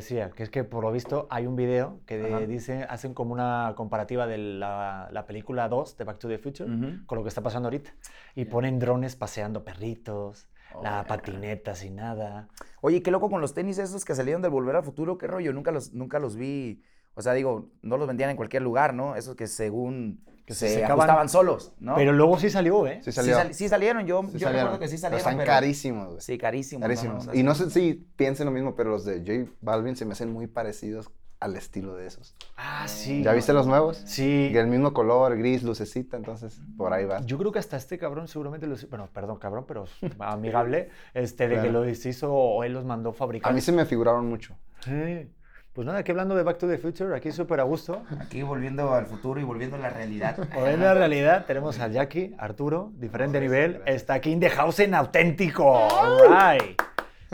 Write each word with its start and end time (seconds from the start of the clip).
decía, 0.00 0.30
que 0.30 0.42
es 0.42 0.50
que 0.50 0.64
por 0.64 0.84
lo 0.84 0.92
visto 0.92 1.26
hay 1.30 1.46
un 1.46 1.56
video 1.56 2.00
que 2.06 2.18
de- 2.18 2.46
dice, 2.46 2.84
hacen 2.88 3.14
como 3.14 3.32
una 3.32 3.74
comparativa 3.76 4.26
de 4.26 4.38
la, 4.38 5.08
la 5.12 5.26
película 5.26 5.68
2 5.68 5.96
de 5.96 6.04
Back 6.04 6.18
to 6.18 6.28
the 6.28 6.38
Future 6.38 6.68
con 7.06 7.16
lo 7.16 7.22
que 7.24 7.28
está 7.28 7.42
pasando 7.42 7.68
ahorita. 7.68 7.90
Y 8.34 8.44
ponen 8.46 8.78
drones 8.78 9.16
paseando 9.16 9.64
perritos, 9.64 10.48
Oh, 10.72 10.84
la 10.84 11.04
patineta 11.04 11.74
sin 11.74 11.96
nada. 11.96 12.46
Oye, 12.80 13.02
qué 13.02 13.10
loco 13.10 13.28
con 13.28 13.40
los 13.40 13.54
tenis 13.54 13.78
esos 13.78 14.04
que 14.04 14.14
salieron 14.14 14.40
del 14.40 14.52
Volver 14.52 14.76
al 14.76 14.84
Futuro, 14.84 15.18
qué 15.18 15.26
rollo, 15.26 15.52
nunca 15.52 15.72
los, 15.72 15.92
nunca 15.94 16.20
los 16.20 16.36
vi. 16.36 16.80
O 17.14 17.22
sea, 17.22 17.32
digo, 17.32 17.70
no 17.82 17.96
los 17.96 18.06
vendían 18.06 18.30
en 18.30 18.36
cualquier 18.36 18.62
lugar, 18.62 18.94
¿no? 18.94 19.16
Esos 19.16 19.34
que 19.34 19.48
según 19.48 20.24
Que 20.50 20.54
se 20.56 20.68
se, 20.74 20.84
ajustaban 20.84 21.28
solos, 21.28 21.72
¿no? 21.78 21.94
Pero 21.94 22.12
luego 22.12 22.38
sí 22.38 22.50
salió, 22.50 22.86
¿eh? 22.86 22.96
Sí 23.04 23.12
sí, 23.12 23.16
salió. 23.16 23.34
sal- 23.36 23.54
sí 23.54 23.68
salieron, 23.68 24.04
yo, 24.06 24.22
Sí 24.24 24.32
yo 24.34 24.38
salieron. 24.46 24.72
recuerdo 24.72 24.78
que 24.80 24.88
sí 24.88 24.92
Pero 24.96 25.00
salieron. 25.00 25.18
Están 25.18 25.36
pero- 25.38 25.46
carísimos, 25.52 26.08
güey. 26.08 26.20
Sí, 26.20 26.38
carísimos. 26.38 26.82
Carísimos. 26.82 27.26
¿no? 27.28 27.34
Y 27.34 27.42
no 27.42 27.54
sé 27.54 27.70
si 27.70 28.06
piensen 28.16 28.46
lo 28.46 28.50
mismo, 28.52 28.74
pero 28.74 28.90
los 28.90 29.04
de 29.04 29.18
J 29.20 29.50
Balvin 29.60 29.94
se 29.96 30.04
me 30.04 30.12
hacen 30.12 30.32
muy 30.32 30.46
parecidos 30.48 31.08
al 31.38 31.56
estilo 31.56 31.94
de 31.94 32.06
esos. 32.06 32.34
Ah, 32.56 32.86
sí. 32.86 33.22
¿Ya 33.22 33.32
viste 33.32 33.52
los 33.54 33.66
nuevos? 33.66 34.02
Sí. 34.04 34.50
Y 34.52 34.56
el 34.58 34.66
mismo 34.66 34.92
color, 34.92 35.38
gris, 35.38 35.62
lucecita, 35.62 36.18
entonces 36.18 36.60
por 36.76 36.92
ahí 36.92 37.06
va. 37.06 37.20
Yo 37.24 37.38
creo 37.38 37.50
que 37.50 37.58
hasta 37.58 37.78
este 37.78 37.96
cabrón 37.96 38.28
seguramente 38.28 38.66
los... 38.66 38.86
Bueno, 38.90 39.08
perdón, 39.10 39.38
cabrón, 39.38 39.64
pero 39.66 39.86
amigable, 40.18 40.90
este, 41.14 41.48
de 41.48 41.62
que 41.62 41.70
los 41.70 41.86
hizo 42.06 42.32
o 42.32 42.62
él 42.64 42.72
los 42.74 42.84
mandó 42.84 43.12
fabricar. 43.12 43.50
A 43.52 43.54
mí 43.54 43.60
se 43.60 43.72
me 43.72 43.86
figuraron 43.86 44.26
mucho. 44.28 44.54
Sí. 44.84 45.30
Pues 45.72 45.86
nada, 45.86 46.00
aquí 46.00 46.10
hablando 46.10 46.34
de 46.34 46.42
Back 46.42 46.58
to 46.58 46.66
the 46.66 46.78
Future, 46.78 47.14
aquí 47.14 47.30
súper 47.30 47.60
a 47.60 47.62
gusto. 47.62 48.02
Aquí 48.18 48.42
volviendo 48.42 48.92
al 48.92 49.06
futuro 49.06 49.38
y 49.38 49.44
volviendo 49.44 49.76
a 49.76 49.78
la 49.78 49.88
realidad. 49.88 50.36
Volviendo 50.52 50.88
a 50.88 50.94
la 50.94 50.94
realidad, 50.94 51.46
tenemos 51.46 51.78
a 51.78 51.86
Jackie, 51.86 52.34
Arturo, 52.38 52.90
diferente 52.96 53.38
nivel. 53.40 53.80
Está 53.86 54.14
aquí 54.14 54.32
in 54.32 54.40
the 54.40 54.50
house 54.50 54.80
en 54.80 54.94
auténtico. 54.94 55.64
All 55.64 56.22
right. 56.28 56.82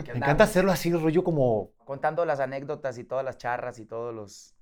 ¿Qué 0.05 0.11
Me 0.11 0.19
encanta 0.19 0.43
hacerlo 0.43 0.71
así, 0.71 0.93
rollo 0.93 1.23
como... 1.23 1.71
Contando 1.83 2.25
las 2.25 2.39
anécdotas 2.39 2.99
y 2.99 3.03
todas 3.05 3.25
las 3.25 3.39
charras 3.39 3.79
y 3.79 3.85
todos 3.85 4.13
los... 4.13 4.53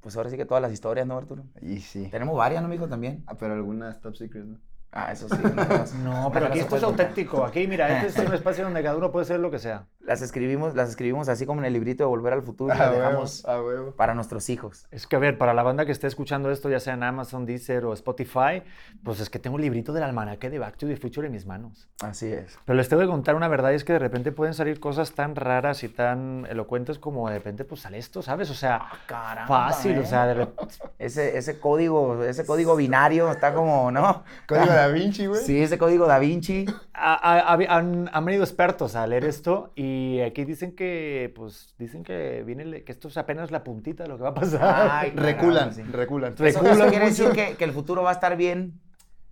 Pues 0.00 0.16
ahora 0.16 0.30
sí 0.30 0.38
que 0.38 0.46
todas 0.46 0.62
las 0.62 0.72
historias, 0.72 1.06
¿no, 1.06 1.18
Arturo? 1.18 1.44
Y 1.60 1.80
sí. 1.80 2.08
Tenemos 2.10 2.34
varias, 2.34 2.62
¿no, 2.62 2.68
mijo? 2.68 2.88
También. 2.88 3.24
Ah, 3.26 3.34
pero 3.38 3.52
algunas 3.52 4.00
top 4.00 4.16
secret, 4.16 4.46
¿no? 4.46 4.58
Ah, 4.90 5.12
eso 5.12 5.28
sí. 5.28 5.36
No, 5.42 5.50
unas 5.50 5.92
pero 6.32 6.46
no 6.46 6.46
aquí 6.46 6.60
esto 6.60 6.76
es 6.76 6.82
auténtico. 6.82 7.44
Aquí, 7.44 7.66
mira, 7.66 8.06
este 8.06 8.22
es 8.22 8.28
un 8.28 8.34
espacio 8.34 8.64
donde 8.64 8.82
cada 8.82 8.96
uno 8.96 9.12
puede 9.12 9.26
ser 9.26 9.38
lo 9.38 9.50
que 9.50 9.58
sea. 9.58 9.86
Las 10.08 10.22
escribimos, 10.22 10.74
las 10.74 10.88
escribimos 10.88 11.28
así 11.28 11.44
como 11.44 11.60
en 11.60 11.66
el 11.66 11.74
librito 11.74 12.02
de 12.02 12.08
Volver 12.08 12.32
al 12.32 12.42
Futuro 12.42 12.74
y 12.74 12.78
las 12.78 12.90
dejamos 12.90 13.44
a 13.44 13.60
huevo. 13.62 13.92
para 13.92 14.14
nuestros 14.14 14.48
hijos. 14.48 14.86
Es 14.90 15.06
que, 15.06 15.16
a 15.16 15.18
ver, 15.18 15.36
para 15.36 15.52
la 15.52 15.62
banda 15.62 15.84
que 15.84 15.92
esté 15.92 16.06
escuchando 16.06 16.50
esto, 16.50 16.70
ya 16.70 16.80
sea 16.80 16.94
en 16.94 17.02
Amazon, 17.02 17.44
Deezer 17.44 17.84
o 17.84 17.92
Spotify, 17.92 18.62
pues 19.04 19.20
es 19.20 19.28
que 19.28 19.38
tengo 19.38 19.56
un 19.56 19.60
librito 19.60 19.92
del 19.92 20.04
almanaque 20.04 20.48
de 20.48 20.58
Back 20.58 20.78
to 20.78 20.86
the 20.86 20.96
Future 20.96 21.26
en 21.26 21.32
mis 21.34 21.44
manos. 21.44 21.90
Así 22.00 22.32
es. 22.32 22.58
Pero 22.64 22.78
les 22.78 22.88
tengo 22.88 23.02
que 23.02 23.08
contar 23.08 23.34
una 23.34 23.48
verdad, 23.48 23.72
y 23.72 23.74
es 23.74 23.84
que 23.84 23.92
de 23.92 23.98
repente 23.98 24.32
pueden 24.32 24.54
salir 24.54 24.80
cosas 24.80 25.12
tan 25.12 25.36
raras 25.36 25.84
y 25.84 25.90
tan 25.90 26.46
elocuentes 26.48 26.98
como 26.98 27.28
de 27.28 27.36
repente 27.36 27.66
pues 27.66 27.82
sale 27.82 27.98
esto, 27.98 28.22
¿sabes? 28.22 28.48
O 28.50 28.54
sea, 28.54 28.86
Caramba, 29.06 29.46
fácil, 29.46 29.98
o 29.98 30.00
¿eh? 30.00 30.06
sea, 30.06 30.26
de 30.26 30.34
repente... 30.34 30.74
Ese, 30.98 31.36
ese 31.36 31.60
código, 31.60 32.24
ese 32.24 32.46
código 32.46 32.76
binario 32.76 33.30
está 33.30 33.52
como, 33.52 33.90
¿no? 33.90 34.24
Código 34.48 34.72
Da 34.72 34.88
Vinci, 34.88 35.26
güey. 35.26 35.44
Sí, 35.44 35.60
ese 35.62 35.76
código 35.76 36.06
Da 36.06 36.18
Vinci. 36.18 36.64
Ha- 37.00 37.52
ha- 37.54 37.76
han, 37.76 38.10
han 38.12 38.24
venido 38.24 38.42
expertos 38.44 38.96
a 38.96 39.06
leer 39.06 39.24
esto 39.24 39.72
y 39.76 40.20
aquí 40.20 40.44
dicen 40.44 40.72
que, 40.74 41.32
pues, 41.34 41.74
dicen 41.78 42.02
que 42.02 42.42
viene, 42.44 42.82
que 42.82 42.92
esto 42.92 43.08
es 43.08 43.16
apenas 43.16 43.50
la 43.50 43.62
puntita 43.64 44.02
de 44.02 44.08
lo 44.08 44.16
que 44.16 44.22
va 44.24 44.30
a 44.30 44.34
pasar. 44.34 44.88
Ay, 44.90 45.10
Reculan, 45.16 45.72
sí. 45.74 45.82
reculan. 45.82 46.32
Eso, 46.34 46.44
eso 46.44 46.60
Reculan 46.62 46.90
quiere 46.90 47.04
decir 47.06 47.30
que, 47.30 47.54
que 47.56 47.64
el 47.64 47.72
futuro 47.72 48.02
va 48.02 48.10
a 48.10 48.14
estar 48.14 48.36
bien, 48.36 48.80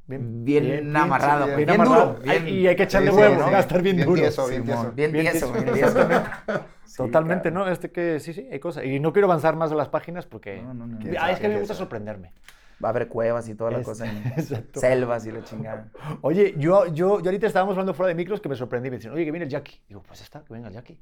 Bien, 0.09 0.45
bien, 0.45 0.97
amarrado, 0.97 1.47
sí, 1.47 1.51
pues, 1.53 1.57
bien 1.57 1.67
bien, 1.69 1.81
amarrado. 1.81 2.13
duro. 2.15 2.23
Bien, 2.23 2.49
y 2.49 2.67
hay 2.69 2.77
que 2.77 2.85
echarle 2.85 3.11
Sí, 3.11 3.17
sí, 3.17 3.23
huevos, 3.23 3.39
¿no? 3.39 3.51
va 3.51 3.57
a 3.57 3.61
estar 3.61 3.83
bien, 3.83 3.97
Bien 3.97 4.09
duro. 4.09 4.21
tieso, 4.21 4.47
bien 4.47 4.65
tieso. 4.65 4.93
bien 4.93 5.11
Bien 5.13 5.25
tieso, 5.33 5.53
tieso. 5.53 5.63
bien 5.65 5.75
tieso. 5.75 6.07
Sí, 6.87 6.97
Totalmente, 6.99 7.51
cabrón. 7.51 7.67
¿no? 7.67 7.73
Este 7.73 7.91
que 7.91 8.21
sí, 8.21 8.33
sí, 8.33 8.49
hay 8.51 8.61
cosas. 8.61 8.85
Y 8.85 9.01
no 9.01 9.13
quiero 9.13 9.27
avanzar 9.27 9.57
más 9.57 9.73
a 9.73 9.75
las 9.75 9.89
páginas 9.89 10.25
porque... 10.25 10.63
No, 10.63 10.73
no, 10.73 10.87
no. 10.87 10.99
¿Quién 11.01 11.17
Ah, 11.21 11.33
es 11.33 11.41
que 11.41 11.47
a 11.47 11.49
mí 11.49 11.55
me 11.55 11.61
gusta 11.61 11.75
sorprenderme. 11.75 12.33
Va 12.85 12.89
a 12.89 12.91
haber 12.91 13.09
cuevas 13.09 13.49
y 13.49 13.55
toda 13.55 13.71
la 13.71 13.79
Es- 13.79 13.85
cosa. 13.87 14.05
Selvas 14.75 15.27
y 15.27 15.33
la 15.33 15.43
chingada. 15.45 15.89
Oye, 16.21 16.55
yo, 16.59 16.87
yo, 16.87 17.21
yo 17.21 17.25
ahorita 17.31 17.47
estábamos 17.47 17.73
hablando 17.73 17.95
fuera 17.95 18.09
de 18.09 18.15
micros 18.15 18.41
que 18.41 18.49
me 18.49 18.55
sorprendí. 18.57 18.91
Me 18.91 18.97
dicen, 18.97 19.13
oye, 19.13 19.25
que 19.25 19.31
viene 19.33 19.45
el 19.45 19.51
Jackie. 19.51 19.81
Digo, 19.89 20.03
pues 20.03 20.21
está, 20.21 20.45
que 20.45 20.53
venga 20.53 20.69
el 20.69 20.75
Jackie. 20.75 20.99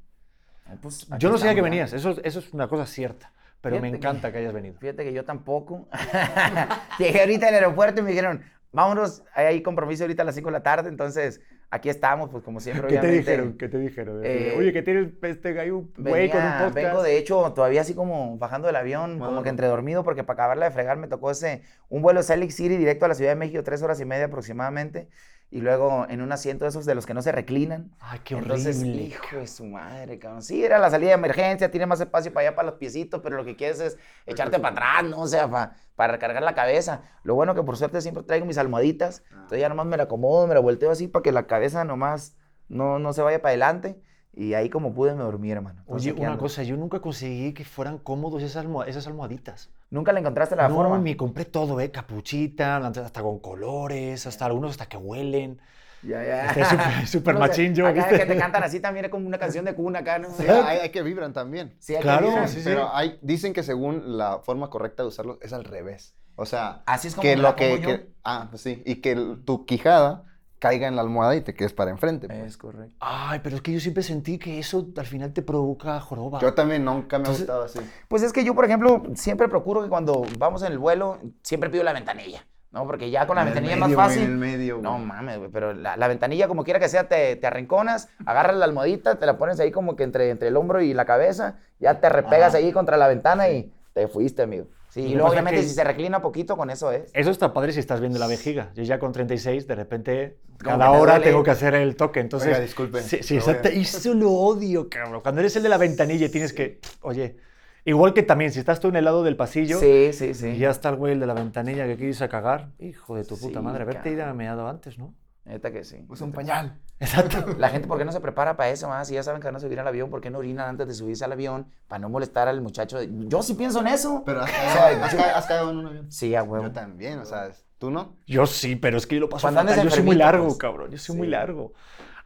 Ay, 0.67 0.77
pues, 0.81 1.07
Yo 1.19 1.29
no 1.29 1.37
sabía 1.37 1.53
que 1.55 1.61
venías, 1.61 1.91
eso, 1.93 2.15
eso 2.23 2.39
es 2.39 2.53
una 2.53 2.67
cosa 2.67 2.85
cierta. 2.85 3.31
Pero 3.61 3.75
me 3.77 3.81
Fíjate 3.81 3.99
que- 3.99 4.07
encanta 4.07 4.31
que 4.31 4.37
hayas 4.39 4.53
venido. 4.53 4.75
Fíjate 4.79 5.03
que 5.03 5.11
yo 5.13 5.25
tampoco. 5.25 5.87
Llegué 6.99 7.19
ahorita 7.21 7.47
al 7.47 7.53
aeropuerto 7.55 7.99
y 8.01 8.03
me 8.03 8.09
dijeron, 8.11 8.41
vámonos, 8.71 9.23
hay 9.33 9.61
compromiso 9.61 10.03
ahorita 10.03 10.21
a 10.23 10.25
las 10.25 10.35
5 10.35 10.47
de 10.49 10.51
la 10.53 10.63
tarde, 10.63 10.89
entonces 10.89 11.41
aquí 11.71 11.89
estamos, 11.89 12.29
pues 12.29 12.43
como 12.43 12.59
siempre, 12.59 12.87
¿Qué 12.87 12.93
te 12.95 12.99
obviamente. 12.99 13.17
dijeron? 13.31 13.57
¿Qué 13.57 13.67
te 13.69 13.77
dijeron? 13.79 14.21
Eh, 14.23 14.55
Oye, 14.57 14.71
que 14.73 14.81
tienes 14.81 15.11
este 15.21 15.59
hay 15.59 15.71
un 15.71 15.91
güey 15.97 16.29
con 16.29 16.37
un 16.39 16.43
Venía- 16.45 16.57
podcast. 16.59 16.75
vengo 16.75 17.03
de 17.03 17.17
hecho 17.17 17.53
todavía 17.53 17.81
así 17.81 17.93
como 17.93 18.37
bajando 18.37 18.67
del 18.67 18.75
avión, 18.75 19.19
como 19.19 19.43
que 19.43 19.49
entre 19.49 19.67
dormido, 19.67 20.03
porque 20.03 20.23
para 20.23 20.35
acabarla 20.35 20.65
de 20.65 20.71
fregar 20.71 20.97
me 20.97 21.07
tocó 21.07 21.31
ese, 21.31 21.63
un 21.89 22.01
vuelo 22.01 22.19
de 22.19 22.23
Salt 22.23 22.41
Lake 22.41 22.51
City 22.53 22.77
directo 22.77 23.05
a 23.05 23.07
la 23.09 23.15
Ciudad 23.15 23.31
de 23.31 23.35
México, 23.35 23.63
tres 23.63 23.81
horas 23.81 23.99
y 23.99 24.05
media 24.05 24.25
aproximadamente, 24.25 25.07
y 25.55 25.61
luego 25.61 26.05
en 26.09 26.21
un 26.21 26.31
asiento 26.33 26.65
de 26.65 26.69
esos 26.69 26.85
de 26.85 26.95
los 26.95 27.05
que 27.05 27.13
no 27.13 27.21
se 27.21 27.31
reclinan. 27.31 27.91
Ay, 27.99 28.19
qué 28.23 28.35
Entonces, 28.35 28.77
horrible. 28.79 29.03
hijo 29.03 29.37
de 29.37 29.47
su 29.47 29.65
madre, 29.65 30.19
cabrón. 30.19 30.41
Sí, 30.41 30.63
era 30.65 30.79
la 30.79 30.89
salida 30.89 31.09
de 31.09 31.15
emergencia, 31.15 31.71
tiene 31.71 31.85
más 31.85 32.01
espacio 32.01 32.33
para 32.33 32.47
allá, 32.47 32.55
para 32.55 32.67
los 32.71 32.77
piecitos, 32.77 33.21
pero 33.23 33.37
lo 33.37 33.45
que 33.45 33.55
quieres 33.55 33.79
es 33.79 33.97
echarte 34.25 34.59
para 34.59 34.73
atrás, 34.73 35.03
¿no? 35.09 35.21
O 35.21 35.27
sea, 35.27 35.49
pa- 35.49 35.73
para 35.95 36.13
recargar 36.13 36.43
la 36.43 36.53
cabeza. 36.55 37.03
Lo 37.23 37.35
bueno 37.35 37.55
que 37.55 37.63
por 37.63 37.77
suerte 37.77 38.01
siempre 38.01 38.23
traigo 38.23 38.45
mis 38.45 38.57
almohaditas, 38.57 39.23
entonces 39.31 39.59
ya 39.61 39.69
nomás 39.69 39.85
me 39.85 39.95
la 39.97 40.03
acomodo, 40.03 40.45
me 40.47 40.53
la 40.55 40.59
volteo 40.59 40.91
así 40.91 41.07
para 41.07 41.23
que 41.23 41.31
la 41.31 41.47
cabeza 41.47 41.85
nomás 41.85 42.35
no, 42.67 42.99
no 42.99 43.13
se 43.13 43.21
vaya 43.21 43.41
para 43.41 43.51
adelante. 43.51 44.01
Y 44.33 44.53
ahí 44.55 44.69
como 44.69 44.93
pude 44.93 45.15
me 45.15 45.23
dormí, 45.23 45.49
hermano. 45.51 45.79
Entonces, 45.87 46.11
Oye, 46.11 46.21
una 46.21 46.31
ando. 46.31 46.41
cosa, 46.43 46.63
yo 46.63 46.75
nunca 46.75 46.99
conseguí 46.99 47.53
que 47.53 47.63
fueran 47.63 47.97
cómodos 47.97 48.43
esas, 48.43 48.65
almoh- 48.65 48.85
esas 48.85 49.07
almohaditas. 49.07 49.71
¿Nunca 49.89 50.11
le 50.13 50.19
encontraste 50.19 50.55
la 50.55 50.69
no, 50.69 50.75
forma? 50.75 50.99
me 50.99 51.15
compré 51.17 51.45
todo, 51.45 51.79
¿eh? 51.79 51.91
Capuchita, 51.91 52.77
hasta 52.77 53.21
con 53.21 53.39
colores, 53.39 54.25
hasta 54.25 54.45
algunos 54.45 54.71
hasta 54.71 54.87
que 54.87 54.97
huelen. 54.97 55.59
Ya, 56.01 56.23
ya. 56.23 56.45
Este, 56.45 56.63
súper- 57.07 57.35
machín 57.39 57.73
yo, 57.73 57.87
acá 57.87 57.93
¿viste? 57.93 58.17
que 58.19 58.25
te 58.33 58.37
cantan 58.37 58.63
así 58.63 58.79
también 58.79 59.05
es 59.05 59.11
como 59.11 59.25
una 59.27 59.39
canción 59.39 59.65
de 59.65 59.73
cuna 59.73 59.99
acá, 59.99 60.19
¿no? 60.19 60.29
Sí, 60.29 60.45
hay, 60.47 60.79
hay 60.79 60.89
que 60.89 61.01
vibran 61.01 61.33
también. 61.33 61.75
Sí, 61.79 61.93
hay 61.95 62.01
que 62.01 62.03
Claro, 62.03 62.27
vibrar. 62.27 62.47
sí, 62.49 62.57
sí. 62.57 62.61
Pero 62.65 62.93
hay, 62.93 63.17
dicen 63.21 63.53
que 63.53 63.63
según 63.63 64.17
la 64.17 64.39
forma 64.39 64.69
correcta 64.69 65.03
de 65.03 65.09
usarlos 65.09 65.37
es 65.41 65.53
al 65.53 65.63
revés. 65.63 66.15
O 66.35 66.45
sea, 66.45 66.83
Así 66.85 67.07
es 67.07 67.15
como 67.15 67.23
que 67.23 67.35
me 67.35 67.41
lo 67.41 67.49
la 67.49 67.55
que, 67.55 67.81
que- 67.81 68.09
ah, 68.23 68.47
pues 68.49 68.61
sí, 68.61 68.83
y 68.85 68.95
que 69.01 69.13
el- 69.13 69.43
tu 69.45 69.65
quijada 69.65 70.25
caiga 70.59 70.87
en 70.87 70.95
la 70.95 71.01
almohada 71.01 71.35
y 71.35 71.41
te 71.41 71.53
quedes 71.53 71.73
para 71.73 71.91
enfrente. 71.91 72.27
pues. 72.27 72.39
Es 72.39 72.57
correcto. 72.57 72.95
Ay, 72.99 73.39
pero 73.43 73.55
es 73.57 73.61
que 73.61 73.71
yo 73.73 73.79
siempre 73.79 74.03
sentí 74.03 74.37
que 74.37 74.57
eso 74.59 74.87
al 74.97 75.05
final 75.05 75.33
te 75.33 75.41
provoca 75.41 75.99
joroba. 75.99 76.39
Yo 76.39 76.53
también 76.53 76.85
nunca 76.85 77.19
me 77.19 77.27
ha 77.27 77.31
gustado 77.31 77.63
así. 77.63 77.79
Pues 78.07 78.23
es 78.23 78.31
que 78.33 78.43
yo, 78.43 78.55
por 78.55 78.65
ejemplo, 78.65 79.03
siempre 79.15 79.47
procuro 79.47 79.83
que 79.83 79.89
cuando 79.89 80.23
vamos 80.39 80.63
en 80.63 80.71
el 80.71 80.79
vuelo, 80.79 81.19
siempre 81.43 81.69
pido 81.69 81.83
la 81.83 81.93
ventanilla, 81.93 82.45
¿no? 82.71 82.85
Porque 82.87 83.09
ya 83.11 83.27
con 83.27 83.35
la 83.35 83.41
En 83.41 83.47
ventanilla 83.47 83.75
medio, 83.75 83.85
es 83.87 83.97
más 83.97 84.07
fácil. 84.07 84.23
En 84.23 84.31
el 84.31 84.37
medio, 84.37 84.79
No 84.81 84.97
mames, 84.97 85.37
güey, 85.37 85.51
pero 85.51 85.73
la, 85.73 85.97
la 85.97 86.07
ventanilla, 86.07 86.47
como 86.47 86.63
quiera 86.63 86.79
que 86.79 86.89
sea, 86.89 87.07
te, 87.07 87.35
te 87.35 87.45
arrinconas, 87.47 88.09
agarras 88.25 88.55
la 88.55 88.65
almohadita, 88.65 89.15
te 89.19 89.25
la 89.25 89.37
pones 89.37 89.59
ahí 89.59 89.71
como 89.71 89.95
que 89.95 90.03
entre, 90.03 90.29
entre 90.29 90.47
el 90.47 90.57
hombro 90.57 90.81
y 90.81 90.93
la 90.93 91.05
cabeza, 91.05 91.57
ya 91.79 91.99
te 91.99 92.09
repegas 92.09 92.49
Ajá. 92.49 92.57
ahí 92.57 92.71
contra 92.71 92.97
la 92.97 93.07
ventana 93.07 93.49
y 93.49 93.71
te 93.93 94.07
fuiste, 94.07 94.41
amigo. 94.43 94.67
Sí, 94.95 95.01
Lo 95.01 95.07
y 95.09 95.13
luego 95.15 95.29
obviamente 95.29 95.59
que- 95.59 95.67
si 95.67 95.75
se 95.75 95.83
reclina 95.83 96.21
poquito, 96.21 96.55
con 96.55 96.69
eso 96.69 96.89
es. 96.89 97.11
Eso 97.13 97.29
está 97.29 97.51
padre 97.51 97.73
si 97.73 97.81
estás 97.81 97.99
viendo 97.99 98.17
la 98.17 98.27
vejiga. 98.27 98.71
Yo 98.75 98.83
ya 98.83 98.97
con 98.97 99.11
36, 99.11 99.67
de 99.67 99.75
repente, 99.75 100.37
Como 100.63 100.77
cada 100.77 100.91
hora 100.91 101.15
duele. 101.15 101.25
tengo 101.31 101.43
que 101.43 101.51
hacer 101.51 101.75
el 101.75 101.97
toque. 101.97 102.21
Entonces, 102.21 102.47
Oiga, 102.47 102.61
disculpe, 102.61 103.01
Sí, 103.01 103.17
sí 103.21 103.35
a- 103.35 103.39
exacto. 103.39 103.69
Y 103.73 103.81
eso 103.81 104.13
lo 104.13 104.31
odio, 104.31 104.87
cabrón. 104.89 105.19
Cuando 105.21 105.41
eres 105.41 105.53
el 105.57 105.63
de 105.63 105.67
la 105.69 105.77
ventanilla 105.77 106.27
y 106.27 106.29
tienes 106.29 106.53
que, 106.53 106.79
oye, 107.01 107.35
igual 107.83 108.13
que 108.13 108.23
también, 108.23 108.53
si 108.53 108.59
estás 108.59 108.79
tú 108.79 108.87
en 108.87 108.95
el 108.95 109.03
lado 109.03 109.21
del 109.23 109.35
pasillo 109.35 109.81
Sí, 109.81 110.11
sí, 110.13 110.33
sí. 110.33 110.47
y 110.47 110.59
ya 110.59 110.69
está 110.69 110.87
el 110.87 110.95
güey 110.95 111.11
el 111.11 111.19
de 111.19 111.27
la 111.27 111.33
ventanilla 111.33 111.85
que 111.87 111.97
quieres 111.97 112.21
a 112.21 112.29
cagar, 112.29 112.69
hijo 112.79 113.17
de 113.17 113.25
tu 113.25 113.37
puta 113.37 113.59
Sí, 113.59 113.65
madre, 113.65 113.83
haberte 113.83 114.09
ido 114.11 114.19
cabrón. 114.19 114.37
meado 114.37 114.69
antes, 114.69 114.97
¿no? 114.97 115.13
Neta 115.45 115.71
que 115.71 115.83
sí. 115.83 116.03
Usa 116.09 116.25
un 116.25 116.31
pañal. 116.33 116.79
Exacto. 116.99 117.55
La 117.59 117.69
gente, 117.69 117.87
¿por 117.87 117.97
qué 117.99 118.05
no 118.05 118.11
se 118.11 118.19
prepara 118.19 118.57
para 118.57 118.69
eso? 118.71 118.87
más? 118.89 119.07
Si 119.07 119.13
ya 119.13 119.21
saben 119.23 119.39
que 119.41 119.47
van 119.47 119.55
a 119.55 119.59
subir 119.59 119.79
al 119.79 119.87
avión, 119.87 120.09
¿por 120.09 120.19
qué 120.21 120.29
no 120.31 120.39
orinan 120.39 120.67
antes 120.69 120.87
de 120.87 120.93
subirse 120.95 121.23
al 121.23 121.31
avión? 121.33 121.67
Para 121.87 121.99
no 121.99 122.09
molestar 122.09 122.47
al 122.47 122.61
muchacho. 122.61 122.97
de- 122.99 123.09
Yo 123.27 123.43
sí 123.43 123.53
pienso 123.53 123.79
en 123.81 123.87
eso. 123.87 124.23
Pero 124.25 124.41
has, 124.41 124.49
O 124.49 124.53
sea, 124.53 125.05
has 125.05 125.13
ca- 125.15 125.37
has 125.37 125.45
cagado 125.45 125.71
en 125.71 125.77
un 125.77 125.85
avión. 125.87 126.11
Sí, 126.11 126.33
a 126.35 126.41
huevo. 126.43 126.65
Yo 126.65 126.71
también, 126.71 127.19
o 127.19 127.25
sea, 127.25 127.51
¿tú 127.77 127.91
no? 127.91 128.15
Yo 128.25 128.45
sí, 128.47 128.75
pero 128.75 128.97
es 128.97 129.05
que 129.05 129.15
yo 129.15 129.21
lo 129.21 129.29
paso 129.29 129.43
Cuando 129.43 129.59
andes 129.61 129.75
fatal. 129.75 129.89
Yo 129.89 129.95
soy 129.95 130.03
muy 130.03 130.15
largo, 130.15 130.45
pues. 130.47 130.57
cabrón. 130.57 130.89
Yo 130.91 130.97
soy 130.97 131.15
muy 131.15 131.27
largo. 131.27 131.73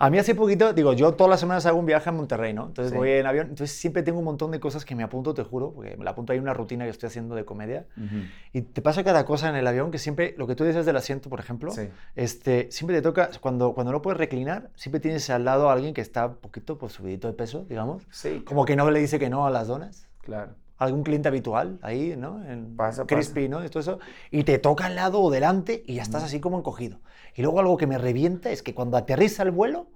A 0.02 0.10
mí 0.10 0.18
hace 0.18 0.34
poquito, 0.34 0.72
digo, 0.72 0.94
yo 0.94 1.14
todas 1.16 1.30
las 1.30 1.42
semanas 1.42 1.66
hago 1.66 1.78
un 1.78 1.86
viaje 1.86 2.08
a 2.08 2.14
Monterrey, 2.14 2.54
¿no? 2.54 2.68
Entonces 2.68 2.92
Sí. 2.94 2.98
voy 2.98 3.10
en 3.12 3.26
avión. 3.26 3.48
Entonces 3.50 3.76
siempre 3.78 4.02
tengo 4.02 4.20
un 4.20 4.24
montón 4.26 4.50
de 4.50 4.62
cosas 4.62 4.86
que 4.86 4.96
me 4.96 5.04
apunto, 5.04 5.34
te 5.34 5.44
juro, 5.44 5.74
porque 5.74 5.98
me 5.98 6.06
la 6.06 6.12
apunto 6.12 6.32
ahí 6.32 6.40
una 6.40 6.54
rutina 6.54 6.86
que 6.86 6.92
estoy 6.92 7.08
haciendo 7.08 7.36
de 7.36 7.44
comedia. 7.44 7.86
Y 8.54 8.62
te 8.62 8.82
pasa 8.82 9.04
cada 9.04 9.26
cosa 9.26 9.50
en 9.50 9.58
el 9.58 9.68
avión 9.68 9.92
que 9.92 9.98
siempre, 9.98 10.36
lo 10.38 10.48
que 10.48 10.56
tú 10.56 10.64
dices 10.64 10.86
del 10.86 10.96
asiento, 10.96 11.30
por 11.30 11.42
ejemplo, 11.42 11.72
Sí. 11.72 11.90
este, 12.16 12.72
siempre 12.72 12.96
te 12.96 13.02
toca, 13.02 13.30
cuando, 13.42 13.74
cuando 13.74 13.92
no 13.92 14.02
puedes 14.02 14.18
reclinar, 14.18 14.70
siempre 14.76 15.02
tienes 15.02 15.30
al 15.30 15.44
lado 15.44 15.70
a 15.70 15.74
alguien 15.74 15.94
que 15.94 16.00
está 16.02 16.28
un 16.28 16.36
poquito 16.38 16.78
pues, 16.78 16.94
subidito 16.94 17.28
de 17.28 17.34
peso, 17.34 17.66
digamos. 17.68 18.08
Sí, 18.10 18.42
Como 18.46 18.64
que 18.64 18.78
no 18.78 18.90
le 18.92 19.02
dice 19.02 19.20
que 19.20 19.30
no 19.30 19.46
a 19.46 19.50
las 19.50 19.68
donas. 19.68 20.08
claro. 20.22 20.54
Algún 20.78 21.04
cliente 21.04 21.28
habitual 21.28 21.78
ahí, 21.82 22.16
¿no? 22.18 22.42
En 22.50 22.78
Pasa, 22.78 23.04
Crispy, 23.06 23.50
¿no? 23.50 23.66
Y 23.66 23.68
todo 23.68 23.82
eso. 23.82 24.00
Y 24.32 24.46
te 24.46 24.60
toca 24.60 24.86
al 24.86 24.96
lado 24.96 25.20
o 25.20 25.30
delante 25.30 25.84
y 25.86 25.96
ya 25.96 26.04
estás 26.04 26.24
así 26.24 26.40
como 26.40 26.58
encogido. 26.58 27.00
Y 27.36 27.42
luego 27.42 27.60
algo 27.60 27.78
que 27.78 27.88
me 27.88 27.98
revienta 27.98 28.50
es 28.50 28.62
que 28.64 28.74
cuando 28.76 28.98
aterriza 28.98 29.44
el 29.44 29.52
vuelo, 29.52 29.88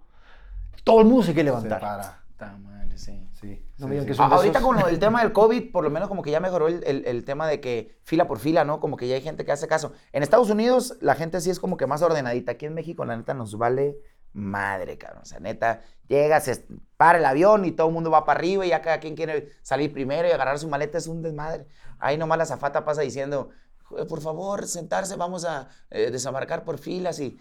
todo 0.83 0.99
el 0.99 1.05
mundo 1.05 1.23
se 1.23 1.33
quiere 1.33 1.49
Se 1.49 1.55
levantar. 1.55 1.79
para. 1.81 2.23
Ta 2.37 2.57
madre, 2.57 2.97
sí. 2.97 3.27
Sí. 3.33 3.65
No 3.77 3.87
que 3.89 4.13
Ahorita 4.17 4.59
esos. 4.59 4.63
con 4.67 4.79
lo 4.79 4.85
del 4.85 4.99
tema 4.99 5.21
del 5.21 5.33
COVID, 5.33 5.71
por 5.71 5.83
lo 5.83 5.89
menos 5.89 6.07
como 6.09 6.21
que 6.21 6.31
ya 6.31 6.39
mejoró 6.39 6.67
el, 6.67 6.83
el- 6.85 7.05
el 7.05 7.25
tema 7.25 7.47
de 7.47 7.59
que 7.59 7.97
fila 8.03 8.27
por 8.27 8.39
fila, 8.39 8.63
¿no? 8.63 8.79
Como 8.79 8.95
que 8.97 9.07
ya 9.07 9.15
hay 9.15 9.21
gente 9.21 9.43
que 9.45 9.51
hace 9.51 9.67
caso. 9.67 9.91
En 10.13 10.23
Estados 10.23 10.49
Unidos 10.49 10.97
la 11.01 11.15
gente 11.15 11.41
sí 11.41 11.49
es 11.49 11.59
como 11.59 11.75
que 11.77 11.87
más 11.87 12.01
ordenadita. 12.01 12.53
Aquí 12.53 12.65
en 12.65 12.73
México 12.73 13.03
la 13.05 13.17
neta 13.17 13.33
nos 13.33 13.57
vale 13.57 13.97
madre, 14.31 14.97
cabrón. 14.97 15.21
O 15.23 15.25
sea, 15.25 15.39
neta, 15.39 15.81
llega, 16.07 16.39
se 16.39 16.65
para 16.97 17.17
el 17.19 17.25
avión 17.25 17.65
y 17.65 17.71
todo 17.71 17.87
el 17.87 17.93
mundo 17.93 18.09
va 18.09 18.25
para 18.25 18.39
arriba 18.39 18.65
y 18.65 18.69
ya 18.69 18.81
cada 18.81 18.99
quien 18.99 19.15
quiere 19.15 19.49
salir 19.61 19.91
primero 19.93 20.27
y 20.27 20.31
agarrar 20.31 20.57
su 20.57 20.67
maleta 20.69 20.97
es 20.97 21.07
un 21.07 21.21
desmadre. 21.21 21.67
Ahí 21.99 22.17
nomás 22.17 22.37
la 22.37 22.45
zafata 22.45 22.83
pasa 22.85 23.01
diciendo, 23.01 23.49
"Joder, 23.49 23.57
por 24.07 24.21
favor, 24.21 24.67
sentarse, 24.67 25.15
vamos 25.15 25.45
a 25.45 25.69
eh, 25.89 26.09
desembarcar 26.11 26.63
por 26.63 26.77
filas 26.77 27.19
y... 27.19 27.37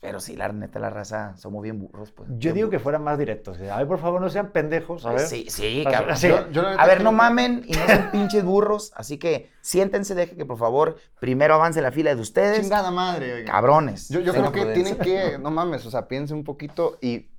Pero 0.00 0.20
sí, 0.20 0.36
la 0.36 0.48
neta, 0.52 0.78
la 0.78 0.88
raza, 0.88 1.36
somos 1.36 1.60
bien 1.60 1.80
burros, 1.80 2.12
pues. 2.12 2.30
Yo 2.38 2.52
digo 2.52 2.70
que 2.70 2.78
fueran 2.78 3.02
más 3.02 3.18
directos. 3.18 3.58
A 3.60 3.78
ver, 3.78 3.88
por 3.88 3.98
favor, 3.98 4.20
no 4.20 4.30
sean 4.30 4.50
pendejos. 4.52 5.04
A 5.04 5.10
ver. 5.10 5.26
Sí, 5.26 5.46
sí, 5.50 5.82
Así- 5.84 5.92
cabrón. 5.92 6.10
así- 6.12 6.28
Yo- 6.28 6.50
yo 6.52 6.62
la 6.62 6.70
neta 6.70 6.82
A 6.82 6.86
ver, 6.86 7.02
no 7.02 7.10
mamen 7.10 7.64
y 7.66 7.72
no 7.72 7.84
sean 7.86 8.10
pinches 8.12 8.44
burros. 8.44 8.92
Así 8.94 9.18
que 9.18 9.50
siéntense, 9.62 10.14
deje 10.14 10.36
que 10.36 10.44
por 10.46 10.58
favor 10.58 10.96
primero 11.18 11.54
avance 11.54 11.82
la 11.82 11.90
fila 11.90 12.14
de 12.14 12.20
ustedes. 12.20 12.60
Chingada 12.60 12.92
madre, 12.92 13.34
oiga. 13.34 13.50
Cabrones. 13.50 14.08
Yo, 14.10 14.20
yo 14.20 14.32
creo 14.32 14.52
que 14.52 14.60
prudencia. 14.60 14.96
tienen 14.96 15.30
que, 15.32 15.38
no 15.38 15.50
mames, 15.50 15.84
o 15.86 15.90
sea, 15.90 16.06
piense 16.06 16.34
un 16.34 16.44
poquito 16.44 16.96
y 17.00 17.30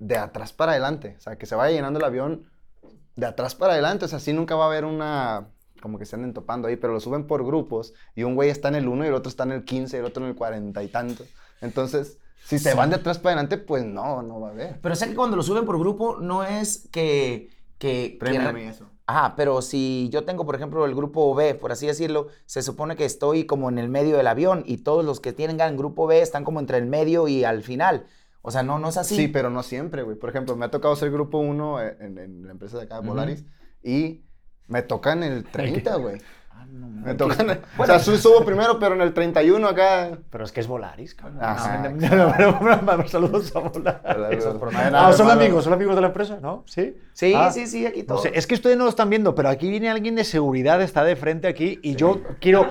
de 0.00 0.18
atrás 0.18 0.52
para 0.52 0.72
adelante. 0.72 1.14
O 1.16 1.20
sea, 1.20 1.36
que 1.38 1.46
se 1.46 1.54
vaya 1.54 1.74
llenando 1.76 2.00
el 2.00 2.04
avión 2.04 2.50
de 3.14 3.26
atrás 3.26 3.54
para 3.54 3.74
adelante. 3.74 4.04
O 4.06 4.08
sea, 4.08 4.16
así 4.18 4.32
nunca 4.32 4.56
va 4.56 4.64
a 4.64 4.66
haber 4.66 4.84
una, 4.84 5.46
como 5.84 5.98
que 5.98 6.06
se 6.06 6.16
anden 6.16 6.32
topando 6.32 6.66
ahí, 6.66 6.76
pero 6.76 6.94
lo 6.94 7.00
suben 7.00 7.26
por 7.26 7.44
grupos 7.44 7.92
y 8.16 8.22
un 8.22 8.34
güey 8.34 8.48
está 8.48 8.68
en 8.68 8.74
el 8.76 8.88
1 8.88 9.04
y 9.04 9.08
el 9.08 9.14
otro 9.14 9.28
está 9.28 9.44
en 9.44 9.52
el 9.52 9.64
15 9.64 9.96
y 9.96 10.00
el 10.00 10.06
otro 10.06 10.24
en 10.24 10.30
el 10.30 10.34
40 10.34 10.82
y 10.82 10.88
tanto. 10.88 11.24
Entonces, 11.60 12.18
si 12.42 12.58
se 12.58 12.72
van 12.72 12.88
de 12.88 12.96
atrás 12.96 13.18
para 13.18 13.34
adelante, 13.34 13.58
pues 13.58 13.84
no, 13.84 14.22
no 14.22 14.40
va 14.40 14.48
a 14.48 14.52
haber. 14.52 14.80
Pero 14.80 14.96
sé 14.96 15.08
que 15.08 15.14
cuando 15.14 15.36
lo 15.36 15.42
suben 15.42 15.66
por 15.66 15.78
grupo 15.78 16.16
no 16.20 16.42
es 16.42 16.88
que... 16.90 17.50
que, 17.76 18.18
que- 18.18 18.68
eso. 18.68 18.90
Ajá, 19.06 19.34
pero 19.36 19.60
si 19.60 20.08
yo 20.10 20.24
tengo, 20.24 20.46
por 20.46 20.54
ejemplo, 20.54 20.86
el 20.86 20.94
grupo 20.94 21.34
B, 21.34 21.54
por 21.54 21.70
así 21.72 21.86
decirlo, 21.86 22.28
se 22.46 22.62
supone 22.62 22.96
que 22.96 23.04
estoy 23.04 23.44
como 23.44 23.68
en 23.68 23.76
el 23.78 23.90
medio 23.90 24.16
del 24.16 24.26
avión 24.26 24.62
y 24.66 24.78
todos 24.78 25.04
los 25.04 25.20
que 25.20 25.34
tienen 25.34 25.60
el 25.60 25.76
grupo 25.76 26.06
B 26.06 26.22
están 26.22 26.42
como 26.42 26.58
entre 26.58 26.78
el 26.78 26.86
medio 26.86 27.28
y 27.28 27.44
al 27.44 27.62
final. 27.62 28.06
O 28.40 28.50
sea, 28.50 28.62
no, 28.62 28.78
no 28.78 28.88
es 28.88 28.96
así. 28.96 29.14
Sí, 29.16 29.28
pero 29.28 29.50
no 29.50 29.62
siempre, 29.62 30.02
güey. 30.02 30.16
Por 30.18 30.30
ejemplo, 30.30 30.56
me 30.56 30.64
ha 30.64 30.70
tocado 30.70 30.96
ser 30.96 31.10
grupo 31.10 31.36
1 31.38 31.82
en, 31.82 32.18
en 32.18 32.46
la 32.46 32.52
empresa 32.52 32.78
de 32.78 32.84
acá, 32.84 33.00
Ujú. 33.00 33.08
Volaris, 33.08 33.44
y 33.82 34.22
me 34.68 34.82
toca 34.82 35.12
en 35.12 35.22
el 35.22 35.44
30, 35.44 35.96
güey. 35.96 36.20
Ah, 36.50 36.64
no, 36.70 36.86
Me 36.88 37.00
mames. 37.00 37.16
toca 37.16 37.42
en 37.42 37.50
el- 37.50 37.60
O 37.76 37.84
sea, 37.86 37.98
su- 37.98 38.16
subo 38.16 38.44
primero, 38.44 38.78
pero 38.78 38.94
en 38.94 39.00
el 39.02 39.12
31 39.12 39.68
acá. 39.68 40.18
Pero 40.30 40.44
es 40.44 40.52
que 40.52 40.60
es 40.60 40.66
Volaris, 40.66 41.14
cabrón. 41.14 41.38
Ajá, 41.42 41.78
No, 41.88 41.90
no, 41.90 42.16
no, 42.38 42.60
no, 42.60 42.82
no, 42.82 42.96
no, 42.96 43.08
Saludos 43.08 43.54
a 43.54 43.60
Volaris. 43.60 44.44
Ah, 44.46 44.90
nada 44.90 45.12
son 45.12 45.30
amigos, 45.30 45.64
son 45.64 45.72
amigos 45.74 45.94
de 45.94 46.00
la 46.00 46.06
empresa, 46.08 46.38
¿no? 46.40 46.62
Sí. 46.66 46.96
Sí, 47.12 47.32
Ah, 47.36 47.50
sí, 47.52 47.66
sí, 47.66 47.84
aquí 47.86 48.00
No 48.00 48.06
todo. 48.06 48.18
sé, 48.22 48.32
es 48.34 48.46
que 48.46 48.54
ustedes 48.54 48.76
no 48.76 48.84
lo 48.84 48.90
están 48.90 49.10
viendo, 49.10 49.34
pero 49.34 49.48
aquí 49.50 49.68
viene 49.68 49.90
alguien 49.90 50.14
de 50.14 50.24
seguridad, 50.24 50.80
está 50.82 51.04
de 51.04 51.16
frente 51.16 51.46
aquí, 51.48 51.78
y 51.82 51.94
yo 51.96 52.22
quiero. 52.40 52.68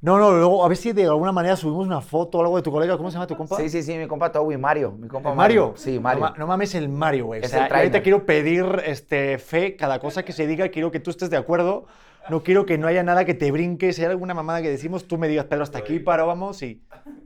No, 0.00 0.18
no, 0.18 0.30
luego 0.30 0.64
a 0.64 0.68
ver 0.68 0.76
si 0.76 0.92
de 0.92 1.04
alguna 1.04 1.32
manera 1.32 1.56
subimos 1.56 1.86
una 1.86 2.00
foto 2.00 2.38
o 2.38 2.40
algo 2.42 2.56
de 2.56 2.62
tu 2.62 2.70
colega. 2.70 2.96
¿Cómo 2.96 3.10
se 3.10 3.14
llama 3.14 3.26
tu 3.26 3.36
compa? 3.36 3.56
Sí, 3.56 3.70
sí, 3.70 3.82
sí, 3.82 3.96
mi 3.96 4.06
compa 4.06 4.30
Toby, 4.30 4.56
Mario. 4.58 4.92
Mi 4.92 5.08
compa 5.08 5.30
¿El 5.30 5.36
Mario? 5.36 5.72
Sí, 5.76 5.98
Mario. 5.98 6.26
No, 6.30 6.34
no 6.36 6.46
mames 6.46 6.74
el 6.74 6.88
Mario, 6.88 7.26
güey. 7.26 7.40
O 7.40 7.44
Es 7.44 7.50
sea, 7.50 7.66
el 7.66 7.74
ahorita 7.74 8.02
quiero 8.02 8.26
pedir 8.26 8.82
este, 8.84 9.38
fe, 9.38 9.74
cada 9.74 9.98
cosa 9.98 10.22
que 10.24 10.32
se 10.32 10.46
diga, 10.46 10.68
quiero 10.68 10.90
que 10.90 11.00
tú 11.00 11.10
estés 11.10 11.30
de 11.30 11.38
acuerdo. 11.38 11.86
No 12.28 12.42
quiero 12.42 12.66
que 12.66 12.76
no 12.78 12.86
haya 12.88 13.02
nada 13.02 13.24
que 13.24 13.34
te 13.34 13.50
brinque. 13.52 13.92
Si 13.92 14.02
hay 14.02 14.10
alguna 14.10 14.34
mamada 14.34 14.60
que 14.62 14.68
decimos, 14.70 15.06
tú 15.06 15.16
me 15.18 15.28
digas, 15.28 15.44
Pedro, 15.46 15.62
hasta 15.62 15.78
aquí 15.78 15.98
paro, 16.00 16.26
vamos 16.26 16.62
y... 16.62 16.82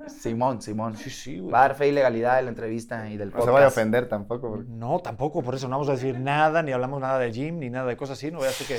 Simón, 0.09 0.61
Simón. 0.61 0.97
Sí, 0.97 1.09
sí, 1.11 1.39
güey. 1.39 1.53
Va 1.53 1.59
a 1.61 1.69
dar 1.69 1.75
fe 1.77 1.89
y 1.89 1.93
legalidad 1.93 2.37
de 2.37 2.43
la 2.43 2.49
entrevista 2.49 3.09
y 3.09 3.17
del 3.17 3.29
No 3.29 3.33
podcast. 3.37 3.47
se 3.47 3.53
vaya 3.53 3.65
a 3.67 3.69
ofender 3.69 4.09
tampoco. 4.09 4.49
porque- 4.51 4.65
No, 4.69 4.99
tampoco, 4.99 5.43
por 5.43 5.55
eso 5.55 5.69
no 5.69 5.77
vamos 5.77 5.89
a 5.89 5.93
decir 5.93 6.19
nada, 6.19 6.63
ni 6.63 6.73
hablamos 6.73 7.01
nada 7.01 7.19
de 7.19 7.31
gym, 7.33 7.59
ni 7.61 7.71
nada 7.71 7.87
de 7.87 7.97
cosas 7.97 8.19
así. 8.19 8.31
No 8.31 8.39
voy 8.39 8.47
a 8.49 8.51
hacer 8.51 8.67
que... 8.67 8.77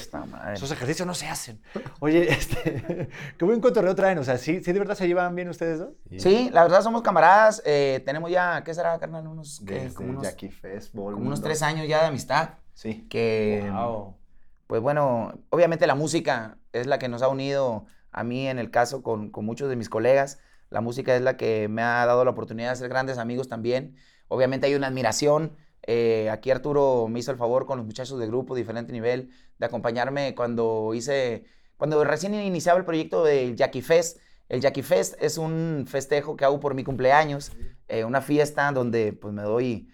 Esos 0.54 0.72
ejercicios 0.72 1.08
no 1.08 1.14
se 1.14 1.28
hacen. 1.28 1.60
Oye, 2.00 2.30
este, 2.34 3.08
qué 3.38 3.46
buen 3.46 3.60
cotorreo 3.62 3.96
traen. 3.96 4.18
O 4.18 4.24
sea, 4.24 4.38
¿sí, 4.38 4.62
¿sí 4.64 4.74
de 4.74 4.80
verdad 4.80 4.96
se 4.96 5.08
llevan 5.08 5.34
bien 5.36 5.48
ustedes 5.50 5.80
dos? 5.80 5.90
Sí, 6.18 6.50
la 6.54 6.64
verdad 6.64 6.82
somos 6.82 7.02
camaradas. 7.02 7.62
eh, 7.66 8.02
tenemos 8.06 8.30
ya, 8.30 8.64
¿qué 8.64 8.74
será, 8.74 9.00
carnal? 9.00 9.26
Unos, 9.28 9.62
¿qué? 9.66 9.76
Desde 9.76 9.96
como 9.96 10.10
unos, 10.12 10.24
Jackie 10.24 10.50
Fest, 10.50 10.92
como 10.94 11.08
unos 11.08 11.42
tres 11.42 11.62
años 11.62 11.88
ya 11.88 12.02
de 12.02 12.08
amistad. 12.08 12.50
Sí. 12.74 13.06
Que, 13.10 13.70
Wow. 13.72 14.16
Pues 14.72 14.82
bueno, 14.82 15.34
obviamente 15.50 15.86
la 15.86 15.96
música 15.96 16.58
es 16.72 16.88
la 16.88 16.98
que 16.98 17.10
nos 17.10 17.22
ha 17.22 17.28
unido 17.28 17.88
a 18.14 18.24
mí 18.24 18.48
en 18.48 18.58
el 18.58 18.72
caso 18.72 19.04
con, 19.04 19.30
con 19.30 19.44
muchos 19.44 19.68
de 19.70 19.76
mis 19.76 19.90
colegas. 19.90 20.40
La 20.70 20.80
música 20.80 21.14
es 21.14 21.22
la 21.22 21.36
que 21.36 21.68
me 21.68 21.82
ha 21.82 22.06
dado 22.06 22.24
la 22.24 22.32
oportunidad 22.32 22.70
de 22.70 22.78
ser 22.78 22.88
grandes 22.88 23.18
amigos 23.18 23.50
también. 23.50 23.98
Obviamente 24.30 24.68
hay 24.68 24.76
una 24.76 24.88
admiración. 24.88 25.58
eh, 25.82 26.30
aquí 26.30 26.52
Arturo 26.52 27.10
me 27.10 27.20
hizo 27.20 27.32
el 27.32 27.38
favor 27.38 27.66
con 27.66 27.80
los 27.80 27.86
muchachos 27.86 28.18
de 28.18 28.28
grupo, 28.28 28.56
diferente 28.56 28.94
nivel, 28.94 29.32
de 29.60 29.66
acompañarme 29.66 30.36
cuando 30.36 30.94
hice, 30.94 31.44
cuando 31.76 32.02
recién 32.06 32.34
iniciaba 32.34 32.80
el 32.80 32.86
proyecto 32.86 33.26
del 33.26 33.58
Jackie 33.58 33.82
Fest. 33.82 34.20
El 34.48 34.62
Jackie 34.62 34.84
Fest 34.84 35.16
es 35.20 35.38
un 35.38 35.84
festejo 35.86 36.38
que 36.38 36.46
hago 36.46 36.62
por 36.62 36.76
mi 36.76 36.86
cumpleaños, 36.86 37.52
eh, 37.90 38.06
una 38.06 38.22
fiesta 38.22 38.72
donde 38.72 39.12
pues 39.12 39.34
me 39.34 39.42
doy 39.42 39.90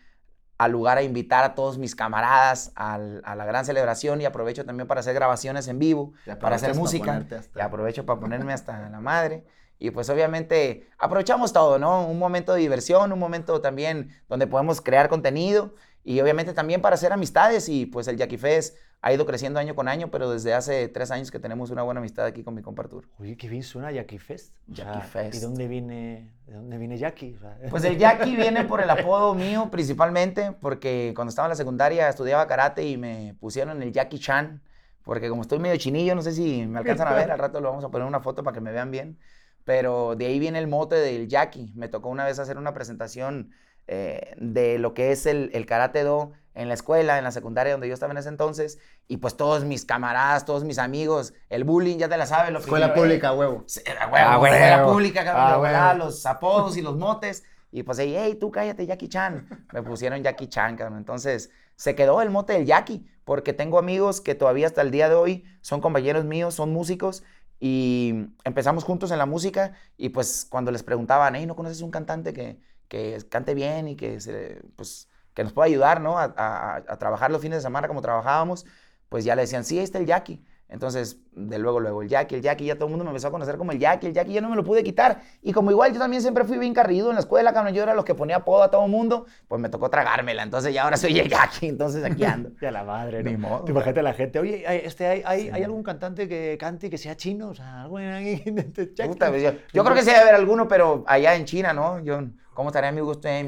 al 0.57 0.71
lugar 0.71 0.97
a 0.97 1.03
invitar 1.03 1.43
a 1.43 1.53
todos 1.55 1.77
mis 1.77 1.95
camaradas 1.95 2.71
al- 2.75 3.21
a 3.25 3.35
la 3.35 3.45
gran 3.45 3.63
celebración 3.65 4.21
y 4.21 4.25
aprovecho 4.25 4.65
también 4.65 4.87
para 4.87 5.01
hacer 5.01 5.13
grabaciones 5.13 5.67
en 5.67 5.77
vivo, 5.79 6.13
para 6.39 6.55
hacer 6.55 6.69
música. 6.81 7.11
hasta- 7.37 7.59
Y 7.59 7.61
aprovecho 7.61 8.05
para 8.05 8.19
ponerme 8.19 8.53
hasta 8.53 8.89
la 8.89 8.99
madre. 8.99 9.43
Y 9.79 9.91
pues 9.91 10.09
obviamente 10.09 10.87
aprovechamos 10.97 11.53
todo, 11.53 11.77
¿no? 11.77 12.07
Un 12.07 12.17
momento 12.17 12.53
de 12.53 12.61
diversión, 12.61 13.11
un 13.11 13.19
momento 13.19 13.61
también 13.61 14.09
donde 14.27 14.47
podemos 14.47 14.81
crear 14.81 15.07
contenido 15.09 15.75
y 16.03 16.19
obviamente 16.21 16.53
también 16.53 16.81
para 16.81 16.95
hacer 16.95 17.13
amistades. 17.13 17.69
Y 17.69 17.85
pues 17.85 18.07
el 18.07 18.17
Jackie 18.17 18.37
Fest 18.39 18.75
ha 19.01 19.13
ido 19.13 19.25
creciendo 19.25 19.59
año 19.59 19.75
con 19.75 19.87
año, 19.87 20.09
pero 20.09 20.29
desde 20.31 20.53
hace 20.53 20.87
tres 20.87 21.11
años 21.11 21.29
que 21.29 21.39
tenemos 21.39 21.69
una 21.69 21.83
buena 21.83 21.99
amistad 21.99 22.25
aquí 22.25 22.43
con 22.43 22.55
mi 22.55 22.61
compa 22.61 22.83
Arturo. 22.83 23.07
Oye, 23.19 23.37
qué 23.37 23.47
bien 23.47 23.63
suena 23.63 23.91
Jackie 23.91 24.17
Fest. 24.17 24.55
O 24.69 24.73
Jackie 24.73 24.91
sea, 24.91 25.01
Fest. 25.01 25.35
¿Y 25.35 25.39
dónde 25.39 25.67
viene, 25.67 26.33
de 26.47 26.53
dónde 26.53 26.77
viene 26.77 26.97
Jackie? 26.97 27.35
O 27.35 27.39
sea, 27.39 27.57
Pues 27.69 27.83
el 27.83 27.97
Jackie 27.97 28.35
viene 28.35 28.65
por 28.65 28.81
el 28.81 28.89
apodo 28.89 29.35
mío 29.35 29.69
principalmente, 29.71 30.51
porque 30.51 31.13
cuando 31.15 31.29
estaba 31.29 31.45
en 31.45 31.51
la 31.51 31.55
secundaria 31.55 32.09
estudiaba 32.09 32.47
karate 32.47 32.85
y 32.85 32.97
me 32.97 33.35
pusieron 33.39 33.81
el 33.83 33.91
Jackie 33.91 34.19
Chan, 34.19 34.61
porque 35.03 35.29
como 35.29 35.43
estoy 35.43 35.59
medio 35.59 35.77
chinillo, 35.77 36.15
no 36.15 36.21
sé 36.21 36.33
si 36.33 36.65
me 36.65 36.79
alcanzan 36.79 37.07
a 37.07 37.13
ver, 37.13 37.31
al 37.31 37.39
rato 37.39 37.61
lo 37.61 37.69
vamos 37.69 37.85
a 37.85 37.89
poner 37.89 38.07
una 38.07 38.19
foto 38.19 38.43
para 38.43 38.55
que 38.55 38.61
me 38.61 38.71
vean 38.71 38.91
bien, 38.91 39.19
pero 39.63 40.15
de 40.15 40.25
ahí 40.25 40.39
viene 40.39 40.59
el 40.59 40.67
mote 40.67 40.95
del 40.95 41.27
Jackie. 41.27 41.71
Me 41.75 41.87
tocó 41.87 42.09
una 42.09 42.25
vez 42.25 42.39
hacer 42.39 42.57
una 42.57 42.73
presentación 42.73 43.51
eh, 43.87 44.33
de 44.37 44.79
lo 44.79 44.93
que 44.93 45.11
es 45.11 45.25
el, 45.25 45.49
el 45.53 45.65
karate 45.65 46.03
do 46.03 46.33
en 46.57 46.67
la 46.67 46.73
escuela, 46.73 47.17
en 47.17 47.23
la 47.23 47.31
secundaria 47.31 47.73
donde 47.73 47.87
yo 47.87 47.93
estaba 47.93 48.11
en 48.11 48.17
ese 48.17 48.29
entonces, 48.29 48.79
y 49.07 49.17
pues 49.17 49.37
todos 49.37 49.63
mis 49.63 49.85
camaradas, 49.85 50.43
todos 50.45 50.63
mis 50.63 50.79
amigos, 50.79 51.33
el 51.49 51.63
bullying, 51.63 51.97
ya 51.97 52.09
te 52.09 52.17
la 52.17 52.25
sabes, 52.25 52.51
lo 52.51 52.59
Escuela 52.59 52.87
primero, 52.93 53.05
eh, 53.05 53.07
pública, 53.19 53.33
huevo. 53.33 53.63
Sí, 53.67 53.81
Era 53.85 54.07
huevo, 54.07 54.27
Ah, 54.29 54.39
huevo. 54.39 54.55
era 54.55 54.85
pública, 54.85 55.23
cabrón, 55.23 55.43
Ah, 55.53 55.57
volada, 55.57 55.91
huevo. 55.93 56.05
los 56.05 56.25
apodos 56.25 56.75
y 56.77 56.81
los 56.81 56.97
motes. 56.97 57.43
Y 57.71 57.83
pues, 57.83 57.99
hey, 57.99 58.15
hey, 58.17 58.37
tú 58.39 58.49
cállate, 58.51 58.85
Jackie 58.85 59.07
Chan. 59.09 59.67
Me 59.73 59.83
pusieron 59.83 60.23
Jackie 60.23 60.47
Chan, 60.47 60.75
cabrón. 60.77 60.97
Entonces, 60.97 61.49
se 61.75 61.95
quedó 61.95 62.21
el 62.21 62.29
mote 62.29 62.53
del 62.53 62.65
Jackie, 62.65 63.05
porque 63.23 63.53
tengo 63.53 63.77
amigos 63.77 64.19
que 64.21 64.35
todavía 64.35 64.67
hasta 64.67 64.81
el 64.81 64.89
día 64.89 65.09
de 65.09 65.15
hoy 65.15 65.43
son 65.61 65.79
compañeros 65.81 66.25
míos, 66.25 66.55
son 66.55 66.71
músicos, 66.73 67.23
y 67.59 68.13
empezamos 68.43 68.83
juntos 68.83 69.11
en 69.11 69.17
la 69.17 69.25
música, 69.25 69.73
y 69.97 70.09
pues 70.09 70.45
cuando 70.49 70.71
les 70.71 70.83
preguntaban, 70.83 71.35
hey, 71.35 71.45
¿no 71.45 71.55
conoces 71.55 71.81
un 71.81 71.91
cantante 71.91 72.33
que, 72.33 72.59
que 72.87 73.17
cante 73.29 73.53
bien 73.53 73.87
y 73.89 73.95
que, 73.95 74.19
se, 74.21 74.61
pues, 74.75 75.09
que 75.37 75.43
nos 75.43 75.53
pueda 75.53 75.67
ayudar, 75.67 76.01
¿no? 76.01 76.17
A, 76.17 76.33
a- 76.35 76.75
a 76.77 76.97
trabajar 76.97 77.29
los 77.29 77.39
fines 77.43 77.59
de 77.59 77.61
semana 77.61 77.87
como 77.87 78.01
trabajábamos, 78.01 78.65
pues 79.07 79.23
ya 79.23 79.35
le 79.35 79.43
decían, 79.43 79.63
sí, 79.63 79.77
ahí 79.77 79.83
está 79.83 79.99
el 79.99 80.07
Jackie. 80.07 80.43
Entonces, 80.67 81.19
de 81.31 81.59
luego, 81.59 81.79
luego, 81.79 82.01
el 82.01 82.09
Jackie, 82.09 82.33
el 82.35 82.41
Jackie, 82.41 82.65
ya 82.65 82.73
todo 82.75 82.85
el 82.85 82.89
mundo 82.89 83.05
me 83.05 83.11
empezó 83.11 83.27
a 83.27 83.31
conocer 83.31 83.55
como 83.55 83.71
el 83.71 83.77
Jackie, 83.79 84.07
el 84.07 84.13
Jackie, 84.13 84.33
ya 84.33 84.41
no 84.41 84.49
me 84.49 84.55
lo 84.55 84.63
pude 84.63 84.83
quitar. 84.83 85.21
Y 85.43 85.53
como 85.53 85.69
igual 85.69 85.93
yo 85.93 85.99
también 85.99 86.23
siempre 86.23 86.43
fui 86.43 86.57
bien 86.57 86.73
carrido 86.73 87.09
en 87.09 87.13
la 87.13 87.19
escuela, 87.21 87.53
cabrón, 87.53 87.73
yo 87.75 87.83
era 87.83 87.93
los 87.93 88.03
que 88.03 88.15
ponía 88.15 88.37
apodo 88.37 88.63
a 88.63 88.71
todo 88.71 88.83
el 88.83 88.89
mundo, 88.91 89.27
pues 89.47 89.61
me 89.61 89.69
tocó 89.69 89.89
tragármela. 89.91 90.41
Entonces 90.41 90.73
ya 90.73 90.83
ahora 90.83 90.97
soy 90.97 91.19
el 91.19 91.29
Jackie, 91.29 91.67
entonces 91.67 92.03
aquí 92.03 92.25
ando. 92.25 92.49
ya 92.61 92.71
la 92.71 92.83
madre, 92.83 93.21
¿no? 93.23 93.29
Ni 93.29 93.37
modo, 93.37 93.63
Tú 93.63 93.71
imagínate 93.73 93.99
a 93.99 94.03
la 94.03 94.13
gente, 94.13 94.39
oye, 94.39 94.65
hay- 94.67 94.81
este, 94.83 95.05
hay, 95.07 95.21
hay, 95.23 95.41
Sí. 95.43 95.49
¿hay 95.53 95.63
algún 95.63 95.83
cantante 95.83 96.27
que 96.27 96.57
cante 96.59 96.87
y 96.87 96.89
que 96.89 96.97
sea 96.97 97.15
chino? 97.15 97.49
O 97.49 97.53
sea, 97.53 97.83
algo 97.83 97.99
en 97.99 98.25
Jackie. 98.25 98.51
Puta, 99.07 99.29
pues, 99.29 99.43
yo, 99.43 99.51
yo 99.71 99.83
creo 99.83 99.95
que 99.95 100.01
sí 100.01 100.07
debe 100.07 100.21
haber 100.23 100.35
alguno, 100.35 100.67
pero 100.67 101.03
allá 101.07 101.35
en 101.35 101.45
China, 101.45 101.71
¿no? 101.73 101.99
Yo, 101.99 102.19
¿Cómo 102.53 102.69
estaría 102.69 102.91
mi 102.91 103.01
gusto? 103.01 103.27
Eh, 103.29 103.45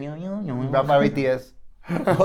para 0.86 1.00
BTS. 1.00 1.56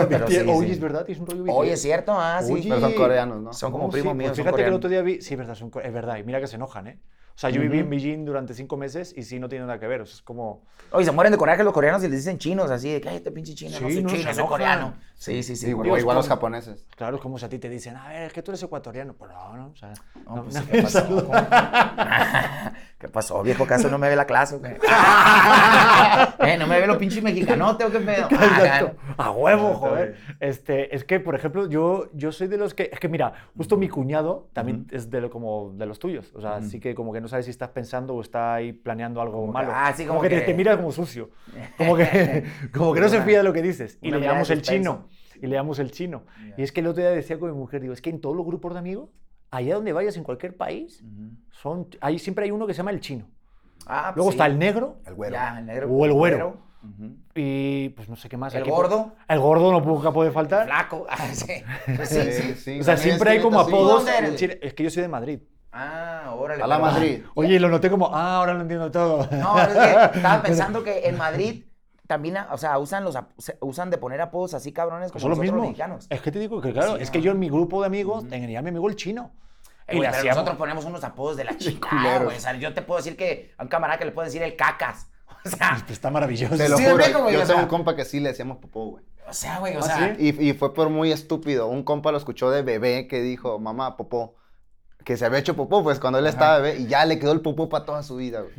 Pero 0.09 0.29
sí, 0.31 0.45
Oye, 0.49 0.67
sí. 0.67 0.73
es 0.73 0.81
verdad, 0.81 1.09
es 1.09 1.19
un 1.19 1.27
rollo 1.27 1.45
Oye, 1.53 1.73
es 1.73 1.83
cierto, 1.83 2.13
ah, 2.17 2.43
sí. 2.43 2.53
Oye. 2.53 2.69
Pero 2.69 2.81
son 2.81 2.93
coreanos, 2.95 3.41
¿no? 3.43 3.53
Son 3.53 3.73
como 3.73 3.87
Oh, 3.87 3.91
primos 3.91 4.13
sí, 4.13 4.17
míos, 4.17 4.29
pues 4.31 4.37
son 4.37 4.45
fíjate 4.45 4.63
que 4.63 4.69
el 4.69 4.75
otro 4.75 4.91
día 4.91 5.03
vi, 5.03 5.21
sí, 5.23 5.37
verdad, 5.37 5.55
son 5.55 5.71
es 5.83 5.93
verdad, 5.93 6.17
y 6.19 6.23
mira 6.25 6.41
que 6.41 6.47
se 6.47 6.57
enojan, 6.57 6.87
¿eh? 6.89 7.01
O 7.35 7.39
sea, 7.39 7.51
yo 7.51 7.61
viví 7.61 7.79
en 7.79 7.87
Ujú. 7.87 7.91
Beijing 7.91 8.25
durante 8.25 8.55
cinco 8.55 8.77
meses 8.77 9.13
y 9.17 9.25
sí, 9.25 9.41
no 9.41 9.49
tiene 9.49 9.67
nada 9.67 9.81
que 9.81 9.89
ver. 9.89 10.01
O 10.03 10.07
sea, 10.07 10.15
es 10.15 10.23
como... 10.23 10.63
Oye, 10.93 11.05
se 11.05 11.11
mueren 11.11 11.33
de 11.33 11.37
coraje 11.39 11.65
los 11.65 11.73
coreanos 11.73 12.05
y 12.05 12.09
les 12.09 12.21
dicen 12.21 12.39
chinos, 12.39 12.71
así 12.71 12.93
de 12.93 13.01
que, 13.01 13.09
ay, 13.09 13.17
este 13.17 13.33
pinche 13.33 13.57
chino, 13.57 13.73
no 13.81 13.89
Sí, 13.89 13.95
soy 13.95 14.03
no, 14.05 14.09
se 14.11 14.19
chino, 14.19 14.35
soy 14.35 14.47
coreano. 14.47 14.95
Sí, 15.17 15.43
sí, 15.43 15.57
sí. 15.57 15.69
Igual, 15.71 16.15
los 16.17 16.29
japoneses. 16.29 16.87
Claro, 16.97 17.17
es 17.17 17.23
como 17.23 17.37
si 17.39 17.45
a 17.45 17.49
ti 17.49 17.59
te 17.59 17.69
dicen, 17.69 17.97
a 17.97 18.09
ver, 18.09 18.23
es 18.29 18.33
que 18.33 18.41
tú 18.43 18.53
eres 18.53 18.63
ecuatoriano. 18.63 19.15
Pues 19.15 19.33
no, 19.33 19.57
no, 19.57 19.67
o 19.73 19.77
sea... 19.77 19.93
No, 20.27 20.37
no- 20.37 20.43
pues, 20.45 20.55
no 20.55 20.61
sí, 20.61 20.67
me 20.71 20.73
¿qué 20.77 20.83
pasó? 20.83 21.31
¿Qué 22.99 23.09
pasó, 23.09 23.43
viejo? 23.43 23.67
¿Caso 23.67 23.91
no 23.91 23.99
me 23.99 24.09
ve 24.09 24.17
la 24.17 24.25
clase 24.27 24.57
eh, 26.39 26.57
¿No 26.59 26.67
me 26.67 26.81
ve 26.81 26.87
los 26.87 26.97
pinches 26.97 27.23
mexicanotes 27.23 27.87
o 27.87 27.91
qué 27.91 27.99
pedo? 28.01 28.27
Exacto. 28.31 28.95
Ah, 29.19 29.27
A 29.27 29.31
huevo, 29.33 29.75
joder. 29.75 30.17
Este, 30.41 30.95
es 30.95 31.05
que, 31.05 31.21
por 31.21 31.35
ejemplo, 31.35 31.69
yo, 31.69 32.11
yo 32.15 32.33
soy 32.33 32.47
de 32.49 32.57
los 32.57 32.75
que. 32.75 32.91
Es 32.93 33.01
que, 33.01 33.09
mira, 33.09 33.33
justo 33.57 33.77
mi 33.77 33.89
cuñado 33.89 34.49
también 34.53 34.87
es 34.91 35.11
de, 35.11 35.21
lo, 35.21 35.31
como 35.31 35.73
de 35.77 35.87
los 35.87 35.99
tuyos. 35.99 36.33
O 36.35 36.41
sea, 36.41 36.59
Ujú. 36.59 36.69
sí 36.69 36.81
que 36.81 36.95
como 36.95 37.13
que 37.13 37.21
no 37.25 37.29
sabes 37.29 37.47
si 37.47 37.51
estás 37.51 37.71
pensando 37.71 38.15
o 38.15 38.21
está 38.21 38.55
ahí 38.55 38.73
planeando 38.73 39.21
algo 39.21 39.41
Como 39.41 39.47
que- 39.49 39.53
malo. 39.53 39.73
ah, 39.75 39.93
sí, 39.97 40.05
como 40.07 40.21
que, 40.21 40.29
te, 40.29 40.37
que- 40.41 40.43
te 40.43 40.55
mira 40.55 40.77
como 40.77 40.93
sucio. 40.93 41.31
Como 41.79 41.97
que, 41.97 42.45
como 42.73 42.93
que 42.95 43.01
no 43.01 43.09
se 43.09 43.21
fía 43.23 43.39
de 43.39 43.45
lo 43.45 43.53
que 43.53 43.63
dices. 43.63 43.99
Y 44.03 44.11
le 44.11 44.21
llamamos 44.21 44.51
el 44.51 44.63
chino. 44.63 45.09
Y 45.43 45.47
le 45.47 45.57
llamamos 45.57 45.79
el 45.81 45.91
chino. 45.91 46.23
Ya. 46.51 46.55
Y 46.59 46.63
es 46.63 46.71
que 46.71 46.81
el 46.81 46.87
otro 46.87 47.03
día 47.03 47.11
decía 47.11 47.39
con 47.39 47.51
mi 47.51 47.57
mujer, 47.57 47.81
digo, 47.81 47.93
es 47.93 48.01
que 48.03 48.11
en 48.11 48.21
todos 48.21 48.37
los 48.37 48.45
grupos 48.47 48.73
de 48.75 48.79
amigos, 48.79 49.09
allá 49.51 49.75
donde 49.75 49.93
vayas, 49.93 50.17
en 50.17 50.23
cualquier 50.25 50.57
país, 50.57 51.03
Ujú. 51.03 51.31
son, 51.51 51.89
hay, 52.01 52.19
siempre 52.19 52.45
hay 52.45 52.51
uno 52.53 52.67
que 52.67 52.73
se 52.75 52.79
llama 52.79 52.91
el 52.93 53.01
chino. 53.01 53.27
Ah, 53.87 54.05
pues 54.09 54.17
Luego 54.17 54.31
sí. 54.31 54.37
está 54.37 54.47
el 54.47 54.59
negro 54.59 54.99
El 55.07 55.15
güero. 55.15 55.35
Ya, 55.35 55.59
el 55.59 55.67
negro. 55.67 55.91
O 55.91 56.05
el 56.05 56.13
güero. 56.13 56.63
Ujú. 56.85 57.17
y 57.35 57.89
pues 57.97 58.11
no 58.11 58.17
sé 58.17 58.29
qué 58.29 58.37
más. 58.37 58.55
El 58.55 58.61
Aquí- 58.61 58.71
gordo. 58.71 59.15
El 59.27 59.41
gordo 59.41 59.73
no 59.73 59.81
nunca 59.81 60.13
puede 60.13 60.31
faltar. 60.31 60.67
Flaco. 60.67 61.07
Ah, 61.11 61.29
sí. 61.33 61.53
Pues 61.97 62.09
sí, 62.11 62.55
sí. 62.57 62.81
O 62.81 62.83
sea, 62.85 62.97
siempre 62.99 63.31
hay 63.31 63.41
como 63.41 63.59
apodos. 63.59 64.07
Es 64.61 64.75
que 64.75 64.83
yo 64.85 64.91
soy 64.91 65.01
de 65.03 65.09
Madrid. 65.09 65.41
Ah, 65.77 66.33
órale. 66.37 66.63
A 66.63 66.67
la 66.69 66.77
pero- 66.77 66.87
Madrid. 66.93 67.23
Oye, 67.35 67.59
lo 67.59 67.69
noté 67.69 67.91
como, 67.91 68.15
ah, 68.15 68.37
ahora 68.37 68.55
lo 68.55 68.61
entiendo 68.61 68.91
todo. 68.93 69.27
No, 69.33 69.59
es 69.59 69.69
que 69.69 70.05
estaba 70.19 70.43
pensando 70.43 70.85
que 70.85 71.09
en 71.09 71.17
Madrid 71.19 71.65
también, 72.07 72.37
o 72.53 72.59
sea, 72.59 72.79
usan 72.79 73.03
los 73.03 73.19
usan 73.61 73.91
de 73.91 73.99
poner 73.99 74.21
apodos 74.21 74.55
así 74.55 74.73
cabrones 74.73 75.11
como 75.11 75.21
Son 75.21 75.31
los 75.31 75.39
mismos. 75.39 75.63
mexicanos. 75.63 76.07
Es 76.11 76.21
que 76.21 76.31
te 76.31 76.39
digo 76.39 76.61
que, 76.61 76.73
claro, 76.73 76.97
Sí, 76.97 77.03
es 77.03 77.11
que 77.11 77.21
yo 77.21 77.33
en 77.33 77.39
mi 77.41 77.49
grupo 77.49 77.81
de 77.81 77.87
amigos 77.89 78.21
Ujú. 78.21 78.29
tenía 78.31 78.59
a 78.61 78.63
mi 78.63 78.69
amigo 78.69 78.89
el 78.89 78.95
chino. 78.97 79.33
Eh, 79.87 79.97
y 79.97 80.01
pero 80.01 80.25
nosotros 80.25 80.57
ponemos 80.57 80.85
unos 80.85 81.03
apodos 81.03 81.37
de 81.37 81.45
la 81.45 81.53
culeros. 81.91 82.25
güey. 82.25 82.37
O 82.37 82.41
sea, 82.41 82.55
yo 82.55 82.73
te 82.73 82.83
puedo 82.83 82.99
decir 82.99 83.17
que 83.17 83.53
a 83.59 83.63
un 83.65 83.69
camarada 83.69 83.99
que 83.99 84.05
le 84.05 84.13
puedo 84.13 84.25
decir 84.27 84.43
el 84.43 84.55
cacas. 84.57 85.09
O 85.47 85.49
sea, 85.51 85.85
Está 85.91 86.11
maravilloso. 86.11 86.57
Te 86.57 86.69
lo 86.71 86.79
Sí, 86.79 86.85
juro, 86.85 86.95
güey, 87.23 87.35
yo 87.35 87.41
o 87.41 87.43
tengo 87.43 87.47
sea. 87.47 87.57
un 87.63 87.67
compa 87.69 87.95
que 87.97 88.07
sí 88.07 88.19
le 88.21 88.31
decíamos 88.31 88.59
popó, 88.59 88.87
güey. 88.93 89.05
o 89.29 89.33
sea, 89.35 89.59
güey, 89.59 89.77
o 89.77 89.81
¿Ah, 89.81 89.83
sea. 89.83 90.15
sí? 90.17 90.35
Y, 90.39 90.49
y 90.51 90.53
fue 90.55 90.73
por 90.73 90.89
muy 90.89 91.13
estúpido. 91.13 91.67
Un 91.67 91.83
compa 91.83 92.13
lo 92.13 92.17
escuchó 92.19 92.51
de 92.51 92.63
bebé 92.63 93.09
que 93.09 93.21
dijo, 93.21 93.59
mamá, 93.59 93.97
popó. 93.99 94.37
Que 95.05 95.17
se 95.17 95.27
había 95.27 95.39
hecho 95.39 95.55
popó, 95.55 95.83
pues, 95.83 96.01
cuando 96.01 96.19
él 96.19 96.27
estaba 96.27 96.59
bebé. 96.59 96.79
Y 96.81 96.87
ya 96.87 97.05
le 97.05 97.19
quedó 97.19 97.33
el 97.33 97.41
popó 97.41 97.69
para 97.69 97.85
toda 97.85 98.03
su 98.03 98.17
vida, 98.17 98.41
güey. 98.41 98.55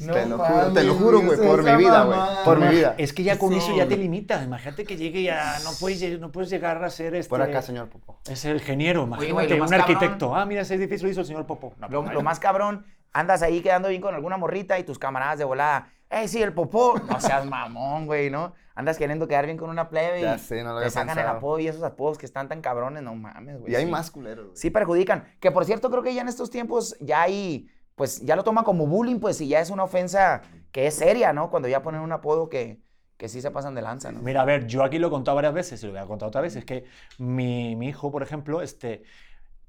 No 0.00 0.12
te, 0.14 0.26
lo 0.26 0.38
juro, 0.38 0.72
te 0.72 0.84
lo 0.84 0.94
juro, 0.94 1.20
güey, 1.22 1.36
por 1.38 1.64
mi 1.64 1.76
vida, 1.76 2.04
güey. 2.04 2.18
Por 2.44 2.60
mi 2.60 2.68
vida. 2.68 2.94
Es 2.98 3.12
que 3.12 3.24
ya 3.24 3.36
con 3.36 3.50
Sí. 3.52 3.58
eso 3.58 3.76
ya 3.76 3.86
te 3.88 3.96
limitas. 3.96 4.44
Imagínate 4.44 4.84
que 4.84 4.96
llegue 4.96 5.24
ya, 5.24 5.58
no 5.64 5.70
puedes, 5.80 6.20
no 6.20 6.30
puedes 6.30 6.50
llegar 6.50 6.82
a 6.84 6.88
ser 6.88 7.16
este... 7.16 7.28
Por 7.28 7.42
acá, 7.42 7.62
señor 7.62 7.88
popó. 7.88 8.20
Es 8.30 8.44
el 8.44 8.58
ingeniero, 8.58 9.02
imagínate, 9.02 9.60
un 9.60 9.74
arquitecto. 9.74 10.36
Ah, 10.36 10.46
mira, 10.46 10.62
ese 10.62 10.74
edificio 10.76 11.06
lo 11.06 11.10
hizo 11.10 11.20
el 11.22 11.26
señor 11.26 11.46
Popo. 11.46 11.74
No, 11.78 11.88
Lo, 11.88 12.02
lo 12.12 12.22
más 12.22 12.38
cabrón, 12.38 12.86
andas 13.12 13.42
ahí 13.42 13.60
quedando 13.60 13.88
bien 13.88 14.00
con 14.00 14.14
alguna 14.14 14.36
morrita 14.36 14.78
y 14.78 14.84
tus 14.84 15.00
camaradas 15.00 15.38
de 15.38 15.44
volada. 15.44 15.90
¡Ey, 16.10 16.28
sí, 16.28 16.42
el 16.42 16.54
popó! 16.54 16.98
No 17.08 17.20
seas 17.20 17.44
mamón, 17.44 18.06
güey, 18.06 18.30
¿no? 18.30 18.54
Andas 18.74 18.96
queriendo 18.96 19.26
quedar 19.26 19.44
bien 19.44 19.58
con 19.58 19.70
una 19.70 19.88
plebe 19.88 20.20
y 20.20 20.22
Ya 20.22 20.38
sé, 20.38 20.62
no 20.62 20.72
lo 20.72 20.80
te 20.80 20.90
sacan 20.90 21.18
el 21.18 21.26
apodo 21.26 21.58
y 21.58 21.68
esos 21.68 21.82
apodos 21.82 22.16
que 22.16 22.26
están 22.26 22.48
tan 22.48 22.60
cabrones, 22.60 23.02
no 23.02 23.14
mames, 23.14 23.58
güey. 23.58 23.72
Y 23.72 23.76
hay 23.76 23.84
sí. 23.84 23.90
más 23.90 24.10
culeros, 24.10 24.46
güey. 24.46 24.56
Sí 24.56 24.70
perjudican. 24.70 25.24
Que 25.40 25.50
por 25.50 25.64
cierto, 25.64 25.90
creo 25.90 26.02
que 26.02 26.14
ya 26.14 26.22
en 26.22 26.28
estos 26.28 26.50
tiempos 26.50 26.96
ya 27.00 27.22
hay, 27.22 27.68
pues 27.96 28.20
ya 28.20 28.36
lo 28.36 28.44
toman 28.44 28.64
como 28.64 28.86
bullying, 28.86 29.18
pues 29.18 29.40
y 29.40 29.48
ya 29.48 29.60
es 29.60 29.70
una 29.70 29.82
ofensa 29.84 30.42
que 30.70 30.86
es 30.86 30.94
seria, 30.94 31.32
¿no? 31.32 31.50
Cuando 31.50 31.68
ya 31.68 31.82
ponen 31.82 32.00
un 32.00 32.12
apodo 32.12 32.48
que, 32.48 32.80
que 33.16 33.28
sí 33.28 33.42
se 33.42 33.50
pasan 33.50 33.74
de 33.74 33.82
lanza, 33.82 34.12
¿no? 34.12 34.20
Mira, 34.20 34.42
a 34.42 34.44
ver, 34.44 34.66
yo 34.66 34.84
aquí 34.84 34.98
lo 34.98 35.08
he 35.08 35.10
contado 35.10 35.34
varias 35.34 35.54
veces 35.54 35.82
y 35.82 35.86
lo 35.86 35.92
voy 35.92 36.00
a 36.00 36.06
contar 36.06 36.28
otra 36.28 36.40
vez. 36.40 36.54
Es 36.54 36.64
que 36.64 36.84
mi, 37.18 37.74
mi 37.74 37.88
hijo, 37.88 38.12
por 38.12 38.22
ejemplo, 38.22 38.62
este, 38.62 39.02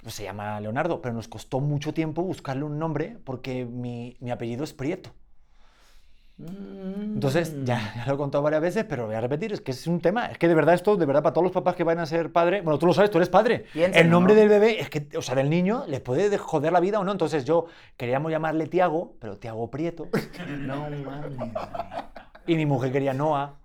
pues 0.04 0.14
se 0.14 0.24
llama 0.24 0.60
Leonardo, 0.62 1.02
pero 1.02 1.16
nos 1.16 1.28
costó 1.28 1.60
mucho 1.60 1.96
tiempo 1.96 2.22
buscarle 2.22 2.64
un 2.64 2.78
nombre 2.78 3.18
porque 3.24 3.66
mi, 3.66 4.18
mi 4.20 4.30
apellido 4.30 4.64
es 4.64 4.74
Prieto. 4.74 5.12
Entonces, 6.42 7.54
ya, 7.66 7.94
ya 7.98 8.06
lo 8.08 8.14
he 8.14 8.18
contado 8.18 8.42
varias 8.42 8.62
veces, 8.62 8.86
pero 8.88 9.02
lo 9.04 9.08
voy 9.08 9.16
a 9.16 9.22
repetir, 9.22 9.52
es 9.52 9.60
que 9.62 9.72
es 9.72 9.88
un 9.88 10.00
tema. 10.00 10.28
Es 10.28 10.38
que 10.38 10.48
de 10.48 10.56
verdad 10.56 10.74
esto, 10.76 10.96
de 10.96 11.06
verdad, 11.06 11.22
para 11.22 11.34
todos 11.34 11.44
los 11.44 11.52
papás 11.52 11.76
que 11.76 11.84
van 11.84 12.00
a 12.00 12.06
ser 12.06 12.32
padre, 12.32 12.62
bueno, 12.62 12.80
tú 12.80 12.86
lo 12.86 12.94
sabes, 12.94 13.12
tú 13.12 13.18
eres 13.18 13.30
padre. 13.30 13.66
Piénsalo, 13.74 14.02
el 14.04 14.10
nombre 14.10 14.34
¿no? 14.34 14.40
del 14.40 14.50
bebé, 14.50 14.80
es 14.80 14.90
que, 14.90 15.10
o 15.18 15.22
sea, 15.22 15.36
del 15.36 15.50
niño, 15.50 15.84
le 15.88 16.00
puede 16.00 16.30
de- 16.30 16.38
joder 16.38 16.72
la 16.72 16.80
vida 16.80 17.00
o 17.00 17.04
no. 17.04 17.12
Entonces 17.12 17.44
yo 17.44 17.66
queríamos 17.98 18.32
llamarle 18.32 18.68
Tiago, 18.68 19.16
pero 19.20 19.38
Tiago 19.38 19.70
Prieto. 19.70 20.08
No 20.60 20.88
mames. 20.90 21.52
Y 22.48 22.56
mi 22.56 22.66
mujer 22.66 22.92
quería 22.94 23.14
Noah, 23.14 23.56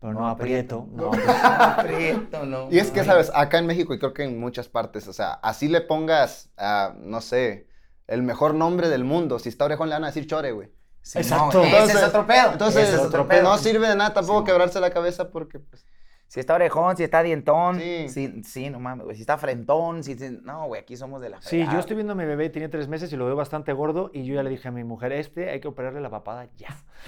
pero 0.00 0.14
Noah 0.14 0.22
Noah 0.22 0.36
Prieto. 0.38 0.86
Prieto. 0.86 0.96
No, 0.96 1.10
pues, 1.76 1.86
Prieto, 1.86 2.46
no. 2.46 2.68
Y 2.70 2.78
es 2.78 2.90
que. 2.90 3.04
¿sabes? 3.04 3.30
Acá 3.34 3.58
en 3.58 3.66
México 3.66 3.92
y 3.92 3.98
creo 3.98 4.14
que 4.14 4.24
en 4.24 4.40
muchas 4.40 4.68
partes, 4.68 5.06
o 5.06 5.12
sea, 5.12 5.34
así 5.34 5.68
le 5.68 5.82
pongas, 5.82 6.50
no 6.98 7.20
sé, 7.20 7.66
el 8.06 8.22
mejor 8.22 8.54
nombre 8.54 8.88
del 8.88 9.04
mundo. 9.04 9.38
Si 9.38 9.50
está 9.50 9.66
orejón, 9.66 9.90
le 9.90 9.94
van 9.96 10.04
a 10.04 10.06
decir 10.08 10.26
chore, 10.26 10.52
güey. 10.52 10.70
Sí, 11.06 11.18
Exacto. 11.18 11.58
no, 11.58 11.64
ese 11.64 11.76
Entonces- 11.76 11.96
es 12.02 12.08
otro 12.08 12.26
pedo. 12.26 12.50
Entonces, 12.52 12.82
ese 12.88 12.94
es 12.96 13.00
otro 13.00 13.28
pedo. 13.28 13.42
no 13.44 13.58
sirve 13.58 13.88
de 13.88 13.94
nada 13.94 14.12
tampoco 14.12 14.40
Sí, 14.40 14.46
quebrarse 14.46 14.80
la 14.80 14.90
cabeza 14.90 15.30
porque, 15.30 15.60
pues, 15.60 15.86
Si 16.28 16.40
está 16.40 16.54
orejón, 16.54 16.96
si 16.96 17.04
está 17.04 17.22
dientón. 17.22 17.78
Sí. 17.78 18.08
Sí, 18.08 18.42
sí, 18.42 18.68
no 18.70 18.80
mames, 18.80 19.04
güey. 19.04 19.16
Si 19.16 19.22
está 19.22 19.38
frentón, 19.38 20.02
si, 20.02 20.18
si- 20.18 20.38
no, 20.42 20.66
güey, 20.66 20.80
aquí 20.82 20.96
somos 20.96 21.20
de 21.22 21.28
la 21.30 21.40
Sí, 21.40 21.50
fregada. 21.50 21.72
yo 21.74 21.78
estoy 21.80 21.94
viendo 21.96 22.14
a 22.14 22.16
mi 22.16 22.24
bebé, 22.24 22.50
tiene 22.50 22.68
tres 22.68 22.88
meses 22.88 23.12
y 23.12 23.16
lo 23.16 23.26
veo 23.26 23.36
bastante 23.36 23.72
gordo 23.72 24.10
y 24.12 24.24
yo 24.24 24.34
ya 24.34 24.42
le 24.42 24.50
dije 24.50 24.66
a 24.68 24.72
mi 24.72 24.82
mujer, 24.82 25.12
este 25.12 25.50
hay 25.50 25.60
que 25.60 25.68
operarle 25.68 26.00
la 26.00 26.10
papada 26.10 26.48
ya. 26.56 26.76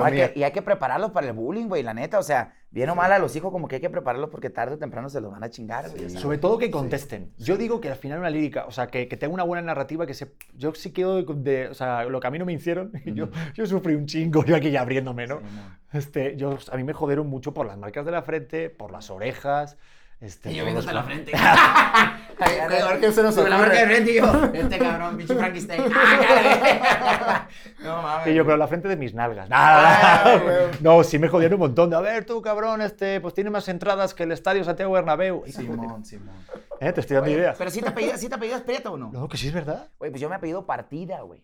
No, 0.00 0.04
hay 0.04 0.12
que- 0.14 0.32
y 0.40 0.42
hay 0.42 0.50
que 0.52 0.62
prepararlos 0.62 1.12
para 1.12 1.28
el 1.28 1.32
bullying, 1.32 1.66
güey, 1.68 1.82
la 1.84 1.94
neta. 1.94 2.18
O 2.18 2.22
sea, 2.24 2.54
bien 2.70 2.88
o 2.90 2.94
mal 2.96 3.12
a 3.12 3.18
los 3.20 3.34
hijos, 3.36 3.52
como 3.52 3.68
que 3.68 3.76
hay 3.76 3.80
que 3.80 3.90
prepararlos 3.90 4.30
porque 4.30 4.50
tarde 4.50 4.74
o 4.74 4.78
temprano 4.78 5.08
se 5.08 5.20
los 5.20 5.30
van 5.30 5.44
a 5.44 5.50
chingar, 5.50 5.88
güey. 5.90 6.10
sea. 6.10 6.20
Sobre 6.20 6.38
todo 6.38 6.58
que 6.58 6.70
contesten. 6.70 7.32
Yo 7.38 7.56
digo 7.56 7.80
que 7.80 7.88
al 7.90 7.96
final 7.96 8.18
una 8.18 8.30
lírica, 8.30 8.66
o 8.66 8.72
sea, 8.72 8.88
que, 8.88 9.06
que 9.06 9.16
tenga 9.16 9.32
una 9.34 9.44
buena 9.44 9.62
narrativa, 9.62 10.06
que 10.06 10.14
se... 10.14 10.32
Yo 10.54 10.74
sí 10.74 10.92
quiero 10.92 11.22
de... 11.22 11.68
O 11.68 11.74
sea, 11.74 12.04
lo 12.04 12.18
que 12.20 12.26
a 12.26 12.30
mí 12.30 12.38
no 12.38 12.44
me 12.44 12.52
hicieron, 12.52 12.90
yo, 13.06 13.28
yo 13.54 13.66
sufrí 13.66 13.94
un 13.94 14.06
chingo, 14.06 14.44
yo 14.44 14.56
aquí 14.56 14.70
ya 14.72 14.80
abriéndome, 14.80 15.26
¿no? 15.28 15.38
Sí, 15.38 15.44
no. 15.54 15.79
Este, 15.92 16.36
yo, 16.36 16.56
a 16.70 16.76
mí 16.76 16.84
me 16.84 16.92
jodieron 16.92 17.26
mucho 17.28 17.52
por 17.52 17.66
las 17.66 17.76
marcas 17.76 18.04
de 18.06 18.12
la 18.12 18.22
frente, 18.22 18.70
por 18.70 18.90
las 18.92 19.10
orejas. 19.10 19.76
Este, 20.20 20.52
Y 20.52 20.56
yo 20.56 20.64
viéndote 20.64 20.86
los- 20.88 20.94
la 20.94 21.02
frente. 21.04 21.32
a 21.36 22.68
ver 22.68 23.00
qué 23.00 23.10
se 23.10 23.22
nos 23.22 23.34
la 23.36 23.56
marca 23.56 23.74
de 23.80 23.86
frente 23.86 24.12
y 24.12 24.16
yo, 24.16 24.44
este 24.54 24.78
cabrón, 24.78 25.16
pinche 25.16 25.34
Frankenstein. 25.34 25.82
Ah, 25.94 27.48
no 27.82 28.02
mames. 28.02 28.26
Y 28.28 28.34
yo, 28.34 28.44
pero 28.44 28.56
la 28.58 28.68
frente 28.68 28.86
de 28.88 28.96
mis 28.96 29.14
nalgas. 29.14 29.48
Nada, 29.48 30.22
Ah. 30.24 30.70
No, 30.80 31.02
sí 31.04 31.18
me 31.18 31.28
jodieron 31.28 31.54
un 31.54 31.60
montón. 31.68 31.88
De, 31.90 31.96
a 31.96 32.00
ver, 32.00 32.24
tú, 32.26 32.42
cabrón, 32.42 32.82
este, 32.82 33.20
pues 33.20 33.32
tiene 33.34 33.48
más 33.50 33.66
entradas 33.68 34.12
que 34.14 34.24
el 34.24 34.32
Estadio 34.32 34.62
Santiago 34.64 34.92
Bernabéu. 34.92 35.42
Simón, 35.46 36.04
Simón. 36.04 36.34
Eh, 36.80 36.92
Te 36.92 37.00
estoy 37.00 37.14
dando 37.16 37.30
Oye, 37.30 37.38
ideas. 37.40 37.56
Pero 37.58 37.70
sí 37.70 37.80
te 37.80 37.88
apellidas, 37.88 38.20
sí 38.20 38.28
te 38.28 38.34
apellidas 38.34 38.60
Prieto 38.62 38.92
o 38.92 38.96
no? 38.98 39.10
No, 39.12 39.28
que 39.28 39.36
sí 39.38 39.48
es 39.48 39.54
verdad. 39.54 39.88
Güey, 39.98 40.10
pues 40.10 40.20
yo 40.20 40.28
me 40.28 40.34
apellido 40.36 40.66
Partida, 40.66 41.20
güey. 41.22 41.42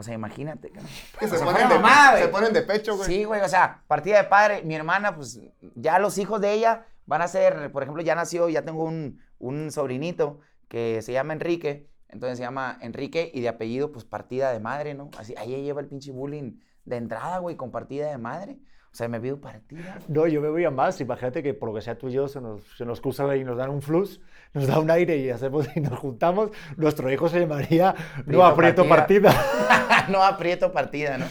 O 0.00 0.02
sea, 0.02 0.14
imagínate. 0.14 0.72
Que 1.18 1.28
se, 1.28 1.38
ponen 1.38 1.68
de, 1.68 1.74
mamada, 1.74 2.18
se 2.18 2.28
ponen 2.28 2.52
de 2.52 2.62
pecho, 2.62 2.96
güey. 2.96 3.06
Sí, 3.06 3.24
güey, 3.24 3.42
o 3.42 3.48
sea, 3.48 3.82
partida 3.86 4.16
de 4.16 4.24
padre. 4.24 4.62
Mi 4.64 4.74
hermana, 4.74 5.14
pues 5.14 5.40
ya 5.74 5.98
los 5.98 6.16
hijos 6.18 6.40
de 6.40 6.52
ella 6.54 6.86
van 7.06 7.22
a 7.22 7.28
ser, 7.28 7.70
por 7.70 7.82
ejemplo, 7.82 8.02
ya 8.02 8.14
nació, 8.14 8.48
ya 8.48 8.62
tengo 8.62 8.84
un, 8.84 9.20
un 9.38 9.70
sobrinito 9.70 10.40
que 10.68 11.02
se 11.02 11.12
llama 11.12 11.34
Enrique. 11.34 11.88
Entonces 12.08 12.38
se 12.38 12.44
llama 12.44 12.78
Enrique 12.80 13.30
y 13.32 13.40
de 13.40 13.48
apellido, 13.48 13.92
pues 13.92 14.04
partida 14.04 14.50
de 14.52 14.58
madre, 14.58 14.94
¿no? 14.94 15.10
Así, 15.18 15.34
ahí 15.36 15.62
lleva 15.62 15.80
el 15.80 15.86
pinche 15.86 16.10
bullying 16.10 16.58
de 16.84 16.96
entrada, 16.96 17.38
güey, 17.38 17.56
con 17.56 17.70
partida 17.70 18.10
de 18.10 18.18
madre. 18.18 18.58
O 18.92 18.96
sea, 18.96 19.06
me 19.08 19.20
pido 19.20 19.40
partida. 19.40 19.98
No, 20.08 20.26
yo 20.26 20.40
me 20.40 20.48
voy 20.48 20.64
a 20.64 20.70
más. 20.70 21.00
Imagínate 21.00 21.42
que 21.42 21.54
por 21.54 21.68
lo 21.68 21.74
que 21.74 21.80
sea 21.80 21.96
tú 21.96 22.08
y 22.08 22.12
yo 22.12 22.26
se 22.26 22.40
nos, 22.40 22.62
se 22.76 22.84
nos 22.84 23.00
cruzan 23.00 23.36
y 23.36 23.44
nos 23.44 23.56
dan 23.56 23.70
un 23.70 23.82
flux, 23.82 24.20
nos 24.52 24.66
da 24.66 24.80
un 24.80 24.90
aire 24.90 25.16
y, 25.16 25.30
hacemos, 25.30 25.68
y 25.76 25.80
nos 25.80 25.96
juntamos. 25.98 26.50
Nuestro 26.76 27.10
hijo 27.10 27.28
se 27.28 27.38
llamaría 27.40 27.94
No 28.16 28.24
Prieto 28.24 28.44
aprieto 28.44 28.88
partida. 28.88 29.32
no 30.08 30.24
aprieto 30.24 30.72
partida, 30.72 31.18
¿no? 31.18 31.26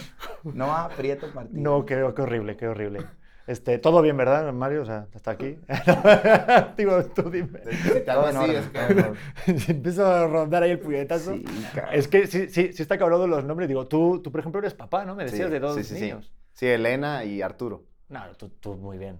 No 0.54 0.74
aprieto 0.74 1.30
partida. 1.32 1.60
No, 1.60 1.84
qué, 1.84 2.02
qué 2.16 2.22
horrible, 2.22 2.56
qué 2.56 2.66
horrible. 2.66 3.00
Este, 3.46 3.78
todo 3.78 4.00
bien, 4.00 4.16
¿verdad, 4.16 4.52
Mario? 4.52 4.82
O 4.82 4.84
sea, 4.84 5.08
hasta 5.14 5.32
aquí. 5.32 5.58
Digo, 6.78 7.02
tú 7.06 7.28
dime. 7.30 7.60
Así, 8.06 8.54
es 8.54 8.68
que-. 8.68 9.58
Si 9.58 9.72
empiezo 9.72 10.06
a 10.06 10.26
rondar 10.28 10.62
ahí 10.62 10.70
el 10.70 10.78
puñetazo. 10.78 11.34
Sí. 11.34 11.44
Es 11.92 12.06
que 12.06 12.26
sí, 12.26 12.48
sí, 12.48 12.72
sí 12.72 12.82
está 12.82 12.96
cabrón 12.96 13.28
los 13.28 13.44
nombres. 13.44 13.68
Digo, 13.68 13.86
tú, 13.88 14.20
tú, 14.22 14.30
por 14.30 14.40
ejemplo, 14.40 14.60
eres 14.60 14.74
papá, 14.74 15.04
¿no? 15.04 15.14
Me 15.14 15.26
Sí, 15.26 15.32
decías 15.32 15.50
de 15.50 15.58
dos 15.60 15.74
sí, 15.74 15.84
sí, 15.84 15.94
sí. 15.96 16.00
niños. 16.02 16.32
Sí, 16.60 16.66
Elena 16.66 17.24
y 17.24 17.40
Arturo. 17.40 17.86
No, 18.10 18.20
tú, 18.36 18.50
tú 18.50 18.74
muy 18.74 18.98
bien. 18.98 19.18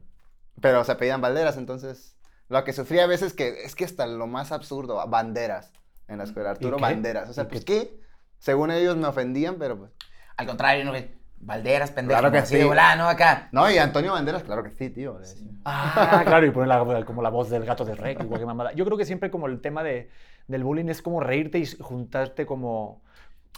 Pero 0.60 0.84
se 0.84 0.94
pedían 0.96 1.22
banderas, 1.22 1.56
entonces. 1.56 2.14
Lo 2.50 2.62
que 2.64 2.74
sufría 2.74 3.04
a 3.04 3.06
veces 3.06 3.32
que 3.32 3.64
es 3.64 3.74
que 3.74 3.86
hasta 3.86 4.06
lo 4.06 4.26
más 4.26 4.52
absurdo, 4.52 5.02
banderas 5.08 5.72
en 6.06 6.18
la 6.18 6.24
escuela. 6.24 6.50
Arturo, 6.50 6.76
qué? 6.76 6.82
banderas. 6.82 7.30
O 7.30 7.32
sea, 7.32 7.44
¿Y 7.44 7.46
pues 7.46 7.64
qué? 7.64 7.88
qué? 7.88 8.00
Según 8.36 8.70
ellos 8.70 8.98
me 8.98 9.06
ofendían, 9.06 9.56
pero 9.58 9.78
pues. 9.78 9.90
Al 10.36 10.46
contrario, 10.46 10.84
¿no? 10.84 10.90
güey? 10.90 11.12
Valderas, 11.38 11.92
pendejo. 11.92 12.20
Claro 12.20 12.30
que 12.30 12.38
así 12.40 12.58
sí. 12.58 12.62
volada, 12.62 12.96
¿no? 12.96 13.08
Acá. 13.08 13.48
No, 13.52 13.70
y 13.70 13.78
Antonio 13.78 14.12
Banderas, 14.12 14.42
claro 14.42 14.62
que 14.62 14.72
sí, 14.72 14.90
tío. 14.90 15.18
Ah, 15.64 16.20
claro, 16.26 16.44
y 16.44 16.50
poner 16.50 16.68
la- 16.68 17.06
como 17.06 17.22
la 17.22 17.30
voz 17.30 17.48
del 17.48 17.64
gato 17.64 17.86
de 17.86 17.94
Rec, 17.94 18.20
igual 18.22 18.38
que 18.38 18.44
mamada. 18.44 18.74
Yo 18.74 18.84
creo 18.84 18.98
que 18.98 19.06
siempre 19.06 19.30
como 19.30 19.46
el 19.46 19.62
tema 19.62 19.82
de, 19.82 20.10
del 20.46 20.62
bullying 20.62 20.90
es 20.90 21.00
como 21.00 21.20
reírte 21.20 21.58
y 21.58 21.64
juntarte 21.64 22.44
como 22.44 23.00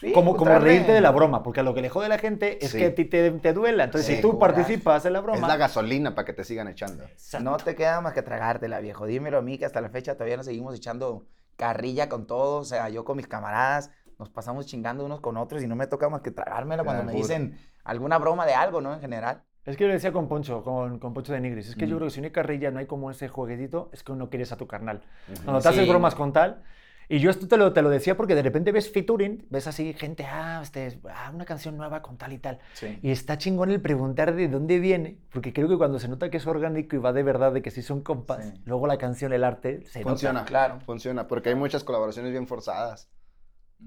Sí, 0.00 0.12
como, 0.12 0.36
como 0.36 0.50
traerle- 0.50 0.60
reírte 0.64 0.92
de 0.92 1.00
la 1.00 1.10
broma, 1.12 1.42
porque 1.44 1.60
a 1.60 1.62
lo 1.62 1.74
que 1.74 1.80
le 1.82 1.88
jode 1.88 2.06
a 2.06 2.08
la 2.08 2.18
gente 2.18 2.64
es 2.64 2.72
Sí. 2.72 2.78
que 2.78 2.86
a 2.86 2.94
ti 2.94 3.04
te, 3.04 3.30
te 3.32 3.52
duela. 3.52 3.84
Entonces, 3.84 4.06
Sí, 4.08 4.16
si 4.16 4.20
tú 4.22 4.38
participas 4.38 5.04
en 5.06 5.12
la 5.12 5.20
broma. 5.20 5.38
Es 5.38 5.46
la 5.46 5.56
gasolina 5.56 6.14
para 6.14 6.24
que 6.26 6.32
te 6.32 6.42
sigan 6.44 6.66
echando. 6.68 7.04
Exacto. 7.04 7.44
No 7.48 7.56
te 7.56 7.74
queda 7.76 8.00
más 8.00 8.12
que 8.12 8.22
tragártela, 8.22 8.80
viejo. 8.80 9.06
Dímelo 9.06 9.38
a 9.38 9.42
mí 9.42 9.58
que 9.58 9.64
hasta 9.64 9.80
la 9.80 9.90
fecha 9.90 10.14
todavía 10.14 10.36
nos 10.36 10.46
seguimos 10.46 10.74
echando 10.74 11.26
carrilla 11.56 12.08
con 12.08 12.26
todo. 12.26 12.60
O 12.60 12.64
sea, 12.64 12.88
yo 12.88 13.04
con 13.04 13.16
mis 13.16 13.28
camaradas 13.28 13.90
nos 14.18 14.28
pasamos 14.30 14.66
chingando 14.66 15.04
unos 15.04 15.20
con 15.20 15.36
otros 15.36 15.62
y 15.62 15.66
no 15.68 15.76
me 15.76 15.86
toca 15.86 16.08
más 16.08 16.20
que 16.22 16.30
tragármela 16.32 16.82
cuando 16.84 17.04
me 17.04 17.12
Albur. 17.12 17.22
dicen 17.26 17.58
alguna 17.84 18.18
broma 18.18 18.44
de 18.46 18.54
algo, 18.54 18.80
¿no? 18.80 18.94
En 18.94 19.00
general. 19.00 19.42
Es 19.64 19.76
que 19.76 19.84
yo 19.84 19.88
le 19.88 19.94
decía 19.94 20.12
con 20.12 20.26
Poncho, 20.28 20.64
con, 20.64 20.98
con 20.98 21.14
Poncho 21.14 21.32
de 21.32 21.40
Nigris, 21.40 21.68
es 21.68 21.76
que 21.76 21.86
yo 21.86 21.94
creo 21.96 22.08
que 22.08 22.14
si 22.14 22.20
no 22.20 22.24
hay 22.24 22.32
carrilla, 22.32 22.72
no 22.72 22.80
hay 22.80 22.86
como 22.86 23.12
ese 23.12 23.28
jueguito, 23.28 23.90
es 23.92 24.02
que 24.02 24.10
uno 24.10 24.28
quieres 24.28 24.50
a 24.50 24.56
tu 24.56 24.66
carnal. 24.66 25.02
Cuando 25.44 25.60
te 25.62 25.68
haces 25.68 25.88
bromas 25.88 26.16
con 26.16 26.32
tal, 26.32 26.64
y 27.08 27.18
yo 27.18 27.30
esto 27.30 27.46
te 27.48 27.56
lo, 27.56 27.72
te 27.72 27.82
lo 27.82 27.90
decía 27.90 28.16
porque 28.16 28.34
de 28.34 28.42
repente 28.42 28.72
ves 28.72 28.90
featuring, 28.90 29.46
ves 29.50 29.66
así 29.66 29.92
gente, 29.94 30.24
ah, 30.24 30.60
este, 30.62 30.98
ah, 31.10 31.30
una 31.34 31.44
canción 31.44 31.76
nueva 31.76 32.02
con 32.02 32.16
tal 32.16 32.32
y 32.32 32.38
tal. 32.38 32.58
Sí. 32.74 32.98
Y 33.02 33.10
está 33.10 33.38
chingón 33.38 33.70
el 33.70 33.80
preguntar 33.80 34.34
de 34.34 34.48
dónde 34.48 34.78
viene, 34.78 35.18
porque 35.32 35.52
creo 35.52 35.68
que 35.68 35.76
cuando 35.78 35.98
se 35.98 36.08
nota 36.08 36.30
que 36.30 36.38
es 36.38 36.46
orgánico 36.46 36.96
y 36.96 36.98
va 36.98 37.12
de 37.12 37.22
verdad, 37.22 37.52
de 37.52 37.62
que 37.62 37.70
sí 37.70 37.82
son 37.82 38.00
compas, 38.02 38.44
Sí. 38.44 38.62
luego 38.64 38.86
la 38.86 38.98
canción, 38.98 39.32
el 39.32 39.44
arte, 39.44 39.84
se 39.86 40.02
Funciona. 40.02 40.40
nota. 40.40 40.46
Claro. 40.46 40.80
Funciona, 40.80 41.26
porque 41.28 41.50
hay 41.50 41.54
muchas 41.54 41.84
colaboraciones 41.84 42.32
bien 42.32 42.46
forzadas. 42.46 43.08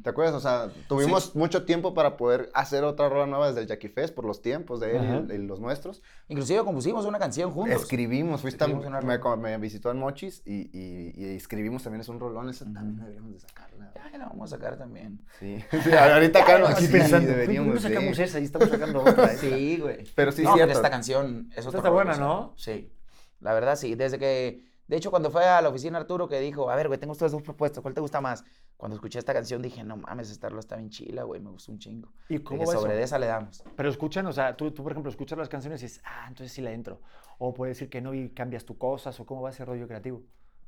¿Te 0.03 0.09
acuerdas? 0.09 0.35
O 0.35 0.39
sea, 0.39 0.69
tuvimos 0.87 1.35
mucho 1.35 1.65
tiempo 1.65 1.93
para 1.93 2.15
poder 2.17 2.49
hacer 2.53 2.83
otra 2.83 3.09
rola 3.09 3.25
nueva 3.25 3.47
desde 3.47 3.61
el 3.61 3.67
Jackie 3.67 3.89
Fest 3.89 4.13
por 4.13 4.25
los 4.25 4.41
tiempos 4.41 4.79
de 4.79 4.97
él 4.97 5.27
y 5.31 5.33
y, 5.35 5.37
los 5.39 5.59
nuestros. 5.59 6.01
Inclusive 6.27 6.63
compusimos 6.63 7.05
una 7.05 7.17
canción 7.19 7.51
juntos. 7.51 7.81
Escribimos, 7.81 8.41
fuiste 8.41 8.63
a- 8.63 8.67
Escribimos 8.67 9.03
me, 9.03 9.37
me 9.37 9.57
visitó 9.57 9.89
en 9.91 9.97
Mochis 9.97 10.41
y, 10.45 10.69
y- 10.77 11.13
y 11.15 11.35
escribimos 11.35 11.81
también, 11.83 12.01
es 12.01 12.09
un 12.09 12.19
rolón, 12.19 12.49
ese 12.49 12.65
también 12.65 12.97
deberíamos 12.97 13.33
de 13.33 13.39
sacarla. 13.39 13.91
Ya 14.11 14.17
la 14.19 14.25
vamos 14.27 14.53
a 14.53 14.55
sacar 14.57 14.77
también. 14.77 15.21
Sí, 15.39 15.57
sí, 15.83 15.91
ahorita 15.91 16.39
acá 16.43 16.53
Ya, 16.53 16.59
no, 16.59 16.67
aquí 16.67 16.85
sí, 16.85 16.91
pensando, 16.91 17.27
deberíamos 17.31 17.71
¿Cuándo 17.79 17.89
sacamos 17.89 18.17
de- 18.17 18.23
esa? 18.23 18.39
Y 18.39 18.43
estamos 18.43 18.69
sacando 18.69 18.99
otra. 19.01 19.25
¿eh? 19.33 19.37
Sí, 19.37 19.77
güey. 19.81 20.03
Pero 20.15 20.31
sí, 20.31 20.43
no, 20.43 20.49
pero 20.53 20.55
cierto. 20.65 20.73
esta 20.73 20.89
canción 20.89 21.47
es 21.51 21.57
Esta 21.59 21.69
otro 21.69 21.79
está 21.79 21.89
buena, 21.89 22.15
¿no? 22.17 22.53
Sí. 22.57 22.91
La 23.39 23.53
verdad, 23.53 23.75
sí. 23.75 23.95
Desde 23.95 24.17
que, 24.19 24.63
de 24.87 24.95
hecho, 24.97 25.09
cuando 25.11 25.31
fue 25.31 25.45
a 25.45 25.61
la 25.61 25.69
oficina 25.69 25.97
Arturo 25.97 26.27
que 26.27 26.39
dijo, 26.39 26.69
a 26.69 26.75
ver, 26.75 26.87
güey, 26.87 26.99
tengo 26.99 27.13
estas 27.13 27.31
dos 27.31 27.41
propuestas, 27.41 27.81
¿cuál 27.81 27.93
te 27.93 28.01
gusta 28.01 28.21
más? 28.21 28.43
Cuando 28.77 28.95
escuché 28.95 29.19
esta 29.19 29.33
canción 29.33 29.61
dije, 29.61 29.83
no 29.83 29.95
mames, 29.97 30.29
esta 30.29 30.49
rola 30.49 30.59
está 30.59 30.75
bien 30.75 30.89
chila, 30.89 31.23
güey, 31.23 31.39
me 31.39 31.49
gustó 31.49 31.71
un 31.71 31.79
chingo. 31.79 32.11
¿Y 32.27 32.39
cómo 32.39 32.59
Dije, 32.61 32.73
va 32.73 32.81
sobre 32.81 32.95
eso? 32.95 33.03
esa 33.05 33.19
le 33.19 33.27
damos. 33.27 33.63
Pero 33.75 33.89
escuchan, 33.89 34.25
o 34.27 34.33
sea, 34.33 34.57
tú, 34.57 34.71
tú, 34.71 34.83
por 34.83 34.91
ejemplo, 34.91 35.09
escuchas 35.09 35.37
las 35.37 35.47
canciones 35.47 35.81
y 35.81 35.85
dices, 35.85 36.01
ah, 36.05 36.25
entonces 36.27 36.51
sí 36.51 36.61
la 36.61 36.71
entro. 36.71 36.99
O 37.37 37.53
puedes 37.53 37.77
decir 37.77 37.89
que 37.89 38.01
no 38.01 38.13
y 38.13 38.29
cambias 38.31 38.65
tus 38.65 38.77
cosas, 38.77 39.17
o 39.19 39.25
cómo 39.25 39.41
va 39.41 39.51
ese 39.51 39.63
rollo 39.63 39.87
creativo. 39.87 40.23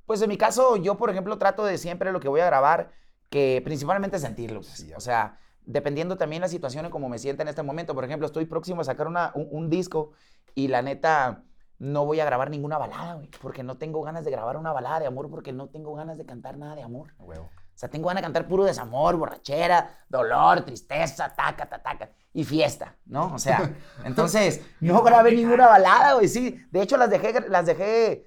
Pues 0.06 0.22
en 0.22 0.30
mi 0.30 0.38
caso, 0.38 0.78
yo, 0.78 0.96
por 0.96 1.10
ejemplo, 1.10 1.38
trato 1.38 1.66
de 1.66 1.78
siempre 1.78 2.14
lo 2.14 2.22
que 2.22 2.30
voy 2.30 2.40
a 2.40 2.46
grabar, 2.46 2.92
que 3.30 3.62
principalmente 3.66 4.20
sentirlo. 4.20 4.62
pues. 4.62 4.68
Sí, 4.72 4.94
o 4.94 5.02
sea, 5.02 5.38
dependiendo 5.66 6.16
también 6.16 6.42
la 6.42 6.48
situación 6.48 6.86
en 6.86 6.92
cómo 6.92 7.10
me 7.10 7.20
sienta 7.20 7.44
en 7.44 7.50
este 7.50 7.62
momento. 7.62 7.94
Por 7.94 8.06
ejemplo, 8.06 8.26
estoy 8.26 8.46
próximo 8.46 8.80
a 8.82 8.84
sacar 8.86 9.08
una, 9.08 9.32
un, 9.36 9.50
un 9.52 9.70
disco 9.70 10.12
y 10.56 10.70
la 10.70 10.82
neta 10.82 11.44
no 11.80 12.06
voy 12.06 12.20
a 12.22 12.26
grabar 12.26 12.50
ninguna 12.50 12.78
balada, 12.78 13.16
güey, 13.16 13.30
porque 13.42 13.64
no 13.64 13.78
tengo 13.78 14.02
ganas 14.02 14.24
de 14.26 14.32
grabar 14.32 14.58
una 14.58 14.72
balada 14.72 15.02
de 15.02 15.08
amor, 15.08 15.30
porque 15.30 15.52
no 15.54 15.68
tengo 15.68 15.94
ganas 15.94 16.18
de 16.18 16.26
cantar 16.26 16.58
nada 16.58 16.76
de 16.76 16.84
amor. 16.84 17.14
Huevo. 17.20 17.50
O 17.78 17.80
sea, 17.80 17.90
tengo 17.90 18.08
ganas 18.08 18.22
de 18.22 18.26
cantar 18.26 18.48
puro 18.48 18.66
desamor, 18.66 19.18
borrachera, 19.18 19.88
dolor, 20.10 20.62
tristeza, 20.62 21.32
taca, 21.36 21.70
taca, 21.70 21.84
taca, 21.84 22.10
y 22.34 22.44
fiesta, 22.44 22.96
¿no? 23.06 23.32
O 23.36 23.38
sea, 23.38 23.72
entonces, 24.04 24.66
no 24.80 25.04
grabé 25.04 25.32
ninguna 25.34 25.68
balada, 25.68 26.16
güey, 26.16 26.28
sí. 26.28 26.60
De 26.72 26.82
hecho, 26.82 26.98
las 26.98 27.12
dejé, 27.12 27.48
las 27.48 27.68
dejé 27.68 28.26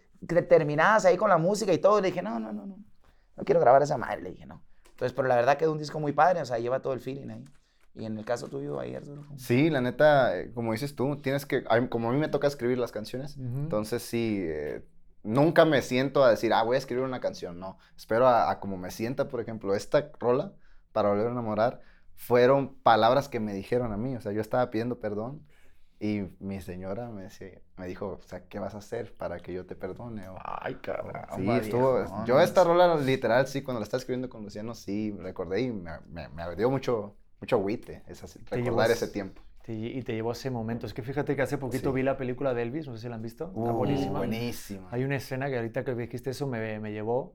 terminadas 0.49 1.05
ahí 1.05 1.17
con 1.17 1.29
la 1.29 1.37
música 1.37 1.73
y 1.73 1.79
todo, 1.79 1.99
y 1.99 2.03
le 2.03 2.09
dije, 2.11 2.23
no, 2.23 2.39
no, 2.39 2.53
no, 2.53 2.65
no, 2.65 2.79
no 3.37 3.45
quiero 3.45 3.61
grabar 3.61 3.83
esa 3.83 3.99
madre, 3.99 4.23
le 4.23 4.31
dije, 4.31 4.47
no. 4.47 4.63
Entonces, 4.89 5.13
pero 5.17 5.27
la 5.27 5.35
verdad 5.35 5.59
quedó 5.59 5.73
un 5.73 5.79
disco 5.79 5.99
muy 5.99 6.13
padre, 6.13 6.41
o 6.43 6.47
sea, 6.47 6.61
lleva 6.61 6.79
todo 6.79 6.93
el 6.93 7.01
feeling 7.01 7.31
ahí. 7.31 7.45
Y 7.97 8.05
en 8.05 8.17
el 8.19 8.25
caso 8.25 8.47
tuyo, 8.47 8.79
ahí, 8.79 8.95
Arturo. 8.95 9.27
Sí, 9.35 9.69
la 9.69 9.81
neta, 9.81 10.39
eh, 10.39 10.53
como 10.55 10.71
dices 10.71 10.95
tú, 10.95 11.17
tienes 11.17 11.45
que, 11.45 11.65
a 11.69 11.89
como 11.89 12.11
a 12.11 12.13
mí 12.13 12.21
me 12.21 12.29
toca 12.29 12.47
escribir 12.47 12.79
las 12.79 12.93
canciones, 12.93 13.37
entonces 13.37 14.01
sí, 14.05 14.45
eh, 14.45 14.85
nunca 15.23 15.65
me 15.65 15.83
siento 15.83 16.25
a 16.25 16.31
decir, 16.31 16.53
ah, 16.53 16.63
voy 16.63 16.77
a 16.77 16.79
escribir 16.79 17.05
una 17.05 17.21
canción, 17.21 17.59
no. 17.59 17.79
Espero 17.97 18.27
a, 18.29 18.51
a 18.51 18.61
como 18.61 18.77
me 18.77 18.91
sienta, 18.91 19.29
por 19.29 19.41
ejemplo, 19.41 19.75
esta 19.75 20.11
rola, 20.21 20.55
para 20.93 21.09
volver 21.11 21.29
a 21.29 21.31
enamorar, 21.31 21.81
fueron 22.17 22.75
palabras 22.83 23.29
que 23.29 23.41
me 23.41 23.55
dijeron 23.55 23.93
a 23.93 23.97
mí, 23.97 24.17
o 24.17 24.21
sea, 24.21 24.33
yo 24.33 24.41
estaba 24.41 24.71
pidiendo 24.71 25.01
perdón 25.01 25.47
y 25.99 26.23
mi 26.41 26.61
señora 26.61 27.09
me, 27.11 27.23
decía, 27.25 27.61
me 27.77 27.87
dijo, 27.87 28.19
o 28.21 28.23
sea, 28.23 28.47
¿qué 28.49 28.59
vas 28.59 28.75
a 28.75 28.79
hacer 28.79 29.17
para 29.17 29.39
que 29.41 29.53
yo 29.53 29.67
te 29.67 29.77
perdone? 29.77 30.29
O, 30.29 30.37
Ay, 30.45 30.77
cabrón. 30.77 31.23
Sí, 31.35 31.51
estuvo. 31.51 32.05
yo 32.25 32.41
esta 32.41 32.65
rola, 32.65 32.97
literal, 32.97 33.47
sí, 33.47 33.63
cuando 33.63 33.81
la 33.81 33.85
estaba 33.85 33.99
escribiendo 34.01 34.29
con 34.29 34.43
Luciano, 34.43 34.75
sí, 34.75 35.13
recordé 35.19 35.63
y 35.63 35.71
me, 35.73 36.01
me, 36.09 36.29
me 36.29 36.57
dio 36.57 36.71
mucho, 36.71 37.17
mucho 37.41 37.57
agüite 37.57 38.03
esa, 38.07 38.27
recordar 38.51 38.91
llevas- 38.91 38.91
ese 38.91 39.09
tiempo. 39.09 39.43
Te- 39.63 39.73
y 39.75 40.03
te 40.03 40.15
llevó 40.15 40.33
ese 40.33 40.51
momento. 40.51 40.87
Es 40.87 40.95
que 40.95 41.03
fíjate 41.03 41.37
que 41.37 41.43
hace 41.43 41.59
poquito 41.59 41.91
Sí. 41.91 41.95
vi 41.97 42.03
la 42.03 42.17
película 42.17 42.55
de 42.55 42.63
Elvis, 42.63 42.87
no 42.89 42.97
sé 42.97 43.03
si 43.03 43.09
la 43.09 43.17
han 43.17 43.23
visto. 43.23 43.49
Está 43.49 43.61
Uh, 43.61 43.73
buenísima. 43.77 44.19
buenísima. 44.19 44.89
Hay 44.91 45.05
una 45.05 45.17
escena 45.17 45.49
que 45.51 45.57
ahorita 45.57 45.85
que 45.85 45.95
dijiste 45.95 46.31
eso 46.31 46.47
me, 46.47 46.81
me 46.81 46.93
llevó, 46.93 47.35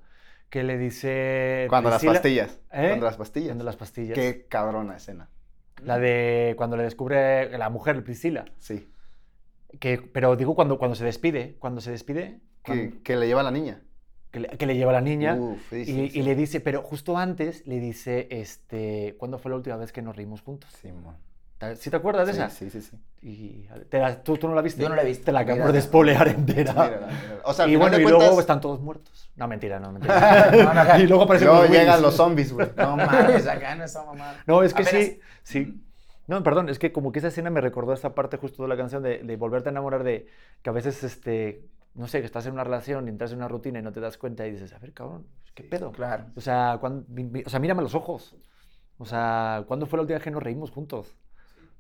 que 0.50 0.64
le 0.64 0.78
dice... 0.78 1.68
Cuando 1.70 1.90
las 1.90 2.04
pastillas. 2.04 2.60
¿Eh? 2.72 2.88
Cuando 2.90 3.06
las 3.06 3.18
pastillas. 3.18 3.48
Cuando 3.50 3.64
las 3.64 3.76
pastillas. 3.78 4.16
Qué 4.16 4.46
cabrona 4.50 4.96
escena. 4.98 5.30
La 5.84 6.00
de 6.00 6.54
cuando 6.58 6.78
le 6.78 6.84
descubre 6.84 7.56
la 7.58 7.70
mujer, 7.70 8.04
Priscila. 8.04 8.46
Sí. 8.60 8.90
Que, 9.80 9.98
pero 10.00 10.36
digo 10.36 10.56
cuando, 10.56 10.78
cuando 10.80 10.96
se 10.96 11.04
despide. 11.06 11.58
Cuando 11.60 11.82
se 11.82 11.92
despide, 11.92 12.40
Que, 12.64 12.72
cuando- 12.72 13.04
que 13.04 13.16
le 13.18 13.28
lleva 13.28 13.42
a 13.42 13.44
la 13.44 13.52
niña. 13.52 13.82
que, 14.32 14.40
le, 14.40 14.48
que 14.50 14.66
le 14.66 14.76
lleva 14.76 14.92
a 14.92 14.94
la 14.96 15.02
niña. 15.02 15.36
Uf, 15.36 15.60
sí, 15.70 15.76
y, 15.78 15.86
sí, 15.86 16.02
y 16.06 16.10
sí. 16.10 16.22
le 16.24 16.36
dice, 16.36 16.60
pero 16.62 16.82
justo 16.82 17.18
antes 17.18 17.66
le 17.68 17.80
dice, 17.80 18.28
este, 18.32 19.16
¿cuándo 19.18 19.38
fue 19.38 19.52
la 19.52 19.58
última 19.58 19.76
vez 19.78 19.92
que 19.92 20.02
nos 20.02 20.16
reímos 20.16 20.42
juntos? 20.42 20.72
Simón. 20.82 21.18
¿Sí 21.78 21.90
te 21.90 21.96
acuerdas 21.96 22.28
de 22.28 22.34
Sí, 22.34 22.40
esa? 22.40 22.50
sí, 22.50 22.70
sí, 22.70 22.82
sí. 22.82 22.98
Y 23.22 23.68
te 23.90 24.00
la- 24.00 24.22
¿tú, 24.22 24.38
tú 24.38 24.48
no 24.48 24.54
la 24.56 24.62
viste? 24.62 24.82
Yo 24.84 24.90
no 24.90 24.96
la 24.96 25.02
he 25.04 25.06
visto. 25.06 25.26
Te 25.26 25.32
la 25.32 25.40
acabo 25.40 25.56
Mírala. 25.56 25.72
de 25.74 25.82
spoilear 25.82 26.28
entera. 26.28 26.74
Mírala, 26.74 27.08
mírala. 27.08 27.42
O 27.46 27.54
sea, 27.54 27.66
y 27.68 27.76
bueno, 27.76 27.98
y 27.98 28.04
cuentas, 28.04 28.24
luego 28.28 28.40
están 28.42 28.62
todos 28.62 28.82
muertos. 28.82 29.32
No, 29.36 29.48
mentira, 29.48 29.80
no, 29.80 29.92
mentira. 29.92 30.52
No, 30.52 30.74
no, 30.74 30.82
acá- 30.82 31.00
y 31.00 31.08
luego 31.08 31.24
aparecen 31.24 31.48
luego 31.48 31.64
los 31.64 31.72
llegan 31.72 32.02
los 32.02 32.16
zombies, 32.16 32.52
güey. 32.54 32.68
No 32.78 32.98
mames, 32.98 33.48
acá 33.48 33.74
no 33.76 33.84
está 33.86 34.04
mamá. 34.04 34.36
No, 34.46 34.62
es 34.64 34.74
que 34.74 34.84
Apenas- 34.84 35.06
sí, 35.06 35.20
sí. 35.44 35.82
No, 36.28 36.44
perdón, 36.44 36.70
es 36.70 36.78
que 36.78 36.92
como 36.92 37.12
que 37.12 37.20
esa 37.20 37.30
escena 37.30 37.50
me 37.50 37.62
recordó 37.62 37.94
esta 37.94 38.14
parte 38.16 38.38
justo 38.38 38.64
de 38.64 38.70
la 38.70 38.76
canción 38.78 39.02
de, 39.02 39.20
de 39.20 39.36
volverte 39.38 39.70
a 39.70 39.72
enamorar 39.72 40.04
de 40.04 40.28
que 40.62 40.70
a 40.70 40.74
veces, 40.74 41.04
este, 41.04 41.64
no 41.94 42.08
sé, 42.08 42.20
que 42.20 42.26
estás 42.26 42.46
en 42.48 42.54
una 42.54 42.64
relación 42.64 43.08
y 43.08 43.10
entras 43.12 43.32
en 43.32 43.38
una 43.38 43.48
rutina 43.48 43.80
y 43.80 43.82
no 43.82 43.92
te 43.92 44.00
das 44.02 44.18
cuenta 44.18 44.46
y 44.46 44.52
dices, 44.52 44.74
a 44.74 44.80
ver, 44.80 44.92
cabrón, 44.92 45.26
¿qué 45.54 45.64
pedo? 45.64 45.92
Claro. 45.94 46.26
O 46.36 46.42
sea, 46.42 46.80
mi- 47.08 47.44
o 47.46 47.50
sea, 47.50 47.60
mírame 47.60 47.82
los 47.82 47.96
ojos. 47.96 48.36
O 48.98 49.06
sea, 49.06 49.64
¿cuándo 49.68 49.86
fue 49.86 49.98
la 49.98 50.02
última 50.02 50.18
vez 50.18 50.24
que 50.24 50.32
nos 50.32 50.42
reímos 50.44 50.72
juntos? 50.72 51.16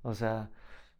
O 0.06 0.14
sea, 0.14 0.52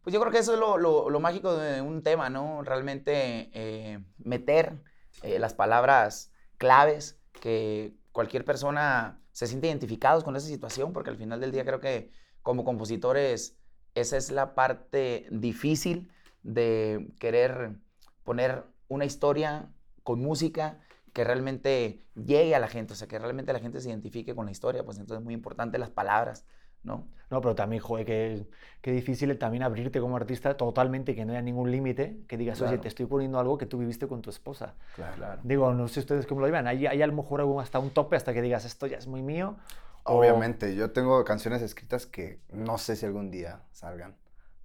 Pues 0.02 0.14
yo 0.14 0.20
creo 0.22 0.32
que 0.32 0.38
eso 0.40 0.54
es 0.54 0.60
lo, 0.60 0.78
lo- 0.78 1.10
lo 1.10 1.20
mágico 1.20 1.56
de 1.58 1.82
un 1.82 2.02
tema, 2.04 2.30
¿no? 2.30 2.62
Realmente 2.64 3.50
eh, 3.54 4.00
meter 4.18 4.82
eh, 5.22 5.38
las 5.40 5.54
palabras 5.54 6.32
claves 6.58 7.20
que 7.42 7.94
cualquier 8.12 8.46
persona 8.46 9.20
se 9.34 9.48
siente 9.48 9.68
identificados 9.68 10.24
con 10.24 10.36
esa 10.36 10.48
situación, 10.48 10.94
porque 10.94 11.10
al 11.10 11.18
final 11.18 11.40
del 11.42 11.52
día 11.52 11.66
creo 11.66 11.82
que 11.82 12.12
como 12.42 12.64
compositores 12.64 13.58
esa 13.96 14.16
es 14.18 14.32
la 14.32 14.56
parte 14.56 15.28
difícil 15.32 16.10
de 16.44 17.12
querer 17.20 17.76
poner 18.24 18.64
una 18.88 19.04
historia 19.04 19.70
con 20.02 20.20
música 20.22 20.80
que 21.12 21.24
realmente 21.24 22.06
llegue 22.14 22.54
a 22.54 22.60
la 22.60 22.68
gente, 22.68 22.92
o 22.92 22.96
sea, 22.96 23.08
que 23.08 23.18
realmente 23.18 23.52
la 23.52 23.60
gente 23.60 23.80
se 23.80 23.88
identifique 23.90 24.34
con 24.34 24.46
la 24.46 24.52
historia, 24.52 24.84
pues 24.84 24.98
entonces 24.98 25.20
es 25.20 25.24
muy 25.24 25.34
importante 25.34 25.78
las 25.78 25.90
palabras, 25.90 26.46
¿no? 26.82 27.06
no, 27.30 27.40
pero 27.40 27.54
también, 27.56 27.82
joder, 27.82 28.06
qué, 28.06 28.46
qué 28.80 28.92
difícil 28.92 29.36
también 29.38 29.62
abrirte 29.64 30.00
como 30.00 30.16
artista 30.16 30.56
totalmente, 30.56 31.14
que 31.16 31.24
no 31.24 31.32
haya 31.32 31.42
ningún 31.42 31.70
límite, 31.72 32.22
que 32.28 32.36
digas, 32.36 32.60
oye, 32.60 32.68
Claro. 32.70 32.82
te 32.82 32.88
estoy 32.88 33.06
poniendo 33.06 33.38
algo 33.40 33.58
que 33.58 33.66
tú 33.66 33.78
viviste 33.78 34.06
con 34.06 34.22
tu 34.22 34.30
esposa. 34.30 34.74
Claro. 34.94 35.40
Digo, 35.42 35.72
no 35.74 35.88
sé 35.88 36.00
ustedes 36.00 36.26
cómo 36.26 36.40
lo 36.40 36.46
llevan. 36.46 36.66
Hay, 36.68 36.86
hay 36.86 37.02
a 37.02 37.06
lo 37.06 37.12
mejor 37.12 37.42
hasta 37.60 37.78
un 37.80 37.90
tope 37.90 38.16
hasta 38.16 38.32
que 38.32 38.42
digas, 38.42 38.64
esto 38.64 38.86
ya 38.86 38.98
es 38.98 39.06
muy 39.06 39.22
mío. 39.22 39.56
o- 40.04 40.18
Obviamente, 40.18 40.74
yo 40.76 40.92
tengo 40.92 41.24
canciones 41.24 41.62
escritas 41.62 42.06
que 42.06 42.40
no 42.52 42.78
sé 42.78 42.94
si 42.96 43.06
algún 43.06 43.30
día 43.30 43.62
salgan, 43.72 44.16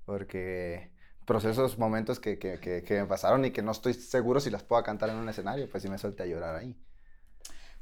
porque 0.05 0.91
procesos, 1.25 1.77
momentos 1.77 2.19
que, 2.19 2.37
que, 2.39 2.59
que, 2.59 2.83
que 2.83 3.01
me 3.01 3.07
pasaron 3.07 3.45
y 3.45 3.51
que 3.51 3.61
no 3.61 3.71
estoy 3.71 3.93
seguro 3.93 4.39
si 4.39 4.49
las 4.49 4.63
puedo 4.63 4.83
cantar 4.83 5.09
en 5.09 5.15
un 5.17 5.29
escenario, 5.29 5.69
pues 5.69 5.83
sí 5.83 5.89
me 5.89 5.97
suelte 5.97 6.23
a 6.23 6.25
llorar 6.25 6.55
ahí. 6.55 6.75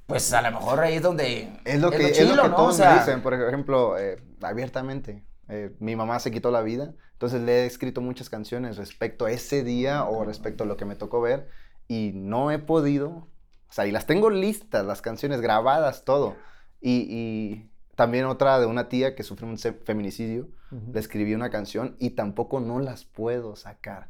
Pues 0.09 0.33
a 0.33 0.41
lo 0.41 0.51
mejor 0.51 0.79
ahí 0.81 0.95
es 0.95 1.01
donde... 1.01 1.49
Es 1.65 1.79
lo 1.79 1.89
que, 1.91 2.07
es 2.07 2.17
chilo, 2.17 2.35
lo 2.35 2.43
que 2.43 2.49
¿no? 2.49 2.55
todos 2.57 2.73
O 2.75 2.77
sea, 2.77 2.89
me 2.93 2.99
dicen, 2.99 3.21
por 3.21 3.33
ejemplo, 3.33 3.97
eh, 3.97 4.21
abiertamente. 4.41 5.23
eh, 5.47 5.75
mi 5.79 5.95
mamá 5.95 6.19
se 6.19 6.31
quitó 6.31 6.51
la 6.51 6.61
vida, 6.61 6.93
entonces 7.13 7.41
le 7.41 7.63
he 7.63 7.65
escrito 7.65 8.01
muchas 8.01 8.29
canciones 8.29 8.77
respecto 8.77 9.25
a 9.25 9.31
ese 9.31 9.63
día 9.63 10.03
o 10.05 10.25
respecto 10.25 10.63
a 10.63 10.67
lo 10.67 10.77
que 10.77 10.85
me 10.85 10.95
tocó 10.95 11.21
ver 11.21 11.49
y 11.87 12.11
no 12.13 12.51
he 12.51 12.59
podido, 12.59 13.09
o 13.09 13.27
sea, 13.71 13.87
y 13.87 13.91
las 13.91 14.05
tengo 14.07 14.29
listas, 14.29 14.85
las 14.85 15.01
canciones 15.01 15.41
grabadas, 15.41 16.03
todo. 16.05 16.35
Y, 16.81 17.05
y 17.09 17.71
también 17.95 18.25
otra 18.25 18.59
de 18.59 18.65
una 18.67 18.89
tía 18.89 19.15
que 19.15 19.23
sufrió 19.23 19.49
un 19.49 19.57
feminicidio, 19.57 20.49
Ujú. 20.71 20.91
le 20.93 20.99
escribí 20.99 21.33
una 21.35 21.49
canción 21.49 21.95
y 21.99 22.11
tampoco 22.11 22.59
no 22.59 22.79
las 22.79 23.05
puedo 23.05 23.55
sacar. 23.55 24.09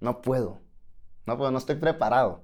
No 0.00 0.20
puedo. 0.22 0.60
No 1.26 1.36
puedo, 1.38 1.50
no 1.50 1.58
estoy 1.58 1.76
preparado. 1.76 2.43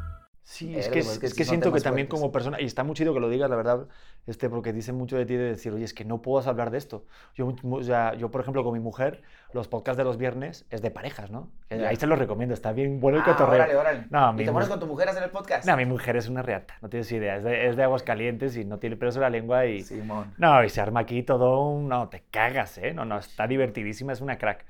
Sí, 0.61 0.75
es 0.77 0.89
que, 0.89 0.99
es, 0.99 1.19
que 1.19 1.25
es 1.25 1.33
que 1.33 1.43
siento 1.45 1.71
que 1.71 1.79
también 1.81 2.07
fuertes. 2.07 2.21
como 2.21 2.31
persona, 2.31 2.61
y 2.61 2.65
está 2.65 2.83
muy 2.83 2.93
chido 2.95 3.13
que 3.13 3.19
lo 3.19 3.29
digas, 3.29 3.49
la 3.49 3.55
verdad, 3.55 3.87
este, 4.27 4.49
porque 4.49 4.73
dice 4.73 4.93
mucho 4.93 5.17
de 5.17 5.25
ti 5.25 5.35
de 5.35 5.43
decir, 5.43 5.73
oye, 5.73 5.83
es 5.85 5.93
que 5.93 6.05
no 6.05 6.21
puedo 6.21 6.47
hablar 6.47 6.71
de 6.71 6.77
esto. 6.77 7.05
Yo, 7.35 7.53
o 7.69 7.83
sea, 7.83 8.13
yo, 8.15 8.29
por 8.31 8.41
ejemplo, 8.41 8.63
con 8.63 8.73
mi 8.73 8.79
mujer, 8.79 9.21
los 9.53 9.67
podcasts 9.67 9.97
de 9.97 10.03
los 10.03 10.17
viernes 10.17 10.65
es 10.69 10.81
de 10.81 10.91
parejas, 10.91 11.31
¿no? 11.31 11.49
Ya. 11.69 11.87
Ahí 11.89 11.95
se 11.95 12.07
los 12.07 12.19
recomiendo, 12.19 12.53
está 12.53 12.71
bien 12.71 12.99
bueno 12.99 13.17
el 13.17 13.23
Ah, 13.23 13.25
cotorreo. 13.25 13.55
órale, 13.55 13.75
órale. 13.75 14.05
No, 14.09 14.33
¿Y 14.39 14.45
te 14.45 14.51
pones 14.51 14.69
con 14.69 14.79
tu 14.79 14.87
mujer 14.87 15.07
a 15.07 15.11
hacer 15.11 15.23
el 15.23 15.29
podcast? 15.31 15.65
No, 15.65 15.75
mi 15.77 15.85
mujer 15.85 16.15
es 16.17 16.29
una 16.29 16.41
reata, 16.41 16.75
no 16.81 16.89
tienes 16.89 17.11
idea, 17.11 17.37
es 17.37 17.43
de, 17.43 17.67
es 17.67 17.75
de 17.75 17.83
aguas 17.83 18.03
calientes 18.03 18.55
y 18.57 18.63
no 18.65 18.77
tiene 18.79 18.97
pelos 18.97 19.15
en 19.15 19.21
la 19.21 19.29
lengua 19.29 19.65
y... 19.65 19.81
Simón. 19.81 20.33
No, 20.37 20.63
y 20.63 20.69
se 20.69 20.79
arma 20.81 20.99
aquí 21.01 21.23
todo 21.23 21.67
un... 21.69 21.87
No, 21.89 22.07
te 22.09 22.23
cagas, 22.31 22.77
¿eh? 22.77 22.93
No, 22.93 23.03
no, 23.05 23.17
está 23.17 23.47
divertidísima, 23.47 24.13
es 24.13 24.21
una 24.21 24.37
crack. 24.37 24.65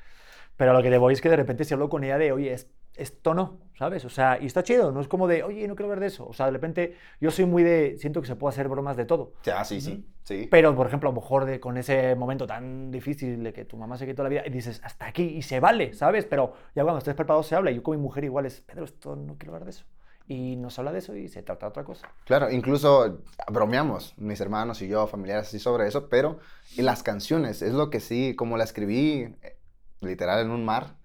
Pero 0.57 0.71
a 0.71 0.73
lo 0.73 0.81
que 0.83 0.89
te 0.89 0.97
voy 0.97 1.13
es 1.13 1.21
que 1.21 1.29
de 1.29 1.35
repente 1.35 1.63
si 1.65 1.73
hablo 1.73 1.89
con 1.89 2.03
ella 2.03 2.17
de, 2.17 2.31
oye, 2.31 2.53
es- 2.53 2.67
esto 2.95 3.33
no, 3.33 3.59
¿sabes? 3.77 4.05
O 4.05 4.09
sea, 4.09 4.37
y 4.41 4.45
está 4.45 4.63
chido, 4.63 4.91
no 4.91 5.01
es 5.01 5.07
como 5.07 5.27
de, 5.27 5.43
oye, 5.43 5.67
no 5.67 5.75
quiero 5.75 5.85
hablar 5.85 6.01
de 6.01 6.07
eso. 6.07 6.27
O 6.27 6.33
sea, 6.33 6.47
de 6.47 6.51
repente 6.51 6.97
yo 7.19 7.31
soy 7.31 7.45
muy 7.45 7.63
de, 7.63 7.97
siento 7.97 8.21
que 8.21 8.27
se 8.27 8.35
puede 8.35 8.53
hacer 8.53 8.67
bromas 8.67 8.97
de 8.97 9.05
todo. 9.05 9.33
Ya, 9.43 9.63
sí, 9.63 9.81
sí. 9.81 10.05
Sí. 10.23 10.47
Pero, 10.51 10.75
por 10.75 10.87
ejemplo, 10.87 11.09
a 11.09 11.13
lo 11.13 11.19
mejor 11.19 11.45
de, 11.45 11.59
con 11.59 11.77
ese 11.77 12.15
momento 12.15 12.45
tan 12.45 12.91
difícil 12.91 13.43
de 13.43 13.53
que 13.53 13.65
tu 13.65 13.75
mamá 13.75 13.97
se 13.97 14.05
quitó 14.05 14.23
la 14.23 14.29
vida 14.29 14.43
y 14.45 14.49
dices, 14.49 14.79
hasta 14.83 15.07
aquí, 15.07 15.23
y 15.23 15.41
se 15.41 15.59
vale, 15.59 15.93
¿sabes? 15.93 16.25
Pero 16.25 16.53
ya 16.75 16.83
cuando 16.83 16.99
estés 16.99 17.15
preparado 17.15 17.43
se 17.43 17.55
habla. 17.55 17.71
Y 17.71 17.75
yo 17.75 17.83
con 17.83 17.95
mi 17.97 18.01
mujer 18.01 18.23
igual 18.23 18.45
es, 18.45 18.61
Pedro, 18.61 18.85
esto 18.85 19.15
no 19.15 19.37
quiero 19.37 19.53
hablar 19.53 19.65
de 19.65 19.71
eso. 19.71 19.85
Y 20.27 20.55
nos 20.55 20.77
habla 20.77 20.91
de 20.91 20.99
eso 20.99 21.15
y 21.15 21.27
se 21.27 21.41
trata 21.41 21.65
de 21.65 21.69
otra 21.71 21.83
cosa. 21.83 22.07
Claro, 22.25 22.51
incluso 22.51 23.23
bromeamos, 23.51 24.13
mis 24.17 24.39
hermanos 24.39 24.81
y 24.81 24.87
yo, 24.87 25.07
familiares 25.07 25.47
así 25.47 25.59
sobre 25.59 25.87
eso, 25.87 26.07
pero 26.07 26.39
y 26.77 26.83
las 26.83 27.03
canciones, 27.03 27.61
es 27.61 27.73
lo 27.73 27.89
que 27.89 27.99
sí, 27.99 28.35
como 28.35 28.57
la 28.57 28.63
escribí 28.63 29.35
eh, 29.41 29.57
literal 30.01 30.45
en 30.45 30.51
un 30.51 30.63
mar 30.63 31.00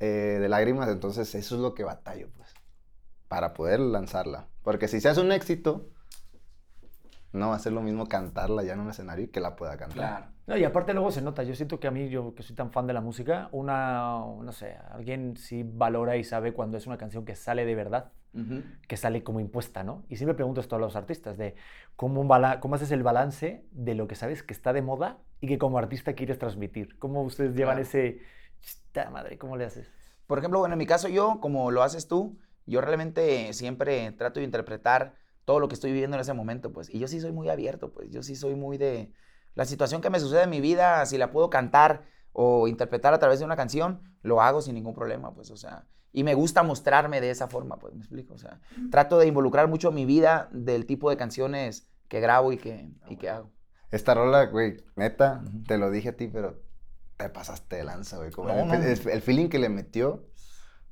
eh, 0.00 0.38
de 0.40 0.48
lágrimas, 0.48 0.88
entonces 0.88 1.34
eso 1.34 1.54
es 1.56 1.60
lo 1.60 1.74
que 1.74 1.84
batallo, 1.84 2.28
pues, 2.36 2.52
para 3.28 3.52
poder 3.54 3.80
lanzarla. 3.80 4.46
Porque 4.62 4.88
si 4.88 5.00
se 5.00 5.08
hace 5.08 5.20
un 5.20 5.32
éxito, 5.32 5.88
no 7.32 7.48
va 7.50 7.56
a 7.56 7.58
ser 7.58 7.72
lo 7.72 7.82
mismo 7.82 8.06
cantarla 8.06 8.62
ya 8.62 8.72
en 8.74 8.80
un 8.80 8.90
escenario 8.90 9.26
y 9.26 9.28
que 9.28 9.40
la 9.40 9.56
pueda 9.56 9.76
cantar. 9.76 9.96
Claro. 9.96 10.26
No, 10.46 10.56
y 10.56 10.64
aparte 10.64 10.94
luego 10.94 11.10
se 11.10 11.20
nota, 11.20 11.42
yo 11.42 11.54
siento 11.54 11.78
que 11.78 11.88
a 11.88 11.90
mí, 11.90 12.08
yo 12.08 12.34
que 12.34 12.42
soy 12.42 12.56
tan 12.56 12.72
fan 12.72 12.86
de 12.86 12.94
la 12.94 13.02
música, 13.02 13.50
una, 13.52 14.18
no 14.18 14.50
sé, 14.52 14.76
alguien 14.90 15.36
sí 15.36 15.62
valora 15.62 16.16
y 16.16 16.24
sabe 16.24 16.54
cuando 16.54 16.78
es 16.78 16.86
una 16.86 16.96
canción 16.96 17.26
que 17.26 17.36
sale 17.36 17.66
de 17.66 17.74
verdad, 17.74 18.12
que 18.86 18.96
sale 18.96 19.22
como 19.22 19.40
impuesta, 19.40 19.82
¿no? 19.82 20.04
Y 20.08 20.16
siempre 20.16 20.34
pregunto 20.34 20.60
esto 20.60 20.76
a 20.76 20.78
los 20.78 20.96
artistas, 20.96 21.36
de 21.36 21.54
cómo, 21.96 22.26
cómo 22.60 22.74
haces 22.74 22.92
el 22.92 23.02
balance 23.02 23.64
de 23.72 23.94
lo 23.94 24.06
que 24.08 24.14
sabes 24.14 24.42
que 24.42 24.54
está 24.54 24.72
de 24.72 24.80
moda 24.80 25.18
y 25.40 25.48
que 25.48 25.58
como 25.58 25.76
artista 25.76 26.14
quieres 26.14 26.38
transmitir. 26.38 26.98
¿Cómo 26.98 27.22
ustedes 27.22 27.54
llevan 27.54 27.76
Claro. 27.76 27.88
ese... 27.88 28.20
Madre, 29.12 29.38
¿cómo 29.38 29.56
le 29.56 29.64
haces? 29.64 29.88
Por 30.26 30.38
ejemplo, 30.38 30.58
bueno, 30.58 30.74
en 30.74 30.78
mi 30.78 30.86
caso 30.86 31.08
yo, 31.08 31.38
como 31.40 31.70
lo 31.70 31.82
haces 31.82 32.08
tú, 32.08 32.38
yo 32.66 32.80
realmente 32.80 33.52
siempre 33.52 34.12
trato 34.12 34.40
de 34.40 34.44
interpretar 34.44 35.14
todo 35.44 35.60
lo 35.60 35.68
que 35.68 35.74
estoy 35.74 35.92
viviendo 35.92 36.16
en 36.16 36.20
ese 36.20 36.34
momento, 36.34 36.72
pues. 36.72 36.92
Y 36.92 36.98
yo 36.98 37.08
sí 37.08 37.20
soy 37.20 37.32
muy 37.32 37.48
abierto, 37.48 37.92
pues. 37.92 38.10
Yo 38.10 38.22
sí 38.22 38.36
soy 38.36 38.54
muy 38.54 38.76
de... 38.76 39.12
La 39.54 39.64
situación 39.64 40.02
que 40.02 40.10
me 40.10 40.20
sucede 40.20 40.42
en 40.42 40.50
mi 40.50 40.60
vida, 40.60 41.04
si 41.06 41.16
la 41.16 41.30
puedo 41.30 41.48
cantar 41.48 42.04
o 42.32 42.68
interpretar 42.68 43.14
a 43.14 43.18
través 43.18 43.38
de 43.38 43.44
una 43.44 43.56
canción, 43.56 44.02
lo 44.22 44.42
hago 44.42 44.60
sin 44.60 44.74
ningún 44.74 44.94
problema, 44.94 45.32
pues. 45.34 45.50
O 45.50 45.56
sea, 45.56 45.86
y 46.12 46.24
me 46.24 46.34
gusta 46.34 46.62
mostrarme 46.62 47.20
de 47.20 47.30
esa 47.30 47.48
forma, 47.48 47.78
pues, 47.78 47.94
me 47.94 48.00
explico. 48.00 48.34
O 48.34 48.38
sea, 48.38 48.60
trato 48.90 49.18
de 49.18 49.26
involucrar 49.26 49.68
mucho 49.68 49.90
mi 49.90 50.04
vida 50.04 50.48
del 50.52 50.84
tipo 50.84 51.08
de 51.08 51.16
canciones 51.16 51.88
que 52.08 52.20
grabo 52.20 52.52
y 52.52 52.58
que, 52.58 52.90
y 53.08 53.16
que 53.16 53.30
hago. 53.30 53.50
Esta 53.90 54.12
rola, 54.12 54.46
güey, 54.46 54.76
neta, 54.96 55.42
te 55.66 55.78
lo 55.78 55.90
dije 55.90 56.10
a 56.10 56.16
ti, 56.16 56.28
pero 56.28 56.60
te 57.18 57.28
pasaste 57.28 57.76
de 57.76 57.84
lanza, 57.84 58.16
güey. 58.16 58.30
como 58.30 58.48
No, 58.48 58.60
el, 58.60 58.68
no. 58.68 58.74
el- 58.74 59.08
el 59.10 59.22
feeling 59.22 59.48
que 59.48 59.58
le 59.58 59.68
metió, 59.68 60.24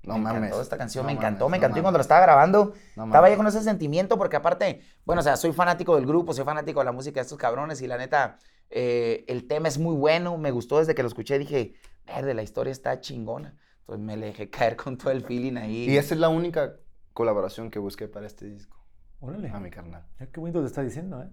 no 0.02 0.14
me 0.18 0.24
mames. 0.24 0.38
encantó 0.42 0.60
esta 0.60 0.76
canción, 0.76 1.04
no 1.04 1.06
me 1.06 1.12
encantó, 1.12 1.44
mames, 1.46 1.52
me 1.52 1.58
no 1.58 1.64
encantó. 1.66 1.78
Y 1.78 1.82
cuando 1.82 1.98
la 1.98 2.02
estaba 2.02 2.20
grabando, 2.20 2.64
No 2.96 3.04
estaba 3.04 3.06
mames. 3.06 3.30
ya 3.30 3.36
con 3.36 3.46
ese 3.46 3.62
sentimiento 3.62 4.18
porque 4.18 4.36
aparte, 4.36 4.82
bueno, 5.04 5.20
o 5.20 5.22
sea, 5.22 5.36
soy 5.36 5.52
fanático 5.52 5.96
del 5.96 6.04
grupo, 6.06 6.32
soy 6.34 6.44
fanático 6.44 6.80
de 6.80 6.84
la 6.84 6.92
música 6.92 7.20
de 7.20 7.22
estos 7.22 7.38
cabrones 7.38 7.80
y 7.80 7.86
la 7.86 7.96
neta, 7.96 8.38
eh, 8.70 9.24
el 9.28 9.46
tema 9.46 9.68
es 9.68 9.78
muy 9.78 9.94
bueno, 9.94 10.36
me 10.36 10.50
gustó 10.50 10.78
desde 10.80 10.94
que 10.94 11.02
lo 11.02 11.08
escuché, 11.08 11.38
dije, 11.38 11.74
verde, 12.06 12.34
la 12.34 12.42
historia 12.42 12.72
está 12.72 13.00
chingona. 13.00 13.56
Entonces 13.80 14.04
me 14.04 14.16
le 14.16 14.26
dejé 14.26 14.50
caer 14.50 14.76
con 14.76 14.98
todo 14.98 15.12
el 15.12 15.24
feeling 15.24 15.56
ahí. 15.56 15.88
Y 15.88 15.96
esa 15.96 16.14
es 16.14 16.20
la 16.20 16.28
única 16.28 16.74
colaboración 17.12 17.70
que 17.70 17.78
busqué 17.78 18.08
para 18.08 18.26
este 18.26 18.46
disco, 18.46 18.76
Órale. 19.20 19.48
a 19.50 19.60
mi 19.60 19.70
carnal. 19.70 20.04
Ya 20.18 20.26
qué 20.26 20.40
bonito 20.40 20.60
te 20.60 20.66
está 20.66 20.82
diciendo, 20.82 21.22
¿eh? 21.22 21.28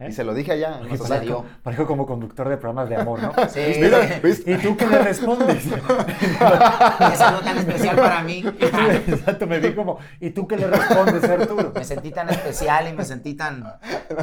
¿Eh? 0.00 0.08
Y 0.08 0.12
se 0.12 0.24
lo 0.24 0.34
dije 0.34 0.52
allá. 0.52 0.80
Parezco, 0.80 1.20
dio. 1.20 1.44
parezco 1.62 1.86
como 1.86 2.04
conductor 2.04 2.48
de 2.48 2.56
programas 2.56 2.88
de 2.88 2.96
amor, 2.96 3.22
¿no? 3.22 3.32
Sí. 3.48 3.60
¿Y 3.60 4.56
tú 4.56 4.76
qué 4.76 4.86
le 4.88 4.98
respondes? 4.98 5.66
es 7.12 7.20
algo 7.20 7.40
tan 7.42 7.58
especial 7.58 7.96
para 7.96 8.22
mí. 8.22 8.42
Exacto, 8.60 9.46
me 9.46 9.60
vi 9.60 9.72
como, 9.74 9.98
¿y 10.20 10.30
tú 10.30 10.48
qué 10.48 10.56
le 10.56 10.66
respondes, 10.66 11.22
Arturo? 11.24 11.72
me 11.74 11.84
sentí 11.84 12.10
tan 12.10 12.28
especial 12.28 12.88
y 12.88 12.92
me 12.92 13.04
sentí 13.04 13.34
tan, 13.34 13.62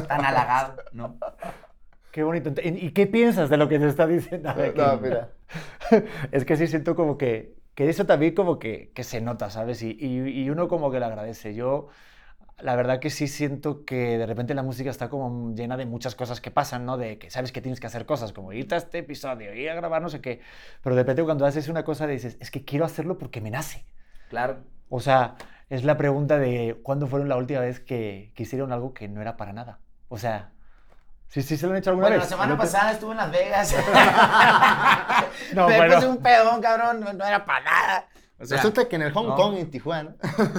tan 0.08 0.24
halagado, 0.24 0.76
¿no? 0.92 1.16
Qué 2.10 2.22
bonito. 2.22 2.52
¿Y 2.62 2.90
qué 2.90 3.06
piensas 3.06 3.48
de 3.48 3.56
lo 3.56 3.68
que 3.68 3.78
te 3.78 3.88
está 3.88 4.06
diciendo? 4.06 4.50
A 4.50 4.54
ver, 4.54 4.76
No, 4.76 5.00
que- 5.00 5.08
mira. 5.08 5.28
Es 6.30 6.44
que 6.44 6.56
sí 6.58 6.66
siento 6.66 6.94
como 6.94 7.16
que, 7.16 7.54
que 7.74 7.88
eso 7.88 8.04
también 8.04 8.34
como 8.34 8.58
que, 8.58 8.92
que 8.94 9.04
se 9.04 9.22
nota, 9.22 9.48
¿sabes? 9.48 9.82
Y, 9.82 9.96
y- 9.98 10.42
y 10.42 10.50
uno 10.50 10.68
como 10.68 10.90
que 10.90 11.00
lo 11.00 11.06
agradece. 11.06 11.54
Yo, 11.54 11.88
la 12.62 12.76
verdad 12.76 13.00
que 13.00 13.10
sí 13.10 13.28
siento 13.28 13.84
que 13.84 14.16
de 14.18 14.26
repente 14.26 14.54
la 14.54 14.62
música 14.62 14.88
está 14.90 15.08
como 15.08 15.54
llena 15.54 15.76
de 15.76 15.84
muchas 15.86 16.14
cosas 16.14 16.40
que 16.40 16.50
pasan, 16.50 16.84
¿no? 16.86 16.96
De 16.96 17.18
que 17.18 17.30
sabes 17.30 17.52
que 17.52 17.60
tienes 17.60 17.80
que 17.80 17.86
hacer 17.86 18.06
cosas, 18.06 18.32
como 18.32 18.52
irte 18.52 18.74
a 18.74 18.78
este 18.78 18.98
episodio, 18.98 19.54
ir 19.54 19.68
a 19.70 19.74
grabar 19.74 20.00
no 20.02 20.08
sé 20.08 20.20
qué. 20.20 20.40
Pero 20.82 20.94
de 20.96 21.02
repente 21.02 21.22
cuando 21.24 21.44
haces 21.46 21.68
una 21.68 21.84
cosa 21.84 22.06
dices, 22.06 22.36
es 22.40 22.50
que 22.50 22.64
quiero 22.64 22.84
hacerlo 22.84 23.18
porque 23.18 23.40
me 23.40 23.50
nace. 23.50 23.84
Claro. 24.30 24.58
O 24.88 25.00
sea, 25.00 25.34
es 25.68 25.84
la 25.84 25.96
pregunta 25.96 26.38
de 26.38 26.78
cuándo 26.82 27.06
fueron 27.06 27.28
la 27.28 27.36
última 27.36 27.60
vez 27.60 27.80
que, 27.80 28.32
que 28.34 28.42
hicieron 28.44 28.72
algo 28.72 28.94
que 28.94 29.08
no 29.08 29.20
era 29.20 29.36
para 29.36 29.52
nada. 29.52 29.80
O 30.08 30.18
sea, 30.18 30.52
sí, 31.28 31.42
sí 31.42 31.56
se 31.56 31.66
lo 31.66 31.72
han 31.72 31.78
hecho 31.78 31.90
alguna 31.90 32.06
Bueno, 32.08 32.16
la 32.18 32.22
vez. 32.22 32.28
semana 32.30 32.50
¿No 32.52 32.56
te- 32.56 32.62
pasada 32.62 32.92
estuve 32.92 33.10
en 33.12 33.16
Las 33.18 33.30
Vegas. 33.32 33.74
No, 35.54 35.68
me 35.68 35.76
bueno. 35.76 35.94
puse 35.96 36.06
un 36.08 36.18
pedón, 36.18 36.60
cabrón, 36.60 37.00
no, 37.00 37.12
no 37.12 37.24
era 37.24 37.44
para 37.44 37.64
nada. 37.64 38.06
O 38.38 38.44
sea, 38.44 38.56
Resulta 38.58 38.88
que 38.88 38.96
en 38.96 39.02
el 39.02 39.12
Hong 39.12 39.28
no. 39.28 39.36
Kong, 39.36 39.56
en 39.56 39.70
Tijuana. 39.70 40.14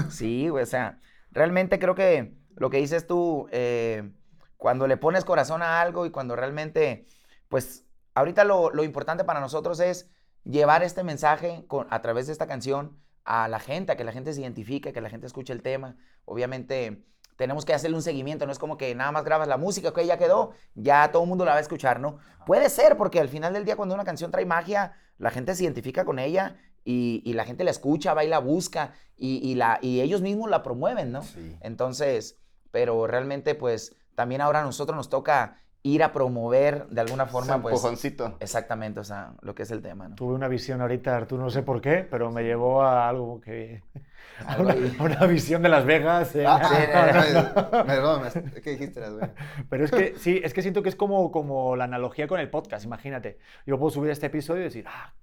Sí, 0.10 0.48
güey, 0.50 0.64
o 0.64 0.68
sea, 0.68 1.00
realmente 1.34 1.80
creo 1.80 1.96
que 1.96 2.36
lo 2.56 2.70
que 2.70 2.78
dices 2.78 3.08
tú, 3.08 3.48
eh, 3.52 4.12
cuando 4.58 4.88
le 4.88 4.98
pones 4.98 5.26
corazón 5.26 5.62
a 5.62 5.82
algo 5.82 6.06
y 6.06 6.12
cuando 6.12 6.36
realmente, 6.36 7.08
pues, 7.50 7.86
ahorita 8.16 8.44
lo, 8.46 8.70
lo 8.70 8.84
importante 8.84 9.24
para 9.24 9.42
nosotros 9.42 9.80
es 9.80 10.10
llevar 10.44 10.84
este 10.84 11.04
mensaje 11.04 11.66
con- 11.68 11.88
a 11.90 12.02
través 12.02 12.28
de 12.28 12.34
esta 12.34 12.48
canción 12.48 12.98
a 13.26 13.48
la 13.48 13.60
gente, 13.60 13.92
a 13.92 13.96
que 13.98 14.04
la 14.04 14.12
gente 14.12 14.34
se 14.34 14.42
identifique, 14.42 14.94
que 14.94 15.02
la 15.02 15.10
gente 15.10 15.28
escuche 15.28 15.54
el 15.54 15.62
tema. 15.62 15.98
Obviamente 16.26 17.04
tenemos 17.36 17.66
que 17.66 17.74
hacerle 17.74 17.98
un 17.98 18.04
seguimiento, 18.04 18.46
no 18.46 18.52
es 18.52 18.60
como 18.60 18.78
que 18.78 18.94
nada 18.94 19.12
más 19.12 19.24
grabas 19.24 19.48
la 19.48 19.58
música, 19.58 19.92
que 19.94 20.06
ya 20.06 20.18
quedó, 20.18 20.54
ya 20.76 21.12
todo 21.12 21.24
el 21.24 21.30
mundo 21.30 21.46
la 21.46 21.52
va 21.52 21.58
a 21.58 21.62
escuchar, 21.62 22.00
¿no? 22.00 22.20
Puede 22.46 22.70
ser, 22.70 22.96
porque 22.96 23.20
al 23.20 23.28
final 23.30 23.54
del 23.54 23.66
día 23.66 23.76
cuando 23.76 23.96
una 23.96 24.04
canción 24.04 24.30
trae 24.30 24.46
magia, 24.46 24.94
la 25.18 25.32
gente 25.32 25.56
se 25.56 25.64
identifica 25.64 26.06
con 26.06 26.20
ella 26.20 26.58
y, 26.86 27.22
y 27.26 27.34
la 27.34 27.46
gente 27.46 27.64
la 27.64 27.72
escucha, 27.72 28.14
va 28.14 28.24
y 28.24 28.28
la 28.28 28.40
busca 28.40 28.94
y, 29.18 29.38
y 29.50 29.56
la, 29.56 29.80
y 29.82 30.02
ellos 30.02 30.22
mismos 30.22 30.50
la 30.50 30.64
promueven, 30.64 31.12
¿no? 31.12 31.22
Sí. 31.24 31.58
Entonces, 31.62 32.40
pero 32.72 33.08
realmente 33.08 33.56
pues 33.56 33.96
también 34.16 34.42
ahora 34.42 34.62
a 34.62 34.64
nosotros 34.64 34.96
nos 34.96 35.10
toca 35.10 35.58
ir 35.86 36.02
a 36.02 36.14
promover 36.14 36.88
de 36.88 37.02
alguna 37.02 37.26
forma, 37.26 37.62
pues... 37.62 37.76
empujoncito. 37.76 38.38
Exactamente, 38.40 39.02
o 39.02 39.04
sea, 39.04 39.34
lo 39.42 39.54
que 39.54 39.64
es 39.64 39.72
el 39.72 39.82
tema, 39.82 40.08
¿no? 40.08 40.16
Tuve 40.16 40.34
una 40.34 40.48
visión 40.48 40.80
ahorita, 40.82 41.16
Arturo, 41.16 41.44
no 41.44 41.50
sé 41.50 41.62
por 41.62 41.82
qué, 41.82 42.08
pero 42.10 42.32
me 42.32 42.44
llevó 42.44 42.84
a 42.84 43.10
algo 43.10 43.42
que... 43.42 43.82
A 44.48 44.58
una, 44.60 44.74
a 44.74 44.76
una 45.04 45.26
visión 45.28 45.62
de 45.62 45.70
Las 45.70 45.86
Vegas. 45.86 46.36
eh. 46.36 46.44
Ah, 46.48 46.60
Sí, 46.68 47.36
Perdón, 47.86 48.26
es- 48.26 48.62
¿qué 48.64 48.72
dijiste, 48.72 49.00
las 49.00 49.14
vegas? 49.14 49.32
Pero 49.70 49.86
es 49.86 49.92
que 49.92 50.16
sí, 50.18 50.42
es 50.44 50.54
que 50.56 50.62
siento 50.64 50.82
que 50.82 50.90
es 50.90 50.96
como, 50.96 51.32
como 51.32 51.76
la 51.76 51.84
analogía 51.84 52.28
con 52.28 52.40
el 52.40 52.50
podcast, 52.50 52.84
imagínate. 52.84 53.38
Yo 53.68 53.78
puedo 53.78 53.92
subir 53.92 54.10
este 54.10 54.26
episodio 54.28 54.62
y 54.62 54.64
decir, 54.66 54.86
ah, 54.88 55.14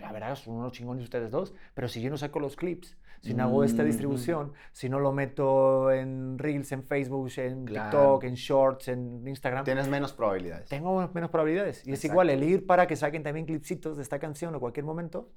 la 0.00 0.12
verdad, 0.12 0.34
son 0.36 0.54
unos 0.54 0.72
chingones 0.72 1.04
ustedes 1.04 1.30
dos, 1.30 1.54
pero 1.74 1.88
si 1.88 2.00
yo 2.00 2.10
no 2.10 2.16
saco 2.16 2.38
los 2.40 2.56
clips, 2.56 2.96
si 3.20 3.34
no 3.34 3.42
hago 3.42 3.64
esta 3.64 3.82
Mm. 3.82 3.86
distribución, 3.86 4.52
si 4.72 4.88
no 4.88 5.00
lo 5.00 5.10
meto 5.12 5.90
en 5.90 6.38
Reels, 6.38 6.70
en 6.70 6.84
Facebook, 6.84 7.28
en 7.36 7.64
Claro. 7.64 7.90
TikTok, 7.90 8.24
en 8.24 8.34
Shorts, 8.34 8.88
en 8.88 9.26
Instagram, 9.26 9.64
Tienes 9.64 9.88
menos 9.88 10.12
probabilidades. 10.12 10.68
tengo 10.68 11.10
menos 11.12 11.28
probabilidades. 11.30 11.78
Y 11.86 11.92
es 11.92 11.98
Exacto. 11.98 12.12
igual 12.12 12.30
el 12.30 12.44
ir 12.44 12.64
para 12.66 12.86
que 12.86 12.94
saquen 12.94 13.24
también 13.24 13.44
clipsitos 13.46 13.96
de 13.96 14.02
esta 14.04 14.18
canción 14.20 14.54
o 14.54 14.60
cualquier 14.60 14.84
momento. 14.86 15.30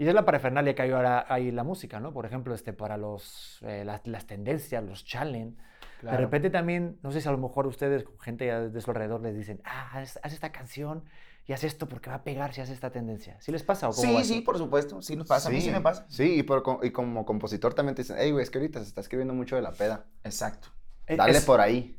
Y 0.00 0.06
es 0.06 0.14
la 0.14 0.24
parafernalia 0.24 0.76
que 0.76 0.82
hay 0.82 0.92
ahora 0.92 1.26
ahí 1.28 1.48
en 1.48 1.56
la 1.56 1.64
música, 1.64 1.98
¿no? 1.98 2.12
Por 2.12 2.24
ejemplo, 2.24 2.54
este, 2.54 2.72
para 2.72 2.96
los, 2.96 3.58
eh, 3.62 3.84
las, 3.84 4.06
las 4.06 4.26
tendencias, 4.28 4.84
los 4.84 5.04
challenge. 5.04 5.56
De 5.56 6.00
Claro. 6.02 6.18
repente 6.18 6.50
también, 6.50 6.98
no 7.02 7.10
sé 7.10 7.20
si 7.20 7.28
a 7.28 7.32
lo 7.32 7.38
mejor 7.38 7.66
ustedes, 7.66 8.04
con 8.04 8.16
gente 8.20 8.44
de 8.70 8.80
su 8.80 8.92
alrededor, 8.92 9.20
les 9.22 9.34
dicen, 9.34 9.60
ah, 9.64 9.90
haz, 9.94 10.20
haz 10.22 10.32
esta 10.32 10.52
canción 10.52 11.02
y 11.48 11.52
haz 11.54 11.64
esto 11.64 11.88
porque 11.88 12.10
va 12.10 12.16
a 12.16 12.22
pegar 12.22 12.54
si 12.54 12.60
haces 12.60 12.74
esta 12.74 12.90
tendencia. 12.90 13.36
¿Sí 13.40 13.50
les 13.50 13.62
pasa 13.64 13.88
o 13.88 13.92
cómo 13.92 14.02
va 14.12 14.18
Sí, 14.20 14.22
eso? 14.22 14.34
sí, 14.34 14.40
por 14.42 14.58
supuesto. 14.58 15.02
Sí 15.02 15.16
nos 15.16 15.26
pasa. 15.26 15.48
A 15.48 15.50
mí 15.50 15.60
sí 15.60 15.70
me 15.70 15.80
pasa. 15.80 16.04
Sí, 16.08 16.34
y, 16.38 16.42
por 16.44 16.62
co- 16.62 16.80
y 16.82 16.90
como 16.92 17.24
compositor 17.24 17.74
también 17.74 17.96
te 17.96 18.02
dicen, 18.02 18.16
hey, 18.20 18.30
güey, 18.30 18.42
es 18.44 18.50
que 18.50 18.58
ahorita 18.58 18.78
se 18.80 18.86
está 18.86 19.00
escribiendo 19.00 19.34
mucho 19.34 19.56
de 19.56 19.62
la 19.62 19.72
peda. 19.72 20.04
Exacto. 20.22 20.68
Eh, 21.06 21.16
Dale 21.16 21.38
es- 21.38 21.44
por 21.44 21.60
ahí. 21.60 21.98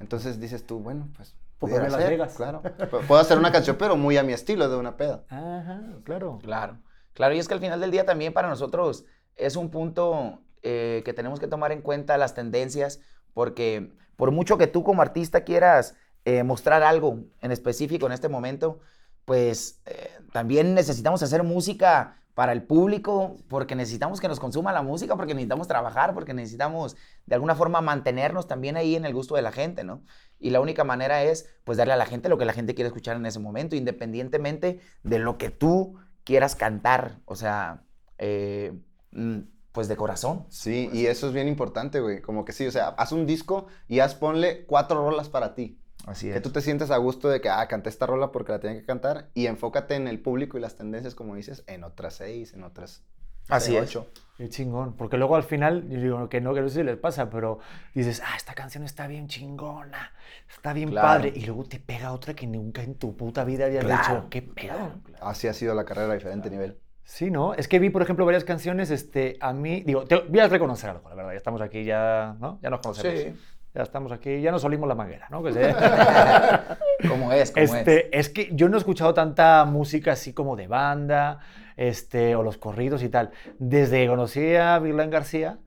Entonces 0.00 0.40
dices 0.40 0.66
tú, 0.66 0.78
bueno, 0.80 1.08
pues. 1.16 1.36
Las 1.60 1.92
ser, 1.92 2.10
Vegas. 2.10 2.34
Claro. 2.34 2.60
Pu- 2.62 3.06
Puedo 3.06 3.20
hacer 3.20 3.38
una 3.38 3.52
canción, 3.52 3.76
pero 3.78 3.94
muy 3.96 4.16
a 4.16 4.24
mi 4.24 4.32
estilo 4.32 4.68
de 4.68 4.76
una 4.76 4.96
peda. 4.96 5.22
Ajá, 5.28 5.80
claro. 6.02 6.38
Claro, 6.42 6.78
claro, 7.12 7.34
y 7.34 7.38
es 7.38 7.46
que 7.46 7.54
al 7.54 7.60
final 7.60 7.78
del 7.80 7.92
día 7.92 8.04
también 8.04 8.32
para 8.32 8.48
nosotros 8.48 9.04
es 9.36 9.54
un 9.54 9.70
punto 9.70 10.40
eh, 10.62 11.02
que 11.04 11.12
tenemos 11.12 11.38
que 11.38 11.46
tomar 11.46 11.70
en 11.70 11.80
cuenta 11.82 12.18
las 12.18 12.34
tendencias, 12.34 13.00
porque 13.32 13.92
por 14.16 14.32
mucho 14.32 14.58
que 14.58 14.66
tú 14.66 14.82
como 14.82 15.02
artista 15.02 15.44
quieras 15.44 15.94
eh, 16.24 16.42
mostrar 16.42 16.82
algo 16.82 17.20
en 17.40 17.52
específico 17.52 18.06
en 18.06 18.12
este 18.12 18.28
momento, 18.28 18.80
pues 19.24 19.80
eh, 19.86 20.10
también 20.32 20.74
necesitamos 20.74 21.22
hacer 21.22 21.42
música 21.42 22.16
para 22.34 22.52
el 22.52 22.62
público, 22.62 23.36
porque 23.48 23.74
necesitamos 23.74 24.20
que 24.20 24.28
nos 24.28 24.40
consuma 24.40 24.72
la 24.72 24.82
música, 24.82 25.16
porque 25.16 25.34
necesitamos 25.34 25.68
trabajar, 25.68 26.14
porque 26.14 26.32
necesitamos 26.32 26.96
de 27.26 27.34
alguna 27.34 27.54
forma 27.54 27.82
mantenernos 27.82 28.48
también 28.48 28.76
ahí 28.76 28.96
en 28.96 29.04
el 29.04 29.12
gusto 29.12 29.36
de 29.36 29.42
la 29.42 29.52
gente, 29.52 29.84
¿no? 29.84 30.02
Y 30.38 30.50
la 30.50 30.60
única 30.60 30.82
manera 30.82 31.22
es, 31.22 31.50
pues, 31.64 31.76
darle 31.76 31.92
a 31.92 31.96
la 31.96 32.06
gente 32.06 32.30
lo 32.30 32.38
que 32.38 32.46
la 32.46 32.54
gente 32.54 32.74
quiere 32.74 32.88
escuchar 32.88 33.16
en 33.16 33.26
ese 33.26 33.38
momento, 33.38 33.76
independientemente 33.76 34.80
de 35.02 35.18
lo 35.18 35.36
que 35.36 35.50
tú 35.50 35.98
quieras 36.24 36.56
cantar, 36.56 37.20
o 37.26 37.36
sea, 37.36 37.82
eh, 38.16 38.72
mm, 39.10 39.40
pues 39.72 39.88
de 39.88 39.96
corazón. 39.96 40.46
Sí, 40.48 40.88
y 40.92 41.06
eso 41.06 41.26
es 41.26 41.32
bien 41.32 41.48
importante, 41.48 42.00
güey. 42.00 42.22
Como 42.22 42.44
que 42.44 42.52
sí, 42.52 42.66
o 42.66 42.70
sea, 42.70 42.88
haz 42.88 43.12
un 43.12 43.26
disco 43.26 43.66
y 43.88 44.00
haz, 44.00 44.14
ponle 44.14 44.64
cuatro 44.66 45.04
rolas 45.04 45.28
para 45.28 45.54
ti. 45.54 45.81
Así 46.06 46.30
Que 46.30 46.40
tú 46.40 46.50
te 46.50 46.60
sientas 46.60 46.90
a 46.90 46.96
gusto 46.96 47.28
de 47.28 47.40
que, 47.40 47.48
ah, 47.48 47.66
canté 47.68 47.88
esta 47.88 48.06
rola 48.06 48.32
porque 48.32 48.52
la 48.52 48.58
tenía 48.60 48.80
que 48.80 48.84
cantar 48.86 49.28
y 49.34 49.46
enfócate 49.46 49.94
en 49.94 50.08
el 50.08 50.20
público 50.20 50.58
y 50.58 50.60
las 50.60 50.76
tendencias, 50.76 51.14
como 51.14 51.34
dices, 51.36 51.62
en 51.66 51.84
otras 51.84 52.14
seis, 52.14 52.52
en 52.54 52.64
otras 52.64 53.04
Así 53.48 53.72
seis, 53.72 53.78
es. 53.78 53.88
ocho. 53.88 54.06
Qué 54.36 54.48
chingón. 54.48 54.96
Porque 54.96 55.16
luego 55.16 55.36
al 55.36 55.44
final, 55.44 55.88
yo 55.88 56.00
digo 56.00 56.28
que 56.28 56.40
no, 56.40 56.54
que 56.54 56.60
no 56.60 56.68
sé 56.68 56.76
si 56.76 56.82
les 56.82 56.96
pasa, 56.96 57.30
pero 57.30 57.60
dices, 57.94 58.20
ah, 58.24 58.34
esta 58.36 58.54
canción 58.54 58.82
está 58.82 59.06
bien 59.06 59.28
chingona, 59.28 60.12
está 60.52 60.72
bien 60.72 60.90
Claro. 60.90 61.06
padre. 61.06 61.32
Y 61.36 61.44
luego 61.44 61.64
te 61.64 61.78
pega 61.78 62.12
otra 62.12 62.34
que 62.34 62.46
nunca 62.48 62.82
en 62.82 62.96
tu 62.96 63.16
puta 63.16 63.44
vida 63.44 63.66
habías 63.66 63.84
Claro, 63.84 64.14
dicho, 64.14 64.26
qué 64.30 64.42
pedo. 64.42 64.94
Así 65.20 65.46
ha 65.46 65.52
sido 65.54 65.74
la 65.74 65.84
carrera 65.84 66.10
a 66.10 66.14
diferente 66.14 66.50
nivel. 66.50 66.78
Sí, 67.04 67.30
¿no? 67.30 67.52
Es 67.54 67.68
que 67.68 67.78
vi, 67.78 67.90
por 67.90 68.00
ejemplo, 68.02 68.24
varias 68.24 68.44
canciones, 68.44 68.90
este, 68.90 69.36
a 69.40 69.52
mí, 69.52 69.82
digo, 69.82 70.04
te 70.04 70.16
voy 70.20 70.38
a 70.40 70.48
reconocer 70.48 70.90
algo, 70.90 71.08
la 71.08 71.14
verdad, 71.16 71.32
ya 71.32 71.36
estamos 71.36 71.60
aquí, 71.60 71.84
ya, 71.84 72.36
¿no? 72.40 72.58
Ya 72.62 72.70
nos 72.70 72.80
conocemos. 72.80 73.20
Sí. 73.20 73.34
Ya 73.74 73.82
estamos 73.82 74.12
aquí, 74.12 74.40
ya 74.42 74.50
nos 74.50 74.64
olimos 74.64 74.86
la 74.86 74.94
manguera, 74.94 75.28
¿no? 75.30 75.42
Que 75.42 75.52
se- 75.52 75.74
Como 77.08 77.32
es, 77.32 77.50
como 77.52 77.64
es. 77.64 77.72
Este, 77.72 78.16
es 78.18 78.28
que 78.28 78.50
yo 78.52 78.68
no 78.68 78.76
he 78.76 78.78
escuchado 78.78 79.14
tanta 79.14 79.64
música 79.64 80.12
así 80.12 80.34
como 80.34 80.56
de 80.56 80.66
banda, 80.68 81.38
este, 81.76 82.36
o 82.36 82.42
los 82.42 82.58
corridos 82.58 83.02
y 83.02 83.08
tal. 83.08 83.30
Desde 83.58 84.02
que 84.02 84.08
conocí 84.08 84.54
a 84.56 84.78
Virlán 84.78 85.08
García, 85.10 85.58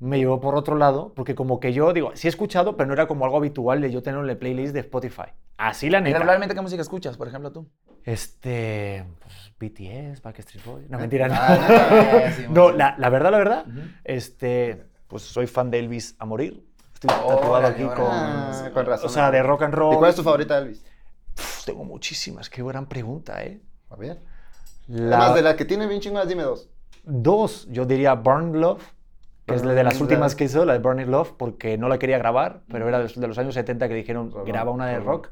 me 0.00 0.18
llevó 0.18 0.40
por 0.40 0.56
otro 0.56 0.76
lado, 0.76 1.12
porque 1.14 1.34
como 1.36 1.60
que 1.60 1.72
yo, 1.72 1.92
digo, 1.92 2.10
sí 2.14 2.26
he 2.26 2.30
escuchado, 2.30 2.76
pero 2.76 2.88
no 2.88 2.94
era 2.94 3.06
como 3.06 3.24
algo 3.24 3.36
habitual 3.36 3.80
de 3.80 3.92
yo 3.92 4.02
tener 4.02 4.18
una 4.18 4.34
playlist 4.34 4.74
de 4.74 4.80
Spotify. 4.80 5.30
Así 5.56 5.88
la 5.88 6.00
¿Y 6.00 6.02
neta. 6.02 6.18
regularmente 6.18 6.54
qué 6.54 6.60
música 6.60 6.82
escuchas, 6.82 7.16
por 7.16 7.28
ejemplo, 7.28 7.52
tú? 7.52 7.70
Este, 8.04 9.04
pues, 9.20 9.52
BTS, 9.58 10.20
Backstreet 10.20 10.64
Boys. 10.64 10.90
No, 10.90 10.98
mentira, 10.98 11.28
no. 11.28 11.34
Ah, 11.38 12.30
sí, 12.36 12.44
no, 12.50 12.70
sí. 12.70 12.76
la, 12.76 12.96
la 12.98 13.08
verdad, 13.08 13.30
la 13.30 13.38
verdad, 13.38 13.66
Ujú. 13.68 13.80
este, 14.04 14.82
pues 15.06 15.22
soy 15.22 15.46
fan 15.46 15.70
de 15.70 15.78
Elvis 15.78 16.16
a 16.18 16.26
morir. 16.26 16.65
Estoy 16.96 17.08
tatuado 17.08 17.50
Órale, 17.52 17.74
aquí 17.74 17.82
con... 17.84 18.06
Ah, 18.08 18.70
con 18.72 18.86
razón. 18.86 19.06
O 19.06 19.12
sea, 19.12 19.30
de 19.30 19.42
rock 19.42 19.62
and 19.64 19.74
roll. 19.74 19.94
¿Y 19.94 19.98
cuál 19.98 20.10
es 20.10 20.16
tu 20.16 20.22
favorita 20.22 20.56
de 20.56 20.62
Elvis? 20.62 20.82
Pff, 21.34 21.64
tengo 21.66 21.84
muchísimas, 21.84 22.48
qué 22.48 22.62
gran 22.62 22.86
pregunta, 22.86 23.44
¿eh? 23.44 23.60
A 23.90 23.96
ver. 23.96 24.18
La- 24.88 25.18
Además 25.18 25.34
de 25.34 25.42
las 25.42 25.54
que 25.56 25.66
tiene 25.66 25.86
bien 25.86 26.00
chingonas, 26.00 26.26
dime 26.26 26.42
dos. 26.42 26.70
Dos, 27.04 27.66
yo 27.70 27.84
diría 27.84 28.14
Burn 28.14 28.58
Love, 28.58 28.82
que 29.44 29.54
es 29.54 29.62
la 29.64 29.74
de 29.74 29.84
las 29.84 29.94
Burning 29.94 30.02
últimas 30.04 30.32
Love. 30.32 30.38
que 30.38 30.44
hizo, 30.44 30.64
la 30.64 30.72
de 30.72 30.78
Burning 30.78 31.06
Love, 31.10 31.32
porque 31.36 31.76
no 31.76 31.88
la 31.88 31.98
quería 31.98 32.16
grabar, 32.16 32.62
pero 32.68 32.88
era 32.88 33.00
de 33.00 33.26
los 33.28 33.36
años 33.38 33.52
70 33.54 33.88
que 33.88 33.94
dijeron, 33.94 34.32
graba 34.46 34.70
una 34.70 34.86
de 34.86 34.98
rock. 34.98 35.28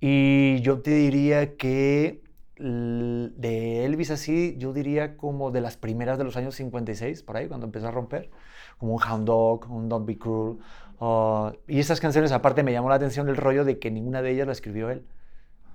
Y 0.00 0.60
yo 0.62 0.80
te 0.82 0.90
diría 0.90 1.56
que 1.56 2.22
de 2.58 3.84
Elvis 3.84 4.10
así, 4.10 4.56
yo 4.58 4.72
diría 4.72 5.16
como 5.16 5.50
de 5.52 5.60
las 5.60 5.76
primeras 5.76 6.18
de 6.18 6.24
los 6.24 6.36
años 6.36 6.54
56, 6.56 7.22
por 7.22 7.36
ahí, 7.36 7.48
cuando 7.48 7.66
empezó 7.66 7.88
a 7.88 7.90
romper, 7.92 8.30
como 8.78 8.94
un 8.94 9.02
Hound 9.02 9.26
Dog, 9.26 9.70
un 9.70 9.88
Don't 9.88 10.06
Be 10.06 10.18
Cruel. 10.18 10.58
Uh, 11.00 11.50
y 11.66 11.78
esas 11.80 12.00
canciones, 12.00 12.32
aparte, 12.32 12.62
me 12.62 12.72
llamó 12.72 12.88
la 12.88 12.96
atención 12.96 13.28
el 13.28 13.36
rollo 13.36 13.64
de 13.64 13.78
que 13.78 13.90
ninguna 13.90 14.22
de 14.22 14.30
ellas 14.30 14.46
la 14.46 14.52
escribió 14.52 14.90
él. 14.90 15.04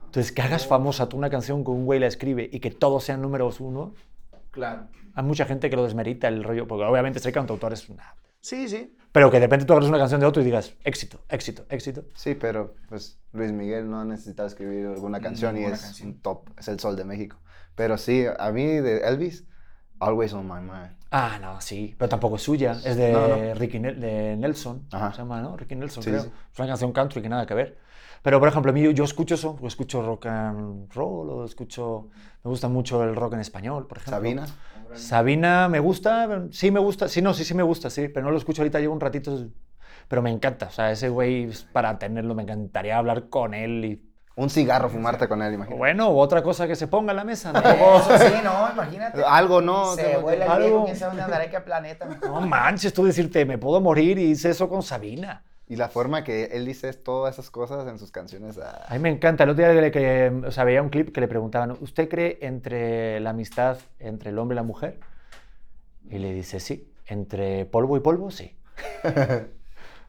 Entonces, 0.06 0.32
que 0.32 0.42
hagas 0.42 0.68
famosa 0.68 1.08
tú 1.08 1.18
una 1.18 1.30
canción 1.30 1.64
que 1.64 1.72
un 1.72 1.86
güey 1.86 2.00
la 2.00 2.08
escribe 2.08 2.50
y 2.52 2.60
que 2.60 2.72
todos 2.72 3.04
sean 3.04 3.22
números 3.22 3.60
uno, 3.62 3.94
Claro. 4.52 4.88
hay 5.16 5.24
mucha 5.24 5.46
gente 5.46 5.70
que 5.70 5.76
lo 5.78 5.84
desmerita 5.84 6.28
el 6.28 6.44
rollo, 6.44 6.68
porque 6.68 6.84
obviamente 6.84 7.20
ser 7.20 7.32
cantautor 7.34 7.72
es 7.72 7.88
una... 7.88 8.16
Sí, 8.42 8.68
sí. 8.68 8.94
Pero 9.12 9.30
que 9.30 9.40
de 9.40 9.46
repente 9.46 9.66
tú 9.66 9.74
agarres 9.74 9.90
una 9.90 10.00
canción 10.00 10.20
de 10.20 10.26
otro 10.26 10.42
y 10.42 10.46
digas, 10.46 10.74
éxito, 10.84 11.20
éxito, 11.30 11.66
éxito. 11.70 12.04
Sí, 12.16 12.34
pero 12.36 12.76
pues 12.90 13.20
Luis 13.34 13.52
Miguel 13.52 13.90
no 13.90 14.00
ha 14.02 14.06
necesitado 14.06 14.48
escribir 14.48 14.88
alguna 14.88 15.20
canción 15.22 15.58
y 15.58 15.64
es 15.64 15.80
canción. 15.82 16.10
un 16.10 16.22
top, 16.22 16.50
es 16.58 16.68
el 16.68 16.80
sol 16.80 16.96
de 16.96 17.06
México. 17.06 17.38
Pero 17.76 17.98
sí, 17.98 18.26
a 18.38 18.52
mí 18.52 18.66
de 18.66 18.98
Elvis, 19.08 19.46
Always 20.02 20.34
on 20.34 20.48
My 20.48 20.60
Mind. 20.60 20.92
Ah, 21.12 21.38
no, 21.42 21.60
sí, 21.62 21.94
pero 21.98 22.10
tampoco 22.10 22.38
es 22.38 22.42
suya, 22.42 22.72
es 22.72 22.96
de 22.96 23.12
No, 23.12 23.28
no. 23.28 23.56
Ricky 23.56 23.80
Nel- 23.80 24.00
de 24.00 24.36
Nelson, 24.38 24.88
Ajá. 24.92 25.12
se 25.12 25.18
llama, 25.20 25.42
¿no? 25.42 25.58
Ricky 25.58 25.76
Nelson, 25.76 26.04
Sí, 26.04 26.10
creo. 26.10 26.24
sí. 26.24 26.30
Es 26.54 26.60
una 26.60 26.68
canción 26.70 26.92
country 26.92 27.22
que 27.22 27.30
nada 27.30 27.46
que 27.46 27.54
ver. 27.54 27.78
Pero, 28.24 28.40
por 28.40 28.48
ejemplo, 28.48 28.72
a 28.72 28.74
mí, 28.74 28.94
yo, 28.94 29.04
escucho 29.04 29.36
eso, 29.36 29.58
o 29.62 29.68
escucho 29.68 30.02
rock 30.04 30.28
and 30.28 30.92
roll, 30.94 31.30
o 31.30 31.46
escucho... 31.46 32.10
Me 32.44 32.50
gusta 32.50 32.68
mucho 32.68 33.04
el 33.04 33.16
rock 33.16 33.34
en 33.34 33.40
español, 33.42 33.88
por 33.88 33.98
ejemplo. 33.98 34.18
Sabina. 34.18 34.46
Sabina 34.94 35.68
me 35.70 35.80
gusta, 35.80 36.48
sí 36.52 36.72
me 36.72 36.80
gusta, 36.80 37.08
sí, 37.08 37.22
no, 37.22 37.34
sí, 37.34 37.44
sí 37.46 37.54
me 37.54 37.64
gusta, 37.64 37.90
sí, 37.90 38.08
pero 38.10 38.26
no 38.26 38.32
lo 38.32 38.38
escucho 38.38 38.62
ahorita, 38.62 38.80
llevo 38.80 38.94
un 38.94 39.00
ratito, 39.00 39.48
pero 40.08 40.22
me 40.22 40.30
encanta, 40.32 40.68
o 40.68 40.72
sea, 40.72 40.92
ese 40.92 41.10
güey, 41.10 41.50
para 41.72 41.98
tenerlo, 41.98 42.36
me 42.36 42.44
encantaría 42.44 42.98
hablar 42.98 43.30
con 43.30 43.54
él 43.54 43.86
y, 43.86 44.11
Un 44.36 44.50
cigarro, 44.50 44.90
fumarte 44.90 45.28
con 45.28 45.42
él, 45.42 45.54
imagínate. 45.54 45.78
bueno, 45.78 46.08
o 46.10 46.18
otra 46.18 46.42
cosa 46.42 46.66
que 46.68 46.76
se 46.76 46.88
ponga 46.88 47.12
en 47.12 47.18
la 47.18 47.24
mesa, 47.26 47.52
tampoco- 47.52 47.98
Eso 48.16 48.18
sí, 48.18 48.34
no, 48.44 48.72
imagínate. 48.72 49.22
Algo 49.26 49.62
no. 49.62 49.94
Se 49.96 50.18
vuela 50.18 50.56
el 50.56 50.62
viejo, 50.64 50.86
quién 50.86 50.96
sabe 50.98 51.10
dónde 51.12 51.24
andará, 51.24 51.50
qué 51.50 51.60
planeta. 51.60 52.08
No 52.24 52.42
manches, 52.42 52.94
tú 52.94 53.04
decirte, 53.04 53.46
me 53.46 53.58
puedo 53.58 53.82
morir 53.82 54.18
y 54.18 54.32
hice 54.32 54.50
eso 54.52 54.70
con 54.70 54.84
Sabina. 54.84 55.44
Y 55.68 55.76
la 55.78 55.88
forma 55.90 56.24
que 56.24 56.46
él 56.52 56.66
dice 56.66 56.92
todas 56.94 57.34
esas 57.36 57.50
cosas 57.50 57.88
en 57.88 57.98
sus 57.98 58.12
canciones. 58.12 58.58
ah, 58.58 58.86
A 58.90 58.94
mí 58.94 59.00
me 59.00 59.10
encanta. 59.10 59.44
El 59.46 59.52
otro 59.52 59.66
día 59.72 59.82
que, 59.82 59.92
que, 59.92 60.42
o 60.46 60.52
sea, 60.52 60.66
veía 60.66 60.82
un 60.82 60.90
clip 60.90 61.14
que 61.14 61.22
le 61.22 61.30
preguntaban, 61.30 61.78
¿usted 61.80 62.10
cree 62.10 62.40
entre 62.42 63.20
la 63.22 63.30
amistad 63.30 63.78
entre 64.00 64.32
el 64.32 64.40
hombre 64.40 64.56
y 64.56 64.58
la 64.58 64.64
mujer? 64.64 65.00
Y 66.10 66.18
le 66.20 66.34
dice, 66.34 66.60
sí. 66.60 66.92
Entre 67.06 67.66
polvo 67.66 67.96
y 67.96 68.00
polvo, 68.02 68.32
sí. 68.32 68.58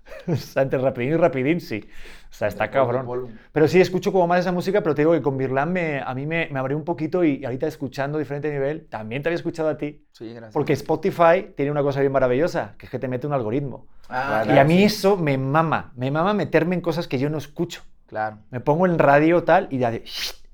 o 0.26 0.36
sea, 0.36 0.62
entre 0.62 0.78
rapidín 0.78 1.12
y 1.12 1.16
rapidín, 1.16 1.60
sí. 1.60 1.88
O 2.30 2.34
sea, 2.34 2.48
está 2.48 2.70
cabrón. 2.70 3.38
Pero 3.52 3.68
sí, 3.68 3.80
escucho 3.80 4.10
como 4.10 4.26
más 4.26 4.40
esa 4.40 4.52
música, 4.52 4.82
pero 4.82 4.94
te 4.94 5.02
digo 5.02 5.12
que 5.12 5.20
con 5.20 5.36
Birlan 5.36 5.72
me, 5.72 6.00
a 6.00 6.14
mí 6.14 6.26
me, 6.26 6.48
me 6.50 6.58
abrió 6.58 6.76
un 6.78 6.84
poquito 6.84 7.24
y 7.24 7.44
ahorita 7.44 7.66
escuchando 7.66 8.18
diferente 8.18 8.50
nivel, 8.50 8.86
también 8.86 9.22
te 9.22 9.28
había 9.28 9.36
escuchado 9.36 9.68
a 9.68 9.76
ti. 9.76 10.06
Sí, 10.12 10.30
gracias. 10.30 10.54
Porque 10.54 10.72
Spotify 10.72 11.52
tiene 11.54 11.70
una 11.70 11.82
cosa 11.82 12.00
bien 12.00 12.12
maravillosa, 12.12 12.74
que 12.78 12.86
es 12.86 12.90
que 12.90 12.98
te 12.98 13.06
mete 13.06 13.26
un 13.26 13.34
algoritmo. 13.34 13.86
Ah, 14.08 14.40
y 14.44 14.46
claro, 14.46 14.60
a 14.62 14.64
mí 14.64 14.78
sí. 14.78 14.84
eso 14.84 15.16
me 15.16 15.36
mama, 15.36 15.92
me 15.94 16.10
mama 16.10 16.32
meterme 16.32 16.74
en 16.74 16.80
cosas 16.80 17.06
que 17.06 17.18
yo 17.18 17.28
no 17.28 17.36
escucho. 17.38 17.82
Claro. 18.06 18.38
Me 18.50 18.60
pongo 18.60 18.86
en 18.86 18.98
radio 18.98 19.44
tal 19.44 19.68
y 19.70 19.78
de, 19.78 20.04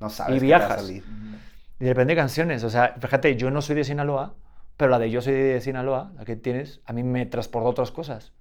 no 0.00 0.10
sabes 0.10 0.36
y 0.36 0.40
te 0.40 0.50
va 0.50 0.56
a 0.56 0.58
viajas. 0.58 0.80
salir. 0.82 1.04
y 1.80 1.84
de 1.84 1.90
repente 1.90 2.16
canciones. 2.16 2.64
O 2.64 2.70
sea, 2.70 2.96
fíjate, 3.00 3.36
yo 3.36 3.50
no 3.50 3.62
soy 3.62 3.76
de 3.76 3.84
Sinaloa, 3.84 4.34
pero 4.76 4.90
la 4.90 4.98
de 4.98 5.10
Yo 5.10 5.20
soy 5.20 5.34
de 5.34 5.60
Sinaloa, 5.60 6.12
la 6.16 6.24
que 6.24 6.36
tienes, 6.36 6.80
a 6.86 6.92
mí 6.92 7.02
me 7.02 7.26
transporta 7.26 7.66
a 7.66 7.70
otras 7.70 7.90
cosas. 7.90 8.32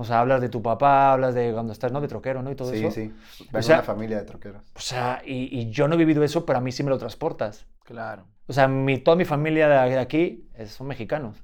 O 0.00 0.04
sea, 0.04 0.20
hablas 0.20 0.40
de 0.40 0.48
tu 0.48 0.62
papá, 0.62 1.12
hablas 1.12 1.34
de 1.34 1.52
cuando 1.52 1.72
estás, 1.72 1.90
¿no? 1.90 2.00
De 2.00 2.06
troquero, 2.06 2.40
¿no? 2.42 2.50
Y 2.52 2.54
todo 2.54 2.70
Sí, 2.70 2.78
eso. 2.84 2.90
sí. 2.92 3.12
Vengo 3.50 3.62
sea- 3.62 3.76
de 3.76 3.80
una 3.80 3.86
familia 3.86 4.18
de 4.18 4.24
troqueros. 4.24 4.62
O 4.76 4.80
sea, 4.80 5.20
y, 5.26 5.48
y 5.58 5.70
yo 5.70 5.88
no 5.88 5.94
he 5.94 5.98
vivido 5.98 6.22
eso, 6.22 6.46
pero 6.46 6.58
a 6.58 6.62
mí 6.62 6.70
sí 6.70 6.84
me 6.84 6.90
lo 6.90 6.98
transportas. 6.98 7.66
Claro. 7.84 8.24
O 8.46 8.52
sea, 8.52 8.68
mi, 8.68 8.98
toda 8.98 9.16
mi 9.16 9.24
familia 9.24 9.68
de 9.68 9.98
aquí 9.98 10.48
son 10.66 10.86
mexicanos. 10.86 11.42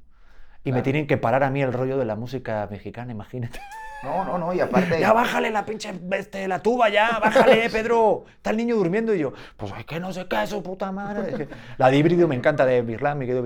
Y 0.63 0.71
me 0.71 0.77
Claro. 0.77 0.83
tienen 0.85 1.07
que 1.09 1.17
parar 1.17 1.43
a 1.43 1.51
mí 1.51 1.63
el 1.63 1.73
rollo 1.73 1.99
de 1.99 2.05
la 2.05 2.15
música 2.17 2.67
mexicana, 2.71 3.11
imagínate. 3.13 3.61
No, 4.05 4.25
no, 4.25 4.39
no, 4.39 4.53
y 4.55 4.61
aparte. 4.61 4.99
Ya 5.01 5.13
bájale 5.13 5.51
la 5.51 5.65
pinche, 5.67 5.93
este, 6.13 6.47
la 6.47 6.61
tuba 6.63 6.89
ya, 6.91 7.19
bájale, 7.23 7.69
Pedro. 7.73 8.25
Está 8.37 8.51
el 8.51 8.57
niño 8.59 8.77
durmiendo 8.77 9.15
y 9.15 9.19
yo, 9.19 9.33
pues 9.57 9.73
es 9.77 9.85
que 9.85 9.99
no 9.99 10.13
sé 10.13 10.27
qué, 10.29 10.43
eso, 10.43 10.63
puta 10.63 10.93
madre. 10.93 11.49
La 11.77 11.91
de 11.91 11.97
híbrido 11.97 12.29
me 12.29 12.37
encanta, 12.37 12.65
de 12.65 12.81
Birlán, 12.83 13.19
mi 13.19 13.27
querido 13.27 13.43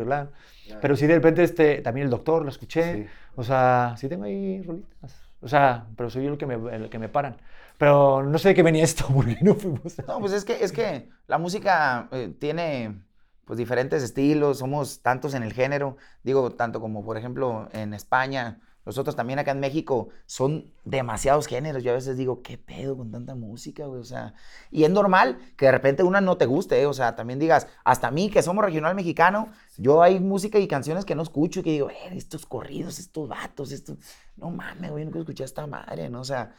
Pero 0.80 0.96
sí, 0.96 1.06
de 1.06 1.14
repente, 1.14 1.42
este, 1.44 1.80
también 1.82 2.06
el 2.06 2.10
doctor, 2.10 2.42
lo 2.44 2.50
escuché. 2.50 3.04
Sí. 3.04 3.06
O 3.36 3.42
sea, 3.44 3.94
sí 3.96 4.08
tengo 4.08 4.24
ahí 4.24 4.62
rolitas. 4.62 5.14
O 5.40 5.48
sea, 5.48 5.86
pero 5.96 6.10
soy 6.10 6.24
yo 6.24 6.32
el 6.32 6.38
que 6.38 6.46
me, 6.46 6.54
el 6.74 6.88
que 6.90 6.98
me 6.98 7.08
paran. 7.08 7.36
Pero 7.78 8.22
no 8.24 8.38
sé 8.38 8.48
de 8.48 8.54
qué 8.54 8.62
venía 8.62 8.84
esto, 8.84 9.06
porque 9.14 9.38
no 9.42 9.54
fuimos. 9.54 9.98
a- 9.98 10.02
No, 10.06 10.20
pues 10.20 10.32
es 10.32 10.44
que, 10.44 10.62
es 10.64 10.72
que 10.72 11.08
la 11.26 11.38
música 11.38 12.08
eh, 12.12 12.34
tiene 12.38 13.02
pues 13.44 13.58
diferentes 13.58 14.02
estilos, 14.02 14.58
somos 14.58 15.02
tantos 15.02 15.34
en 15.34 15.42
el 15.42 15.52
género, 15.52 15.96
digo, 16.22 16.52
tanto 16.52 16.80
como 16.80 17.04
por 17.04 17.16
ejemplo 17.16 17.68
en 17.72 17.94
España, 17.94 18.60
nosotros 18.88 19.14
también 19.16 19.38
acá 19.38 19.52
en 19.52 19.60
México, 19.60 20.08
son 20.26 20.72
demasiados 20.84 21.46
géneros. 21.46 21.82
Yo 21.84 21.92
a 21.92 21.94
veces 21.94 22.16
digo, 22.16 22.42
¿qué 22.42 22.58
pedo 22.58 22.96
con 22.96 23.10
tanta 23.12 23.34
música, 23.34 23.86
güey? 23.86 24.00
O 24.00 24.04
sea, 24.04 24.34
y 24.70 24.84
es 24.84 24.90
normal 24.90 25.38
que 25.56 25.66
de 25.66 25.72
repente 25.72 26.02
una 26.02 26.20
no 26.20 26.36
te 26.38 26.46
guste, 26.46 26.80
¿eh? 26.80 26.86
o 26.86 26.92
sea, 26.94 27.14
también 27.14 27.38
digas, 27.38 27.66
hasta 27.84 28.10
mí 28.10 28.30
que 28.30 28.42
somos 28.42 28.64
regional 28.64 28.94
mexicano, 28.94 29.50
yo 29.76 30.02
hay 30.02 30.20
música 30.20 30.58
y 30.58 30.66
canciones 30.68 31.04
que 31.04 31.14
no 31.14 31.22
escucho 31.22 31.60
y 31.60 31.62
que 31.62 31.70
digo, 31.70 31.90
eh, 31.90 31.96
estos 32.12 32.46
corridos, 32.46 32.98
estos 32.98 33.28
vatos, 33.28 33.72
estos, 33.72 33.98
no 34.36 34.50
mames, 34.50 34.90
güey, 34.90 35.04
nunca 35.04 35.18
escuché 35.20 35.42
a 35.44 35.46
esta 35.46 35.66
madre, 35.66 36.08
¿no? 36.10 36.20
O 36.20 36.24
sea, 36.24 36.54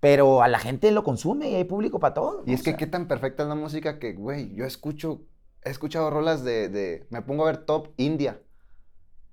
pero 0.00 0.42
a 0.42 0.48
la 0.48 0.58
gente 0.58 0.90
lo 0.92 1.04
consume 1.04 1.50
y 1.50 1.54
hay 1.56 1.64
público 1.64 1.98
para 2.00 2.14
todo. 2.14 2.42
Y 2.46 2.52
es 2.54 2.60
O 2.60 2.64
que 2.64 2.70
sea, 2.70 2.76
qué 2.76 2.86
tan 2.86 3.08
perfecta 3.08 3.42
es 3.42 3.48
la 3.48 3.54
música 3.54 3.98
que, 3.98 4.12
güey, 4.14 4.54
yo 4.54 4.64
escucho, 4.64 5.22
he 5.64 5.70
escuchado 5.70 6.10
rolas 6.10 6.44
de, 6.44 6.68
de- 6.68 7.06
me 7.10 7.22
pongo 7.22 7.42
a 7.44 7.46
ver 7.46 7.58
top 7.66 7.88
India. 7.96 8.40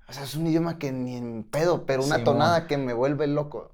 O 0.07 0.13
sea, 0.13 0.23
es 0.23 0.35
un 0.35 0.45
idioma 0.47 0.77
que 0.77 0.91
ni 0.91 1.15
en 1.17 1.43
pedo, 1.43 1.85
pero 1.85 2.03
una 2.03 2.23
tonada 2.23 2.67
que 2.67 2.77
me 2.77 2.93
vuelve 2.93 3.27
loco. 3.27 3.71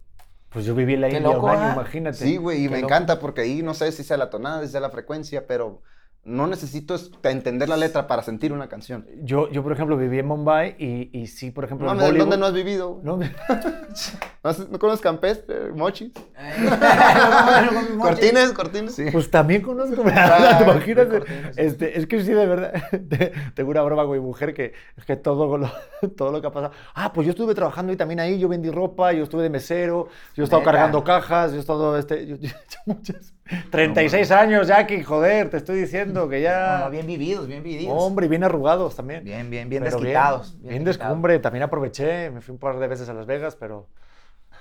Pues 0.49 0.65
yo 0.65 0.75
viví 0.75 0.93
en 0.95 1.01
la 1.01 1.09
Qué 1.09 1.17
India 1.17 1.33
loco, 1.33 1.45
un 1.47 1.51
año, 1.51 1.73
imagínate. 1.73 2.17
Sí, 2.17 2.37
güey, 2.37 2.59
y 2.59 2.63
Qué 2.63 2.69
me 2.69 2.81
loco. 2.81 2.87
encanta 2.93 3.19
porque 3.19 3.41
ahí 3.41 3.61
no 3.63 3.73
sé 3.73 3.91
si 3.91 4.03
sea 4.03 4.17
la 4.17 4.29
tonada, 4.29 4.61
si 4.65 4.71
sea 4.71 4.79
la 4.81 4.89
frecuencia, 4.89 5.45
pero 5.47 5.81
no 6.23 6.45
necesito 6.47 6.93
es- 6.95 7.09
entender 7.23 7.67
la 7.69 7.77
letra 7.77 8.05
para 8.07 8.21
sentir 8.21 8.53
una 8.53 8.67
canción. 8.69 9.07
Yo, 9.23 9.49
yo, 9.49 9.63
por 9.63 9.71
ejemplo, 9.71 9.97
viví 9.97 10.19
en 10.19 10.27
Mumbai 10.27 10.75
y, 10.77 11.09
y 11.17 11.27
sí, 11.27 11.51
por 11.51 11.63
ejemplo, 11.65 11.87
Mames, 11.87 12.03
¿en 12.05 12.11
Bollywood- 12.15 12.19
¿dónde 12.19 12.37
no 12.37 12.45
has 12.45 12.53
vivido? 12.53 12.99
No, 13.03 13.17
¿No, 14.43 14.51
no 14.71 14.79
conoces 14.79 15.01
Campestre, 15.01 15.71
Mochis? 15.71 16.11
Cortines. 16.39 17.97
Cortines, 17.99 18.51
Cortines. 18.53 19.01
Pues 19.11 19.29
también 19.29 19.61
conozco, 19.61 20.01
¿te 20.01 20.11
Ah, 20.15 20.59
imaginas? 20.63 21.09
de 21.09 21.19
cortinas. 21.19 21.57
Este, 21.57 21.99
es 21.99 22.07
que 22.07 22.21
sí, 22.23 22.31
de 22.33 22.45
verdad, 22.47 22.73
te- 23.09 23.31
tengo 23.53 23.69
una 23.71 23.81
broma 23.83 24.03
con 24.03 24.13
mi 24.13 24.19
mujer 24.19 24.53
que 24.53 24.73
es 24.97 25.05
que 25.05 25.15
todo 25.15 25.57
lo, 25.57 25.71
todo 26.17 26.31
lo 26.31 26.41
que 26.41 26.47
ha 26.47 26.51
pasado. 26.51 26.73
Ah, 26.95 27.13
pues 27.13 27.25
yo 27.27 27.31
estuve 27.31 27.53
trabajando 27.53 27.93
y 27.93 27.97
también 27.97 28.19
ahí, 28.19 28.39
yo 28.39 28.47
vendí 28.49 28.69
ropa, 28.71 29.11
yo 29.13 29.23
estuve 29.23 29.43
de 29.43 29.49
mesero, 29.49 30.07
yo 30.35 30.43
he 30.43 30.45
estado 30.45 30.61
Neta. 30.61 30.71
cargando 30.71 31.03
cajas, 31.03 31.51
yo 31.51 31.57
he 31.57 31.59
estado, 31.61 31.97
este, 31.97 32.25
yo, 32.25 32.35
yo 32.37 32.49
muchas... 32.87 33.33
36 33.69 34.31
años, 34.31 34.67
Jackie, 34.67 35.03
joder, 35.03 35.49
te 35.49 35.57
estoy 35.57 35.81
diciendo 35.81 36.29
que 36.29 36.37
No, 36.37 36.41
ya... 36.43 36.81
no, 36.85 36.89
bien 36.89 37.05
vividos, 37.05 37.47
bien 37.47 37.61
vividos. 37.61 37.93
Hombre, 37.95 38.25
y 38.27 38.29
bien 38.29 38.43
arrugados 38.45 38.95
también. 38.95 39.23
Bien, 39.25 39.49
bien, 39.49 39.67
bien 39.69 39.83
Pero 39.83 39.97
desquitados. 39.99 40.51
Bien, 40.53 40.61
bien 40.61 40.69
bien 40.71 40.83
desquitados. 40.85 41.09
descumbre, 41.11 41.39
también 41.39 41.63
aproveché, 41.63 42.31
me 42.31 42.41
fui 42.41 42.53
un 42.53 42.59
par 42.59 42.79
de 42.79 42.87
veces 42.87 43.09
a 43.09 43.13
Las 43.13 43.25
Vegas, 43.25 43.57
pero, 43.59 43.87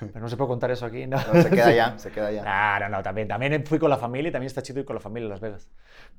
pero 0.09 0.21
no 0.21 0.29
se 0.29 0.37
puede 0.37 0.49
contar 0.49 0.71
eso 0.71 0.87
aquí. 0.87 1.07
No, 1.07 1.17
No, 1.17 1.43
se 1.43 1.51
queda 1.51 1.73
ya, 1.75 1.99
se 1.99 2.11
queda 2.11 2.33
ya. 2.33 2.43
No, 2.43 2.89
no, 2.89 2.97
no, 2.97 3.03
también, 3.03 3.29
también 3.29 3.65
fui 3.67 3.79
con 3.79 3.91
la 3.91 3.97
familia 3.99 4.31
y 4.31 4.33
también 4.33 4.47
está 4.47 4.63
chido 4.63 4.81
ir 4.81 4.87
con 4.87 4.95
la 4.95 5.01
familia 5.01 5.27
a 5.27 5.31
Las 5.31 5.41
Vegas. 5.41 5.69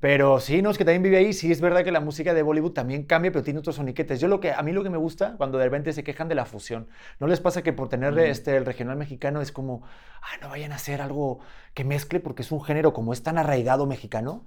Pero 0.00 0.40
sí, 0.40 0.62
no, 0.62 0.70
es 0.70 0.78
que 0.78 0.84
también 0.84 1.02
vive 1.02 1.16
ahí, 1.18 1.32
sí 1.32 1.50
es 1.52 1.60
verdad 1.60 1.84
que 1.84 1.92
la 1.92 2.00
música 2.00 2.34
de 2.34 2.42
Bollywood 2.42 2.72
también 2.72 3.04
cambia, 3.04 3.30
pero 3.32 3.42
tiene 3.44 3.60
otros 3.60 3.76
soniquetes. 3.76 4.20
Yo 4.20 4.28
lo 4.28 4.40
que, 4.40 4.52
a 4.52 4.62
mí 4.62 4.72
lo 4.72 4.82
que 4.82 4.90
me 4.90 4.98
gusta 4.98 5.34
cuando 5.36 5.58
de 5.58 5.64
repente 5.64 5.92
se 5.92 6.04
quejan 6.04 6.28
de 6.28 6.34
la 6.34 6.44
fusión, 6.44 6.88
¿no 7.20 7.26
les 7.26 7.40
pasa 7.40 7.62
que 7.62 7.72
por 7.72 7.88
tener 7.88 8.18
este, 8.18 8.56
el 8.56 8.64
regional 8.66 8.96
mexicano 8.96 9.40
es 9.40 9.52
como, 9.52 9.82
ah, 10.22 10.38
no 10.40 10.48
vayan 10.48 10.72
a 10.72 10.76
hacer 10.76 11.00
algo 11.02 11.40
que 11.74 11.84
mezcle 11.84 12.20
porque 12.20 12.42
es 12.42 12.52
un 12.52 12.62
género 12.62 12.92
como 12.92 13.12
es 13.12 13.22
tan 13.22 13.38
arraigado 13.38 13.86
mexicano? 13.86 14.46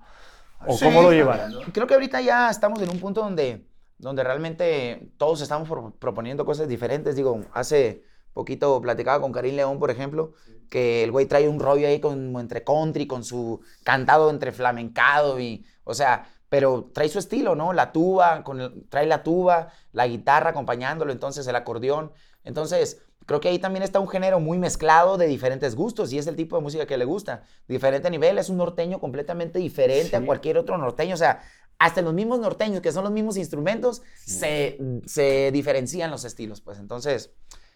¿O 0.68 0.74
Sí, 0.78 0.86
cómo 0.86 1.02
lo 1.02 1.12
llevan? 1.12 1.52
Creo 1.74 1.86
que 1.88 1.94
ahorita 1.94 2.22
ya 2.22 2.50
estamos 2.50 2.82
en 2.82 2.90
un 2.90 3.00
punto 3.00 3.22
donde, 3.22 3.68
donde 3.98 4.24
realmente 4.24 5.10
todos 5.18 5.42
estamos 5.42 5.68
pro- 5.70 5.94
proponiendo 6.00 6.46
cosas 6.46 6.68
diferentes. 6.68 7.16
Digo, 7.16 7.42
hace 7.54 8.04
poquito 8.36 8.80
platicaba 8.82 9.20
con 9.20 9.32
Karim 9.32 9.56
León, 9.56 9.80
por 9.80 9.90
ejemplo, 9.90 10.34
que 10.70 11.04
el 11.04 11.12
güey 11.12 11.26
trae 11.26 11.50
un 11.50 11.60
rollo 11.60 11.88
ahí 11.88 12.00
con, 12.00 12.36
entre 12.40 12.64
country, 12.64 13.08
con 13.08 13.24
su 13.24 13.62
cantado 13.84 14.30
entre 14.30 14.52
flamencado 14.52 15.40
y, 15.40 15.66
o 15.84 15.96
sea, 15.96 16.30
pero 16.50 16.92
trae 16.94 17.10
su 17.10 17.18
estilo, 17.18 17.56
¿no? 17.56 17.74
La 17.74 17.92
tuba, 17.92 18.44
con 18.44 18.62
el- 18.62 18.84
trae 18.90 19.08
la 19.08 19.24
tuba, 19.24 19.70
la 19.92 20.06
guitarra 20.08 20.52
acompañándolo, 20.52 21.12
entonces 21.12 21.48
el 21.48 21.56
acordeón. 21.56 22.12
Entonces, 22.44 23.02
creo 23.26 23.40
que 23.40 23.50
ahí 23.50 23.58
también 23.58 23.84
está 23.84 24.00
un 24.00 24.08
género 24.08 24.40
muy 24.40 24.58
mezclado 24.60 25.18
de 25.18 25.26
diferentes 25.28 25.76
gustos 25.76 26.14
y 26.14 26.20
es 26.20 26.28
el 26.28 26.36
tipo 26.36 26.56
de 26.56 26.62
música 26.62 26.86
que 26.86 26.98
le 26.98 27.06
gusta. 27.06 27.44
Diferente 27.68 28.10
nivel, 28.12 28.38
es 28.38 28.50
un 28.50 28.58
norteño 28.58 29.00
completamente 29.00 29.60
diferente 29.60 30.16
a 30.16 30.26
cualquier 30.26 30.58
otro 30.60 30.78
norteño. 30.78 31.16
O 31.16 31.18
sea, 31.18 31.42
hasta 31.80 32.02
los 32.02 32.14
mismos 32.14 32.40
norteños, 32.40 32.82
que 32.82 32.92
son 32.92 33.04
los 33.04 33.12
mismos 33.12 33.36
instrumentos, 33.38 34.02
se, 34.16 34.78
se 35.06 35.52
diferencian 35.52 36.12
los 36.12 36.24
estilos. 36.24 36.62
Pues 36.62 36.80
entonces, 36.80 37.34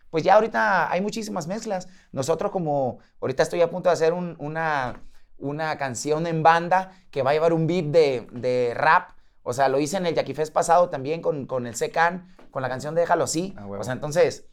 pues 0.10 0.24
ya 0.24 0.36
ahorita 0.36 0.92
hay 0.92 1.02
muchísimas 1.02 1.48
mezclas. 1.48 1.88
Nosotros 2.12 2.52
como, 2.52 3.00
ahorita 3.22 3.44
estoy 3.44 3.62
a 3.62 3.70
punto 3.70 3.90
de 3.90 3.94
hacer 3.94 4.14
un- 4.14 4.36
una, 4.40 5.02
una 5.38 5.78
canción 5.78 6.28
en 6.28 6.44
banda 6.44 6.92
que 7.12 7.22
va 7.24 7.32
a 7.32 7.34
llevar 7.34 7.54
un 7.54 7.68
beat 7.68 7.86
de, 7.86 8.28
de 8.32 8.74
rap. 8.76 9.12
O 9.44 9.54
sea, 9.54 9.70
lo 9.70 9.80
hice 9.80 9.98
en 9.98 10.06
el 10.06 10.16
Jackie 10.16 10.34
Fest 10.34 10.54
pasado 10.54 10.90
también 10.90 11.22
con, 11.22 11.46
con 11.46 11.66
el 11.68 11.76
Secan, 11.76 12.36
con 12.52 12.62
la 12.62 12.70
canción 12.70 12.94
de 12.96 13.02
Déjalo 13.02 13.24
así. 13.24 13.56
Ah, 13.58 13.66
o 13.68 13.84
sea, 13.84 13.94
entonces, 13.94 14.46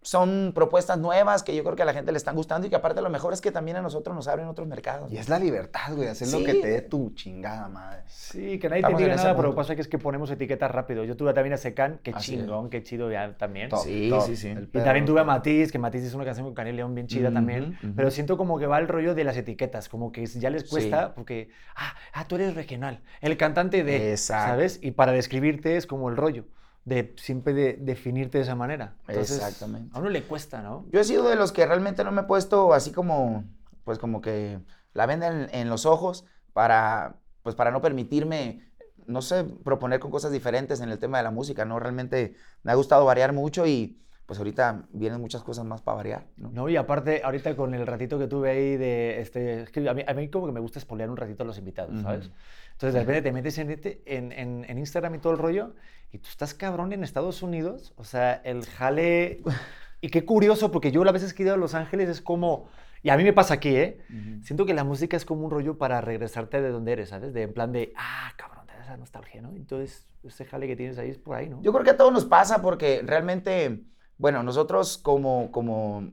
son 0.00 0.52
propuestas 0.54 0.96
nuevas 0.98 1.42
que 1.42 1.54
yo 1.54 1.64
creo 1.64 1.74
que 1.76 1.82
a 1.82 1.84
la 1.84 1.92
gente 1.92 2.12
le 2.12 2.18
están 2.18 2.36
gustando 2.36 2.66
y 2.66 2.70
que 2.70 2.76
aparte 2.76 3.02
lo 3.02 3.10
mejor 3.10 3.32
es 3.32 3.40
que 3.40 3.50
también 3.50 3.76
a 3.76 3.82
nosotros 3.82 4.14
nos 4.14 4.28
abren 4.28 4.46
otros 4.46 4.66
mercados. 4.68 5.10
Y 5.12 5.16
es 5.18 5.28
la 5.28 5.38
libertad, 5.38 5.94
güey, 5.94 6.08
hacer 6.08 6.28
lo 6.28 6.38
Sí. 6.38 6.44
que 6.44 6.54
te 6.54 6.68
dé 6.68 6.82
tu 6.82 7.10
chingada 7.14 7.68
madre. 7.68 8.02
Sí, 8.06 8.58
que 8.58 8.68
nadie 8.68 8.80
Estamos 8.80 8.98
te 8.98 9.04
diga 9.04 9.16
nada, 9.16 9.36
pero 9.36 9.54
pasa 9.54 9.74
que 9.74 9.80
es 9.82 9.88
que 9.88 9.98
ponemos 9.98 10.30
etiquetas 10.30 10.70
rápido. 10.70 11.04
Yo 11.04 11.16
tuve 11.16 11.34
también 11.34 11.54
a 11.54 11.56
Secan, 11.56 11.98
qué 12.02 12.12
Así 12.12 12.34
es. 12.34 12.40
chingón, 12.40 12.70
qué 12.70 12.82
chido 12.82 13.10
ya 13.10 13.36
también. 13.36 13.68
Top, 13.70 13.80
Sí, 13.84 14.08
top. 14.08 14.22
sí, 14.22 14.36
sí. 14.36 14.48
El 14.48 14.64
Y 14.72 14.78
también 14.78 15.04
tuve 15.04 15.20
a. 15.20 15.24
Matiz, 15.24 15.70
que 15.72 15.78
Matiz 15.78 16.02
hizo 16.04 16.16
una 16.16 16.24
canción 16.24 16.46
con 16.46 16.54
Canel 16.54 16.76
León 16.76 16.94
bien 16.94 17.06
chida 17.06 17.28
Ujú, 17.28 17.34
también. 17.34 17.76
ujú. 17.82 17.92
Pero 17.96 18.10
siento 18.10 18.36
como 18.38 18.58
que 18.58 18.66
va 18.66 18.78
el 18.78 18.88
rollo 18.88 19.14
de 19.14 19.24
las 19.24 19.36
etiquetas, 19.36 19.88
como 19.88 20.10
que 20.12 20.24
ya 20.26 20.48
les 20.50 20.64
cuesta, 20.64 21.06
Sí. 21.08 21.12
porque, 21.16 21.50
ah, 21.76 21.92
ah, 22.14 22.26
tú 22.28 22.36
eres 22.36 22.54
regional, 22.54 23.00
el 23.20 23.36
cantante 23.36 23.82
de, 23.84 24.12
Exacto. 24.12 24.50
¿sabes? 24.52 24.78
Y 24.80 24.92
para 24.92 25.12
describirte 25.12 25.76
es 25.76 25.86
como 25.86 26.08
el 26.08 26.16
rollo, 26.16 26.44
de 26.88 27.14
siempre 27.18 27.52
de, 27.52 27.74
definirte 27.74 28.38
de 28.38 28.44
esa 28.44 28.54
manera. 28.54 28.94
Entonces, 29.06 29.36
Exactamente. 29.36 29.90
A 29.94 30.00
uno 30.00 30.08
le 30.08 30.22
cuesta, 30.24 30.62
¿no? 30.62 30.86
Yo 30.90 31.00
he 31.00 31.04
sido 31.04 31.28
de 31.28 31.36
los 31.36 31.52
que 31.52 31.66
realmente 31.66 32.02
no 32.02 32.10
me 32.10 32.22
he 32.22 32.24
puesto 32.24 32.72
así 32.72 32.92
como, 32.92 33.44
pues 33.84 33.98
como 33.98 34.20
que 34.20 34.58
la 34.94 35.06
venden 35.06 35.48
en 35.52 35.68
los 35.68 35.84
ojos 35.84 36.24
para, 36.54 37.16
pues 37.42 37.54
para 37.54 37.70
no 37.70 37.82
permitirme, 37.82 38.72
no 39.06 39.20
sé, 39.20 39.44
proponer 39.44 40.00
con 40.00 40.10
cosas 40.10 40.32
diferentes 40.32 40.80
en 40.80 40.88
el 40.88 40.98
tema 40.98 41.18
de 41.18 41.24
la 41.24 41.30
música, 41.30 41.66
¿no? 41.66 41.78
Realmente 41.78 42.34
me 42.62 42.72
ha 42.72 42.74
gustado 42.74 43.04
variar 43.04 43.34
mucho 43.34 43.66
y 43.66 44.00
pues 44.28 44.38
ahorita 44.38 44.84
vienen 44.92 45.20
muchas 45.22 45.42
cosas 45.42 45.64
más 45.64 45.80
para 45.80 45.96
variar, 45.96 46.26
¿no? 46.36 46.50
No, 46.50 46.68
y 46.68 46.76
aparte, 46.76 47.22
ahorita 47.24 47.56
con 47.56 47.72
el 47.72 47.86
ratito 47.86 48.18
que 48.18 48.26
tuve 48.26 48.50
ahí 48.50 48.76
de, 48.76 49.22
este, 49.22 49.62
es 49.62 49.70
que 49.70 49.88
a 49.88 49.94
mí, 49.94 50.04
a 50.06 50.12
mí 50.12 50.28
como 50.28 50.44
que 50.46 50.52
me 50.52 50.60
gusta 50.60 50.78
espolear 50.78 51.08
un 51.08 51.16
ratito 51.16 51.44
a 51.44 51.46
los 51.46 51.56
invitados, 51.56 51.94
Ujú. 51.94 52.02
¿sabes? 52.02 52.30
Entonces 52.72 52.92
de 52.92 53.00
repente 53.00 53.22
te 53.22 53.32
metes 53.32 53.56
en, 53.56 53.70
este- 53.70 54.02
en, 54.04 54.30
en- 54.32 54.66
en 54.68 54.78
Instagram 54.78 55.14
y 55.14 55.18
todo 55.18 55.32
el 55.32 55.38
rollo, 55.38 55.74
y 56.12 56.18
tú 56.18 56.28
estás 56.28 56.52
cabrón 56.52 56.92
en 56.92 57.02
Estados 57.04 57.42
Unidos, 57.42 57.94
o 57.96 58.04
sea, 58.04 58.34
el 58.44 58.64
jale... 58.66 59.40
Y 60.00 60.10
qué 60.10 60.24
curioso, 60.24 60.70
porque 60.70 60.92
yo 60.92 61.02
las 61.02 61.12
veces 61.12 61.34
que 61.34 61.42
he 61.42 61.46
ido 61.46 61.54
a 61.54 61.58
Los 61.58 61.74
Ángeles 61.74 62.08
es 62.08 62.20
como... 62.20 62.68
Y 63.02 63.10
a 63.10 63.16
mí 63.16 63.24
me 63.24 63.32
pasa 63.32 63.54
aquí, 63.54 63.74
¿eh? 63.74 63.98
Siento 64.42 64.64
que 64.64 64.72
la 64.74 64.84
música 64.84 65.16
es 65.16 65.24
como 65.24 65.44
un 65.44 65.50
rollo 65.50 65.76
para 65.76 66.00
regresarte 66.00 66.60
de 66.62 66.68
donde 66.70 66.92
eres, 66.92 67.08
¿sabes? 67.08 67.32
De 67.32 67.42
en 67.42 67.52
plan 67.52 67.72
de, 67.72 67.92
ah, 67.96 68.32
cabrón, 68.36 68.64
te 68.66 68.74
da 68.74 68.82
esa 68.82 68.96
nostalgia, 68.96 69.40
¿no? 69.42 69.50
Entonces, 69.56 70.06
ese 70.22 70.44
jale 70.44 70.68
que 70.68 70.76
tienes 70.76 70.98
ahí 70.98 71.10
es 71.10 71.18
por 71.18 71.34
ahí, 71.34 71.48
¿no? 71.48 71.60
Yo 71.62 71.72
creo 71.72 71.82
que 71.84 71.90
a 71.90 71.96
todos 71.96 72.12
nos 72.12 72.26
pasa 72.26 72.62
porque 72.62 73.02
realmente, 73.04 73.82
bueno, 74.18 74.42
nosotros 74.42 74.98
como, 74.98 75.50
como 75.52 76.12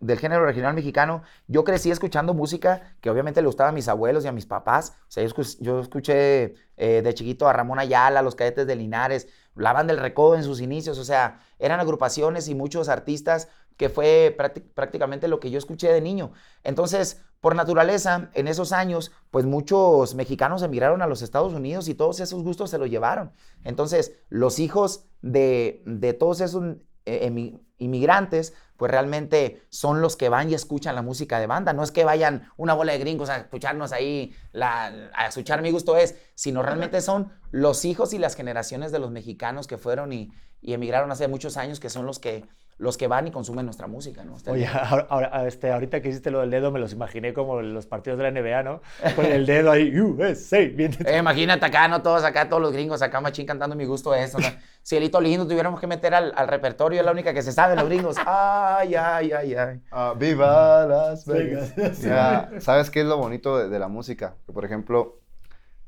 del 0.00 0.18
género 0.18 0.44
regional 0.44 0.74
mexicano, 0.74 1.22
yo 1.48 1.64
crecí 1.64 1.90
escuchando 1.90 2.32
música 2.34 2.96
que 3.00 3.10
obviamente 3.10 3.40
le 3.40 3.46
gustaba 3.48 3.70
a 3.70 3.72
mis 3.72 3.88
abuelos 3.88 4.24
y 4.24 4.28
a 4.28 4.32
mis 4.32 4.46
papás. 4.46 4.94
O 5.08 5.10
sea, 5.10 5.24
yo, 5.24 5.30
escu- 5.30 5.58
yo 5.60 5.80
escuché 5.80 6.54
eh, 6.76 7.02
de 7.02 7.14
chiquito 7.14 7.48
a 7.48 7.52
Ramón 7.52 7.78
Ayala, 7.80 8.22
los 8.22 8.36
cadetes 8.36 8.66
de 8.66 8.76
Linares, 8.76 9.26
la 9.56 9.72
banda 9.72 9.92
del 9.92 10.02
Recodo 10.02 10.36
en 10.36 10.44
sus 10.44 10.60
inicios. 10.60 10.98
O 10.98 11.04
sea, 11.04 11.40
eran 11.58 11.80
agrupaciones 11.80 12.48
y 12.48 12.54
muchos 12.54 12.88
artistas 12.88 13.48
que 13.76 13.88
fue 13.88 14.36
prácti- 14.38 14.62
prácticamente 14.74 15.26
lo 15.26 15.40
que 15.40 15.50
yo 15.50 15.58
escuché 15.58 15.92
de 15.92 16.00
niño. 16.00 16.30
Entonces, 16.62 17.22
por 17.40 17.56
naturaleza, 17.56 18.30
en 18.34 18.46
esos 18.46 18.72
años, 18.72 19.10
pues 19.32 19.44
muchos 19.44 20.14
mexicanos 20.14 20.62
emigraron 20.62 21.02
a 21.02 21.08
los 21.08 21.20
Estados 21.22 21.52
Unidos 21.52 21.88
y 21.88 21.94
todos 21.94 22.20
esos 22.20 22.44
gustos 22.44 22.70
se 22.70 22.78
los 22.78 22.88
llevaron. 22.90 23.32
Entonces, 23.64 24.12
los 24.28 24.60
hijos 24.60 25.06
de, 25.20 25.82
de 25.84 26.12
todos 26.14 26.40
esos 26.40 26.76
eh, 27.06 27.30
inmigrantes, 27.78 28.54
pues 28.76 28.90
realmente 28.90 29.62
son 29.68 30.00
los 30.00 30.16
que 30.16 30.28
van 30.28 30.50
y 30.50 30.54
escuchan 30.54 30.94
la 30.94 31.02
música 31.02 31.38
de 31.38 31.46
banda. 31.46 31.72
No 31.72 31.82
es 31.82 31.90
que 31.92 32.04
vayan 32.04 32.48
una 32.56 32.74
bola 32.74 32.92
de 32.92 32.98
gringos 32.98 33.28
a 33.30 33.36
escucharnos 33.38 33.92
ahí, 33.92 34.34
la- 34.52 35.10
a 35.14 35.26
escuchar 35.28 35.62
mi 35.62 35.70
gusto 35.70 35.96
es, 35.96 36.16
sino 36.34 36.62
realmente 36.62 37.00
son 37.00 37.32
los 37.50 37.84
hijos 37.84 38.12
y 38.14 38.18
las 38.18 38.34
generaciones 38.34 38.90
de 38.92 38.98
los 38.98 39.10
mexicanos 39.10 39.66
que 39.66 39.78
fueron 39.78 40.12
y, 40.12 40.30
y 40.60 40.72
emigraron 40.72 41.10
hace 41.12 41.28
muchos 41.28 41.56
años, 41.56 41.78
que 41.78 41.90
son 41.90 42.06
los 42.06 42.18
que, 42.18 42.44
los 42.76 42.96
que 42.96 43.06
van 43.06 43.26
y 43.28 43.30
consumen 43.30 43.64
nuestra 43.66 43.86
música. 43.86 44.24
¿no? 44.24 44.36
Está 44.36 44.50
Oye, 44.50 44.66
ahora, 44.66 45.06
ahora- 45.08 45.46
este, 45.46 45.70
ahorita 45.70 46.00
que 46.02 46.08
hiciste 46.08 46.30
lo 46.30 46.40
del 46.40 46.50
dedo, 46.50 46.70
me 46.72 46.80
los 46.80 46.92
imaginé 46.92 47.32
como 47.32 47.62
los 47.62 47.86
partidos 47.86 48.18
de 48.18 48.24
la 48.24 48.30
NBA, 48.30 48.62
¿no? 48.64 48.80
Con 49.14 49.26
el 49.26 49.46
dedo 49.46 49.70
ahí, 49.70 49.96
USA, 49.98 50.58
bien. 50.74 50.92
Eh, 51.06 51.18
imagínate 51.18 51.64
acá, 51.64 51.86
no 51.88 52.02
todos 52.02 52.24
acá, 52.24 52.48
todos 52.48 52.60
los 52.60 52.72
gringos 52.72 53.00
acá, 53.02 53.20
machín 53.20 53.46
cantando 53.46 53.76
mi 53.76 53.84
gusto 53.84 54.14
eso. 54.14 54.38
¿no? 54.38 54.46
Cielito 54.84 55.20
lindo, 55.20 55.46
tuviéramos 55.46 55.80
que 55.80 55.86
meter 55.86 56.14
al, 56.14 56.32
al 56.36 56.48
repertorio, 56.48 57.00
es 57.00 57.06
la 57.06 57.12
única 57.12 57.32
que 57.32 57.42
se 57.42 57.52
sabe, 57.52 57.74
los 57.76 57.86
gringos. 57.86 58.16
Ay, 58.26 58.94
ay, 58.96 59.32
ay, 59.32 59.54
ay. 59.54 59.80
Ah, 59.90 60.14
¡Viva 60.18 60.84
Las 60.86 61.24
Vegas! 61.26 61.72
Ya, 62.02 62.50
¿Sabes 62.58 62.90
qué 62.90 63.00
es 63.00 63.06
lo 63.06 63.16
bonito 63.16 63.56
de, 63.56 63.68
de 63.68 63.78
la 63.78 63.88
música? 63.88 64.34
Que, 64.46 64.52
por 64.52 64.64
ejemplo, 64.64 65.20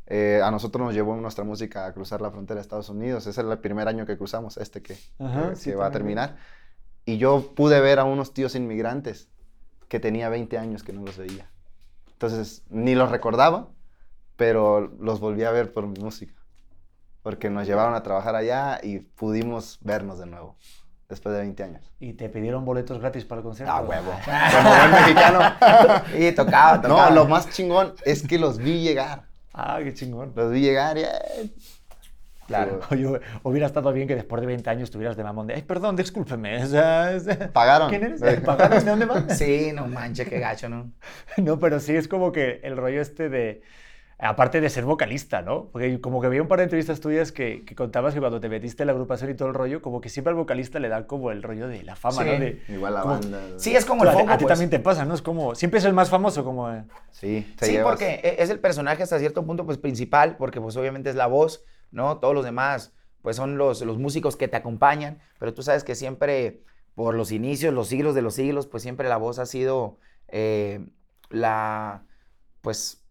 eh, 0.06 0.40
a 0.42 0.50
nosotros 0.50 0.84
nos 0.86 0.94
llevó 0.94 1.16
nuestra 1.16 1.44
música 1.44 1.84
a 1.84 1.92
cruzar 1.92 2.20
la 2.20 2.30
frontera 2.30 2.56
de 2.56 2.62
Estados 2.62 2.88
Unidos. 2.88 3.26
Ese 3.26 3.40
es 3.42 3.46
el 3.46 3.58
primer 3.58 3.88
año 3.88 4.06
que 4.06 4.16
cruzamos, 4.16 4.56
este 4.56 4.80
que, 4.82 4.96
Ajá, 5.18 5.50
que- 5.50 5.56
sí, 5.56 5.70
que 5.70 5.76
va 5.76 5.86
a 5.86 5.90
terminar. 5.90 6.36
Y 7.06 7.18
yo 7.18 7.54
pude 7.54 7.80
ver 7.80 8.00
a 8.00 8.04
unos 8.04 8.34
tíos 8.34 8.54
inmigrantes 8.56 9.28
que 9.88 10.00
tenía 10.00 10.28
20 10.28 10.58
años 10.58 10.82
que 10.82 10.92
no 10.92 11.02
los 11.02 11.16
veía. 11.16 11.48
Entonces, 12.12 12.64
ni 12.68 12.94
los 12.96 13.10
recordaba, 13.10 13.68
pero 14.36 14.80
los 15.00 15.20
volví 15.20 15.44
a 15.44 15.52
ver 15.52 15.72
por 15.72 15.86
mi 15.86 15.98
música. 16.00 16.34
Porque 17.22 17.48
nos 17.48 17.66
llevaron 17.66 17.94
a 17.94 18.02
trabajar 18.02 18.34
allá 18.34 18.80
y 18.82 18.98
pudimos 18.98 19.78
vernos 19.82 20.18
de 20.18 20.26
nuevo, 20.26 20.56
después 21.08 21.32
de 21.34 21.42
20 21.42 21.62
años. 21.62 21.92
¿Y 22.00 22.14
te 22.14 22.28
pidieron 22.28 22.64
boletos 22.64 22.98
gratis 22.98 23.24
para 23.24 23.40
el 23.40 23.44
concierto? 23.44 23.72
Ah, 23.72 23.80
huevo. 23.82 24.12
Como 24.24 24.76
buen 24.76 24.90
mexicano. 24.90 25.40
Y 26.18 26.32
tocaba, 26.32 26.80
tocaba. 26.80 27.10
No, 27.10 27.14
lo 27.14 27.26
más 27.26 27.50
chingón 27.50 27.94
es 28.04 28.26
que 28.26 28.38
los 28.38 28.58
vi 28.58 28.82
llegar. 28.82 29.26
Ah, 29.52 29.78
qué 29.82 29.94
chingón. 29.94 30.32
Los 30.34 30.50
vi 30.52 30.60
llegar 30.60 30.98
y... 30.98 31.02
eh, 31.02 31.54
Claro. 32.46 32.80
Oye, 32.90 33.20
hubiera 33.42 33.66
estado 33.66 33.92
bien 33.92 34.06
que 34.08 34.14
después 34.14 34.40
de 34.40 34.46
20 34.46 34.68
años 34.70 34.90
tuvieras 34.90 35.16
de 35.16 35.24
mamón 35.24 35.46
de, 35.46 35.54
ay, 35.54 35.62
perdón, 35.62 35.96
discúlpeme. 35.96 36.60
Pagaron. 37.52 37.88
¿Quién 37.90 38.04
eres? 38.04 38.40
¿Pagaron? 38.40 38.84
¿De 38.84 38.90
dónde 38.90 39.06
vas? 39.06 39.24
Sí, 39.38 39.70
no 39.74 39.86
manches, 39.88 40.28
qué 40.28 40.38
gacho, 40.38 40.68
¿no? 40.68 40.92
No, 41.36 41.58
pero 41.58 41.80
sí 41.80 41.94
es 41.96 42.08
como 42.08 42.32
que 42.32 42.60
el 42.62 42.76
rollo 42.76 43.00
este 43.00 43.28
de. 43.28 43.62
Aparte 44.18 44.62
de 44.62 44.70
ser 44.70 44.84
vocalista, 44.86 45.42
¿no? 45.42 45.66
Porque 45.70 46.00
como 46.00 46.22
que 46.22 46.30
vi 46.30 46.40
un 46.40 46.48
par 46.48 46.56
de 46.60 46.64
entrevistas 46.64 47.00
tuyas 47.00 47.32
que, 47.32 47.66
que 47.66 47.74
contabas 47.74 48.14
que 48.14 48.20
cuando 48.20 48.40
te 48.40 48.48
metiste 48.48 48.82
en 48.82 48.86
la 48.86 48.92
agrupación 48.94 49.30
y 49.30 49.34
todo 49.34 49.48
el 49.48 49.52
rollo, 49.54 49.82
como 49.82 50.00
que 50.00 50.08
siempre 50.08 50.30
al 50.30 50.36
vocalista 50.36 50.78
le 50.80 50.88
da 50.88 51.06
como 51.06 51.30
el 51.32 51.42
rollo 51.42 51.68
de 51.68 51.82
la 51.82 51.96
fama, 51.96 52.22
Sí. 52.22 52.28
¿no? 52.30 52.38
De, 52.40 52.62
Igual 52.68 52.94
la 52.94 53.00
como- 53.02 53.12
banda. 53.20 53.40
Sí, 53.58 53.76
es 53.76 53.84
como 53.84 54.04
el 54.04 54.10
foco, 54.12 54.30
a 54.30 54.38
ti 54.38 54.44
pues. 54.44 54.54
también 54.54 54.70
te 54.70 54.78
pasa, 54.80 55.04
¿no? 55.04 55.12
Es 55.12 55.20
como. 55.20 55.54
Siempre 55.54 55.80
es 55.80 55.84
el 55.84 55.92
más 55.92 56.08
famoso, 56.08 56.44
como. 56.44 56.72
eh, 56.72 56.84
Sí, 57.10 57.54
te 57.58 57.66
Sí, 57.66 57.72
llevas- 57.72 57.90
porque 57.92 58.14
e- 58.24 58.36
es 58.42 58.48
el 58.48 58.58
personaje 58.58 59.02
hasta 59.02 59.18
cierto 59.18 59.44
punto 59.44 59.66
pues 59.66 59.76
principal, 59.76 60.36
porque 60.38 60.62
pues 60.62 60.74
obviamente 60.78 61.10
es 61.10 61.16
la 61.16 61.26
voz, 61.26 61.62
¿no? 61.90 62.18
Todos 62.18 62.34
los 62.34 62.44
demás 62.44 62.92
pues 63.22 63.34
son 63.34 63.58
los, 63.58 63.80
los 63.82 63.98
músicos 63.98 64.36
que 64.36 64.46
te 64.46 64.56
acompañan, 64.56 65.18
pero 65.40 65.52
tú 65.52 65.62
sabes 65.62 65.82
que 65.82 65.96
siempre 65.96 66.62
por 66.94 67.14
los 67.14 67.32
inicios, 67.32 67.74
los 67.74 67.88
siglos 67.88 68.14
de 68.14 68.22
los 68.22 68.34
siglos, 68.34 68.66
pues 68.66 68.82
siempre 68.82 69.08
la 69.08 69.16
voz 69.16 69.38
ha 69.38 69.46
sido 69.46 69.98
eh, 70.28 70.86
la, 71.28 72.06
pues, 72.62 73.04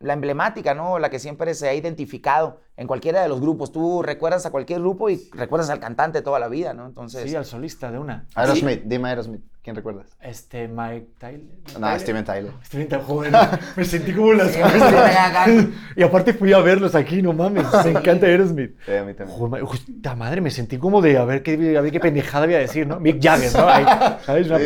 la 0.00 0.12
emblemática, 0.12 0.74
¿no? 0.74 0.98
La 0.98 1.10
que 1.10 1.18
siempre 1.18 1.54
se 1.54 1.68
ha 1.68 1.74
identificado 1.74 2.60
en 2.76 2.86
cualquiera 2.86 3.22
de 3.22 3.28
los 3.28 3.40
grupos. 3.40 3.72
Tú 3.72 4.02
recuerdas 4.02 4.44
a 4.46 4.50
cualquier 4.50 4.80
grupo 4.80 5.08
y 5.08 5.28
recuerdas 5.32 5.70
al 5.70 5.80
cantante 5.80 6.22
toda 6.22 6.38
la 6.38 6.48
vida, 6.48 6.74
¿no? 6.74 6.86
Entonces... 6.86 7.28
Sí, 7.28 7.34
al 7.34 7.44
solista 7.44 7.90
de 7.90 7.98
una. 7.98 8.26
Aerosmith, 8.34 8.82
dime 8.84 9.08
Aerosmith. 9.08 9.42
¿Quién 9.62 9.74
recuerdas? 9.74 10.16
Este, 10.20 10.68
Mike 10.68 11.08
Tyler. 11.18 11.40
No, 11.80 11.98
Steven 11.98 12.24
Tyler. 12.24 12.52
Steven 12.66 12.86
Tyler, 12.86 13.04
joder, 13.04 13.32
me 13.74 13.84
sentí 13.84 14.12
como 14.12 14.32
las 14.32 14.52
Sí, 14.52 14.60
Tyler. 14.60 15.68
Y 15.96 16.04
aparte 16.04 16.34
fui 16.34 16.52
a 16.52 16.60
verlos 16.60 16.94
aquí, 16.94 17.20
no 17.20 17.32
mames, 17.32 17.66
me 17.84 17.90
encanta 17.90 18.26
Aerosmith. 18.26 18.76
Sí, 18.86 18.94
a 18.94 19.02
mí 19.02 19.14
también. 19.14 19.36
Joder, 19.36 19.64
puta 19.64 20.14
madre, 20.14 20.40
me 20.40 20.52
sentí 20.52 20.78
como 20.78 21.02
de 21.02 21.18
a 21.18 21.24
ver 21.24 21.42
qué, 21.42 21.76
a 21.76 21.80
ver 21.80 21.90
qué 21.90 21.98
pendejada 21.98 22.46
voy 22.46 22.54
a 22.54 22.58
decir, 22.58 22.86
¿no? 22.86 23.00
Mick 23.00 23.20
Jagger, 23.20 23.52
¿no? 23.54 23.68
Ahí, 23.68 23.84
¿sabes? 24.24 24.46
Una 24.46 24.58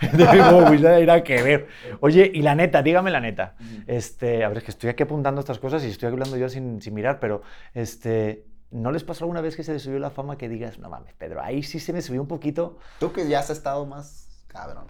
David 0.00 0.42
Bowie. 0.50 1.02
Era 1.02 1.22
que 1.22 1.42
ver. 1.42 1.68
Oye, 2.00 2.30
y 2.32 2.42
la 2.42 2.54
neta, 2.54 2.82
dígame 2.82 3.10
la 3.10 3.20
neta. 3.20 3.54
Este, 3.86 4.44
a 4.44 4.48
ver, 4.48 4.58
es 4.58 4.64
que 4.64 4.70
estoy 4.70 4.90
aquí 4.90 5.02
apuntando 5.02 5.40
estas 5.40 5.58
cosas 5.58 5.84
y 5.84 5.88
estoy 5.88 6.08
hablando 6.08 6.36
yo 6.36 6.48
sin, 6.48 6.80
sin 6.82 6.94
mirar, 6.94 7.18
pero 7.20 7.42
este, 7.74 8.46
¿no 8.70 8.92
les 8.92 9.04
pasó 9.04 9.24
alguna 9.24 9.40
vez 9.40 9.56
que 9.56 9.62
se 9.62 9.72
les 9.72 9.82
subió 9.82 9.98
la 9.98 10.10
fama 10.10 10.36
que 10.36 10.48
digas, 10.48 10.78
no 10.78 10.88
mames, 10.88 11.14
Pedro, 11.14 11.42
ahí 11.42 11.62
sí 11.62 11.80
se 11.80 11.92
me 11.92 12.02
subió 12.02 12.20
un 12.20 12.28
poquito? 12.28 12.78
Tú 12.98 13.12
que 13.12 13.28
ya 13.28 13.40
has 13.40 13.50
estado 13.50 13.86
más 13.86 14.44
cabrón. 14.46 14.86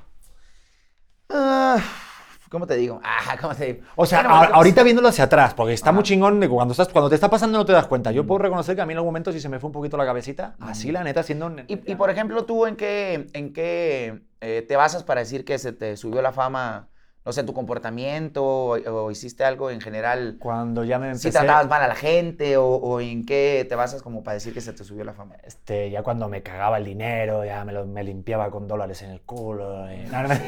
¿Cómo 2.56 2.66
te 2.66 2.76
digo? 2.76 3.00
Ah, 3.04 3.36
¿cómo 3.40 3.54
te 3.54 3.66
digo? 3.74 3.86
O 3.96 4.06
sea, 4.06 4.20
a- 4.20 4.38
pues, 4.40 4.50
ahorita 4.54 4.82
viéndolo 4.82 5.08
hacia 5.08 5.24
atrás, 5.24 5.52
porque 5.52 5.74
está 5.74 5.92
muy 5.92 6.02
chingón 6.02 6.40
de 6.40 6.48
cuando, 6.48 6.72
estás, 6.72 6.88
cuando 6.88 7.10
te 7.10 7.14
está 7.14 7.28
pasando 7.28 7.58
no 7.58 7.66
te 7.66 7.72
das 7.72 7.86
cuenta. 7.86 8.12
Yo 8.12 8.26
puedo 8.26 8.38
reconocer 8.38 8.74
que 8.74 8.80
a 8.80 8.86
mí 8.86 8.92
en 8.92 8.96
algún 8.98 9.08
momento 9.10 9.30
sí 9.30 9.40
se 9.40 9.48
me 9.50 9.60
fue 9.60 9.68
un 9.68 9.72
poquito 9.74 9.96
la 9.98 10.06
cabecita, 10.06 10.56
así 10.60 10.90
la 10.90 11.04
neta, 11.04 11.22
siendo... 11.22 11.46
un- 11.46 11.60
Y, 11.68 11.92
y, 11.92 11.94
por 11.96 12.08
ejemplo, 12.08 12.44
tú 12.46 12.64
en 12.66 12.76
qué, 12.76 13.26
en 13.34 13.52
qué 13.52 14.22
eh, 14.40 14.64
te 14.66 14.76
basas 14.76 15.02
para 15.04 15.20
decir 15.20 15.44
que 15.44 15.58
se 15.58 15.72
te 15.72 15.96
subió 15.98 16.22
la 16.22 16.32
fama, 16.32 16.88
no 17.26 17.32
sé, 17.32 17.42
tu 17.42 17.52
comportamiento 17.52 18.44
o, 18.44 18.76
o 18.78 19.10
hiciste 19.10 19.44
algo 19.44 19.68
en 19.70 19.80
general, 19.80 20.36
Cuando 20.38 20.84
ya 20.84 20.98
me 21.00 21.06
si 21.16 21.26
empecé... 21.28 21.32
tratabas 21.44 21.68
mal 21.68 21.82
a 21.82 21.88
la 21.88 21.96
gente 21.96 22.56
o, 22.56 22.64
o 22.66 23.00
en 23.00 23.26
qué 23.26 23.66
te 23.68 23.74
basas 23.74 24.00
como 24.00 24.22
para 24.22 24.34
decir 24.34 24.54
que 24.54 24.60
se 24.60 24.72
te 24.72 24.84
subió 24.84 25.02
la 25.04 25.12
fama. 25.12 25.34
Este, 25.44 25.90
ya 25.90 26.02
cuando 26.04 26.28
me 26.28 26.42
cagaba 26.42 26.78
el 26.78 26.84
dinero, 26.84 27.44
ya 27.44 27.64
me, 27.64 27.72
lo- 27.72 27.84
me 27.84 28.04
limpiaba 28.04 28.48
con 28.50 28.68
dólares 28.68 29.02
en 29.02 29.10
el 29.10 29.20
culo. 29.22 29.92
y- 29.92 30.08
no, 30.08 30.22
no, 30.22 30.28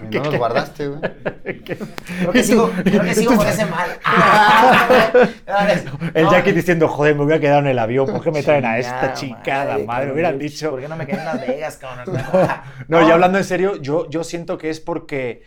Y 0.00 0.04
no 0.16 0.22
los 0.22 0.36
guardaste, 0.36 0.86
güey. 0.86 1.00
Creo 1.64 2.30
que 2.32 2.44
sigo, 2.44 2.70
creo 2.84 3.02
que 3.02 3.14
sigo 3.16 3.34
con 3.34 3.48
ese 3.48 3.66
mal. 3.66 3.90
El 6.14 6.28
Jackie 6.28 6.52
diciendo, 6.52 6.86
joder, 6.88 7.14
me 7.16 7.24
voy 7.24 7.32
a 7.32 7.40
quedar 7.40 7.58
en 7.64 7.68
el 7.70 7.78
avión, 7.80 8.06
¿por 8.06 8.22
qué 8.22 8.30
me 8.30 8.42
traen 8.44 8.64
a 8.64 8.78
esta 8.78 9.14
chingada 9.14 9.42
chicada? 9.42 9.78
Madre, 9.78 10.06
me 10.06 10.12
hubieran 10.12 10.34
¿por 10.34 10.42
dicho. 10.42 10.70
¿Por 10.70 10.80
qué 10.80 10.88
no 10.88 10.96
me 10.96 11.06
quedé 11.06 11.18
en 11.18 11.24
Las 11.24 11.40
Vegas, 11.46 11.76
cabrón? 11.78 12.16
No, 12.88 13.06
ya 13.06 13.14
hablando 13.14 13.38
en 13.38 13.44
serio, 13.44 13.76
yo, 13.76 14.08
yo 14.08 14.22
siento 14.24 14.56
que 14.58 14.70
es 14.70 14.80
porque. 14.80 15.42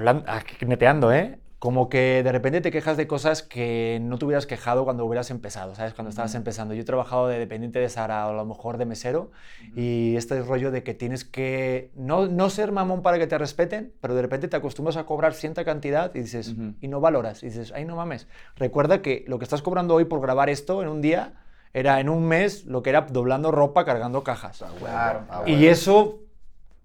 Hablando, 0.00 0.24
ah, 0.26 0.42
neteando, 0.66 1.12
¿eh? 1.12 1.38
Como 1.58 1.90
que 1.90 2.22
de 2.22 2.32
repente 2.32 2.62
te 2.62 2.70
quejas 2.70 2.96
de 2.96 3.06
cosas 3.06 3.42
que 3.42 3.98
no 4.00 4.16
te 4.16 4.24
hubieras 4.24 4.46
quejado 4.46 4.84
cuando 4.84 5.04
hubieras 5.04 5.30
empezado, 5.30 5.74
¿sabes? 5.74 5.92
Cuando 5.92 6.08
estabas 6.08 6.34
empezando. 6.34 6.72
Yo 6.72 6.80
he 6.80 6.84
trabajado 6.86 7.28
de 7.28 7.38
dependiente 7.38 7.78
de 7.78 7.90
Sara 7.90 8.26
o 8.26 8.30
a 8.30 8.32
lo 8.32 8.46
mejor 8.46 8.78
de 8.78 8.86
mesero 8.86 9.30
y 9.76 10.16
este 10.16 10.40
rollo 10.40 10.70
de 10.70 10.82
que 10.82 10.94
tienes 10.94 11.26
que 11.26 11.90
no, 11.94 12.28
no 12.28 12.48
ser 12.48 12.72
mamón 12.72 13.02
para 13.02 13.18
que 13.18 13.26
te 13.26 13.36
respeten, 13.36 13.92
pero 14.00 14.14
de 14.14 14.22
repente 14.22 14.48
te 14.48 14.56
acostumbras 14.56 14.96
a 14.96 15.04
cobrar 15.04 15.34
cierta 15.34 15.62
cantidad 15.66 16.10
y 16.14 16.20
dices, 16.20 16.48
Ujú. 16.48 16.76
y 16.80 16.88
no 16.88 17.00
valoras. 17.00 17.42
Y 17.42 17.48
dices, 17.48 17.74
ay, 17.76 17.84
no 17.84 17.94
mames. 17.94 18.26
Recuerda 18.56 19.02
que 19.02 19.26
lo 19.28 19.38
que 19.38 19.44
estás 19.44 19.60
cobrando 19.60 19.94
hoy 19.94 20.06
por 20.06 20.22
grabar 20.22 20.48
esto 20.48 20.80
en 20.82 20.88
un 20.88 21.02
día 21.02 21.34
era 21.74 22.00
en 22.00 22.08
un 22.08 22.24
mes 22.26 22.64
lo 22.64 22.82
que 22.82 22.88
era 22.88 23.02
doblando 23.02 23.50
ropa, 23.52 23.84
cargando 23.84 24.24
cajas. 24.24 24.64
Claro. 24.78 25.24
Ah, 25.28 25.42
Y 25.44 25.66
eso, 25.66 26.20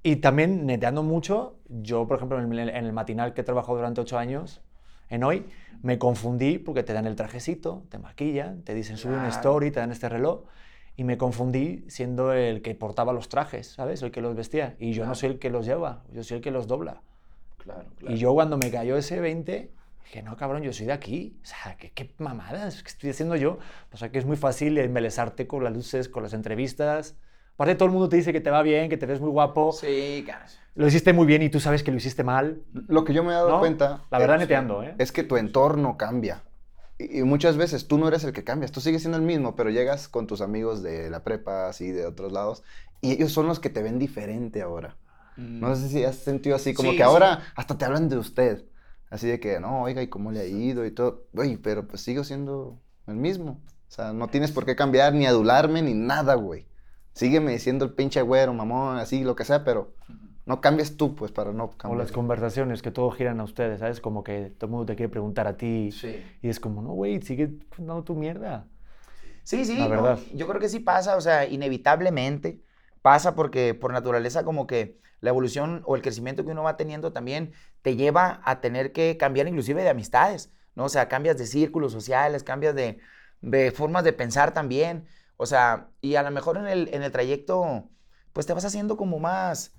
y 0.05 0.17
también 0.17 0.67
neteando 0.67 1.01
mucho, 1.01 1.55
yo, 1.67 2.07
por 2.07 2.17
ejemplo, 2.17 2.39
en 2.39 2.53
el, 2.53 2.69
en 2.69 2.85
el 2.85 2.93
matinal 2.93 3.33
que 3.33 3.41
he 3.41 3.43
trabajado 3.43 3.77
durante 3.77 4.01
ocho 4.01 4.19
años, 4.19 4.61
en 5.09 5.23
hoy, 5.23 5.47
me 5.81 5.97
confundí 5.97 6.59
porque 6.59 6.83
te 6.83 6.93
dan 6.93 7.07
el 7.07 7.15
trajecito, 7.15 7.83
te 7.89 7.97
maquillan, 7.97 8.61
te 8.61 8.75
dicen 8.75 8.97
sube 8.97 9.13
una 9.13 9.21
Claro. 9.21 9.35
story, 9.35 9.71
te 9.71 9.79
dan 9.79 9.91
este 9.91 10.07
reloj, 10.07 10.43
y 10.95 11.05
me 11.05 11.17
confundí 11.17 11.85
siendo 11.87 12.33
el 12.33 12.61
que 12.61 12.75
portaba 12.75 13.13
los 13.13 13.29
trajes, 13.29 13.65
¿sabes? 13.65 14.03
El 14.03 14.11
que 14.11 14.21
los 14.21 14.35
vestía. 14.35 14.75
Y 14.77 14.93
yo 14.93 15.07
no 15.07 15.15
soy 15.15 15.29
el 15.29 15.39
que 15.39 15.49
los 15.49 15.65
lleva, 15.65 16.03
yo 16.13 16.23
soy 16.23 16.37
el 16.37 16.43
que 16.43 16.51
los 16.51 16.67
dobla. 16.67 17.01
Claro, 17.63 17.85
Y 18.07 18.17
yo 18.17 18.31
cuando 18.35 18.57
me 18.59 18.69
cayó 18.69 18.97
ese 18.97 19.19
20, 19.19 19.71
dije, 20.03 20.21
no, 20.21 20.37
cabrón, 20.37 20.61
yo 20.61 20.71
soy 20.71 20.85
de 20.85 20.93
aquí. 20.93 21.35
O 21.41 21.45
sea, 21.47 21.77
¿qué, 21.77 21.89
qué 21.89 22.13
mamadas 22.19 22.83
que 22.83 22.89
estoy 22.89 23.09
haciendo 23.09 23.35
yo? 23.37 23.57
O 23.91 23.97
sea, 23.97 24.11
que 24.11 24.19
es 24.19 24.25
muy 24.25 24.37
fácil 24.37 24.77
embelezarte 24.77 25.47
con 25.47 25.63
las 25.63 25.73
luces, 25.73 26.09
con 26.09 26.21
las 26.21 26.33
entrevistas. 26.33 27.15
Aparte, 27.55 27.75
todo 27.75 27.85
el 27.87 27.91
mundo 27.93 28.09
te 28.09 28.17
dice 28.17 28.33
que 28.33 28.41
te 28.41 28.49
va 28.51 28.61
bien, 28.61 28.89
que 28.89 28.97
te 28.97 29.05
ves 29.05 29.19
muy 29.21 29.29
guapo. 29.29 29.71
Sí, 29.71 30.23
cabrón. 30.27 30.49
Lo 30.75 30.87
hiciste 30.87 31.13
muy 31.13 31.25
bien 31.25 31.41
y 31.41 31.49
tú 31.49 31.59
sabes 31.59 31.83
que 31.83 31.91
lo 31.91 31.97
hiciste 31.97 32.23
mal. 32.23 32.61
Lo 32.73 33.03
que 33.05 33.13
yo 33.13 33.23
me 33.23 33.31
he 33.31 33.33
dado 33.33 33.51
¿no? 33.51 33.59
cuenta. 33.59 34.01
La 34.11 34.19
verdad, 34.19 34.35
es- 34.35 34.41
neteando, 34.41 34.83
¿eh? 34.83 34.93
Es 34.97 35.11
que 35.11 35.23
tu 35.23 35.37
entorno 35.37 35.97
cambia. 35.97 36.43
Y, 36.97 37.19
y 37.19 37.23
muchas 37.23 37.57
veces 37.57 37.87
tú 37.87 37.97
no 37.97 38.07
eres 38.07 38.23
el 38.23 38.33
que 38.33 38.43
cambias, 38.43 38.71
tú 38.71 38.81
sigues 38.81 39.01
siendo 39.01 39.17
el 39.17 39.23
mismo, 39.23 39.55
pero 39.55 39.69
llegas 39.69 40.07
con 40.07 40.27
tus 40.27 40.41
amigos 40.41 40.83
de 40.83 41.09
la 41.09 41.23
prepa, 41.23 41.67
así, 41.69 41.91
de 41.91 42.05
otros 42.05 42.31
lados, 42.31 42.63
y 43.01 43.11
ellos 43.13 43.31
son 43.31 43.47
los 43.47 43.59
que 43.59 43.69
te 43.69 43.81
ven 43.83 43.99
diferente 43.99 44.61
ahora. 44.61 44.97
No 45.59 45.75
sé 45.75 45.89
si 45.89 46.03
has 46.03 46.17
sentido 46.17 46.55
así, 46.55 46.73
como 46.73 46.91
Sí, 46.91 46.97
que 46.97 47.03
sí. 47.03 47.09
ahora 47.09 47.41
hasta 47.55 47.77
te 47.77 47.85
hablan 47.85 48.09
de 48.09 48.17
usted. 48.17 48.65
Así 49.09 49.27
de 49.27 49.39
que, 49.39 49.59
no, 49.59 49.83
oiga, 49.83 50.01
¿y 50.01 50.07
cómo 50.09 50.31
le 50.31 50.41
ha 50.41 50.45
ido? 50.45 50.85
Y 50.85 50.91
todo. 50.91 51.27
Oye, 51.35 51.57
pero 51.57 51.87
pues 51.87 52.01
sigo 52.01 52.23
siendo 52.23 52.81
el 53.07 53.15
mismo. 53.15 53.61
O 53.89 53.91
sea, 53.91 54.13
no 54.13 54.27
tienes 54.29 54.51
por 54.51 54.65
qué 54.65 54.75
cambiar, 54.75 55.13
ni 55.13 55.25
adularme, 55.25 55.81
ni 55.81 55.93
nada, 55.93 56.35
güey. 56.35 56.67
Sígueme 57.15 57.53
diciendo 57.53 57.85
el 57.85 57.93
pinche 57.93 58.21
güero, 58.21 58.53
mamón, 58.53 58.97
así, 58.97 59.23
lo 59.23 59.35
que 59.35 59.45
sea, 59.45 59.63
pero 59.63 59.95
no 60.45 60.61
cambies 60.61 60.97
tú, 60.97 61.15
pues, 61.15 61.31
para 61.31 61.53
no 61.53 61.65
O 61.65 61.77
cambiar. 61.77 61.97
las 61.97 62.11
conversaciones 62.11 62.81
que 62.83 62.91
todo 62.91 63.09
giran 63.11 63.39
a 63.39 63.45
ustedes, 63.45 63.79
¿sabes? 63.79 64.01
Como 64.01 64.23
que 64.23 64.51
todo 64.57 64.67
el 64.67 64.71
mundo 64.71 64.85
te 64.87 64.95
quiere 64.95 65.09
preguntar 65.09 65.47
a 65.47 65.57
ti. 65.57 65.91
Sí. 65.91 66.23
Y 66.41 66.49
es 66.49 66.59
como, 66.59 66.81
no, 66.81 66.89
güey, 66.91 67.21
sigue 67.21 67.53
dando 67.77 68.03
tu 68.03 68.15
mierda. 68.15 68.67
Sí, 69.43 69.65
sí, 69.65 69.77
La 69.77 69.89
¿no? 69.89 69.89
verdad. 69.89 70.19
Yo 70.33 70.47
creo 70.47 70.59
que 70.59 70.69
sí 70.69 70.79
pasa, 70.79 71.15
o 71.17 71.21
sea, 71.21 71.45
inevitablemente 71.47 72.61
pasa 73.01 73.35
porque 73.35 73.73
por 73.75 73.93
naturaleza 73.93 74.43
como 74.43 74.67
que 74.67 74.99
la 75.21 75.29
evolución 75.29 75.83
o 75.85 75.95
el 75.95 76.01
crecimiento 76.01 76.45
que 76.45 76.51
uno 76.51 76.63
va 76.63 76.77
teniendo 76.77 77.13
también 77.13 77.53
te 77.81 77.95
lleva 77.95 78.41
a 78.43 78.61
tener 78.61 78.91
que 78.91 79.17
cambiar 79.17 79.47
inclusive 79.47 79.83
de 79.83 79.89
amistades, 79.89 80.51
¿no? 80.75 80.85
O 80.85 80.89
sea, 80.89 81.07
cambias 81.07 81.37
de 81.37 81.45
círculos 81.47 81.91
sociales, 81.93 82.43
cambias 82.43 82.75
de, 82.75 82.99
de 83.41 83.71
formas 83.71 84.03
de 84.03 84.13
pensar 84.13 84.53
también, 84.53 85.07
o 85.37 85.45
sea, 85.45 85.89
y 86.01 86.15
a 86.15 86.23
lo 86.23 86.31
mejor 86.31 86.57
en 86.57 86.67
el, 86.67 86.89
en 86.93 87.03
el 87.03 87.11
trayecto, 87.11 87.89
pues 88.33 88.45
te 88.45 88.53
vas 88.53 88.65
haciendo 88.65 88.97
como 88.97 89.19
más, 89.19 89.73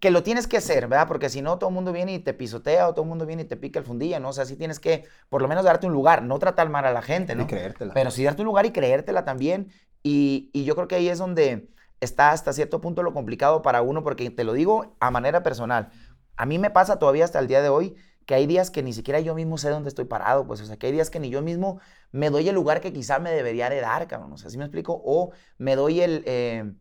que 0.00 0.10
lo 0.10 0.22
tienes 0.22 0.46
que 0.46 0.58
hacer, 0.58 0.86
¿verdad? 0.88 1.08
Porque 1.08 1.28
si 1.28 1.40
no, 1.40 1.58
todo 1.58 1.70
el 1.70 1.74
mundo 1.74 1.92
viene 1.92 2.14
y 2.14 2.18
te 2.18 2.34
pisotea 2.34 2.88
o 2.88 2.92
todo 2.92 3.04
el 3.04 3.08
mundo 3.08 3.26
viene 3.26 3.42
y 3.42 3.44
te 3.46 3.56
pica 3.56 3.78
el 3.78 3.84
fundillo, 3.84 4.20
¿no? 4.20 4.28
O 4.30 4.32
sea, 4.32 4.44
sí 4.44 4.56
tienes 4.56 4.78
que 4.78 5.04
por 5.28 5.40
lo 5.40 5.48
menos 5.48 5.64
darte 5.64 5.86
un 5.86 5.92
lugar, 5.92 6.22
no 6.22 6.38
tratar 6.38 6.68
mal 6.68 6.84
a 6.84 6.92
la 6.92 7.02
gente, 7.02 7.34
¿no? 7.34 7.44
Y 7.44 7.46
creértela. 7.46 7.94
Pero 7.94 8.10
sí 8.10 8.24
darte 8.24 8.42
un 8.42 8.46
lugar 8.46 8.66
y 8.66 8.72
creértela 8.72 9.24
también. 9.24 9.72
Y, 10.02 10.50
y 10.52 10.64
yo 10.64 10.74
creo 10.74 10.88
que 10.88 10.96
ahí 10.96 11.08
es 11.08 11.18
donde 11.18 11.68
está 12.00 12.32
hasta 12.32 12.52
cierto 12.52 12.80
punto 12.80 13.02
lo 13.02 13.14
complicado 13.14 13.62
para 13.62 13.80
uno, 13.82 14.02
porque 14.02 14.28
te 14.30 14.44
lo 14.44 14.52
digo 14.52 14.96
a 15.00 15.10
manera 15.10 15.42
personal. 15.42 15.90
A 16.36 16.44
mí 16.44 16.58
me 16.58 16.70
pasa 16.70 16.98
todavía 16.98 17.24
hasta 17.24 17.38
el 17.38 17.46
día 17.46 17.62
de 17.62 17.68
hoy 17.68 17.94
que 18.26 18.34
hay 18.34 18.46
días 18.46 18.70
que 18.70 18.82
ni 18.82 18.92
siquiera 18.92 19.20
yo 19.20 19.34
mismo 19.34 19.58
sé 19.58 19.70
dónde 19.70 19.88
estoy 19.88 20.04
parado, 20.04 20.46
pues, 20.46 20.60
o 20.60 20.66
sea, 20.66 20.76
que 20.76 20.86
hay 20.88 20.92
días 20.92 21.10
que 21.10 21.20
ni 21.20 21.30
yo 21.30 21.42
mismo 21.42 21.80
me 22.12 22.30
doy 22.30 22.48
el 22.48 22.54
lugar 22.54 22.80
que 22.80 22.92
quizá 22.92 23.18
me 23.18 23.30
debería 23.30 23.70
de 23.70 23.80
dar, 23.80 24.06
cabrón, 24.08 24.32
o 24.32 24.38
sea, 24.38 24.50
¿sí 24.50 24.58
me 24.58 24.64
explico? 24.64 25.00
O 25.04 25.32
me 25.58 25.76
doy 25.76 26.00
el, 26.00 26.22
eh, 26.26 26.72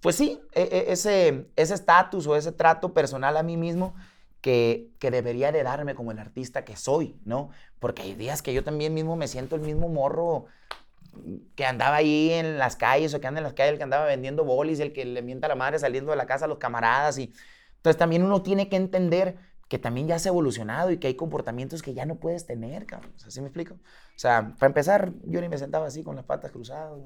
pues 0.00 0.16
sí, 0.16 0.40
e- 0.52 0.62
e- 0.62 0.92
ese 0.92 1.48
ese 1.56 1.74
estatus 1.74 2.26
o 2.26 2.36
ese 2.36 2.52
trato 2.52 2.92
personal 2.92 3.36
a 3.36 3.42
mí 3.42 3.56
mismo 3.56 3.94
que, 4.40 4.90
que 4.98 5.10
debería 5.10 5.52
de 5.52 5.62
darme 5.62 5.94
como 5.94 6.12
el 6.12 6.18
artista 6.18 6.64
que 6.64 6.76
soy, 6.76 7.18
¿no? 7.24 7.50
Porque 7.78 8.02
hay 8.02 8.14
días 8.14 8.42
que 8.42 8.52
yo 8.52 8.62
también 8.62 8.92
mismo 8.92 9.16
me 9.16 9.28
siento 9.28 9.56
el 9.56 9.62
mismo 9.62 9.88
morro 9.88 10.46
que 11.54 11.64
andaba 11.64 11.96
ahí 11.96 12.30
en 12.32 12.58
las 12.58 12.76
calles 12.76 13.14
o 13.14 13.20
que 13.20 13.26
anda 13.26 13.38
en 13.40 13.44
las 13.44 13.54
calles, 13.54 13.72
el 13.72 13.78
que 13.78 13.84
andaba 13.84 14.04
vendiendo 14.06 14.44
bolis, 14.44 14.80
el 14.80 14.92
que 14.92 15.04
le 15.04 15.22
mienta 15.22 15.46
a 15.46 15.48
la 15.48 15.54
madre 15.54 15.78
saliendo 15.78 16.10
de 16.10 16.16
la 16.16 16.26
casa 16.26 16.44
a 16.46 16.48
los 16.48 16.58
camaradas. 16.58 17.18
Y... 17.18 17.32
Entonces 17.76 17.98
también 17.98 18.22
uno 18.22 18.42
tiene 18.42 18.68
que 18.68 18.76
entender 18.76 19.36
que 19.68 19.78
también 19.78 20.06
ya 20.06 20.16
has 20.16 20.26
evolucionado 20.26 20.90
y 20.90 20.98
que 20.98 21.06
hay 21.08 21.14
comportamientos 21.14 21.82
que 21.82 21.94
ya 21.94 22.06
no 22.06 22.16
puedes 22.16 22.46
tener, 22.46 22.86
cabrón. 22.86 23.12
O 23.16 23.18
sea, 23.18 23.30
¿sí 23.30 23.40
me 23.40 23.46
explico? 23.48 23.74
O 23.74 24.18
sea, 24.18 24.52
para 24.58 24.68
empezar, 24.68 25.12
yo 25.24 25.40
ni 25.40 25.48
me 25.48 25.58
sentaba 25.58 25.86
así 25.86 26.02
con 26.02 26.16
las 26.16 26.24
patas 26.24 26.50
cruzadas, 26.50 26.90
güey. 26.90 27.04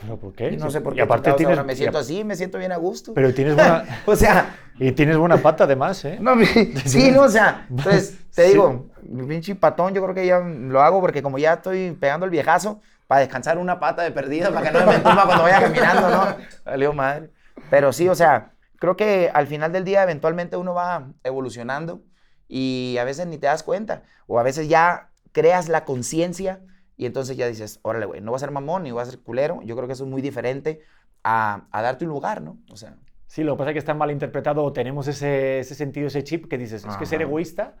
¿Pero 0.00 0.16
por 0.16 0.32
qué? 0.32 0.50
Y 0.52 0.56
no 0.56 0.70
sé 0.70 0.80
por 0.80 0.92
Y 0.92 0.96
qué. 0.96 1.02
aparte 1.02 1.22
chingados 1.30 1.36
tienes... 1.38 1.58
ahora 1.58 1.66
me 1.66 1.72
y 1.72 1.76
siento 1.76 1.98
así, 1.98 2.22
me 2.24 2.36
siento 2.36 2.58
bien 2.58 2.70
a 2.70 2.76
gusto. 2.76 3.14
Pero 3.14 3.34
tienes 3.34 3.56
buena... 3.56 3.84
o 4.06 4.14
sea, 4.14 4.56
y 4.78 4.92
tienes 4.92 5.16
buena 5.16 5.38
pata 5.38 5.64
además, 5.64 6.04
¿eh? 6.04 6.18
no, 6.20 6.36
mi- 6.36 6.46
sí, 6.84 7.10
no, 7.10 7.22
o 7.22 7.28
sea, 7.28 7.66
entonces 7.68 8.16
te 8.34 8.44
Sí. 8.44 8.50
digo, 8.52 8.86
mi 9.02 9.26
pinche 9.26 9.54
patón, 9.56 9.94
yo 9.94 10.02
creo 10.02 10.14
que 10.14 10.24
ya 10.26 10.38
lo 10.38 10.80
hago 10.82 11.00
porque 11.00 11.20
como 11.22 11.38
ya 11.38 11.54
estoy 11.54 11.92
pegando 11.98 12.26
el 12.26 12.30
viejazo, 12.30 12.80
para 13.08 13.22
descansar 13.22 13.58
una 13.58 13.80
pata 13.80 14.02
de 14.02 14.10
perdida, 14.12 14.52
para 14.52 14.70
que 14.70 14.78
no 14.78 14.86
me 14.86 14.94
entumba 14.96 15.24
cuando 15.24 15.42
vaya 15.44 15.60
caminando, 15.62 16.10
¿no? 16.10 16.36
Valió 16.64 16.92
madre. 16.92 17.30
Pero 17.70 17.92
sí, 17.92 18.08
o 18.08 18.14
sea, 18.14 18.52
creo 18.78 18.96
que 18.96 19.30
al 19.32 19.46
final 19.46 19.72
del 19.72 19.84
día 19.84 20.02
eventualmente 20.02 20.56
uno 20.56 20.74
va 20.74 21.12
evolucionando 21.24 22.02
y 22.48 22.96
a 22.98 23.04
veces 23.04 23.26
ni 23.26 23.38
te 23.38 23.46
das 23.46 23.62
cuenta, 23.62 24.04
o 24.26 24.38
a 24.38 24.42
veces 24.42 24.68
ya 24.68 25.10
creas 25.32 25.68
la 25.68 25.84
conciencia 25.84 26.62
y 26.96 27.06
entonces 27.06 27.36
ya 27.36 27.46
dices, 27.46 27.80
órale, 27.82 28.06
güey, 28.06 28.20
no 28.20 28.32
va 28.32 28.36
a 28.36 28.40
ser 28.40 28.50
mamón 28.50 28.82
ni 28.84 28.90
va 28.90 29.02
a 29.02 29.06
ser 29.06 29.20
culero. 29.20 29.60
Yo 29.62 29.76
creo 29.76 29.86
que 29.86 29.92
eso 29.92 30.04
es 30.04 30.10
muy 30.10 30.22
diferente 30.22 30.80
a, 31.22 31.68
a 31.70 31.82
darte 31.82 32.04
un 32.04 32.10
lugar, 32.10 32.42
¿no? 32.42 32.58
O 32.72 32.76
sea, 32.76 32.96
Sí, 33.26 33.44
lo 33.44 33.52
que 33.54 33.58
pasa 33.58 33.70
es 33.70 33.74
que 33.74 33.78
está 33.80 33.92
mal 33.94 34.10
interpretado 34.10 34.64
o 34.64 34.72
tenemos 34.72 35.06
ese, 35.06 35.58
ese 35.60 35.74
sentido, 35.74 36.06
ese 36.06 36.24
chip 36.24 36.48
que 36.48 36.56
dices, 36.56 36.84
es 36.86 36.96
que 36.96 37.04
ser 37.04 37.20
Ajá. 37.20 37.28
egoísta 37.28 37.76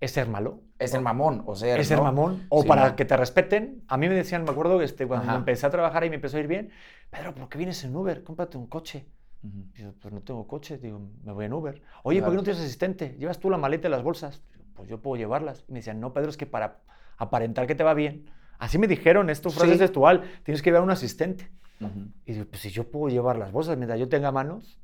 es 0.00 0.12
ser 0.12 0.28
malo. 0.28 0.60
es 0.78 0.90
ser 0.92 1.00
mamón, 1.00 1.42
o 1.46 1.54
sea, 1.56 1.76
es 1.76 1.88
ser 1.88 1.98
¿no? 1.98 2.04
mamón. 2.04 2.46
O 2.50 2.62
Sí, 2.62 2.68
para 2.68 2.90
¿no? 2.90 2.96
que 2.96 3.04
te 3.04 3.16
respeten. 3.16 3.82
A 3.88 3.96
mí 3.96 4.08
me 4.08 4.14
decían, 4.14 4.44
me 4.44 4.50
acuerdo, 4.50 4.80
este, 4.82 5.06
cuando 5.06 5.26
Ajá. 5.26 5.38
empecé 5.38 5.66
a 5.66 5.70
trabajar 5.70 6.04
y 6.04 6.10
me 6.10 6.16
empezó 6.16 6.36
a 6.36 6.40
ir 6.40 6.46
bien, 6.46 6.70
Pedro, 7.10 7.34
¿por 7.34 7.48
qué 7.48 7.58
vienes 7.58 7.82
en 7.84 7.96
Uber? 7.96 8.22
Cómprate 8.22 8.56
un 8.58 8.66
coche. 8.68 9.06
Pues 10.00 10.12
no 10.14 10.20
tengo 10.22 10.46
coche, 10.46 10.78
digo, 10.78 11.00
me 11.24 11.32
voy 11.32 11.44
en 11.46 11.52
Uber. 11.52 11.82
Oye, 12.02 12.20
¿por 12.20 12.30
qué 12.30 12.36
no 12.36 12.42
tienes 12.42 12.62
asistente? 12.62 13.16
¿Llevas 13.18 13.38
tú 13.38 13.50
la 13.50 13.58
maleta 13.58 13.88
y 13.88 13.90
las 13.90 14.02
bolsas? 14.02 14.42
Digo, 14.52 14.64
Pues 14.74 14.88
yo 14.88 15.00
puedo 15.00 15.16
llevarlas. 15.16 15.64
Y 15.68 15.72
me 15.72 15.78
decían, 15.80 16.00
no, 16.00 16.12
Pedro, 16.12 16.30
es 16.30 16.36
que 16.36 16.46
para 16.46 16.80
aparentar 17.18 17.66
que 17.66 17.74
te 17.74 17.84
va 17.84 17.94
bien. 17.94 18.30
Así 18.58 18.78
me 18.78 18.86
dijeron, 18.86 19.28
esto 19.30 19.50
frase 19.50 19.72
Sí. 19.74 19.78
textual, 19.78 20.22
tienes 20.44 20.62
que 20.62 20.70
llevar 20.70 20.82
un 20.82 20.90
asistente. 20.90 21.50
Y 22.24 22.32
digo, 22.32 22.46
pues 22.46 22.62
si 22.62 22.70
yo 22.70 22.90
puedo 22.90 23.08
llevar 23.08 23.36
las 23.38 23.52
bolsas 23.52 23.76
mientras 23.76 24.00
yo 24.00 24.08
tenga 24.08 24.32
manos. 24.32 24.78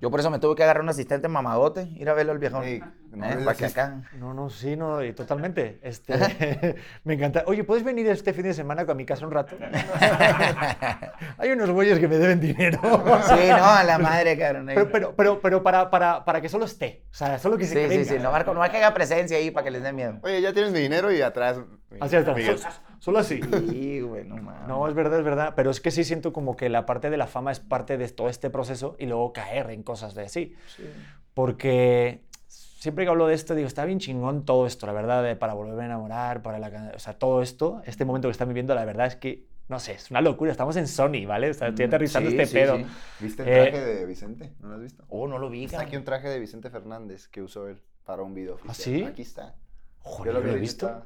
Yo 0.00 0.10
por 0.10 0.18
eso 0.20 0.30
me 0.30 0.38
tuve 0.38 0.54
que 0.56 0.62
agarrar 0.62 0.82
un 0.82 0.88
asistente 0.88 1.28
mamadote, 1.28 1.82
ir 1.96 2.08
a 2.08 2.14
verlo 2.14 2.32
al 2.32 2.38
viejón. 2.38 2.64
Ey, 2.64 2.82
no 3.12 3.26
¿eh? 3.26 3.34
les 3.36 3.44
Para 3.44 3.56
que 3.56 3.66
haces- 3.66 3.72
acá. 3.78 4.02
No, 4.18 4.32
no, 4.32 4.48
sí, 4.48 4.74
no, 4.74 5.04
y 5.04 5.12
totalmente. 5.12 5.78
Este, 5.82 6.14
me 7.04 7.14
encanta. 7.14 7.44
Oye, 7.46 7.64
¿puedes 7.64 7.84
venir 7.84 8.06
este 8.08 8.32
fin 8.32 8.44
de 8.44 8.54
semana 8.54 8.86
a 8.88 8.94
mi 8.94 9.04
casa 9.04 9.26
un 9.26 9.32
rato? 9.32 9.56
Hay 11.38 11.50
unos 11.50 11.70
güeyes 11.70 11.98
que 11.98 12.08
me 12.08 12.16
deben 12.18 12.40
dinero. 12.40 12.80
Sí, 12.82 13.48
no, 13.48 13.64
a 13.64 13.84
la 13.84 13.98
madre, 13.98 14.38
cabrón. 14.38 14.66
Pero, 14.66 14.90
pero, 14.90 15.14
pero, 15.16 15.40
pero 15.40 15.62
para, 15.62 15.90
para, 15.90 16.24
para 16.24 16.40
que 16.40 16.48
solo 16.48 16.64
esté. 16.64 17.04
O 17.10 17.14
sea, 17.14 17.38
solo 17.38 17.58
que 17.58 17.66
se 17.66 17.88
sí, 17.88 17.96
sí, 17.98 18.04
sí, 18.06 18.18
no, 18.22 18.30
Marco, 18.32 18.54
no 18.54 18.62
hay 18.62 18.70
que 18.70 18.78
haga 18.78 18.94
presencia 18.94 19.36
ahí 19.36 19.50
para 19.50 19.64
que 19.64 19.70
les 19.70 19.82
dé 19.82 19.92
miedo. 19.92 20.18
Oye, 20.22 20.40
ya 20.40 20.52
tienes 20.52 20.72
mi 20.72 20.80
dinero 20.80 21.12
y 21.12 21.20
atrás. 21.22 21.58
mi- 21.90 21.98
Así 22.00 22.16
está. 22.16 22.34
Solo, 23.00 23.18
así. 23.18 23.40
Sí, 23.68 24.00
güey, 24.02 24.24
no 24.24 24.36
mames. 24.36 24.68
No, 24.68 24.86
es 24.86 24.94
verdad, 24.94 25.18
es 25.18 25.24
verdad. 25.24 25.54
Pero 25.56 25.70
es 25.70 25.80
que 25.80 25.90
sí 25.90 26.04
siento 26.04 26.32
como 26.32 26.54
que 26.56 26.68
la 26.68 26.86
parte 26.86 27.10
de 27.10 27.16
la 27.16 27.26
fama 27.26 27.50
es 27.50 27.58
parte 27.58 27.98
de 27.98 28.08
todo 28.10 28.28
este 28.28 28.50
proceso 28.50 28.94
y 28.98 29.06
luego 29.06 29.32
caer 29.32 29.70
en 29.70 29.82
cosas 29.82 30.14
de 30.14 30.22
así. 30.24 30.54
Porque 31.34 32.22
siempre 32.46 33.04
que 33.04 33.10
hablo 33.10 33.26
de 33.26 33.34
esto, 33.34 33.54
digo, 33.54 33.66
está 33.66 33.84
bien 33.84 33.98
chingón 33.98 34.44
todo 34.44 34.66
esto, 34.66 34.86
la 34.86 34.92
verdad, 34.92 35.22
de 35.22 35.36
para 35.36 35.54
volver 35.54 35.80
a 35.80 35.84
enamorar, 35.86 36.42
para 36.42 36.58
la... 36.58 36.92
O 36.94 36.98
sea, 36.98 37.14
todo 37.18 37.42
esto, 37.42 37.82
este 37.86 38.04
momento 38.04 38.28
que 38.28 38.32
están 38.32 38.48
viviendo, 38.48 38.74
la 38.74 38.84
verdad 38.84 39.06
es 39.06 39.16
que, 39.16 39.46
no 39.68 39.78
sé, 39.78 39.92
es 39.92 40.10
una 40.10 40.20
locura. 40.20 40.50
Estamos 40.50 40.76
en 40.76 40.88
Sony, 40.88 41.26
¿vale? 41.26 41.50
O 41.50 41.54
sea, 41.54 41.68
estoy 41.68 41.86
Mm, 41.86 41.88
aterrizando 41.88 42.30
sí, 42.30 42.36
este 42.36 42.46
sí, 42.46 42.54
pedo. 42.54 42.76
sí. 42.76 42.86
¿Viste 43.20 43.42
el 43.44 43.48
Eh, 43.48 43.70
traje 43.70 43.84
de 43.84 44.06
Vicente? 44.06 44.52
¿No 44.60 44.68
lo 44.68 44.74
has 44.74 44.80
visto? 44.82 45.04
Oh, 45.08 45.26
no 45.28 45.38
lo 45.38 45.48
vi, 45.48 45.64
Está 45.64 45.82
aquí 45.82 45.96
un 45.96 46.04
traje 46.04 46.28
de 46.28 46.38
Vicente 46.38 46.70
Fernández 46.70 47.28
que 47.28 47.42
usó 47.42 47.68
él 47.68 47.78
para 48.04 48.22
un 48.22 48.34
video 48.34 48.54
oficial. 48.54 48.70
¿Ah, 48.72 48.74
sí? 48.74 49.04
Aquí 49.04 49.22
está. 49.22 49.54
Joder, 50.00 50.34
Yo 50.34 50.40
¿lo 50.40 50.50
he 50.50 50.54
vi 50.54 50.60
visto? 50.60 51.04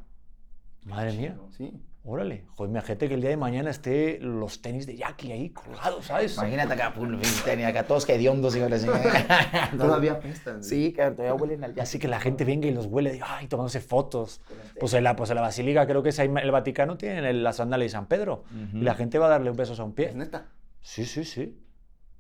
Madre 0.84 1.12
mía. 1.12 1.36
Sí. 1.56 1.72
Órale. 2.06 2.44
Joder, 2.56 2.70
imagínate 2.70 3.08
que 3.08 3.14
el 3.14 3.22
día 3.22 3.30
de 3.30 3.38
mañana 3.38 3.70
esté 3.70 4.18
los 4.20 4.60
tenis 4.60 4.86
de 4.86 4.94
Jackie 4.94 5.32
ahí 5.32 5.48
colgados, 5.48 6.04
¿sabes? 6.04 6.34
Imagínate 6.36 6.74
acá, 6.74 6.92
pum, 6.92 7.18
tenía 7.46 7.68
acá 7.68 7.86
todos 7.86 8.06
hediondos, 8.06 8.54
hijo 8.54 8.66
de. 8.68 8.78
Todavía 9.78 10.12
apestan. 10.12 10.62
Sí, 10.62 10.92
cabrón, 10.92 11.16
todavía 11.16 11.34
huelen 11.42 11.64
al 11.64 11.80
Así 11.80 11.98
que 11.98 12.06
la 12.06 12.20
gente 12.20 12.44
venga 12.44 12.66
y 12.68 12.72
los 12.72 12.84
huele, 12.86 13.18
ay, 13.24 13.48
tomándose 13.48 13.80
fotos. 13.80 14.42
Pues 14.78 14.92
en 14.92 15.02
la, 15.04 15.16
pues 15.16 15.30
en 15.30 15.36
la 15.36 15.42
Basílica, 15.42 15.86
creo 15.86 16.02
que 16.02 16.10
es 16.10 16.18
ahí 16.18 16.28
en 16.28 16.36
el 16.36 16.50
Vaticano, 16.50 16.98
tienen 16.98 17.24
el- 17.24 17.42
la 17.42 17.54
sandalia 17.54 17.84
de 17.84 17.88
San 17.90 18.06
Pedro. 18.06 18.44
Y 18.74 18.80
la 18.82 18.94
gente 18.94 19.18
va 19.18 19.26
a 19.26 19.30
darle 19.30 19.50
un 19.50 19.56
beso 19.56 19.80
a 19.80 19.84
un 19.86 19.94
pie. 19.94 20.08
Es 20.10 20.14
neta. 20.16 20.48
Sí, 20.82 21.06
sí, 21.06 21.24
sí. 21.24 21.58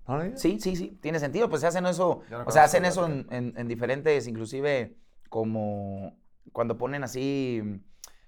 ¿No? 0.08 0.18
Sí, 0.36 0.58
sí, 0.60 0.76
sí, 0.76 0.98
tiene 1.02 1.18
sentido. 1.18 1.50
Pues 1.50 1.60
se 1.60 1.66
hacen 1.66 1.84
eso, 1.84 2.22
no 2.30 2.44
o 2.46 2.50
sea, 2.50 2.64
hacen 2.64 2.86
eso 2.86 3.04
en, 3.04 3.26
en- 3.30 3.52
en 3.56 3.68
diferentes, 3.68 4.26
inclusive 4.28 4.96
como 5.28 6.16
cuando 6.52 6.78
ponen 6.78 7.04
así, 7.04 7.62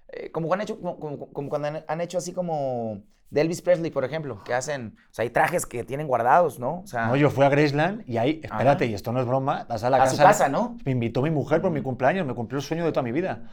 eh, 0.09 0.31
como, 0.31 0.53
han 0.53 0.61
hecho, 0.61 0.79
como, 0.79 0.99
como- 0.99 1.29
como 1.31 1.49
cuando 1.49 1.67
han, 1.67 1.83
han 1.87 2.01
hecho 2.01 2.17
así 2.17 2.33
como 2.33 3.01
de 3.29 3.41
Elvis 3.41 3.61
Presley, 3.61 3.91
por 3.91 4.05
ejemplo, 4.05 4.41
que 4.45 4.53
hacen, 4.53 4.95
o 5.11 5.13
sea, 5.13 5.23
hay 5.23 5.29
trajes 5.29 5.65
que 5.65 5.83
tienen 5.83 6.07
guardados, 6.07 6.59
¿no? 6.59 6.79
O 6.81 6.87
sea, 6.87 7.07
No, 7.07 7.15
yo 7.17 7.29
fui 7.29 7.43
a 7.43 7.49
Graceland 7.49 8.03
y 8.07 8.17
ahí, 8.17 8.39
espérate, 8.41 8.85
Ajá. 8.85 8.91
y 8.91 8.93
esto 8.93 9.11
no 9.11 9.19
es 9.19 9.25
broma, 9.27 9.65
vas 9.67 9.83
a 9.83 9.89
la 9.89 9.97
a 9.97 9.99
casa. 10.01 10.15
su 10.15 10.21
casa, 10.21 10.47
¿no? 10.49 10.77
Me 10.85 10.91
invitó 10.93 11.21
mi 11.21 11.29
mujer 11.29 11.61
por 11.61 11.71
mi 11.71 11.81
cumpleaños, 11.81 12.25
me 12.25 12.33
cumplió 12.33 12.59
el 12.59 12.63
sueño 12.63 12.85
de 12.85 12.91
toda 12.91 13.03
mi 13.03 13.11
vida. 13.11 13.43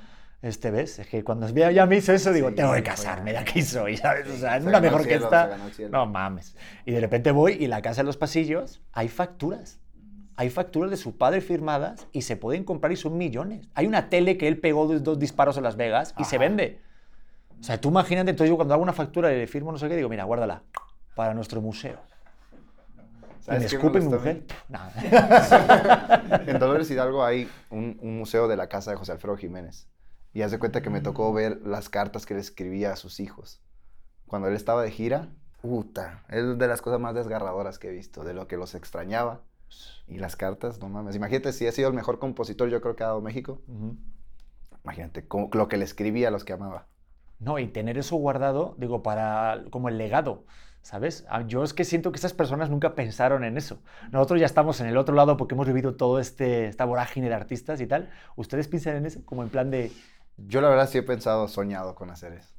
Este, 0.43 0.71
¿ves? 0.71 0.99
Es 0.99 1.07
que 1.09 1.25
cuando 1.25 1.49
ya, 1.49 1.87
me 1.87 1.97
hizo 1.97 2.13
eso, 2.13 2.31
digo, 2.31 2.51
Sí, 2.51 2.55
tengo 2.57 2.73
que 2.75 2.83
casarme, 2.83 3.33
de 3.33 3.39
aquí 3.39 3.63
soy, 3.63 3.97
¿sabes? 3.97 4.29
O 4.29 4.37
sea, 4.37 4.57
en 4.57 4.63
Se 4.63 4.69
una 4.69 4.79
mejor 4.79 5.01
que 5.03 5.09
cielo, 5.09 5.25
esta. 5.25 5.55
el 5.57 5.73
cielo. 5.73 5.91
No 5.91 6.07
mames. 6.07 6.55
Y 6.85 6.93
de 6.93 7.01
repente 7.01 7.31
voy 7.31 7.55
y 7.55 7.67
la 7.67 7.81
casa 7.83 8.03
de 8.03 8.07
los 8.07 8.17
pasillos 8.19 8.83
hay 8.93 9.09
facturas. 9.09 9.81
Hay 10.37 10.51
facturas 10.51 10.91
de 10.91 10.97
su 10.97 11.17
padre 11.17 11.41
firmadas 11.41 12.07
y 12.13 12.23
se 12.23 12.37
pueden 12.37 12.65
comprar 12.65 12.93
y 12.93 12.97
son 12.97 13.17
millones. 13.17 13.69
Hay 13.75 13.87
una 13.87 14.09
tele 14.09 14.37
que 14.37 14.49
él 14.49 14.59
pegó 14.59 14.87
dos, 14.87 15.03
dos 15.03 15.19
disparos 15.19 15.57
en 15.57 15.63
Las 15.63 15.77
Vegas 15.77 16.15
y 16.19 16.25
se 16.25 16.39
vende. 16.39 16.81
O 17.61 17.63
sea, 17.63 17.81
tú 17.81 17.89
imagínate, 17.89 18.31
entonces 18.31 18.51
yo 18.51 18.57
cuando 18.57 18.75
hago 18.75 18.83
una 18.83 18.93
factura 18.93 19.33
y 19.33 19.39
le 19.39 19.47
firmo 19.47 19.73
no 19.73 19.79
sé 19.79 19.89
qué, 19.89 19.97
digo, 19.97 20.09
mira, 20.09 20.25
guárdala 20.25 20.63
para 21.15 21.35
nuestro 21.35 21.61
museo. 21.61 21.99
Y 23.47 23.51
me 23.51 23.61
¿Sabes 23.61 23.71
qué 23.71 23.79
me 23.79 23.83
escupe 23.83 24.01
mi 24.01 24.09
mujer. 24.09 24.45
Nada. 24.69 26.43
En 26.47 26.59
Dolores 26.59 26.91
Hidalgo 26.91 27.25
hay 27.25 27.49
un, 27.71 27.99
un 28.03 28.19
museo 28.19 28.49
de 28.49 28.57
la 28.57 28.69
casa 28.69 28.91
de 28.91 28.97
José 28.97 29.13
Alfredo 29.13 29.37
Jiménez. 29.37 29.89
Y 30.33 30.43
haz 30.43 30.51
de 30.51 30.59
cuenta 30.59 30.83
que 30.83 30.91
me 30.91 31.01
tocó 31.01 31.33
ver 31.33 31.61
las 31.65 31.89
cartas 31.89 32.27
que 32.27 32.35
le 32.35 32.41
escribía 32.41 32.93
a 32.93 32.97
sus 32.97 33.21
hijos. 33.21 33.61
Cuando 34.27 34.49
él 34.49 34.55
estaba 34.55 34.83
de 34.83 34.91
gira, 34.91 35.29
puta, 35.63 36.25
es 36.29 36.59
de 36.59 36.67
las 36.67 36.83
cosas 36.83 37.01
más 37.01 37.15
desgarradoras 37.15 37.79
que 37.79 37.89
he 37.89 37.93
visto, 37.93 38.25
de 38.25 38.35
lo 38.35 38.49
que 38.49 38.57
los 38.57 38.75
extrañaba. 38.75 39.43
Y 40.07 40.19
las 40.19 40.37
cartas, 40.37 40.79
no 40.81 40.89
mames. 40.89 41.17
Imagínate 41.17 41.53
si 41.53 41.67
ha 41.67 41.73
sido 41.73 41.89
el 41.89 41.95
mejor 41.95 42.19
compositor, 42.19 42.69
yo 42.69 42.81
creo 42.81 42.95
que 42.97 43.03
ha 43.05 43.09
dado 43.09 43.21
México. 43.23 43.63
Ujú. 43.69 43.97
Imagínate 44.85 45.27
cómo- 45.27 45.49
lo 45.53 45.69
que 45.69 45.77
le 45.77 45.85
escribía 45.85 46.29
a 46.29 46.31
los 46.31 46.45
que 46.45 46.53
amaba. 46.53 46.87
No, 47.39 47.59
y 47.59 47.67
tener 47.69 47.99
eso 47.99 48.17
guardado, 48.17 48.75
digo, 48.79 49.03
para 49.03 49.65
como 49.71 49.89
el 49.89 49.99
legado, 49.99 50.45
¿sabes? 50.83 51.25
Ah, 51.29 51.43
Yo 51.47 51.65
es 51.65 51.73
que 51.75 51.85
siento 51.85 52.13
que 52.13 52.19
esas 52.19 52.33
personas 52.35 52.71
nunca 52.71 52.95
pensaron 52.95 53.45
en 53.45 53.57
eso. 53.57 53.83
Nosotros 54.13 54.41
ya 54.41 54.47
estamos 54.47 54.81
en 54.81 54.87
el 54.87 54.97
otro 54.97 55.15
lado 55.15 55.37
porque 55.37 55.55
hemos 55.55 55.67
vivido 55.67 55.97
todo 55.97 56.19
este 56.21 56.67
esta 56.69 56.85
vorágine 56.85 57.29
de 57.29 57.35
artistas 57.35 57.81
y 57.81 57.87
tal. 57.87 58.11
¿Ustedes 58.37 58.69
piensan 58.69 58.97
en 58.97 59.07
eso 59.07 59.25
como 59.25 59.43
en 59.43 59.49
plan 59.49 59.71
de 59.71 59.91
Yo 60.37 60.61
la 60.61 60.69
verdad 60.69 60.89
sí 60.89 60.99
he 60.99 61.03
pensado, 61.03 61.49
soñado 61.49 61.95
con 61.95 62.11
hacer 62.11 62.33
eso. 62.35 62.53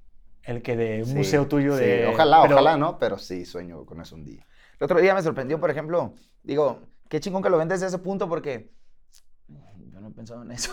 el 0.43 0.61
que 0.61 0.75
de 0.75 0.99
un 1.03 1.09
Sí, 1.09 1.15
museo 1.15 1.47
tuyo 1.47 1.75
sí, 1.77 1.83
de 1.83 2.07
Ojalá, 2.07 2.41
pero- 2.43 2.55
ojalá, 2.55 2.77
¿no? 2.77 2.99
Pero 2.99 3.17
sí, 3.17 3.45
sueño 3.45 3.85
con 3.85 4.01
eso 4.01 4.15
un 4.15 4.23
día. 4.25 4.45
El 4.79 4.85
otro 4.85 4.99
día 4.99 5.15
me 5.15 5.21
sorprendió, 5.23 5.59
por 5.59 5.71
ejemplo, 5.71 6.13
digo, 6.43 6.81
qué 7.09 7.19
chingón 7.19 7.43
que 7.43 7.49
lo 7.49 7.57
ven 7.57 7.67
desde 7.67 7.87
ese 7.87 7.97
punto 7.99 8.27
porque 8.27 8.73
yo 9.47 10.01
no 10.01 10.07
he 10.07 10.11
pensado 10.11 10.41
en 10.43 10.51
eso. 10.51 10.71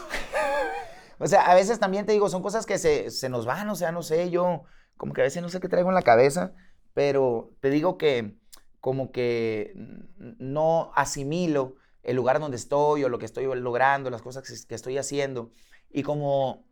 o 1.18 1.26
sea, 1.26 1.42
a 1.42 1.54
veces 1.54 1.78
también 1.78 2.06
te 2.06 2.12
digo, 2.12 2.28
son 2.28 2.42
cosas 2.42 2.66
que 2.66 2.78
se, 2.78 3.10
se 3.10 3.28
nos 3.28 3.46
van, 3.46 3.68
o 3.68 3.74
sea, 3.74 3.92
no 3.92 4.02
sé, 4.02 4.30
yo 4.30 4.64
como 4.96 5.12
que 5.12 5.20
a 5.20 5.24
veces 5.24 5.42
no 5.42 5.48
sé 5.48 5.60
qué 5.60 5.68
traigo 5.68 5.88
en 5.88 5.94
la 5.94 6.02
cabeza, 6.02 6.54
pero 6.94 7.50
te 7.60 7.70
digo 7.70 7.98
que 7.98 8.36
como 8.80 9.12
que 9.12 9.74
no 10.16 10.90
asimilo 10.94 11.76
el 12.02 12.16
lugar 12.16 12.40
donde 12.40 12.56
estoy 12.56 13.04
o 13.04 13.08
lo 13.08 13.18
que 13.18 13.26
estoy 13.26 13.44
logrando, 13.54 14.10
las 14.10 14.22
cosas 14.22 14.66
que, 14.66 14.74
estoy 14.74 14.98
haciendo 14.98 15.52
y 15.90 16.02
como 16.02 16.64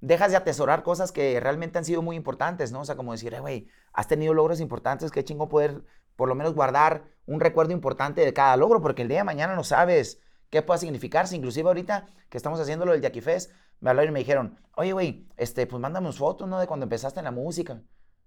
dejas 0.00 0.30
de 0.30 0.36
atesorar 0.36 0.82
cosas 0.82 1.12
que 1.12 1.40
realmente 1.40 1.78
han 1.78 1.84
sido 1.84 2.02
muy 2.02 2.16
importantes, 2.16 2.72
¿no? 2.72 2.80
O 2.80 2.84
sea, 2.84 2.96
como 2.96 3.12
decir, 3.12 3.32
"Eh, 3.34 3.40
güey, 3.40 3.68
has 3.92 4.06
tenido 4.06 4.34
logros 4.34 4.60
importantes, 4.60 5.10
qué 5.10 5.24
chingo 5.24 5.48
poder 5.48 5.82
por 6.20 6.28
lo 6.28 6.34
menos 6.34 6.52
guardar 6.52 7.04
un 7.24 7.40
recuerdo 7.40 7.72
importante 7.72 8.20
de 8.20 8.34
cada 8.34 8.54
logro, 8.54 8.82
porque 8.82 9.00
el 9.00 9.08
día 9.08 9.16
de 9.16 9.24
mañana 9.24 9.56
no 9.56 9.64
sabes 9.64 10.20
qué 10.50 10.60
pueda 10.60 10.76
significar. 10.76 11.26
Si 11.26 11.36
inclusive 11.36 11.66
ahorita 11.66 12.08
que 12.28 12.36
estamos 12.36 12.60
haciendo 12.60 12.84
lo 12.84 12.92
del 12.92 13.00
Jackie 13.00 13.22
Fest, 13.22 13.52
me 13.80 13.88
hablaron 13.88 14.10
y 14.10 14.12
me 14.12 14.18
dijeron, 14.18 14.58
oye, 14.76 14.92
güey, 14.92 15.26
este, 15.38 15.66
pues 15.66 15.80
mándame 15.80 16.08
unas 16.08 16.18
fotos, 16.18 16.46
¿no? 16.46 16.60
De 16.60 16.66
cuando 16.66 16.84
empezaste 16.84 17.20
en 17.20 17.24
la 17.24 17.30
música. 17.30 17.80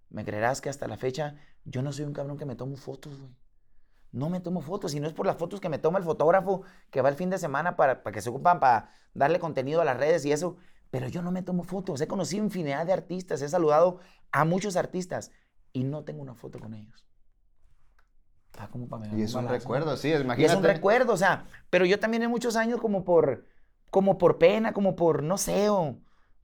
Me 0.10 0.26
creerás 0.26 0.60
que 0.60 0.70
hasta 0.70 0.88
la 0.88 0.98
fecha 0.98 1.36
yo 1.66 1.84
no 1.84 1.94
soy 1.94 2.06
un 2.06 2.14
cabrón 2.14 2.36
que 2.36 2.48
me 2.48 2.56
tomo 2.56 2.78
fotos, 2.78 3.20
güey. 3.20 3.32
No 4.12 4.32
me 4.32 4.40
tomo 4.40 4.62
fotos, 4.62 4.96
y 4.96 5.00
no 5.00 5.06
es 5.06 5.14
por 5.14 5.28
las 5.28 5.38
fotos 5.38 5.60
que 5.60 5.70
me 5.70 5.78
toma 5.78 6.00
el 6.00 6.04
fotógrafo 6.04 6.64
que 6.90 7.04
va 7.04 7.10
el 7.10 7.16
fin 7.16 7.30
de 7.30 7.38
semana 7.38 7.76
para, 7.76 8.02
para 8.02 8.12
que 8.12 8.24
se 8.24 8.32
ocupan 8.32 8.60
para 8.60 8.90
darle 9.14 9.38
contenido 9.38 9.82
a 9.82 9.86
las 9.86 9.98
redes 9.98 10.26
y 10.26 10.32
eso, 10.32 10.58
pero 10.90 11.10
yo 11.10 11.22
no 11.22 11.32
me 11.32 11.44
tomo 11.44 11.64
fotos. 11.64 12.02
He 12.02 12.08
conocido 12.08 12.44
infinidad 12.44 12.88
de 12.88 12.94
artistas, 12.94 13.44
he 13.44 13.50
saludado 13.50 14.00
a 14.32 14.46
muchos 14.46 14.78
artistas 14.78 15.30
y 15.74 15.84
no 15.84 16.04
tengo 16.04 16.24
una 16.24 16.34
foto 16.34 16.60
con 16.60 16.74
ellos. 16.74 17.06
Como 18.72 18.88
para 18.88 19.08
Y 19.10 19.22
es 19.22 19.36
un 19.36 19.48
balazo. 19.48 19.48
recuerdo, 19.48 19.98
sí, 19.98 20.14
Y 20.14 20.22
imagínate. 20.22 20.46
es 20.46 20.54
un 20.54 20.64
recuerdo, 20.64 21.14
o 21.14 21.18
sea, 21.18 21.46
pero 21.70 21.86
yo 21.86 22.00
también 22.00 22.24
en 22.24 22.30
muchos 22.30 22.56
años 22.56 22.80
como 22.80 23.04
por, 23.04 23.46
como 23.90 24.18
por 24.18 24.38
pena, 24.40 24.74
como 24.74 24.96
por, 24.96 25.24
no 25.24 25.38
sé, 25.38 25.70
o, 25.70 26.00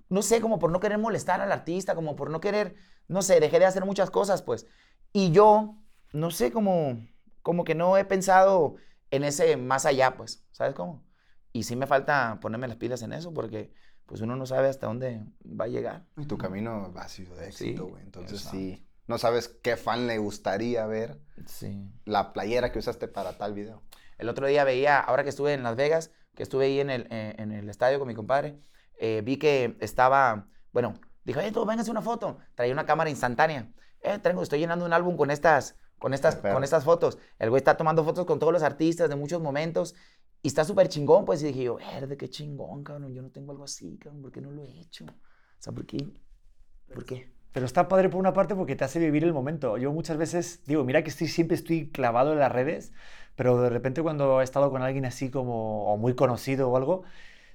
no 0.09 0.21
sé, 0.21 0.41
como 0.41 0.59
por 0.59 0.71
no 0.71 0.79
querer 0.79 0.97
molestar 0.97 1.41
al 1.41 1.51
artista, 1.51 1.95
como 1.95 2.15
por 2.15 2.29
no 2.29 2.39
querer, 2.41 2.75
no 3.07 3.21
sé, 3.21 3.39
dejé 3.39 3.59
de 3.59 3.65
hacer 3.65 3.85
muchas 3.85 4.11
cosas, 4.11 4.41
pues. 4.41 4.67
Y 5.13 5.31
yo, 5.31 5.77
no 6.13 6.31
sé, 6.31 6.51
como, 6.51 6.99
como 7.41 7.63
que 7.63 7.75
no 7.75 7.97
he 7.97 8.05
pensado 8.05 8.75
en 9.11 9.23
ese 9.23 9.57
más 9.57 9.85
allá, 9.85 10.15
pues, 10.17 10.45
¿sabes 10.51 10.75
cómo? 10.75 11.03
Y 11.53 11.63
sí 11.63 11.75
me 11.75 11.87
falta 11.87 12.39
ponerme 12.41 12.67
las 12.67 12.77
pilas 12.77 13.01
en 13.01 13.13
eso, 13.13 13.33
porque 13.33 13.73
pues 14.05 14.21
uno 14.21 14.35
no 14.35 14.45
sabe 14.45 14.67
hasta 14.69 14.87
dónde 14.87 15.23
va 15.45 15.65
a 15.65 15.67
llegar. 15.67 16.05
Y 16.17 16.25
tu 16.25 16.37
camino 16.37 16.91
ha 16.95 17.07
sido 17.07 17.35
de 17.35 17.47
éxito, 17.49 17.85
Sí, 17.85 17.89
güey. 17.89 18.03
Entonces 18.03 18.39
exacto. 18.39 18.49
sí, 18.49 18.85
no 19.09 19.17
sabes 19.17 19.49
qué 19.49 19.75
fan 19.75 20.07
le 20.07 20.19
gustaría 20.19 20.85
ver 20.85 21.19
Sí. 21.45 21.91
la 22.05 22.31
playera 22.31 22.71
que 22.71 22.79
usaste 22.79 23.07
para 23.07 23.37
tal 23.37 23.53
video. 23.53 23.81
El 24.17 24.29
otro 24.29 24.45
día 24.47 24.63
veía, 24.63 24.99
ahora 24.99 25.23
que 25.23 25.29
estuve 25.29 25.53
en 25.53 25.63
Las 25.63 25.75
Vegas, 25.75 26.11
que 26.35 26.43
estuve 26.43 26.65
ahí 26.65 26.79
en 26.79 26.89
el, 26.89 27.07
eh, 27.09 27.35
en 27.37 27.51
el 27.51 27.69
estadio 27.69 27.97
con 27.99 28.07
mi 28.07 28.13
compadre, 28.13 28.59
eh, 28.99 29.21
vi 29.25 29.37
que 29.37 29.75
estaba, 29.79 30.47
bueno, 30.71 30.93
dijo, 31.25 31.39
oye, 31.39 31.51
tú, 31.51 31.65
véngase 31.65 31.89
una 31.89 32.01
foto. 32.01 32.37
Traía 32.55 32.71
una 32.71 32.85
cámara 32.85 33.09
instantánea. 33.09 33.71
Eh, 34.01 34.19
tengo, 34.19 34.43
estoy 34.43 34.59
llenando 34.59 34.85
un 34.85 34.93
álbum 34.93 35.17
con 35.17 35.31
estas, 35.31 35.75
con 35.97 36.13
estas, 36.13 36.35
con 36.35 36.63
estas 36.63 36.83
fotos. 36.83 37.17
El 37.39 37.49
güey 37.49 37.59
está 37.59 37.75
tomando 37.77 38.03
fotos 38.03 38.25
con 38.25 38.37
todos 38.39 38.53
los 38.53 38.61
artistas 38.63 39.09
de 39.09 39.15
muchos 39.15 39.41
momentos 39.41 39.95
y 40.43 40.49
está 40.49 40.63
súper 40.65 40.87
chingón, 40.87 41.25
pues. 41.25 41.41
Y 41.41 41.47
dije 41.47 41.63
yo, 41.63 41.77
verde, 41.77 42.15
qué 42.15 42.29
chingón, 42.29 42.83
cabrón. 42.83 43.13
Yo 43.13 43.21
no 43.21 43.31
tengo 43.31 43.51
algo 43.53 43.63
así, 43.63 43.97
cabrón. 43.97 44.21
¿Por 44.21 44.31
qué 44.31 44.39
no 44.41 44.51
lo 44.51 44.63
he 44.63 44.79
hecho? 44.81 45.05
O 45.05 45.61
sea, 45.61 45.73
¿por 45.73 45.85
qué? 45.85 45.97
¿Por 46.93 47.05
qué? 47.05 47.33
Pero 47.51 47.65
está 47.65 47.87
padre 47.87 48.09
por 48.09 48.19
una 48.19 48.33
parte 48.33 48.55
porque 48.55 48.75
te 48.75 48.83
hace 48.85 48.99
vivir 48.99 49.23
el 49.23 49.33
momento. 49.33 49.77
Yo 49.77 49.91
muchas 49.91 50.17
veces 50.17 50.61
digo, 50.65 50.83
mira 50.83 51.03
que 51.03 51.09
estoy, 51.09 51.27
siempre 51.27 51.55
estoy 51.55 51.89
clavado 51.89 52.33
en 52.33 52.39
las 52.39 52.51
redes, 52.51 52.93
pero 53.35 53.59
de 53.61 53.69
repente 53.69 54.01
cuando 54.03 54.41
he 54.41 54.43
estado 54.43 54.69
con 54.71 54.81
alguien 54.83 55.05
así 55.05 55.29
como 55.31 55.91
o 55.91 55.97
muy 55.97 56.13
conocido 56.15 56.69
o 56.69 56.77
algo, 56.77 57.03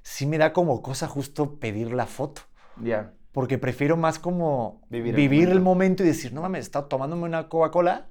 sí 0.03 0.27
me 0.27 0.39
da 0.39 0.53
como 0.53 0.83
cosa 0.83 1.07
justo 1.09 1.59
pedir 1.61 1.93
la 1.93 2.07
foto. 2.07 2.43
Ya. 2.77 3.15
Porque 3.33 3.59
prefiero 3.59 3.97
más 3.97 4.19
como 4.19 4.81
Vivir 4.89 5.15
vivir, 5.15 5.49
el 5.49 5.53
el, 5.53 5.61
momento. 5.61 5.65
momento. 5.65 6.03
y 6.05 6.07
decir, 6.07 6.33
no 6.33 6.43
mames, 6.43 6.61
he 6.61 6.63
estado 6.63 6.87
tomándome 6.87 7.25
una 7.25 7.49
Coca-Cola. 7.49 8.09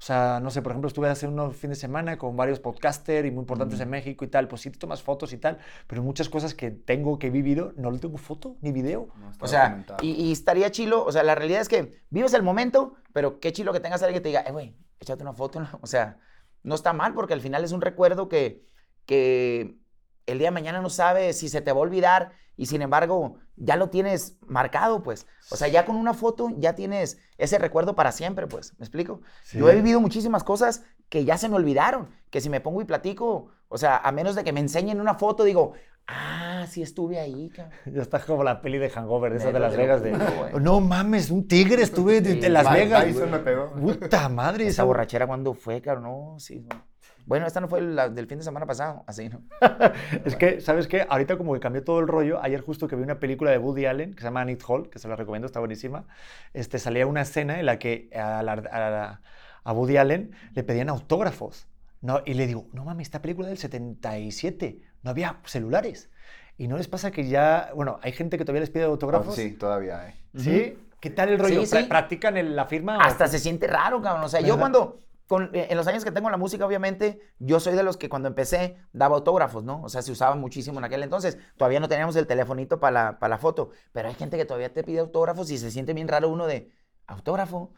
O 0.00 0.02
sea, 0.02 0.40
no 0.40 0.50
sé, 0.50 0.62
por 0.62 0.72
ejemplo, 0.72 0.88
estuve 0.88 1.10
hace 1.10 1.28
unos 1.28 1.54
fines 1.54 1.76
de 1.76 1.82
semana 1.82 2.16
con 2.16 2.34
varios 2.34 2.58
podcasters 2.58 3.28
y 3.28 3.30
muy 3.30 3.42
importantes 3.42 3.78
en 3.80 3.90
México 3.90 4.24
y 4.24 4.28
tal. 4.28 4.48
Pues 4.48 4.62
sí, 4.62 4.70
te 4.70 4.78
tomas 4.78 5.02
fotos 5.02 5.34
y 5.34 5.36
tal, 5.36 5.58
pero 5.86 6.02
muchas 6.02 6.30
cosas 6.30 6.54
que 6.54 6.70
tengo 6.70 7.18
que 7.18 7.26
he 7.26 7.30
vivido 7.30 7.74
no 7.76 7.90
le 7.90 7.98
tengo 7.98 8.16
foto 8.16 8.56
ni 8.62 8.72
video. 8.72 9.08
O 9.40 9.46
sea, 9.46 9.84
y, 10.00 10.12
y 10.12 10.32
estaría 10.32 10.70
chilo, 10.70 11.04
o 11.04 11.12
sea, 11.12 11.22
la 11.22 11.34
realidad 11.34 11.60
es 11.60 11.68
que 11.68 12.00
vives 12.08 12.32
el 12.32 12.42
momento, 12.42 12.94
pero 13.12 13.40
qué 13.40 13.52
chilo 13.52 13.74
que 13.74 13.80
tengas 13.80 14.00
a 14.00 14.06
alguien 14.06 14.22
que 14.22 14.22
te 14.22 14.28
diga, 14.30 14.40
eh, 14.40 14.52
güey, 14.52 14.74
échate 15.00 15.22
una 15.22 15.34
foto. 15.34 15.60
¿no? 15.60 15.68
O 15.82 15.86
sea, 15.86 16.18
no 16.62 16.74
está 16.74 16.94
mal 16.94 17.12
porque 17.12 17.34
al 17.34 17.42
final 17.42 17.62
es 17.62 17.72
un 17.72 17.82
recuerdo 17.82 18.30
que, 18.30 18.64
que 19.04 19.76
el 20.24 20.38
día 20.38 20.48
de 20.48 20.52
mañana 20.52 20.80
no 20.80 20.88
sabes 20.88 21.38
si 21.38 21.50
se 21.50 21.60
te 21.60 21.72
va 21.72 21.78
a 21.78 21.82
olvidar 21.82 22.32
y 22.60 22.66
sin 22.66 22.82
embargo 22.82 23.38
ya 23.56 23.76
lo 23.76 23.88
tienes 23.88 24.36
marcado, 24.46 25.02
pues. 25.02 25.26
O 25.50 25.56
sea, 25.56 25.68
ya 25.68 25.86
con 25.86 25.96
una 25.96 26.12
foto 26.12 26.50
ya 26.58 26.74
tienes 26.74 27.18
ese 27.38 27.56
recuerdo 27.58 27.94
para 27.94 28.12
siempre, 28.12 28.46
pues. 28.46 28.74
¿Me 28.78 28.84
explico? 28.84 29.22
Yo 29.52 29.70
he 29.70 29.76
vivido 29.76 29.98
muchísimas 29.98 30.44
cosas 30.44 30.84
que 31.08 31.24
ya 31.24 31.38
se 31.38 31.48
me 31.48 31.56
olvidaron, 31.56 32.10
que 32.28 32.42
si 32.42 32.50
me 32.50 32.60
pongo 32.60 32.82
y 32.82 32.84
platico, 32.84 33.48
o 33.68 33.78
sea, 33.78 33.96
a 33.96 34.12
menos 34.12 34.34
de 34.34 34.44
que 34.44 34.52
me 34.52 34.60
enseñen 34.60 35.00
una 35.00 35.14
foto, 35.14 35.44
digo, 35.44 35.72
ah, 36.06 36.66
sí 36.68 36.82
estuve 36.82 37.18
ahí, 37.18 37.48
cabrón. 37.48 37.72
Ya 37.94 38.02
está 38.02 38.18
como 38.18 38.44
la 38.44 38.60
peli 38.60 38.76
de 38.76 38.90
Hangover, 38.90 39.32
esa 39.32 39.46
de 39.46 39.52
Neta, 39.54 39.60
Las 39.60 39.76
Vegas. 39.78 40.02
De, 40.02 40.12
no 40.60 40.80
mames, 40.80 41.30
un 41.30 41.48
tigre, 41.48 41.82
estuve 41.82 42.20
de, 42.20 42.34
Sí, 42.34 42.40
de 42.40 42.50
Las 42.50 42.70
Vegas. 42.70 43.04
Tyson 43.04 43.30
me 43.30 43.38
pegó. 43.38 43.72
Puta 43.72 44.28
madre, 44.28 44.64
Esa 44.64 44.70
esa 44.72 44.84
borrachera 44.84 45.26
cuando 45.26 45.54
fue, 45.54 45.80
cabrón, 45.80 46.04
no, 46.04 46.38
sí. 46.38 46.66
no. 46.70 46.90
Bueno, 47.30 47.46
esta 47.46 47.60
no 47.60 47.68
fue 47.68 47.80
la 47.80 48.08
del 48.08 48.26
fin 48.26 48.38
de 48.38 48.44
semana 48.44 48.66
pasado, 48.66 49.04
así, 49.06 49.28
¿no? 49.28 49.40
Es 50.24 50.34
que, 50.34 50.60
¿sabes 50.60 50.88
qué? 50.88 51.06
Ahorita 51.08 51.36
como 51.38 51.54
que 51.54 51.60
cambió 51.60 51.84
todo 51.84 52.00
el 52.00 52.08
rollo. 52.08 52.42
Ayer 52.42 52.60
justo 52.60 52.88
que 52.88 52.96
vi 52.96 53.04
una 53.04 53.20
película 53.20 53.52
de 53.52 53.58
Woody 53.58 53.86
Allen 53.86 54.14
que 54.14 54.18
se 54.20 54.24
llama 54.24 54.40
Anit 54.40 54.62
Hall, 54.66 54.90
que 54.90 54.98
se 54.98 55.06
la 55.06 55.14
recomiendo, 55.14 55.46
está 55.46 55.60
buenísima. 55.60 56.06
Este, 56.54 56.80
salía 56.80 57.06
una 57.06 57.20
escena 57.22 57.60
en 57.60 57.66
la 57.66 57.78
que 57.78 58.10
a, 58.14 58.42
la- 58.42 58.52
a 58.54 58.90
la- 58.90 59.20
a 59.62 59.72
Woody 59.72 59.96
Allen 59.96 60.32
le 60.54 60.64
pedían 60.64 60.88
autógrafos. 60.88 61.68
No, 62.00 62.20
y 62.26 62.34
le 62.34 62.46
digo, 62.48 62.66
no 62.72 62.84
mames, 62.84 63.06
esta 63.06 63.22
película 63.22 63.46
del 63.46 63.58
77, 63.58 64.80
no 65.02 65.10
había 65.10 65.38
celulares. 65.44 66.10
Y 66.58 66.66
no 66.66 66.76
les 66.78 66.88
pasa 66.88 67.10
que 67.10 67.28
ya, 67.28 67.70
bueno, 67.74 68.00
hay 68.02 68.12
gente 68.12 68.38
que 68.38 68.44
todavía 68.44 68.60
les 68.60 68.70
pide 68.70 68.82
autógrafos. 68.84 69.34
Sí, 69.36 69.52
todavía, 69.52 70.08
eh. 70.08 70.14
¿Sí? 70.36 70.78
¿Qué 71.00 71.10
tal 71.10 71.28
el 71.30 71.38
rollo? 71.38 71.64
Sí, 71.64 71.74
¿Pra- 71.76 71.82
sí. 71.82 71.86
¿Practican 71.88 72.36
el- 72.36 72.56
la 72.56 72.66
firma? 72.66 72.98
o 72.98 73.00
Hasta 73.00 73.24
qué? 73.26 73.30
se 73.30 73.38
siente 73.38 73.66
raro, 73.66 74.02
cabrón. 74.02 74.24
O 74.24 74.28
sea, 74.28 74.40
yo 74.40 74.46
¿Verdad? 74.56 74.58
cuando, 74.60 75.00
con- 75.30 75.54
eh, 75.54 75.68
en 75.70 75.76
los 75.76 75.86
años 75.86 76.04
que 76.04 76.10
tengo 76.12 76.28
en 76.28 76.32
la 76.32 76.38
música, 76.38 76.66
obviamente, 76.66 77.20
yo 77.38 77.60
soy 77.60 77.74
de 77.76 77.84
los 77.84 77.96
que 77.96 78.08
cuando 78.08 78.28
empecé 78.28 78.76
daba 78.92 79.16
autógrafos, 79.16 79.64
¿no? 79.64 79.82
O 79.82 79.88
sea, 79.88 80.02
se 80.02 80.10
usaba 80.12 80.34
muchísimo 80.36 80.78
en 80.80 80.84
aquel 80.84 81.02
entonces. 81.04 81.38
Todavía 81.56 81.80
no 81.80 81.88
teníamos 81.88 82.16
el 82.16 82.26
telefonito 82.26 82.80
para 82.80 82.92
la, 83.12 83.18
para 83.20 83.30
la 83.30 83.38
foto, 83.38 83.70
pero 83.92 84.08
hay 84.08 84.14
gente 84.14 84.36
que 84.36 84.44
todavía 84.44 84.72
te 84.74 84.82
pide 84.84 84.98
autógrafos 85.00 85.50
y 85.50 85.58
se 85.58 85.70
siente 85.70 85.94
bien 85.94 86.08
raro 86.08 86.28
uno 86.28 86.46
de, 86.46 86.72
autógrafo, 87.06 87.72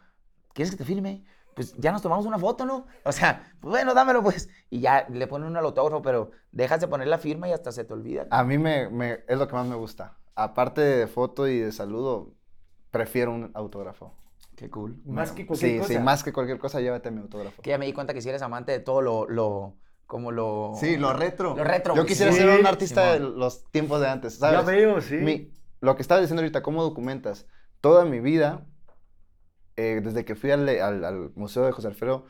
¿quieres 0.55 0.71
que 0.73 0.79
te 0.79 0.85
firme? 0.85 1.25
Pues 1.55 1.75
ya 1.77 1.93
nos 1.93 2.03
tomamos 2.03 2.27
una 2.27 2.39
foto, 2.39 2.65
¿no? 2.67 2.87
O 3.05 3.13
sea, 3.13 3.53
pues 3.61 3.71
bueno, 3.71 3.95
dámelo 3.95 4.23
pues. 4.23 4.49
Y 4.71 4.81
ya 4.81 5.07
le 5.11 5.27
ponen 5.27 5.57
al 5.57 5.65
autógrafo, 5.67 6.03
pero 6.03 6.31
dejas 6.53 6.81
de 6.81 6.89
poner 6.89 7.09
la 7.09 7.19
firma 7.19 7.49
y 7.49 7.53
hasta 7.53 7.73
se 7.73 7.85
te 7.85 7.93
olvida. 7.93 8.27
A 8.31 8.45
mí 8.45 8.59
me, 8.59 8.89
me- 8.89 9.25
es 9.29 9.39
lo 9.39 9.47
que 9.47 9.55
más 9.55 9.67
me 9.67 9.77
gusta. 9.77 10.19
Aparte 10.35 10.81
de 10.81 11.07
foto 11.07 11.47
y 11.49 11.59
de 11.59 11.73
saludo, 11.73 12.35
prefiero 12.91 13.33
un 13.33 13.51
autógrafo. 13.55 14.15
Qué 14.63 14.71
cool. 14.71 14.97
Más 15.07 15.33
que 15.33 15.45
cualquier 15.45 15.73
Sí, 15.73 15.79
cosa. 15.79 15.93
sí, 15.93 15.99
más 15.99 16.23
que 16.23 16.33
cualquier 16.33 16.57
cosa, 16.61 16.81
llévate 16.81 17.11
mi 17.11 17.19
autógrafo. 17.21 17.61
Que 17.63 17.71
ya 17.71 17.79
me 17.79 17.87
di 17.87 17.93
cuenta 17.93 18.15
que 18.15 18.23
si 18.23 18.29
eres 18.29 18.43
amante 18.43 18.71
de 18.71 18.79
todo 18.79 19.03
lo, 19.03 19.27
lo 19.29 19.75
como 20.07 20.31
lo... 20.31 20.75
Sí, 20.79 20.97
lo 20.97 21.13
retro. 21.13 21.57
Lo 21.57 21.65
retro, 21.65 21.97
Yo 21.97 22.07
quisiera 22.07 22.31
Sí, 22.31 22.39
ser 22.39 22.61
un 22.61 22.65
artista 22.65 23.15
Simón. 23.15 23.33
de 23.33 23.39
los 23.41 23.65
tiempos 23.73 24.01
de 24.01 24.09
antes, 24.09 24.35
¿sabes? 24.39 24.61
Ya 24.61 24.65
veo, 24.65 25.01
sí. 25.01 25.17
Mi- 25.17 25.51
lo 25.81 25.97
que 25.97 26.03
estabas 26.03 26.23
diciendo 26.23 26.43
ahorita, 26.43 26.63
¿cómo 26.63 26.85
documentas? 26.85 27.49
Toda 27.81 28.05
mi 28.05 28.21
vida, 28.21 28.65
eh, 29.77 30.01
desde 30.01 30.25
que 30.25 30.37
fui 30.37 30.53
al, 30.53 30.69
al- 30.69 31.05
al 31.05 31.33
Museo 31.35 31.65
de 31.65 31.73
José 31.73 31.89
Alfredo, 31.89 32.27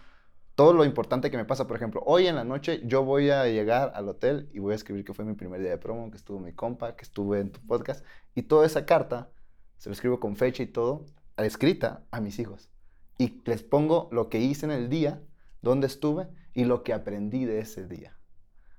todo 0.55 0.73
lo 0.73 0.87
importante 0.87 1.31
que 1.31 1.37
me 1.37 1.45
pasa, 1.45 1.67
por 1.67 1.77
ejemplo, 1.77 2.03
hoy 2.07 2.29
en 2.29 2.37
la 2.37 2.45
noche 2.45 2.81
yo 2.87 3.05
voy 3.05 3.29
a 3.29 3.45
llegar 3.47 3.93
al 3.95 4.09
hotel 4.09 4.49
y 4.55 4.59
voy 4.59 4.73
a 4.73 4.77
escribir 4.77 5.05
que 5.05 5.13
fue 5.13 5.27
mi 5.27 5.35
primer 5.35 5.61
día 5.61 5.69
de 5.71 5.77
promo, 5.79 6.11
que 6.11 6.17
estuvo 6.17 6.39
mi 6.41 6.55
compa, 6.55 6.97
que 6.97 7.03
estuve 7.03 7.41
en 7.41 7.53
tu 7.53 7.61
podcast, 7.67 8.05
y 8.35 8.43
toda 8.45 8.65
esa 8.65 8.87
carta 8.87 9.31
se 9.77 9.89
lo 9.91 9.93
escribo 9.93 10.19
con 10.21 10.37
fecha 10.37 10.63
y 10.63 10.67
todo, 10.67 11.05
escrita 11.47 12.05
a 12.11 12.21
mis 12.21 12.39
hijos. 12.39 12.71
Y 13.19 13.41
les 13.45 13.63
pongo 13.63 14.09
lo 14.13 14.29
que 14.29 14.41
hice 14.41 14.67
en 14.67 14.73
el 14.73 14.89
día, 14.89 15.23
dónde 15.61 15.87
estuve 15.87 16.29
y 16.55 16.65
lo 16.65 16.83
que 16.83 16.93
aprendí 16.93 17.45
de 17.45 17.61
ese 17.61 17.87
día. 17.87 18.17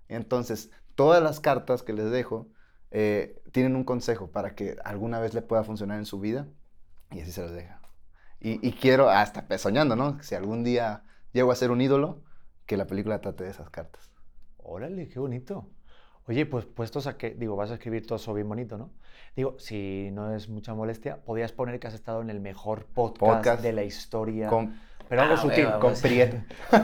Entonces, 0.08 0.72
todas 0.96 1.24
las 1.24 1.40
cartas 1.40 1.84
que 1.84 1.94
les 1.94 2.12
dejo 2.12 2.48
eh, 2.92 3.42
tienen 3.52 3.76
un 3.76 3.84
consejo 3.84 4.32
para 4.32 4.56
que 4.56 4.78
alguna 4.84 5.20
vez 5.20 5.34
le 5.34 5.42
pueda 5.42 5.64
funcionar 5.64 5.98
en 5.98 6.06
su 6.06 6.20
vida 6.20 6.48
y 7.12 7.22
así 7.22 7.32
se 7.32 7.42
los 7.42 7.52
deja. 7.52 7.82
Y, 8.40 8.66
y 8.68 8.74
quiero, 8.74 9.10
hasta 9.10 9.58
soñando, 9.58 9.96
¿no? 9.96 10.22
Si 10.22 10.36
algún 10.36 10.64
día 10.64 11.04
llego 11.32 11.52
a 11.52 11.56
ser 11.56 11.72
un 11.72 11.82
ídolo, 11.82 12.22
que 12.66 12.78
la 12.78 12.88
película 12.88 13.22
trate 13.22 13.44
de 13.44 13.50
esas 13.50 13.70
cartas. 13.70 14.12
Órale, 14.58 15.08
qué 15.08 15.20
bonito. 15.20 15.70
Oye, 16.28 16.46
pues 16.46 16.66
puestos 16.66 17.08
a 17.08 17.18
que, 17.18 17.32
digo, 17.32 17.56
vas 17.56 17.72
a 17.72 17.74
escribir 17.74 18.06
todo 18.06 18.16
eso 18.16 18.34
bien 18.34 18.48
bonito, 18.48 18.78
¿no? 18.78 18.92
Digo, 19.36 19.56
si 19.60 20.10
no 20.14 20.34
es 20.34 20.48
mucha 20.48 20.74
molestia, 20.74 21.18
podrías 21.18 21.52
poner 21.52 21.80
que 21.80 21.88
has 21.88 21.94
estado 21.94 22.22
en 22.22 22.30
el 22.30 22.40
mejor 22.40 22.86
podcast, 22.86 23.20
Podcast. 23.20 23.62
de 23.64 23.74
la 23.74 23.84
historia. 23.84 24.48
Con, 24.48 24.80
pero 25.10 25.22
algo 25.24 25.34
Ah, 25.34 25.38
sutil, 25.38 25.68
con. 25.82 25.94
Prieto. 25.96 26.38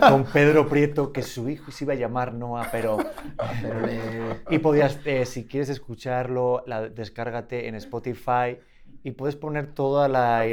Con 0.09 0.25
Pedro 0.25 0.67
Prieto, 0.67 1.13
que 1.13 1.21
su 1.21 1.49
hijo 1.49 1.71
se 1.71 1.85
iba 1.85 1.93
a 1.93 1.95
llamar 1.95 2.33
Noah, 2.33 2.67
pero... 2.71 2.97
Y 4.49 4.59
podías, 4.59 4.99
eh, 5.05 5.25
si 5.25 5.45
quieres 5.45 5.69
escucharlo, 5.69 6.63
la, 6.65 6.89
descárgate 6.89 7.67
en 7.67 7.75
Spotify 7.75 8.57
y 9.03 9.11
puedes 9.11 9.35
poner 9.35 9.67
toda 9.73 10.07
la... 10.09 10.43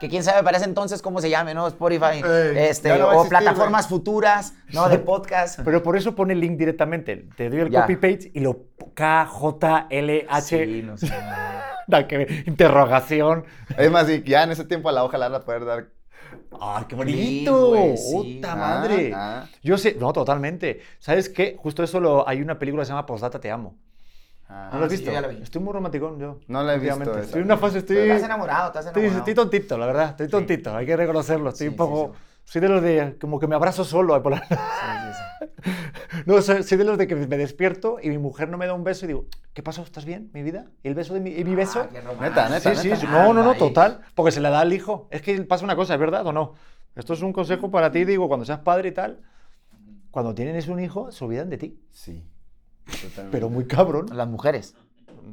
Que 0.00 0.08
quién 0.08 0.22
sabe 0.24 0.42
para 0.42 0.56
ese 0.58 0.66
entonces 0.66 1.00
cómo 1.00 1.20
se 1.20 1.30
llame, 1.30 1.54
¿no? 1.54 1.66
Spotify, 1.68 2.20
Ey, 2.22 2.22
este, 2.56 2.90
no 2.98 3.06
o 3.06 3.12
existir, 3.12 3.28
plataformas 3.30 3.86
futuras, 3.88 4.52
¿no? 4.72 4.88
De 4.88 4.98
podcast. 4.98 5.60
Pero 5.64 5.82
por 5.82 5.96
eso 5.96 6.14
pone 6.14 6.32
el 6.34 6.40
link 6.40 6.58
directamente. 6.58 7.28
Te 7.36 7.48
doy 7.48 7.60
el 7.60 7.70
Ya. 7.70 7.82
copy 7.82 7.94
paste 7.96 8.30
y 8.34 8.40
lo 8.40 8.64
K-J-L-H... 8.94 10.42
Sí, 10.66 10.82
no 10.82 10.96
sé. 10.96 11.12
Da 11.86 12.06
que 12.08 12.44
interrogación. 12.46 13.44
es 13.76 13.90
más, 13.90 14.08
y 14.08 14.22
ya 14.22 14.42
en 14.44 14.50
ese 14.52 14.64
tiempo 14.64 14.88
a 14.88 14.92
la 14.92 15.04
hoja 15.04 15.18
le 15.18 15.24
van 15.24 15.34
a 15.34 15.44
poder 15.44 15.64
dar 15.66 15.86
¡Ay, 16.58 16.84
qué 16.88 16.94
bonito! 16.96 17.74
sí. 17.96 18.12
¡Puta 18.40 18.52
Ah, 18.52 18.56
madre! 18.56 19.12
ah. 19.14 19.44
Yo 19.62 19.76
sé, 19.76 19.94
no, 20.00 20.12
totalmente. 20.14 20.80
¿Sabes 20.98 21.28
qué? 21.28 21.56
Justo 21.58 21.82
eso 21.82 22.00
lo, 22.00 22.26
hay 22.26 22.40
una 22.40 22.58
película 22.58 22.82
que 22.82 22.86
se 22.86 22.92
llama 22.92 23.04
Postdata 23.06 23.38
Te 23.38 23.50
Amo. 23.50 23.76
Ah. 24.56 24.70
¿No 24.72 24.78
lo 24.78 24.84
has 24.84 24.90
sí, 24.92 24.96
visto? 24.98 25.10
yo 25.10 25.14
ya 25.14 25.20
la 25.20 25.28
vi. 25.28 25.42
Estoy 25.42 25.60
muy 25.60 25.72
romanticón 25.72 26.18
yo. 26.18 26.38
No 26.46 26.62
la 26.62 26.74
he 26.74 26.78
visto. 26.78 27.18
Estoy 27.18 27.40
en 27.40 27.46
una 27.46 27.56
fase, 27.56 27.78
estoy... 27.78 27.96
Estás 27.98 28.22
enamorado, 28.24 28.66
estás 28.68 28.86
Estoy, 28.86 29.02
enamorado. 29.02 29.30
estoy 29.30 29.34
tontito, 29.34 29.78
la 29.78 29.86
verdad. 29.86 30.10
Estoy 30.10 30.28
tontito, 30.28 30.76
hay 30.76 30.86
que 30.86 30.96
reconocerlo. 30.96 31.48
Estoy 31.50 31.66
Sí, 31.66 31.70
un 31.70 31.76
poco... 31.76 32.12
sí, 32.14 32.20
Soy 32.52 32.60
de 32.60 32.68
los 32.68 32.82
de... 32.82 33.16
Como 33.20 33.40
que 33.40 33.46
me 33.48 33.56
abrazo 33.56 33.84
solo. 33.84 34.22
por 34.22 34.32
la- 34.32 34.46
Sí, 34.46 34.54
sí, 35.64 35.70
sí. 36.12 36.22
No, 36.26 36.40
soy, 36.40 36.62
soy 36.62 36.78
de 36.78 36.84
los 36.84 36.96
de 36.98 37.06
que 37.08 37.16
me 37.16 37.36
despierto 37.36 37.96
y 38.00 38.10
mi 38.10 38.18
mujer 38.18 38.48
no 38.48 38.56
me 38.58 38.66
da 38.66 38.74
un 38.74 38.84
beso 38.84 39.06
y 39.06 39.08
digo, 39.08 39.24
¿qué 39.54 39.62
pasó? 39.62 39.82
¿Estás 39.82 40.04
bien, 40.04 40.30
mi 40.32 40.42
vida? 40.42 40.66
¿Y 40.84 40.88
el 40.88 40.94
beso 40.94 41.14
de 41.14 41.20
mi, 41.20 41.30
y 41.30 41.42
mi 41.44 41.54
beso? 41.56 41.80
Ah, 41.80 41.88
qué 41.90 42.00
romántico. 42.00 42.28
Neta, 42.28 42.48
neta, 42.48 42.74
sí, 42.76 42.82
sí, 42.82 42.88
neta. 42.90 43.00
sí. 43.00 43.06
No, 43.10 43.32
no, 43.34 43.42
no, 43.42 43.50
Ay. 43.52 43.58
total. 43.58 44.00
Porque 44.14 44.30
se 44.30 44.40
le 44.40 44.50
da 44.50 44.60
al 44.60 44.72
hijo. 44.72 45.08
Es 45.10 45.22
que 45.22 45.40
pasa 45.42 45.64
una 45.64 45.74
cosa, 45.74 45.94
¿es 45.94 46.00
verdad 46.00 46.24
o 46.26 46.32
no? 46.32 46.52
Esto 46.94 47.14
es 47.14 47.22
un 47.22 47.32
consejo 47.32 47.70
para 47.70 47.90
ti, 47.90 48.04
digo, 48.04 48.28
cuando 48.28 48.46
seas 48.46 48.60
padre 48.60 48.90
y 48.90 48.92
tal. 48.92 49.20
Cuando 50.12 50.34
tienes 50.34 50.68
un 50.68 50.78
hijo, 50.80 51.10
se 51.10 51.24
olvidan 51.24 51.50
de 51.50 51.58
ti. 51.58 51.80
Sí. 51.90 52.22
Totalmente. 52.84 53.28
Pero 53.30 53.48
muy 53.50 53.66
cabrón. 53.66 54.06
Las 54.12 54.28
mujeres. 54.28 54.74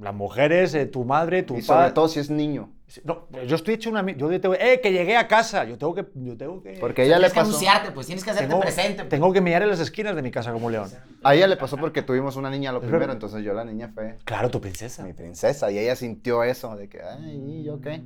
Las 0.02 0.14
mujeres, 0.16 0.74
eh, 0.74 0.86
tu 0.86 1.04
madre, 1.04 1.44
tu 1.44 1.58
Y 1.58 1.62
sobre 1.62 1.80
padre. 1.80 1.94
todo 1.94 2.08
si 2.08 2.20
es 2.20 2.30
niño. 2.30 2.72
No, 3.06 3.28
yo 3.48 3.56
estoy 3.56 3.76
hecho 3.76 3.90
una. 3.90 4.06
Yo 4.14 4.28
tengo, 4.42 4.54
¡eh, 4.56 4.80
que 4.84 4.92
llegué 4.92 5.16
a 5.16 5.28
casa! 5.28 5.64
Yo 5.64 5.78
tengo 5.78 5.94
que. 5.96 6.06
Yo 6.16 6.36
tengo 6.36 6.62
que. 6.62 6.74
Porque 6.74 7.04
ella 7.04 7.20
le 7.20 7.30
Tienes 7.30 7.34
que 7.34 7.40
pasó. 7.40 7.50
anunciarte, 7.52 7.92
pues 7.92 8.06
tienes 8.08 8.24
que 8.24 8.32
hacerte 8.32 8.50
tengo, 8.50 8.60
presente. 8.62 8.96
pues. 8.98 9.10
tengo 9.10 9.32
que 9.32 9.40
mirar 9.42 9.62
en 9.64 9.70
las 9.70 9.80
esquinas 9.80 10.16
de 10.16 10.22
mi 10.22 10.32
casa 10.32 10.52
como 10.52 10.70
león. 10.70 10.90
A 11.24 11.36
ella 11.36 11.48
le 11.48 11.56
pasó 11.58 11.78
porque 11.78 12.02
tuvimos 12.02 12.36
una 12.36 12.50
niña 12.50 12.72
lo 12.72 12.80
Es 12.80 12.82
primero, 12.84 13.00
verdad. 13.02 13.16
entonces 13.16 13.44
yo 13.44 13.54
la 13.54 13.64
niña 13.64 13.92
fue 13.94 14.18
Claro, 14.26 14.50
tu 14.50 14.60
princesa. 14.60 15.04
mi 15.04 15.14
princesa 15.14 15.72
y 15.72 15.78
ella 15.80 15.96
sintió 15.96 16.44
eso 16.44 16.76
de 16.76 16.90
que, 16.90 17.02
ay, 17.02 17.60
¿y 17.60 17.64
yo 17.64 17.80
qué? 17.80 18.02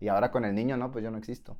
Y 0.00 0.06
ahora 0.08 0.30
con 0.30 0.44
el 0.44 0.54
niño, 0.54 0.76
no, 0.76 0.92
pues 0.92 1.02
yo 1.02 1.10
no 1.10 1.18
existo. 1.18 1.56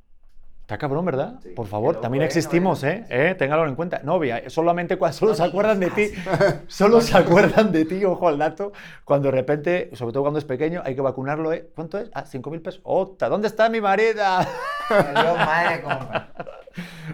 Está 0.69 0.77
cabrón, 0.77 1.03
¿verdad? 1.03 1.39
Sí, 1.41 1.49
Por 1.55 1.65
favor, 1.65 1.99
también 1.99 2.21
eh, 2.21 2.27
existimos, 2.27 2.83
¿eh? 2.83 3.03
¿eh? 3.09 3.33
Téngalo 3.35 3.67
en 3.67 3.73
cuenta. 3.73 4.01
Novia, 4.03 4.51
solamente 4.51 4.97
cuando 4.97 5.17
solo 5.17 5.33
se 5.33 5.41
acuerdan 5.41 5.79
de 5.79 5.89
ti. 5.89 6.11
Solo 6.67 7.01
se 7.01 7.17
acuerdan 7.17 7.71
de 7.71 7.85
ti, 7.85 8.05
ojo 8.05 8.27
al 8.27 8.37
dato. 8.37 8.71
Cuando 9.03 9.29
de 9.29 9.31
repente, 9.31 9.89
sobre 9.93 10.13
todo 10.13 10.21
cuando 10.21 10.37
es 10.37 10.45
pequeño, 10.45 10.83
hay 10.85 10.93
que 10.93 11.01
vacunarlo, 11.01 11.51
¿eh? 11.53 11.71
¿Cuánto 11.73 11.97
es? 11.97 12.11
Ah, 12.13 12.23
5 12.23 12.51
mil 12.51 12.61
pesos. 12.61 12.81
¡Ota! 12.83 13.29
¿Dónde 13.29 13.47
está 13.47 13.67
mi 13.67 13.81
marida? 13.81 14.47
Valió 14.89 15.35
madre, 15.35 15.81
compa. 15.81 16.29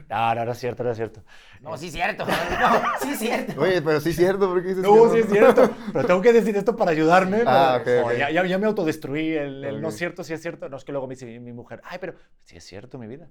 No, 0.09 0.35
no, 0.35 0.45
no 0.45 0.51
es 0.51 0.57
cierto, 0.59 0.83
no 0.83 0.91
es 0.91 0.97
cierto. 0.97 1.23
No, 1.61 1.77
sí, 1.77 1.89
cierto. 1.89 2.25
No, 2.25 2.81
sí, 3.01 3.15
cierto. 3.15 3.59
Oye, 3.61 3.81
pero 3.81 3.99
sí 3.99 4.09
es 4.11 4.15
cierto, 4.15 4.49
porque 4.49 4.67
dices 4.69 4.83
No, 4.83 5.03
que 5.05 5.09
sí 5.11 5.17
es 5.19 5.29
cierto. 5.31 5.69
Pero 5.93 6.07
tengo 6.07 6.21
que 6.21 6.33
decir 6.33 6.55
esto 6.55 6.75
para 6.75 6.91
ayudarme. 6.91 7.43
Ah, 7.47 7.79
pero-. 7.83 8.13
Ya, 8.13 8.29
ya- 8.29 8.45
ya 8.45 8.57
me 8.59 8.67
autodestruí. 8.67 9.35
El, 9.35 9.63
el 9.65 9.81
no 9.81 9.89
es 9.89 9.95
cierto, 9.97 10.23
sí 10.23 10.33
es 10.33 10.41
cierto. 10.41 10.69
No 10.69 10.77
es 10.77 10.83
que 10.83 10.91
luego 10.91 11.07
me 11.07 11.15
dice 11.15 11.25
mi, 11.25 11.39
mi 11.39 11.53
mujer, 11.53 11.81
ay, 11.85 11.97
pero 11.99 12.13
sí 12.43 12.57
es 12.57 12.63
cierto, 12.63 12.99
mi 12.99 13.07
vida. 13.07 13.27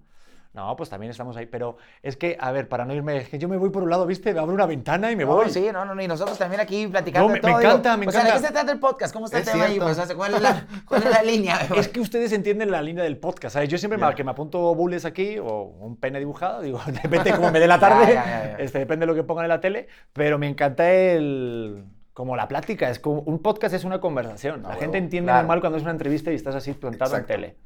No, 0.55 0.77
pues 0.77 0.89
también 0.89 1.11
estamos 1.11 1.37
ahí. 1.37 1.47
Pero 1.47 1.77
es 2.01 2.17
que, 2.17 2.37
a 2.41 2.53
ver, 2.53 2.69
para 2.69 2.85
no 2.85 2.95
irme, 2.95 3.17
es 3.17 3.29
que 3.29 3.39
yo 3.39 3.49
me 3.49 3.57
voy 3.57 3.71
por 3.71 3.83
un 3.83 3.91
lado, 3.91 4.07
¿viste? 4.07 4.33
Me 4.33 4.39
abro 4.39 4.55
una 4.55 4.67
ventana 4.67 5.11
y 5.11 5.17
me 5.17 5.25
No, 5.25 5.35
voy. 5.35 5.51
sí, 5.51 5.69
no, 5.73 5.85
no, 5.85 6.01
y 6.01 6.07
nosotros 6.07 6.39
también 6.39 6.61
aquí 6.61 6.87
platicando 6.87 7.27
No, 7.29 7.33
me- 7.35 7.35
me 7.35 7.41
todo. 7.41 7.59
digo, 7.59 7.71
encanta, 7.73 7.97
me 7.97 8.07
O 8.07 8.11
sea, 8.13 8.21
¿de 8.23 8.29
encanta. 8.29 8.41
qué 8.41 8.47
se 8.47 8.53
trata 8.53 8.73
el 8.73 8.79
podcast? 8.79 9.13
¿Cómo 9.13 9.27
está 9.27 9.39
Es 9.41 9.47
el 9.49 9.53
tema 9.53 9.65
ahí? 9.65 9.71
cierto. 9.73 9.87
Pues, 9.87 9.99
o 9.99 10.07
sea, 10.07 10.15
¿cuál, 10.17 10.35
es 10.35 10.41
la, 10.43 10.67
¿Cuál 10.87 11.03
es 11.03 11.11
la 11.11 11.23
línea? 11.33 11.59
Es 11.77 11.89
que 11.89 11.99
ustedes 12.01 12.33
entienden 12.33 12.71
la 12.71 12.81
línea 12.83 13.03
del 13.03 13.17
podcast, 13.19 13.55
¿sabes? 13.55 13.69
Yo 13.69 13.79
siempre 13.79 13.99
me- 13.99 14.07
Ya. 14.09 14.15
que 14.15 14.23
me 14.23 14.31
apunto 14.31 14.73
bulles 14.77 15.05
aquí 15.05 15.39
o 15.41 15.63
un 15.81 15.97
pene 15.97 16.21
dibujado, 16.21 16.61
digo, 16.63 16.81
depende 17.03 17.33
cómo 17.33 17.51
me 17.51 17.59
dé 17.59 17.67
la 17.67 17.81
tarde, 17.81 18.15
Ya, 18.15 18.25
ya, 18.25 18.25
ya, 18.45 18.57
ya. 18.57 18.65
Este, 18.65 18.79
depende 18.79 19.07
de 19.07 19.13
lo 19.13 19.15
que 19.17 19.25
pongan 19.25 19.47
en 19.47 19.49
la 19.49 19.61
tele, 19.61 19.89
pero 20.13 20.39
me 20.39 20.47
encanta 20.49 20.89
el... 20.93 21.85
Como 22.13 22.37
la 22.37 22.47
plática, 22.47 22.89
es 22.91 23.01
como 23.01 23.23
un 23.23 23.41
podcast 23.43 23.75
es 23.75 23.83
una 23.83 24.01
conversación. 24.01 24.63
La 24.63 24.69
Ah, 24.69 24.73
gente 24.75 24.87
huevo, 24.87 24.97
entiende 24.99 25.27
claro. 25.31 25.41
normal 25.41 25.59
cuando 25.61 25.79
es 25.79 25.83
una 25.83 25.91
entrevista 25.91 26.31
y 26.31 26.37
estás 26.37 26.55
así 26.55 26.73
plantado 26.73 27.11
Exacto. 27.17 27.33
en 27.33 27.41
tele. 27.41 27.57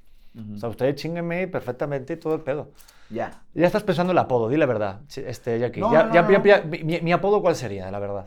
O 0.55 0.59
sea, 0.59 0.69
ustedes 0.69 0.95
chinguenme 0.97 1.49
perfectamente 1.49 2.17
todo 2.17 2.35
el 2.35 2.41
pedo. 2.43 2.71
Ya. 3.11 3.43
Ya 3.55 3.67
estás 3.67 3.83
pensando 3.83 4.13
el 4.13 4.19
apodo, 4.19 4.49
di 4.49 4.57
la 4.57 4.67
verdad, 4.67 5.01
este, 5.17 5.59
Jackie. 5.59 5.81
No, 5.81 5.93
ya, 5.93 6.05
no, 6.05 6.15
ya- 6.15 6.23
no, 6.23 6.45
ya- 6.45 6.63
mi, 6.63 7.01
mi 7.01 7.13
apodo 7.13 7.41
cuál 7.41 7.57
sería, 7.57 7.91
la 7.91 7.99
verdad? 7.99 8.27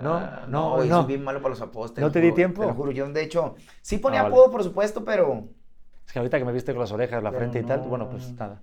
No, 0.00 0.14
Ah, 0.14 0.44
no, 0.48 0.82
no. 0.84 0.98
soy 1.02 1.06
bien 1.06 1.22
malo 1.24 1.40
para 1.40 1.50
los 1.50 1.60
apodos. 1.60 1.94
te 1.94 2.00
¿No 2.00 2.10
te 2.10 2.20
di 2.20 2.26
juro, 2.28 2.34
tiempo? 2.36 2.60
Te 2.62 2.66
lo 2.68 2.74
juro. 2.74 2.90
Yo, 2.90 3.08
de 3.08 3.22
hecho, 3.22 3.54
sí 3.80 3.98
ponía 3.98 4.20
Ah, 4.20 4.22
vale. 4.24 4.34
apodo, 4.34 4.50
por 4.50 4.62
supuesto, 4.64 5.04
pero... 5.04 5.44
Es 6.06 6.12
que 6.12 6.18
ahorita 6.18 6.38
que 6.38 6.44
me 6.44 6.52
viste 6.52 6.72
con 6.72 6.80
las 6.80 6.92
orejas, 6.92 7.22
la 7.22 7.30
Pero 7.30 7.38
frente 7.40 7.60
y 7.60 7.62
tal, 7.62 7.80
no. 7.80 7.86
bueno, 7.88 8.10
pues 8.10 8.30
nada. 8.32 8.60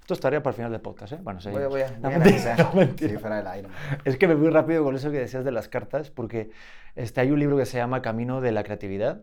Esto 0.00 0.14
estaría 0.14 0.42
para 0.42 0.50
el 0.52 0.56
final 0.56 0.70
del 0.72 0.80
podcast, 0.80 1.14
¿eh? 1.14 1.18
Bueno, 1.22 1.40
sí. 1.40 1.50
Voy 1.50 1.62
a- 1.62 1.68
voy 1.68 1.80
a- 1.82 1.90
No, 1.92 2.08
voy 2.08 2.12
a 2.14 2.18
mentira, 2.18 2.56
no, 2.58 2.72
mentira. 2.74 3.10
Sí, 3.12 3.18
fuera 3.18 3.36
del 3.38 3.46
aire. 3.48 3.68
Es 4.04 4.16
que 4.16 4.28
me 4.28 4.34
voy 4.34 4.50
rápido 4.50 4.84
con 4.84 4.94
eso 4.94 5.10
que 5.10 5.18
decías 5.18 5.44
de 5.44 5.50
las 5.50 5.68
cartas, 5.68 6.10
porque 6.10 6.50
este, 6.94 7.20
hay 7.20 7.30
un 7.32 7.40
libro 7.40 7.56
que 7.56 7.66
se 7.66 7.78
llama 7.78 8.00
Camino 8.02 8.40
de 8.40 8.52
la 8.52 8.62
Creatividad, 8.64 9.22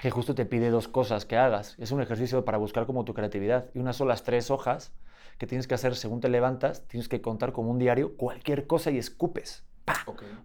que 0.00 0.10
justo 0.10 0.34
te 0.34 0.46
pide 0.46 0.70
dos 0.70 0.88
cosas 0.88 1.24
que 1.24 1.36
hagas. 1.36 1.74
Es 1.78 1.90
un 1.92 2.00
ejercicio 2.00 2.44
para 2.44 2.58
buscar 2.58 2.86
como 2.86 3.04
tu 3.04 3.14
creatividad. 3.14 3.66
Y 3.74 3.78
una 3.78 3.92
son 3.92 4.08
las 4.08 4.22
tres 4.22 4.50
hojas 4.50 4.92
que 5.38 5.46
tienes 5.46 5.66
que 5.66 5.74
hacer 5.74 5.94
según 5.96 6.20
te 6.20 6.28
levantas, 6.28 6.82
tienes 6.88 7.08
que 7.08 7.20
contar 7.20 7.52
como 7.52 7.70
un 7.70 7.78
diario 7.78 8.16
cualquier 8.16 8.66
cosa 8.66 8.90
y 8.90 8.98
escupes. 8.98 9.64
¡Pa! 9.84 9.94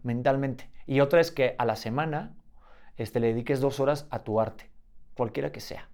mentalmente. 0.03 0.69
Y 0.87 0.99
otra 1.01 1.19
es 1.21 1.31
que 1.31 1.55
a 1.57 1.65
la 1.65 1.75
semana 1.75 2.33
este, 2.97 3.19
le 3.19 3.27
dediques 3.27 3.59
dos 3.59 3.79
horas 3.79 4.07
a 4.09 4.23
tu 4.23 4.39
arte, 4.39 4.69
cualquiera 5.15 5.51
que 5.51 5.59
sea. 5.59 5.89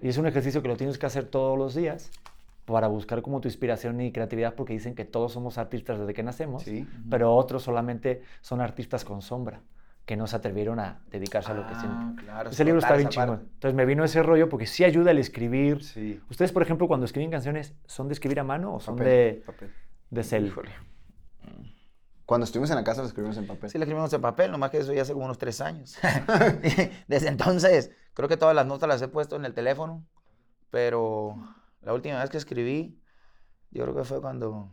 Y 0.00 0.08
es 0.08 0.16
un 0.18 0.26
ejercicio 0.26 0.62
que 0.62 0.68
lo 0.68 0.76
tienes 0.76 0.96
que 0.98 1.06
hacer 1.06 1.26
todos 1.26 1.58
los 1.58 1.74
días 1.74 2.10
para 2.64 2.86
buscar 2.88 3.20
como 3.22 3.40
tu 3.40 3.48
inspiración 3.48 4.00
y 4.00 4.12
creatividad, 4.12 4.54
porque 4.54 4.72
dicen 4.72 4.94
que 4.94 5.04
todos 5.04 5.32
somos 5.32 5.58
artistas 5.58 5.98
desde 5.98 6.14
que 6.14 6.22
nacemos, 6.22 6.62
Sí. 6.62 6.86
pero 7.10 7.34
otros 7.34 7.62
solamente 7.64 8.22
son 8.40 8.60
artistas 8.60 9.04
con 9.04 9.22
sombra, 9.22 9.60
que 10.10 10.16
no 10.16 10.26
se 10.26 10.34
atrevieron 10.34 10.80
a 10.80 11.04
dedicarse 11.08 11.52
a 11.52 11.54
lo 11.54 11.64
que 11.68 11.72
Ah, 11.72 11.80
sienten. 11.80 12.16
claro, 12.16 12.50
Ese 12.50 12.64
libro 12.64 12.80
está 12.80 12.96
bien 12.96 13.10
chingón. 13.10 13.28
parte. 13.28 13.44
Entonces 13.54 13.76
me 13.76 13.84
vino 13.86 14.02
ese 14.02 14.24
rollo 14.24 14.48
porque 14.48 14.66
sí 14.66 14.82
ayuda 14.82 15.12
al 15.12 15.18
escribir. 15.18 15.84
Sí. 15.84 16.20
Ustedes, 16.28 16.50
por 16.50 16.62
ejemplo, 16.62 16.88
cuando 16.88 17.06
escriben 17.06 17.30
canciones, 17.30 17.74
¿son 17.86 18.08
de 18.08 18.14
escribir 18.14 18.40
a 18.40 18.42
mano 18.42 18.74
o 18.74 18.80
son 18.80 18.96
Papel, 18.96 19.06
de, 19.08 19.42
papel. 19.46 19.72
de 20.10 20.24
cel? 20.24 20.46
Híjole. 20.48 20.72
Cuando 22.26 22.44
estuvimos 22.44 22.70
en 22.70 22.76
la 22.76 22.82
casa 22.82 23.02
lo 23.02 23.06
escribimos 23.06 23.36
en 23.36 23.46
papel. 23.46 23.70
Sí, 23.70 23.78
le 23.78 23.84
escribimos 23.84 24.12
en 24.12 24.20
papel, 24.20 24.50
nomás 24.50 24.70
que 24.72 24.78
eso 24.78 24.92
ya 24.92 25.02
hace 25.02 25.12
como 25.12 25.26
unos 25.26 25.38
tres 25.38 25.60
años. 25.60 25.96
Desde 27.06 27.28
entonces, 27.28 27.92
creo 28.14 28.28
que 28.28 28.36
todas 28.36 28.54
las 28.56 28.66
notas 28.66 28.88
las 28.88 29.00
he 29.02 29.06
puesto 29.06 29.36
en 29.36 29.44
el 29.44 29.54
teléfono, 29.54 30.04
pero 30.70 31.36
la 31.82 31.94
última 31.94 32.18
vez 32.20 32.30
que 32.30 32.36
escribí, 32.38 33.00
yo 33.70 33.84
creo 33.84 33.94
que 33.94 34.02
fue 34.02 34.20
cuando 34.20 34.72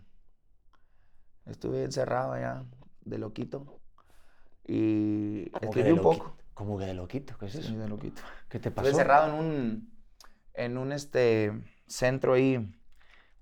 estuve 1.46 1.84
encerrado 1.84 2.34
allá 2.34 2.64
de 3.02 3.18
loquito 3.20 3.80
y 4.68 5.50
que 5.50 5.66
escribí 5.66 5.92
un 5.92 6.02
poco. 6.02 6.36
Como 6.54 6.78
que 6.78 6.86
de 6.86 6.94
loquito, 6.94 7.38
¿qué 7.38 7.46
es 7.46 7.56
eso? 7.56 7.70
Sí, 7.70 7.76
de 7.76 7.88
loquito. 7.88 8.22
¿Qué 8.50 8.60
te 8.60 8.70
Estuve 8.70 8.86
pasó? 8.86 8.90
encerrado 8.90 9.28
en 9.30 9.40
un, 9.40 9.94
en 10.54 10.78
un 10.78 10.92
este, 10.92 11.54
centro 11.86 12.34
ahí 12.34 12.74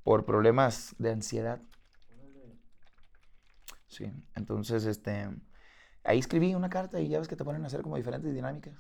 por 0.03 0.26
problemas 0.26 0.95
de 0.99 1.11
ansiedad. 1.11 1.61
Sí, 3.88 4.11
entonces 4.36 4.86
este, 4.86 5.30
ahí 6.03 6.19
escribí 6.19 6.53
una 6.53 6.69
carta 6.69 6.99
y 6.99 7.07
ya 7.07 7.19
ves 7.19 7.30
que 7.30 7.38
te 7.38 7.45
ponen 7.45 7.63
a 7.63 7.67
hacer 7.67 7.82
como 7.82 7.95
diferentes 7.95 8.34
dinámicas. 8.34 8.73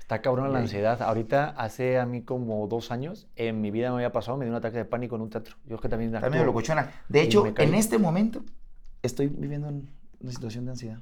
Está 0.00 0.20
cabrón 0.20 0.52
la 0.52 0.58
ansiedad. 0.58 1.00
Ahorita, 1.00 1.54
hace 1.56 1.98
a 1.98 2.04
mí 2.04 2.22
como 2.22 2.68
dos 2.68 2.90
años, 2.90 3.26
en 3.36 3.62
mi 3.62 3.70
vida 3.70 3.88
me 3.88 3.96
había 3.96 4.12
pasado, 4.12 4.36
me 4.36 4.44
dio 4.44 4.52
un 4.52 4.58
ataque 4.58 4.76
de 4.76 4.84
pánico 4.84 5.16
en 5.16 5.22
un 5.22 5.30
teatro. 5.30 5.56
Yo 5.64 5.76
es 5.76 5.80
que 5.80 5.88
también 5.88 6.14
actúo. 6.14 6.44
locochona. 6.44 6.92
De 7.08 7.22
hecho, 7.22 7.46
en 7.56 7.74
este 7.74 7.96
momento 7.96 8.44
estoy 9.02 9.28
viviendo 9.28 9.68
en 9.68 9.90
una 10.20 10.30
situación 10.30 10.66
de 10.66 10.72
ansiedad. 10.72 10.98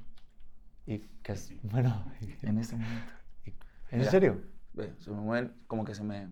Y 0.86 0.98
que 1.22 1.32
es- 1.32 1.52
bueno, 1.62 2.04
En 2.42 2.58
este 2.58 2.76
momento. 2.76 3.12
¿en 3.90 3.98
Mira. 3.98 4.10
serio? 4.10 4.40
Ve, 4.72 4.94
se 4.98 5.10
me 5.10 5.16
mueven, 5.20 5.54
como 5.66 5.84
que 5.84 5.94
se 5.94 6.02
me 6.02 6.28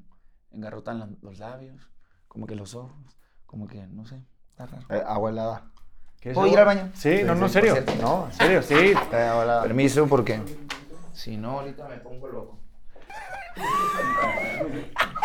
engarrotan 0.51 0.99
la- 0.99 1.09
los 1.23 1.39
labios, 1.39 1.91
como 2.27 2.47
que 2.47 2.55
los 2.55 2.75
ojos, 2.75 3.19
como 3.47 3.67
que, 3.69 3.87
no 3.87 4.07
sé, 4.07 4.23
está 4.49 4.67
raro. 4.67 4.87
Eh, 4.91 5.03
agua 5.07 5.31
helada. 5.31 5.71
¿Quieres 6.21 6.37
¿Puedo 6.37 6.53
ir 6.53 6.59
al 6.59 6.65
baño? 6.67 6.91
Sí, 6.95 7.23
no, 7.25 7.35
no, 7.35 7.47
en 7.47 7.53
serio. 7.53 7.75
No, 8.01 8.27
en 8.27 8.33
serio, 8.33 8.63
sí. 8.63 8.75
Agua 9.13 9.43
helada. 9.45 9.63
Permiso, 9.63 10.07
porque 10.07 10.41
si 11.13 11.37
no, 11.37 11.61
ahorita 11.61 11.89
me 11.89 11.97
pongo 11.99 12.29
loco. 12.29 12.59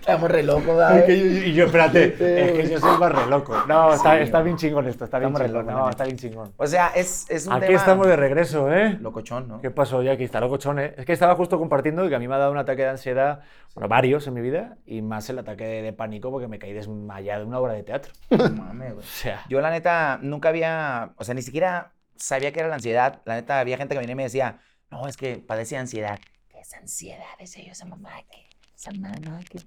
Estamos 0.00 0.30
re 0.30 0.42
locos, 0.42 0.62
Es 0.68 0.76
¿verdad? 0.76 1.06
que 1.06 1.18
yo- 1.18 1.24
y 1.48 1.52
yo, 1.54 1.66
espérate, 1.66 2.04
es 2.06 2.52
que 2.52 2.68
yo 2.70 2.80
soy 2.80 2.98
más 2.98 3.12
re 3.12 3.26
loco. 3.26 3.56
No, 3.68 3.92
está, 3.92 4.18
está 4.20 4.40
bien 4.42 4.56
chingón 4.56 4.86
esto, 4.88 5.04
está 5.04 5.18
bien 5.18 5.34
chingón. 5.34 5.52
locos, 5.52 5.72
No, 5.72 5.90
está 5.90 6.04
bien 6.04 6.16
chingón. 6.16 6.52
O 6.56 6.66
sea, 6.66 6.88
es, 6.94 7.26
es 7.28 7.46
un 7.46 7.52
Aquí 7.54 7.66
tema 7.66 7.78
estamos 7.78 8.06
de 8.06 8.16
regreso, 8.16 8.72
¿eh? 8.72 8.96
locochón, 9.00 9.48
¿no? 9.48 9.60
¿Qué 9.60 9.70
pasó, 9.70 10.02
Jackie? 10.02 10.24
Está 10.24 10.40
locochón, 10.40 10.78
¿eh? 10.78 10.94
Es 10.96 11.04
que 11.04 11.12
estaba 11.12 11.34
justo 11.34 11.58
compartiendo 11.58 12.08
que 12.08 12.14
a 12.14 12.18
mí 12.18 12.26
me 12.28 12.34
ha 12.34 12.38
dado 12.38 12.52
un 12.52 12.58
ataque 12.58 12.82
de 12.82 12.88
ansiedad, 12.88 13.40
bueno, 13.74 13.88
varios 13.88 14.26
en 14.26 14.34
mi 14.34 14.40
vida, 14.40 14.76
y 14.86 15.02
más 15.02 15.28
el 15.30 15.38
ataque 15.38 15.64
de, 15.66 15.82
de 15.82 15.92
pánico 15.92 16.30
porque 16.30 16.48
me 16.48 16.58
caí 16.58 16.72
desmayado 16.72 17.42
en 17.42 17.48
una 17.48 17.58
obra 17.60 17.72
de 17.74 17.82
teatro. 17.82 18.12
No 18.30 18.48
mames, 18.50 18.94
güey. 18.94 19.04
O 19.04 19.08
sea, 19.08 19.44
Yo 19.48 19.60
la 19.60 19.70
neta 19.70 20.18
nunca 20.22 20.48
había, 20.48 21.10
o 21.16 21.24
sea, 21.24 21.34
ni 21.34 21.42
siquiera 21.42 21.92
sabía 22.16 22.52
que 22.52 22.60
era 22.60 22.68
la 22.68 22.76
ansiedad. 22.76 23.20
La 23.24 23.34
neta 23.34 23.60
había 23.60 23.76
gente 23.76 23.94
que 23.94 23.98
venía 24.00 24.12
y 24.12 24.16
me 24.16 24.22
decía, 24.24 24.58
no, 24.90 25.06
es 25.06 25.16
que 25.16 25.36
padece 25.36 25.76
ansiedad. 25.76 26.18
¿Qué 26.48 26.60
es 26.60 26.72
ansiedad? 26.74 27.24
Decía 27.38 27.64
yo, 27.64 27.72
esa 27.72 27.84
mamá, 27.84 28.10
¿qué? 28.30 28.48
Esa 28.74 28.90
mamá, 28.92 29.40
¿qué? 29.50 29.58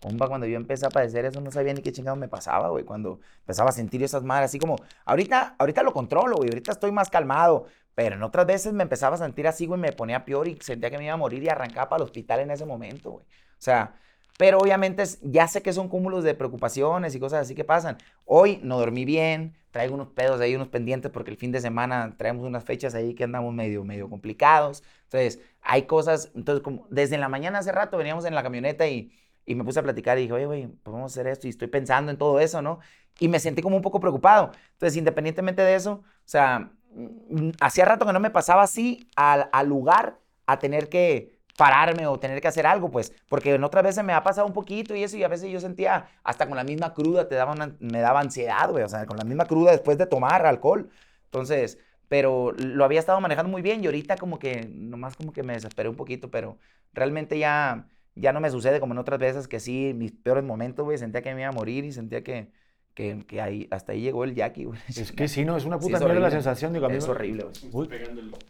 Compa, 0.00 0.28
cuando 0.28 0.46
yo 0.46 0.56
empecé 0.56 0.86
a 0.86 0.90
padecer 0.90 1.24
eso, 1.24 1.40
no 1.40 1.50
sabía 1.50 1.74
ni 1.74 1.82
qué 1.82 1.92
chingado 1.92 2.16
me 2.16 2.28
pasaba, 2.28 2.68
güey. 2.68 2.84
Cuando 2.84 3.20
empezaba 3.40 3.70
a 3.70 3.72
sentir 3.72 4.02
esas 4.02 4.22
madres, 4.22 4.50
así 4.50 4.58
como, 4.58 4.76
ahorita, 5.04 5.56
ahorita 5.58 5.82
lo 5.82 5.92
controlo, 5.92 6.36
güey. 6.36 6.50
Ahorita 6.50 6.72
estoy 6.72 6.92
más 6.92 7.10
calmado. 7.10 7.66
Pero 7.94 8.14
en 8.14 8.22
otras 8.22 8.46
veces 8.46 8.72
me 8.72 8.84
empezaba 8.84 9.16
a 9.16 9.18
sentir 9.18 9.48
así, 9.48 9.66
güey, 9.66 9.80
me 9.80 9.92
ponía 9.92 10.24
peor 10.24 10.46
y 10.46 10.56
sentía 10.60 10.88
que 10.90 10.98
me 10.98 11.04
iba 11.04 11.14
a 11.14 11.16
morir 11.16 11.42
y 11.42 11.48
arrancaba 11.48 11.88
para 11.88 12.02
el 12.02 12.04
hospital 12.06 12.40
en 12.40 12.52
ese 12.52 12.64
momento, 12.64 13.10
güey. 13.10 13.24
O 13.24 13.60
sea, 13.60 13.94
Pero 14.38 14.58
obviamente 14.60 15.02
ya 15.22 15.48
sé 15.48 15.62
que 15.62 15.72
son 15.72 15.88
cúmulos 15.88 16.22
de 16.24 16.34
preocupaciones 16.34 17.14
y 17.14 17.20
cosas 17.20 17.40
así 17.42 17.54
que 17.56 17.64
pasan. 17.64 17.98
Hoy 18.24 18.60
no 18.62 18.78
dormí 18.78 19.04
bien, 19.04 19.56
traigo 19.72 19.94
unos 19.94 20.08
pedos 20.10 20.40
ahí, 20.40 20.54
unos 20.54 20.68
pendientes, 20.68 21.10
porque 21.10 21.32
el 21.32 21.36
fin 21.36 21.50
de 21.50 21.60
semana 21.60 22.14
traemos 22.16 22.44
unas 22.46 22.62
fechas 22.64 22.94
ahí 22.94 23.14
que 23.14 23.24
andamos 23.24 23.52
medio, 23.52 23.84
medio 23.84 24.08
complicados. 24.08 24.84
Entonces, 25.04 25.40
hay 25.60 25.82
cosas, 25.86 26.30
entonces, 26.36 26.62
como 26.62 26.86
desde 26.90 27.18
la 27.18 27.28
mañana 27.28 27.58
hace 27.58 27.72
rato 27.72 27.96
veníamos 27.98 28.24
en 28.26 28.34
la 28.36 28.42
camioneta 28.44 28.86
y, 28.86 29.12
y 29.50 29.54
me 29.54 29.64
puse 29.64 29.80
a 29.80 29.82
platicar 29.82 30.18
y 30.18 30.22
dije, 30.22 30.32
oye, 30.34 30.46
güey, 30.46 30.66
pues 30.68 30.92
vamos 30.92 31.12
a 31.12 31.14
hacer 31.20 31.26
esto 31.28 31.46
y 31.46 31.50
estoy 31.50 31.68
pensando 31.68 32.10
en 32.10 32.18
todo 32.18 32.40
eso, 32.40 32.62
¿no? 32.62 32.80
Y 33.18 33.28
me 33.28 33.40
sentí 33.40 33.62
como 33.62 33.76
un 33.76 33.82
poco 33.82 34.00
preocupado. 34.00 34.52
Entonces, 34.72 34.96
independientemente 34.96 35.62
de 35.62 35.74
eso, 35.74 35.92
o 36.04 36.04
sea, 36.24 36.72
mm, 36.94 37.50
hacía 37.60 37.84
rato 37.84 38.06
que 38.06 38.12
no 38.12 38.20
me 38.20 38.30
pasaba 38.30 38.62
así 38.62 39.08
al, 39.16 39.48
al 39.52 39.66
lugar 39.68 40.18
a 40.46 40.58
tener 40.58 40.88
que 40.88 41.38
pararme 41.56 42.06
o 42.06 42.18
tener 42.20 42.40
que 42.40 42.48
hacer 42.48 42.66
algo, 42.66 42.90
pues, 42.90 43.12
porque 43.28 43.54
en 43.54 43.64
otras 43.64 43.82
veces 43.84 44.04
me 44.04 44.12
ha 44.12 44.22
pasado 44.22 44.46
un 44.46 44.52
poquito 44.52 44.94
y 44.94 45.02
eso, 45.02 45.16
y 45.16 45.24
a 45.24 45.28
veces 45.28 45.50
yo 45.50 45.58
sentía, 45.60 46.08
hasta 46.22 46.46
con 46.46 46.56
la 46.56 46.62
misma 46.64 46.94
cruda, 46.94 47.26
te 47.28 47.34
daba 47.34 47.52
una- 47.52 47.76
me 47.80 47.98
daba 48.00 48.20
ansiedad, 48.20 48.70
güey, 48.70 48.84
o 48.84 48.88
sea, 48.88 49.06
con 49.06 49.16
la 49.16 49.24
misma 49.24 49.46
cruda 49.46 49.72
después 49.72 49.98
de 49.98 50.06
tomar 50.06 50.46
alcohol. 50.46 50.88
Entonces, 51.24 51.78
pero 52.08 52.52
lo 52.52 52.84
había 52.84 53.00
estado 53.00 53.20
manejando 53.20 53.50
muy 53.50 53.60
bien 53.62 53.82
y 53.82 53.86
ahorita 53.86 54.16
como 54.16 54.38
que, 54.38 54.66
nomás 54.72 55.16
como 55.16 55.32
que 55.32 55.42
me 55.42 55.54
desesperé 55.54 55.88
un 55.88 55.96
poquito, 55.96 56.30
pero 56.30 56.58
realmente 56.92 57.38
ya, 57.38 57.86
ya 58.20 58.32
no 58.32 58.40
me 58.40 58.50
sucede 58.50 58.80
como 58.80 58.94
en 58.94 58.98
otras 58.98 59.18
veces 59.20 59.48
que 59.48 59.60
sí, 59.60 59.92
mis 59.94 60.12
peores 60.12 60.44
momentos, 60.44 60.84
güey, 60.84 60.98
sentía 60.98 61.22
que 61.22 61.34
me 61.34 61.40
iba 61.42 61.48
a 61.50 61.52
morir 61.52 61.84
y 61.84 61.92
sentía 61.92 62.22
que, 62.24 62.50
que, 62.98 63.24
que 63.28 63.40
ahí, 63.40 63.68
hasta 63.70 63.92
ahí 63.92 64.00
llegó 64.00 64.24
el 64.24 64.34
Jackie, 64.34 64.64
güey. 64.64 64.80
Es 64.88 65.12
que 65.12 65.28
sí, 65.28 65.44
no, 65.44 65.56
es 65.56 65.64
una 65.64 65.76
Sí, 65.78 65.82
puta 65.84 65.98
es 65.98 66.04
mierda 66.04 66.18
la 66.20 66.30
sensación. 66.32 66.72
Digo, 66.72 66.86
a 66.86 66.88
mí 66.88 66.96
Es 66.96 67.04
me- 67.04 67.12
horrible, 67.12 67.46
güey. 67.70 67.88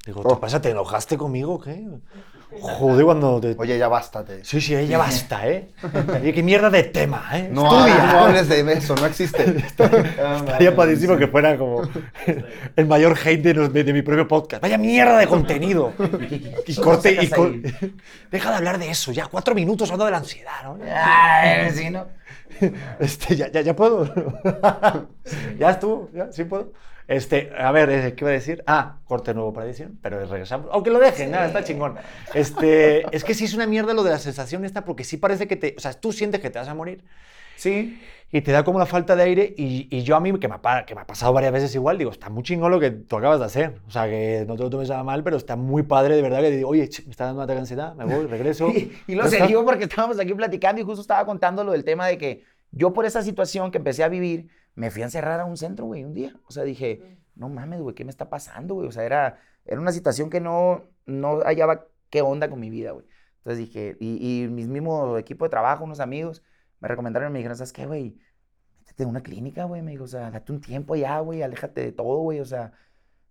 Digo, 0.06 0.22
¿qué 0.26 0.36
pasa? 0.40 0.58
¿Te 0.62 0.70
enojaste 0.70 1.18
conmigo 1.18 1.54
o 1.56 1.60
qué? 1.60 1.86
Joder, 2.62 3.04
cuando 3.04 3.38
te... 3.42 3.54
Oye, 3.58 3.76
ya 3.76 3.88
bástate. 3.88 4.42
Sí, 4.42 4.58
sí, 4.62 4.86
ya 4.86 4.96
basta, 4.96 5.46
¿eh? 5.46 5.68
Oye, 6.22 6.32
qué 6.32 6.42
mierda 6.42 6.70
de 6.70 6.82
tema, 6.84 7.28
¿eh? 7.34 7.50
No, 7.52 7.86
Estudia. 7.86 8.06
no 8.10 8.18
hables 8.20 8.48
de 8.48 8.72
eso, 8.72 8.94
no 8.96 9.04
existe. 9.04 9.42
Estaría 9.66 10.74
padrísimo 10.74 11.18
que 11.18 11.26
fuera 11.28 11.58
como 11.58 11.82
el 12.74 12.86
mayor 12.86 13.18
hate 13.22 13.42
de, 13.42 13.52
los- 13.52 13.70
de- 13.70 13.84
de 13.84 13.92
mi 13.92 14.00
propio 14.00 14.26
podcast. 14.26 14.62
Vaya 14.62 14.78
mierda 14.78 15.18
de 15.18 15.26
contenido. 15.26 15.92
Y 16.66 16.74
corte 16.76 17.12
y? 17.22 17.30
Deja 18.30 18.50
de 18.50 18.56
hablar 18.56 18.78
de 18.78 18.88
eso, 18.88 19.12
ya 19.12 19.26
cuatro 19.26 19.54
minutos 19.54 19.90
hablando 19.90 20.06
de 20.06 20.10
la 20.12 20.16
ansiedad, 20.16 20.62
¿no? 20.64 20.78
Ay, 20.90 21.70
sí, 21.72 21.90
¿no? 21.90 22.06
Este, 23.00 23.36
ya, 23.36 23.50
ya, 23.50 23.60
ya 23.60 23.76
puedo. 23.76 24.04
ya 25.58 25.70
estuvo, 25.70 26.10
ya, 26.12 26.32
sí 26.32 26.44
puedo. 26.44 26.72
Este, 27.06 27.50
a 27.56 27.72
ver, 27.72 27.88
eh, 27.88 28.14
¿qué 28.14 28.24
iba 28.24 28.30
a 28.30 28.34
decir? 28.34 28.62
Ah, 28.66 28.98
corte 29.04 29.32
nuevo 29.32 29.52
para 29.52 29.66
edición, 29.66 29.98
pero 30.02 30.24
regresamos. 30.26 30.68
Aunque 30.72 30.90
lo 30.90 30.98
dejen, 30.98 31.30
nada, 31.30 31.46
está 31.46 31.64
chingón. 31.64 31.96
Este, 32.34 33.04
es 33.16 33.24
que 33.24 33.32
sí 33.32 33.46
es 33.46 33.54
una 33.54 33.66
mierda 33.66 33.94
lo 33.94 34.02
de 34.02 34.10
la 34.10 34.18
sensación 34.18 34.64
esta, 34.64 34.84
porque 34.84 35.04
sí 35.04 35.16
parece 35.16 35.48
que 35.48 35.56
te. 35.56 35.74
O 35.76 35.80
sea, 35.80 35.94
tú 35.94 36.12
sientes 36.12 36.40
que 36.40 36.50
te 36.50 36.58
vas 36.58 36.68
a 36.68 36.74
morir 36.74 37.02
Sí. 37.58 38.00
Y 38.30 38.42
te 38.42 38.52
da 38.52 38.62
como 38.62 38.78
la 38.78 38.86
falta 38.86 39.16
de 39.16 39.22
aire. 39.22 39.54
Y, 39.56 39.88
y 39.90 40.02
yo 40.02 40.16
a 40.16 40.20
mí, 40.20 40.38
que 40.38 40.48
me, 40.48 40.56
ha, 40.62 40.84
que 40.84 40.94
me 40.94 41.00
ha 41.00 41.06
pasado 41.06 41.32
varias 41.32 41.52
veces 41.52 41.74
igual, 41.74 41.96
digo, 41.98 42.10
está 42.10 42.28
muy 42.28 42.42
chingón 42.42 42.70
lo 42.70 42.80
que 42.80 42.90
tú 42.90 43.16
acabas 43.16 43.38
de 43.38 43.46
hacer. 43.46 43.80
O 43.86 43.90
sea, 43.90 44.06
que 44.06 44.44
no 44.46 44.56
te 44.56 44.62
lo 44.62 44.70
tomes 44.70 44.90
a 44.90 45.02
mal, 45.02 45.24
pero 45.24 45.36
está 45.36 45.56
muy 45.56 45.82
padre, 45.82 46.16
de 46.16 46.22
verdad, 46.22 46.40
que 46.40 46.50
digo, 46.50 46.68
oye, 46.68 46.88
ch, 46.88 47.04
me 47.06 47.10
está 47.10 47.24
dando 47.24 47.40
un 47.40 47.44
ataque 47.44 47.54
de 47.54 47.60
ansiedad, 47.60 47.94
me 47.94 48.04
voy, 48.04 48.26
regreso. 48.26 48.68
Y, 48.78 48.92
y 49.06 49.14
lo 49.14 49.26
se 49.28 49.46
digo 49.46 49.64
porque 49.64 49.84
estábamos 49.84 50.20
aquí 50.20 50.34
platicando 50.34 50.80
y 50.80 50.84
justo 50.84 51.00
estaba 51.00 51.24
contando 51.24 51.64
lo 51.64 51.72
del 51.72 51.84
tema 51.84 52.06
de 52.06 52.18
que 52.18 52.44
yo 52.70 52.92
por 52.92 53.06
esa 53.06 53.22
situación 53.22 53.70
que 53.70 53.78
empecé 53.78 54.04
a 54.04 54.08
vivir, 54.08 54.48
me 54.74 54.90
fui 54.90 55.02
a 55.02 55.06
encerrar 55.06 55.40
a 55.40 55.44
un 55.46 55.56
centro, 55.56 55.86
güey, 55.86 56.04
un 56.04 56.14
día. 56.14 56.34
O 56.46 56.52
sea, 56.52 56.64
dije, 56.64 57.18
no 57.34 57.48
mames, 57.48 57.80
güey, 57.80 57.94
¿qué 57.94 58.04
me 58.04 58.10
está 58.10 58.28
pasando, 58.28 58.74
güey? 58.74 58.86
O 58.88 58.92
sea, 58.92 59.04
era, 59.04 59.40
era 59.64 59.80
una 59.80 59.92
situación 59.92 60.28
que 60.28 60.40
no, 60.40 60.84
no 61.06 61.40
hallaba 61.40 61.86
qué 62.10 62.20
onda 62.22 62.50
con 62.50 62.60
mi 62.60 62.68
vida, 62.68 62.92
güey. 62.92 63.06
Entonces 63.38 63.58
dije, 63.58 63.96
y, 64.00 64.42
y 64.44 64.48
mis 64.48 64.68
mismos 64.68 65.18
equipo 65.18 65.44
de 65.46 65.48
trabajo, 65.48 65.84
unos 65.84 66.00
amigos, 66.00 66.42
me 66.80 66.88
recomendaron 66.88 67.30
y 67.30 67.32
me 67.32 67.38
dijeron, 67.38 67.56
¿sabes 67.56 67.72
qué, 67.72 67.86
güey? 67.86 68.18
Métete 68.80 69.02
en 69.02 69.08
una 69.10 69.22
clínica, 69.22 69.64
güey, 69.64 69.82
me 69.82 69.92
dijo, 69.92 70.04
o 70.04 70.08
sea, 70.08 70.30
date 70.30 70.52
un 70.52 70.60
tiempo 70.60 70.96
ya, 70.96 71.20
güey, 71.20 71.42
aléjate 71.42 71.82
de 71.82 71.92
todo, 71.92 72.18
güey, 72.18 72.40
o 72.40 72.44
sea, 72.44 72.72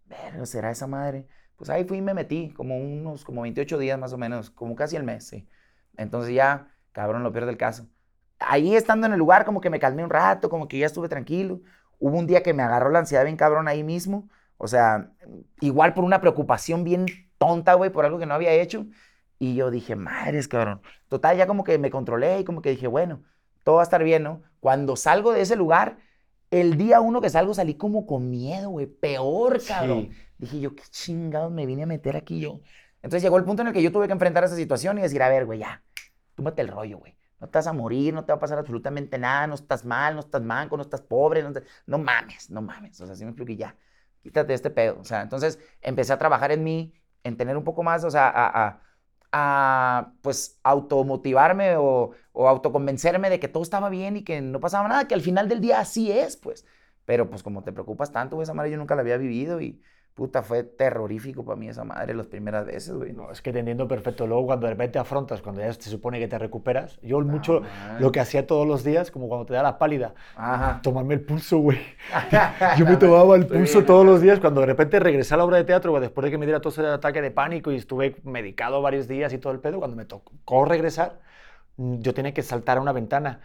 verga, 0.05 0.45
será 0.45 0.71
esa 0.71 0.87
madre. 0.87 1.27
Pues 1.55 1.69
ahí 1.69 1.83
fui 1.85 1.97
y 1.97 2.01
me 2.01 2.13
metí, 2.13 2.51
como 2.51 2.77
unos, 2.77 3.25
como 3.25 3.41
28 3.41 3.77
días 3.79 3.99
más 3.99 4.13
o 4.13 4.17
menos, 4.17 4.49
como 4.51 4.75
casi 4.75 4.95
el 4.95 5.03
mes, 5.03 5.27
sí. 5.27 5.47
Entonces 5.97 6.33
ya, 6.35 6.71
cabrón, 6.91 7.23
lo 7.23 7.31
peor 7.31 7.45
del 7.45 7.57
caso. 7.57 7.87
Ahí 8.39 8.75
estando 8.75 9.07
en 9.07 9.13
el 9.13 9.19
lugar, 9.19 9.45
como 9.45 9.61
que 9.61 9.69
me 9.69 9.79
calmé 9.79 10.03
un 10.03 10.09
rato, 10.11 10.49
como 10.49 10.67
que 10.67 10.77
ya 10.77 10.85
estuve 10.85 11.09
tranquilo. 11.09 11.61
Hubo 11.99 12.17
un 12.17 12.27
día 12.27 12.43
que 12.43 12.53
me 12.53 12.63
agarró 12.63 12.91
la 12.91 12.99
ansiedad 12.99 13.23
bien 13.25 13.37
cabrón 13.37 13.67
ahí 13.67 13.83
mismo. 13.83 14.29
O 14.57 14.67
sea, 14.67 15.11
igual 15.59 15.93
por 15.93 16.03
una 16.03 16.21
preocupación 16.21 16.83
bien 16.83 17.05
tonta, 17.37 17.73
güey, 17.73 17.89
por 17.91 18.05
algo 18.05 18.19
que 18.19 18.25
no 18.27 18.35
había 18.35 18.51
hecho. 18.53 18.85
Y 19.39 19.55
yo 19.55 19.71
dije, 19.71 19.95
madres, 19.95 20.47
cabrón. 20.47 20.81
Total, 21.07 21.37
ya 21.37 21.47
como 21.47 21.63
que 21.63 21.77
me 21.79 21.91
controlé 21.91 22.39
y 22.39 22.43
como 22.43 22.61
que 22.61 22.71
dije, 22.71 22.87
bueno, 22.87 23.23
todo 23.67 23.75
va 23.77 23.81
a 23.81 23.83
estar 23.83 24.01
bien, 24.03 24.23
¿no? 24.23 24.41
Cuando 24.61 24.95
salgo 24.95 25.33
de 25.33 25.41
ese 25.41 25.57
lugar, 25.57 25.97
el 26.51 26.77
día 26.77 27.01
uno 27.01 27.19
que 27.21 27.29
salgo 27.29 27.53
salí 27.53 27.75
como 27.75 28.05
con 28.07 28.29
miedo, 28.29 28.69
güey. 28.69 28.85
Peor, 28.87 29.61
cabrón. 29.65 30.09
Dije 30.37 30.59
yo, 30.61 30.73
qué 30.75 30.83
chingados 30.89 31.51
me 31.51 31.65
vine 31.65 31.83
a 31.83 31.85
meter 31.85 32.15
aquí 32.15 32.39
yo. 32.39 32.61
Entonces 33.01 33.23
llegó 33.23 33.37
el 33.37 33.43
punto 33.43 33.61
en 33.61 33.67
el 33.69 33.73
que 33.73 33.81
yo 33.83 33.91
tuve 33.91 34.07
que 34.07 34.13
enfrentar 34.13 34.43
esa 34.45 34.55
situación 34.55 34.97
y 34.97 35.01
decir, 35.01 35.21
a 35.21 35.29
ver, 35.29 35.45
güey, 35.45 35.59
ya, 35.59 35.83
túmate 36.35 36.61
el 36.61 36.69
rollo, 36.69 36.99
güey. 36.99 37.17
No 37.39 37.49
te 37.49 37.57
vas 37.57 37.67
a 37.67 37.73
morir, 37.73 38.13
no 38.13 38.23
te 38.25 38.31
va 38.31 38.37
a 38.37 38.39
pasar 38.39 38.57
absolutamente 38.57 39.17
nada, 39.19 39.47
no 39.47 39.55
estás 39.55 39.85
mal, 39.85 40.13
no 40.15 40.21
estás 40.21 40.41
manco, 40.41 40.77
no 40.77 40.83
estás 40.83 41.01
pobre, 41.01 41.43
no, 41.43 41.51
te- 41.53 41.63
no 41.85 41.97
mames, 41.97 42.49
no 42.49 42.61
mames. 42.61 42.99
O 43.01 43.05
sea, 43.05 43.13
así 43.13 43.25
me 43.25 43.31
explico 43.31 43.51
y 43.51 43.57
ya, 43.57 43.75
quítate 44.23 44.47
de 44.49 44.53
este 44.55 44.69
pedo. 44.71 44.99
O 44.99 45.03
sea, 45.03 45.21
entonces 45.21 45.59
empecé 45.81 46.13
a 46.13 46.17
trabajar 46.17 46.51
en 46.51 46.63
mí, 46.63 46.93
en 47.23 47.37
tener 47.37 47.57
un 47.57 47.63
poco 47.63 47.83
más, 47.83 48.03
o 48.03 48.11
sea, 48.11 48.27
a, 48.29 48.67
a- 48.67 48.81
a, 49.37 50.13
pues 50.21 50.59
automotivarme 50.63 51.77
o, 51.77 52.11
o 52.33 52.47
autoconvencerme 52.47 53.29
de 53.29 53.39
que 53.39 53.47
todo 53.47 53.63
estaba 53.63 53.89
bien 53.89 54.17
y 54.17 54.23
que 54.23 54.41
no 54.41 54.59
pasaba 54.59 54.87
nada, 54.87 55.07
que 55.07 55.13
al 55.15 55.21
final 55.21 55.47
del 55.49 55.61
día 55.61 55.79
así 55.79 56.11
es, 56.11 56.37
pues. 56.37 56.65
Pero 57.05 57.29
pues 57.29 57.43
como 57.43 57.63
te 57.63 57.71
preocupas 57.71 58.11
tanto, 58.11 58.41
esa 58.41 58.53
madre 58.53 58.71
yo 58.71 58.77
nunca 58.77 58.95
la 58.95 59.01
había 59.01 59.17
vivido 59.17 59.61
y 59.61 59.81
puta, 60.17 60.41
fue 60.41 60.63
terrorífico 60.63 61.45
para 61.45 61.55
mí 61.55 61.69
esa 61.69 61.83
madre 61.83 62.15
las 62.15 62.25
primeras 62.25 62.65
veces, 62.65 62.91
güey. 62.91 63.13
No, 63.13 63.31
es 63.31 63.39
que 63.39 63.53
te 63.53 63.59
entiendo 63.59 63.87
perfecto. 63.87 64.25
Luego, 64.25 64.47
cuando 64.47 64.65
de 64.65 64.71
repente 64.73 64.97
afrontas, 64.97 65.43
cuando 65.43 65.61
ya 65.61 65.71
se 65.71 65.91
supone 65.91 66.17
que 66.17 66.27
te 66.27 66.39
recuperas, 66.39 66.99
yo 67.03 67.21
mucho 67.21 67.61
man. 67.61 67.97
lo 67.99 68.11
que 68.11 68.19
hacía 68.19 68.47
todos 68.47 68.67
los 68.67 68.83
días, 68.83 69.11
como 69.11 69.27
cuando 69.27 69.45
te 69.45 69.53
da 69.53 69.61
la 69.61 69.77
pálida, 69.77 70.15
Ajá. 70.35 70.81
tomarme 70.81 71.13
el 71.13 71.21
pulso, 71.21 71.59
güey. 71.59 71.77
Yo 72.79 72.85
me 72.87 72.97
tomaba 72.97 73.35
el 73.35 73.45
pulso 73.45 73.85
todos 73.85 74.03
los 74.03 74.19
días. 74.19 74.39
Cuando 74.39 74.61
de 74.61 74.67
repente 74.67 74.99
regresé 74.99 75.35
a 75.35 75.37
la 75.37 75.45
obra 75.45 75.57
de 75.57 75.65
teatro, 75.65 75.91
güey, 75.91 76.01
después 76.01 76.25
de 76.25 76.31
que 76.31 76.39
me 76.39 76.47
diera 76.47 76.61
todo 76.61 76.73
ese 76.73 76.83
ataque 76.87 77.21
de 77.21 77.29
pánico 77.29 77.71
y 77.71 77.75
estuve 77.75 78.15
medicado 78.23 78.81
varios 78.81 79.07
días 79.07 79.31
y 79.33 79.37
todo 79.37 79.53
el 79.53 79.59
pedo, 79.59 79.77
cuando 79.77 79.95
me 79.95 80.05
tocó 80.05 80.65
regresar, 80.65 81.19
yo 81.77 82.13
tenía 82.15 82.33
que 82.33 82.41
saltar 82.41 82.79
a 82.79 82.81
una 82.81 82.91
ventana. 82.91 83.39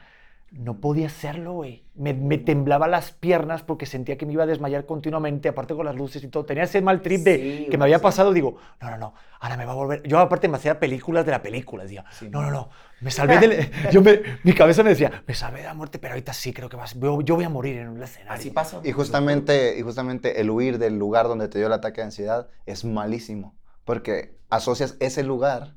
No 0.54 0.80
podía 0.80 1.06
hacerlo, 1.06 1.54
güey. 1.54 1.82
Me, 1.94 2.12
me 2.12 2.36
temblaba 2.36 2.86
las 2.86 3.10
piernas 3.10 3.62
porque 3.62 3.86
sentía 3.86 4.18
que 4.18 4.26
me 4.26 4.34
iba 4.34 4.42
a 4.42 4.46
desmayar 4.46 4.84
continuamente, 4.84 5.48
aparte 5.48 5.74
con 5.74 5.86
las 5.86 5.96
luces 5.96 6.22
y 6.22 6.28
todo. 6.28 6.44
Tenía 6.44 6.64
ese 6.64 6.82
mal 6.82 7.00
trip 7.00 7.22
de 7.22 7.36
Sí, 7.36 7.40
que 7.40 7.66
güey, 7.68 7.78
me 7.78 7.84
había 7.84 7.96
sí. 7.98 8.02
pasado. 8.02 8.34
Digo, 8.34 8.58
no, 8.80 8.90
no, 8.90 8.98
no, 8.98 9.14
ahora 9.40 9.56
me 9.56 9.64
va 9.64 9.72
a 9.72 9.76
volver. 9.76 10.02
Yo, 10.02 10.18
aparte, 10.18 10.48
me 10.48 10.58
hacía 10.58 10.78
películas 10.78 11.24
de 11.24 11.30
la 11.32 11.40
película. 11.40 11.84
Decía, 11.84 12.04
Sí. 12.10 12.28
no, 12.30 12.42
no, 12.42 12.50
no, 12.50 12.68
me 13.00 13.10
salvé 13.10 13.38
del. 13.38 13.70
yo 13.92 14.02
me, 14.02 14.20
mi 14.44 14.52
cabeza 14.52 14.82
me 14.82 14.90
decía, 14.90 15.22
me 15.26 15.32
salvé 15.34 15.60
de 15.60 15.64
la 15.64 15.74
muerte, 15.74 15.98
pero 15.98 16.12
ahorita 16.12 16.34
sí 16.34 16.52
creo 16.52 16.68
que 16.68 16.76
vas. 16.76 16.94
Yo, 17.00 17.22
yo 17.22 17.34
voy 17.34 17.44
a 17.44 17.48
morir 17.48 17.78
en 17.78 17.88
un 17.88 18.02
escenario. 18.02 18.34
Así 18.34 18.50
pasó. 18.50 18.82
Y 18.84 18.92
justamente, 18.92 19.78
y 19.78 19.82
justamente 19.82 20.38
el 20.42 20.50
huir 20.50 20.76
del 20.78 20.98
lugar 20.98 21.28
donde 21.28 21.48
te 21.48 21.56
dio 21.58 21.66
el 21.68 21.72
ataque 21.72 22.02
de 22.02 22.06
ansiedad 22.06 22.48
es 22.66 22.84
malísimo, 22.84 23.56
porque 23.84 24.36
asocias 24.50 24.96
ese 25.00 25.22
lugar 25.22 25.76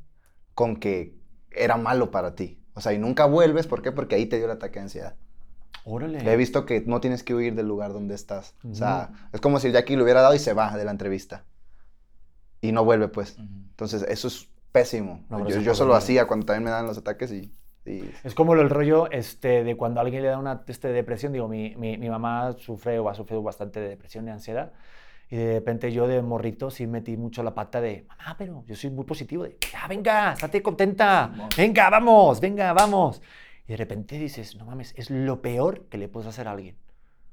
con 0.54 0.76
que 0.76 1.16
era 1.52 1.78
malo 1.78 2.12
para 2.12 2.36
ti. 2.36 2.62
O 2.76 2.82
sea, 2.82 2.94
y 2.94 2.98
nunca 3.00 3.26
vuelves, 3.26 3.68
¿por 3.68 3.82
qué? 3.82 3.92
Porque 3.92 4.16
ahí 4.16 4.26
te 4.26 4.38
dio 4.38 4.46
el 4.46 4.52
ataque 4.52 4.76
de 4.80 4.84
ansiedad. 4.84 5.16
Órale. 5.86 6.20
He 6.20 6.36
visto 6.38 6.66
que 6.66 6.82
no 6.82 7.00
tienes 7.00 7.24
que 7.24 7.34
huir 7.36 7.56
del 7.56 7.68
lugar 7.68 7.94
donde 7.94 8.16
estás. 8.16 8.56
O 8.70 8.76
sea, 8.76 9.12
es 9.34 9.42
como 9.42 9.60
si 9.60 9.68
el 9.68 9.74
Jackie 9.74 9.96
lo 9.96 10.04
hubiera 10.04 10.22
dado 10.22 10.34
y 10.36 10.40
se 10.40 10.54
va 10.54 10.76
de 10.76 10.84
la 10.86 10.92
entrevista. 10.92 11.44
Y 12.62 12.72
no 12.72 12.84
vuelve, 12.84 13.08
pues. 13.08 13.34
Ujú. 13.38 13.46
Entonces, 13.72 14.04
eso 14.08 14.28
es 14.28 14.48
pésimo. 14.72 15.24
No, 15.30 15.48
yo 15.48 15.60
yo 15.60 15.76
solo 15.76 15.96
hacía 15.96 16.28
cuando 16.28 16.46
también 16.46 16.64
me 16.64 16.70
dan 16.72 16.88
los 16.88 16.98
ataques 16.98 17.32
y... 17.32 17.52
y- 17.86 18.10
Es 18.24 18.34
como 18.34 18.54
el 18.56 18.70
rollo 18.70 19.10
este, 19.12 19.64
de 19.64 19.78
cuando 19.78 20.00
a 20.00 20.04
alguien 20.04 20.24
le 20.24 20.30
da 20.30 20.40
una 20.40 20.64
este, 20.68 20.90
depresión. 20.90 21.34
Digo, 21.34 21.48
mi, 21.48 21.76
mi, 21.76 21.98
mi 21.98 22.10
mamá 22.10 22.54
sufre 22.58 23.00
o 23.00 23.10
ha 23.10 23.14
sufrido 23.14 23.44
bastante 23.44 23.80
de 23.80 23.90
depresión 23.90 24.28
y 24.28 24.32
ansiedad. 24.32 24.74
Y 25.30 25.38
de 25.38 25.54
repente 25.56 25.92
yo 25.92 26.08
de 26.08 26.22
morrito 26.22 26.70
sí 26.70 26.86
metí 26.86 27.18
mucho 27.18 27.42
la 27.42 27.56
pata 27.56 27.82
de, 27.82 28.06
mamá, 28.08 28.36
pero 28.38 28.64
yo 28.68 28.76
soy 28.76 28.92
muy 28.92 29.06
positivo. 29.06 29.44
De, 29.44 29.58
ya, 29.72 29.88
venga, 29.88 30.34
estate 30.34 30.62
contenta. 30.62 31.32
Venga, 31.58 31.90
vamos, 31.90 32.40
venga, 32.40 32.74
vamos. 32.74 33.22
Y 33.68 33.72
de 33.72 33.78
repente 33.78 34.20
dices, 34.20 34.56
no 34.56 34.66
mames, 34.66 34.94
es 34.98 35.10
lo 35.10 35.42
peor 35.42 35.86
que 35.90 35.98
le 35.98 36.08
puedes 36.08 36.30
hacer 36.30 36.48
a 36.48 36.52
alguien. 36.52 36.78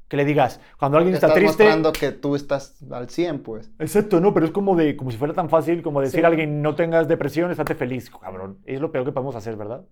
Que 0.09 0.17
le 0.17 0.25
digas, 0.25 0.61
cuando 0.79 0.99
alguien 0.99 1.15
está 1.15 1.29
estás 1.29 1.39
triste... 1.39 1.65
mostrando 1.65 1.93
que 1.93 2.13
tú 2.13 2.35
estás 2.35 2.83
al 2.91 3.09
100, 3.09 3.43
pues. 3.43 3.71
Exacto, 3.79 4.21
no, 4.21 4.33
pero 4.35 4.47
es 4.47 4.53
como 4.53 4.77
de 4.77 4.97
como 4.97 5.11
si 5.11 5.17
fuera 5.17 5.33
tan 5.35 5.49
fácil 5.49 5.83
como 5.83 6.01
decir 6.01 6.21
Sí. 6.21 6.25
a 6.25 6.29
alguien 6.29 6.61
no 6.61 6.75
tengas 6.75 7.09
depresión, 7.09 7.51
estate 7.51 7.75
feliz, 7.75 8.11
cabrón. 8.11 8.59
Es 8.65 8.81
lo 8.81 8.91
peor 8.93 9.05
que 9.07 9.13
podemos 9.13 9.37
hacer, 9.37 9.57
¿verdad? 9.57 9.85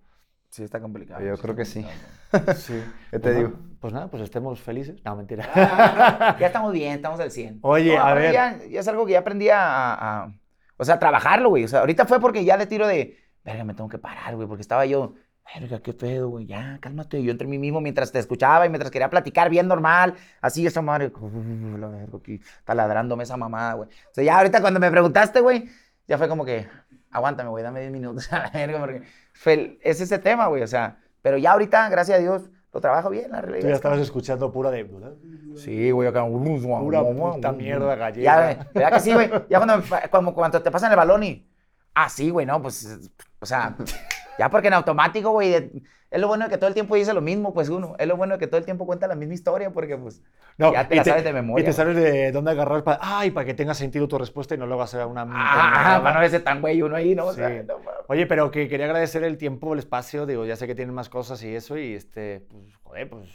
Sí, 0.51 0.63
está 0.63 0.79
complicado. 0.81 1.21
Yo 1.25 1.35
sí 1.35 1.41
creo 1.41 1.55
está 1.55 1.55
que 1.55 1.65
sí. 1.65 1.85
Sí. 2.57 2.83
¿Qué 3.09 3.19
te 3.19 3.29
Pues 3.29 3.35
digo? 3.37 3.49
nada, 3.49 3.61
pues 3.79 3.93
nada, 3.93 4.07
pues 4.09 4.23
estemos 4.23 4.59
felices. 4.59 5.01
No, 5.03 5.15
mentira. 5.15 5.49
Ya 6.39 6.47
estamos 6.47 6.71
bien, 6.73 6.93
estamos 6.95 7.19
al 7.19 7.31
100. 7.31 7.59
Oye, 7.61 7.97
a 7.97 8.01
aparte 8.01 8.21
ver. 8.21 8.33
Ya, 8.33 8.57
ya 8.69 8.79
es 8.81 8.87
algo 8.87 9.05
que 9.05 9.13
ya 9.13 9.19
aprendí 9.19 9.49
a, 9.49 9.93
a- 10.23 10.33
O 10.77 10.85
sea, 10.85 10.95
a 10.95 10.99
trabajarlo, 10.99 11.49
güey. 11.49 11.63
O 11.63 11.67
sea, 11.67 11.79
ahorita 11.79 12.05
fue 12.05 12.19
porque 12.19 12.43
ya 12.45 12.57
le 12.57 12.65
tiro 12.67 12.87
de. 12.87 13.17
Verga, 13.43 13.63
me 13.63 13.73
tengo 13.73 13.89
que 13.89 13.97
parar, 13.97 14.35
güey. 14.35 14.47
Porque 14.47 14.61
estaba 14.61 14.85
yo 14.85 15.15
verga, 15.53 15.79
qué 15.81 15.93
pedo, 15.93 16.29
güey, 16.29 16.45
ya, 16.45 16.77
cálmate. 16.81 17.21
Yo 17.23 17.31
entre 17.31 17.47
mí 17.47 17.57
mismo 17.57 17.81
mientras 17.81 18.11
te 18.11 18.19
escuchaba 18.19 18.65
y 18.65 18.69
mientras 18.69 18.91
quería 18.91 19.09
platicar 19.09 19.49
bien 19.49 19.67
normal, 19.67 20.13
así 20.41 20.65
esa 20.65 20.81
madre, 20.81 21.11
"Uf, 21.19 21.79
la 21.79 21.87
verga, 21.87 22.17
aquí, 22.17 22.39
taladrándome 22.63 23.23
esa 23.23 23.35
mamada, 23.37 23.73
güey. 23.73 23.89
O 23.89 24.13
sea, 24.13 24.23
ya 24.23 24.37
ahorita 24.37 24.61
cuando 24.61 24.79
me 24.79 24.89
preguntaste, 24.91 25.41
güey, 25.41 25.67
ya 26.07 26.17
fue 26.17 26.29
como 26.29 26.45
que, 26.45 26.67
aguántame, 27.09 27.49
güey, 27.49 27.63
dame 27.63 27.81
10 27.81 27.91
minutos 27.91 28.31
a 28.33 28.39
la 28.43 28.49
verga, 28.51 28.79
porque 28.79 29.01
es 29.81 30.01
ese 30.01 30.19
tema, 30.19 30.47
güey, 30.47 30.61
o 30.63 30.67
sea, 30.67 30.99
pero 31.21 31.37
ya 31.37 31.51
ahorita, 31.53 31.89
gracias 31.89 32.17
a 32.17 32.21
Dios, 32.21 32.49
lo 32.73 32.79
trabajo 32.81 33.09
bien, 33.09 33.31
la 33.31 33.41
realidad. 33.41 33.61
Tú 33.61 33.67
ya 33.67 33.73
es 33.73 33.79
que- 33.79 33.87
estabas 33.87 33.99
escuchando 33.99 34.51
pura 34.51 34.71
de... 34.71 34.89
Sí, 35.57 35.91
güey, 35.91 36.07
acá. 36.07 36.25
Pura 36.25 37.03
puta 37.03 37.51
mierda 37.51 37.89
Ya, 37.89 37.95
gallega. 37.95 38.43
güey, 38.43 38.57
¿verdad 38.73 38.93
que 38.93 38.99
sí, 39.01 39.13
güey? 39.13 39.29
Ya 39.49 39.59
cuando, 39.59 39.83
como 40.09 40.33
cuando 40.33 40.61
te 40.61 40.71
pasan 40.71 40.91
el 40.91 40.97
balón 40.97 41.23
y... 41.23 41.47
Ah, 41.93 42.07
sí, 42.07 42.29
güey, 42.29 42.45
no, 42.45 42.61
pues, 42.61 42.99
o 43.39 43.45
sea, 43.45 43.75
ya 44.39 44.49
porque 44.49 44.69
en 44.69 44.75
automático, 44.75 45.31
güey, 45.31 45.49
de- 45.51 45.83
es 46.11 46.19
lo 46.21 46.27
bueno 46.27 46.43
de 46.45 46.51
que 46.51 46.57
todo 46.57 46.67
el 46.67 46.73
tiempo 46.73 46.95
dice 46.95 47.13
lo 47.13 47.21
mismo, 47.21 47.53
pues 47.53 47.69
uno, 47.69 47.95
es 47.97 48.05
lo 48.07 48.17
bueno 48.17 48.33
de 48.35 48.39
que 48.39 48.45
todo 48.47 48.57
el 48.59 48.65
tiempo 48.65 48.85
cuenta 48.85 49.07
la 49.07 49.15
misma 49.15 49.33
historia, 49.33 49.71
porque 49.71 49.97
pues, 49.97 50.21
No, 50.57 50.73
ya 50.73 50.87
te 50.87 51.03
sabes 51.03 51.23
de 51.23 51.31
memoria. 51.33 51.63
Y 51.63 51.65
te 51.65 51.73
sabes 51.73 51.95
de 51.95 52.31
dónde 52.33 52.51
agarrar 52.51 52.83
para... 52.83 52.99
Ay, 53.01 53.31
para 53.31 53.45
que 53.45 53.53
tenga 53.53 53.73
sentido 53.73 54.07
tu 54.07 54.17
respuesta 54.17 54.53
y 54.53 54.57
no 54.57 54.67
luego 54.67 54.85
sea 54.87 55.07
una... 55.07 55.23
Ah, 55.27 55.99
para 56.03 56.13
no 56.15 56.19
verse 56.19 56.41
tan 56.41 56.59
güey 56.61 56.81
uno 56.81 56.95
ahí, 56.97 57.15
¿no? 57.15 57.25
O 57.27 57.33
sea, 57.33 57.47
Sí. 57.49 57.65
no. 57.67 57.75
Oye, 58.07 58.25
pero 58.27 58.51
que 58.51 58.67
quería 58.67 58.85
agradecer 58.87 59.23
el 59.23 59.37
tiempo, 59.37 59.71
el 59.73 59.79
espacio, 59.79 60.25
digo, 60.25 60.45
ya 60.45 60.55
sé 60.57 60.67
que 60.67 60.75
tienen 60.75 60.93
más 60.93 61.07
cosas 61.09 61.41
y 61.43 61.55
eso, 61.55 61.77
y 61.77 61.93
este, 61.95 62.41
pues, 62.49 62.75
joder, 62.83 63.09
pues... 63.09 63.29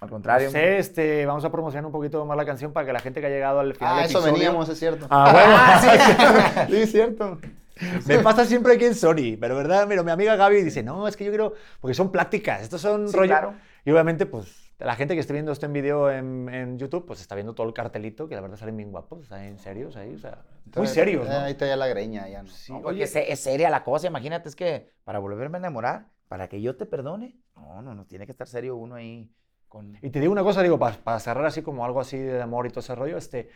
Al 0.00 0.08
contrario. 0.08 0.46
No 0.46 0.52
sé, 0.52 0.78
este, 0.78 1.26
vamos 1.26 1.44
a 1.44 1.50
promocionar 1.52 1.84
un 1.84 1.92
poquito 1.92 2.24
más 2.24 2.34
la 2.34 2.46
canción 2.46 2.72
para 2.72 2.86
que 2.86 2.92
la 2.94 3.00
gente 3.00 3.20
que 3.20 3.26
ha 3.26 3.30
llegado 3.30 3.60
al 3.60 3.74
final 3.74 3.92
Ah, 3.92 3.96
del 3.96 4.04
eso 4.06 4.18
episodio- 4.20 4.32
veníamos, 4.32 4.68
es 4.70 4.78
cierto. 4.78 5.06
Ah, 5.10 5.30
bueno. 5.30 6.66
sí, 6.70 6.76
es 6.82 6.90
cierto. 6.92 7.38
Me 8.06 8.18
pasa 8.20 8.44
siempre 8.44 8.74
aquí 8.74 8.84
en 8.84 8.94
Sony, 8.94 9.36
pero 9.40 9.56
verdad, 9.56 9.86
mira, 9.86 10.02
mi 10.02 10.10
amiga 10.10 10.36
Gaby 10.36 10.62
dice, 10.62 10.82
no, 10.82 11.08
es 11.08 11.16
que 11.16 11.24
yo 11.24 11.30
quiero, 11.30 11.54
porque 11.80 11.94
son 11.94 12.10
pláticas, 12.12 12.62
estos 12.62 12.80
son 12.80 13.08
Sí, 13.08 13.16
rollo. 13.16 13.28
claro. 13.28 13.54
Y 13.84 13.90
obviamente, 13.90 14.26
pues, 14.26 14.72
la 14.78 14.94
gente 14.96 15.14
que 15.14 15.20
esté 15.20 15.32
viendo 15.32 15.52
esto 15.52 15.66
en 15.66 15.72
video 15.72 16.10
en, 16.10 16.48
en 16.48 16.78
YouTube, 16.78 17.06
pues 17.06 17.20
está 17.20 17.34
viendo 17.34 17.54
todo 17.54 17.66
el 17.66 17.74
cartelito, 17.74 18.28
que 18.28 18.34
la 18.34 18.40
verdad 18.40 18.56
salen 18.56 18.76
bien 18.76 18.90
guapos, 18.90 19.22
¿están 19.22 19.58
serios 19.58 19.96
ahí? 19.96 20.14
O 20.14 20.18
sea, 20.18 20.42
muy 20.76 20.86
serios, 20.86 21.28
¿no? 21.28 21.38
Ahí 21.40 21.52
está 21.52 21.66
ya 21.66 21.76
la 21.76 21.86
greña, 21.88 22.28
ya 22.28 22.42
no. 22.42 22.48
Sí, 22.50 22.72
No, 22.72 22.80
porque 22.82 22.96
oye, 22.96 23.04
es, 23.04 23.16
es 23.16 23.40
seria 23.40 23.70
la 23.70 23.84
cosa, 23.84 24.06
imagínate, 24.06 24.48
es 24.48 24.56
que 24.56 24.90
para 25.04 25.18
volverme 25.18 25.56
a 25.56 25.60
enamorar, 25.60 26.06
para 26.28 26.48
que 26.48 26.60
yo 26.60 26.76
te 26.76 26.86
perdone, 26.86 27.36
no, 27.56 27.82
no, 27.82 27.94
no, 27.94 28.06
tiene 28.06 28.26
que 28.26 28.32
estar 28.32 28.46
serio 28.46 28.76
uno 28.76 28.94
ahí 28.94 29.30
con... 29.68 29.96
Y 30.02 30.10
te 30.10 30.20
digo 30.20 30.32
una 30.32 30.42
cosa, 30.42 30.62
digo, 30.62 30.78
para, 30.78 31.18
cerrar 31.20 31.44
así 31.46 31.62
como 31.62 31.84
algo 31.84 32.00
así 32.00 32.18
de 32.18 32.40
amor 32.40 32.66
y 32.66 32.70
todo 32.70 32.80
ese 32.80 32.94
rollo, 32.94 33.16
este, 33.16 33.50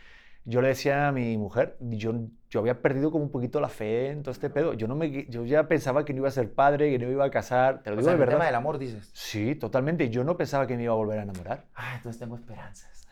yo 0.45 0.61
le 0.61 0.69
decía 0.69 1.07
a 1.07 1.11
mi 1.11 1.37
mujer, 1.37 1.75
yo, 1.79 2.13
yo 2.49 2.59
había 2.59 2.81
perdido 2.81 3.11
como 3.11 3.23
un 3.23 3.31
poquito 3.31 3.59
la 3.59 3.67
fe 3.69 4.09
en 4.11 4.21
todo 4.23 4.31
este 4.31 4.49
pedo. 4.49 4.73
Yo, 4.73 4.87
no 4.87 4.95
me, 4.95 5.25
yo 5.27 5.43
ya 5.45 5.67
pensaba 5.67 6.05
que 6.05 6.13
no 6.13 6.19
iba 6.19 6.27
a 6.27 6.31
ser 6.31 6.53
padre, 6.53 6.91
que 6.91 6.99
no 7.03 7.11
iba 7.11 7.25
a 7.25 7.31
casar, 7.31 7.81
te 7.83 7.89
lo 7.89 7.95
O 7.95 7.99
digo 7.99 8.05
sea, 8.09 8.11
de 8.11 8.15
en 8.17 8.21
el 8.21 8.25
verdad. 8.27 8.33
tema 8.37 8.45
del 8.45 8.55
amor, 8.55 8.77
dices. 8.77 9.09
Sí, 9.13 9.55
totalmente. 9.55 10.09
Yo 10.09 10.23
no 10.23 10.37
pensaba 10.37 10.65
que 10.67 10.77
me 10.77 10.83
iba 10.83 10.93
a 10.93 10.95
volver 10.97 11.19
a 11.19 11.23
enamorar. 11.23 11.65
Ah, 11.75 11.95
entonces 11.97 12.19
tengo 12.19 12.35
esperanzas. 12.35 13.07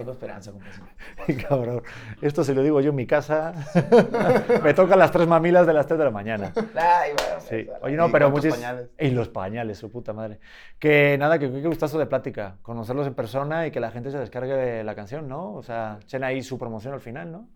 Tengo 0.00 0.12
esperanza. 0.12 0.52
Cabrón. 1.48 1.82
Esto 2.22 2.42
se 2.44 2.54
lo 2.54 2.62
digo 2.62 2.80
yo 2.80 2.90
en 2.90 2.96
mi 2.96 3.06
casa. 3.06 3.52
me 4.64 4.74
tocan 4.74 4.98
las 4.98 5.10
tres 5.10 5.26
mamilas 5.28 5.66
de 5.66 5.72
las 5.74 5.86
3 5.86 5.98
de 5.98 6.04
la 6.04 6.10
mañana. 6.10 6.52
Ay, 6.74 7.12
bueno, 7.16 7.40
Sí. 7.40 7.64
pues, 7.66 7.78
Oye, 7.82 7.96
no, 7.96 8.08
¿Y 8.08 8.12
pero 8.12 8.30
muchis... 8.30 8.54
pañales? 8.54 8.88
Y 8.98 9.10
los 9.10 9.28
pañales, 9.28 9.78
su 9.78 9.90
puta 9.90 10.12
madre. 10.12 10.40
Que 10.78 11.16
nada, 11.18 11.38
que 11.38 11.50
qué 11.50 11.66
gustazo 11.66 11.98
de 11.98 12.06
plática. 12.06 12.56
Conocerlos 12.62 13.06
en 13.06 13.14
persona 13.14 13.66
y 13.66 13.70
que 13.70 13.80
la 13.80 13.90
gente 13.90 14.10
se 14.10 14.18
descargue 14.18 14.82
la 14.82 14.94
canción, 14.94 15.28
¿no? 15.28 15.52
O 15.54 15.62
sea, 15.62 15.98
echen 16.02 16.24
ahí 16.24 16.42
su 16.42 16.58
promoción 16.58 16.94
al 16.94 17.00
final, 17.00 17.30
¿no? 17.30 17.48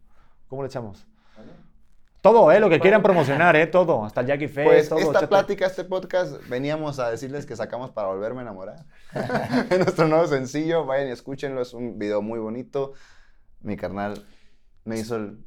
¿Cómo 0.48 0.62
le 0.62 0.68
echamos? 0.68 1.06
Todo, 2.24 2.50
¿eh? 2.50 2.58
Lo 2.58 2.70
que 2.70 2.80
quieran 2.80 3.02
promocionar, 3.02 3.54
¿eh? 3.54 3.66
Todo. 3.66 4.02
Hasta 4.02 4.22
el 4.22 4.26
Jackie 4.28 4.48
Fest, 4.48 4.66
Pues 4.66 4.88
todo. 4.88 4.98
esta 5.12 5.28
plática, 5.28 5.66
este 5.66 5.84
podcast, 5.84 6.40
veníamos 6.48 6.98
a 6.98 7.10
decirles 7.10 7.44
que 7.44 7.54
sacamos 7.54 7.90
para 7.90 8.08
volverme 8.08 8.38
a 8.38 8.42
enamorar. 8.44 8.86
Es 9.70 9.78
nuestro 9.78 10.08
nuevo 10.08 10.26
sencillo, 10.26 10.86
vayan 10.86 11.08
y 11.08 11.10
escúchenlo, 11.10 11.60
es 11.60 11.74
un 11.74 11.98
video 11.98 12.22
muy 12.22 12.38
bonito. 12.38 12.94
Mi 13.60 13.76
carnal 13.76 14.24
me 14.86 14.98
hizo 14.98 15.16
el 15.16 15.44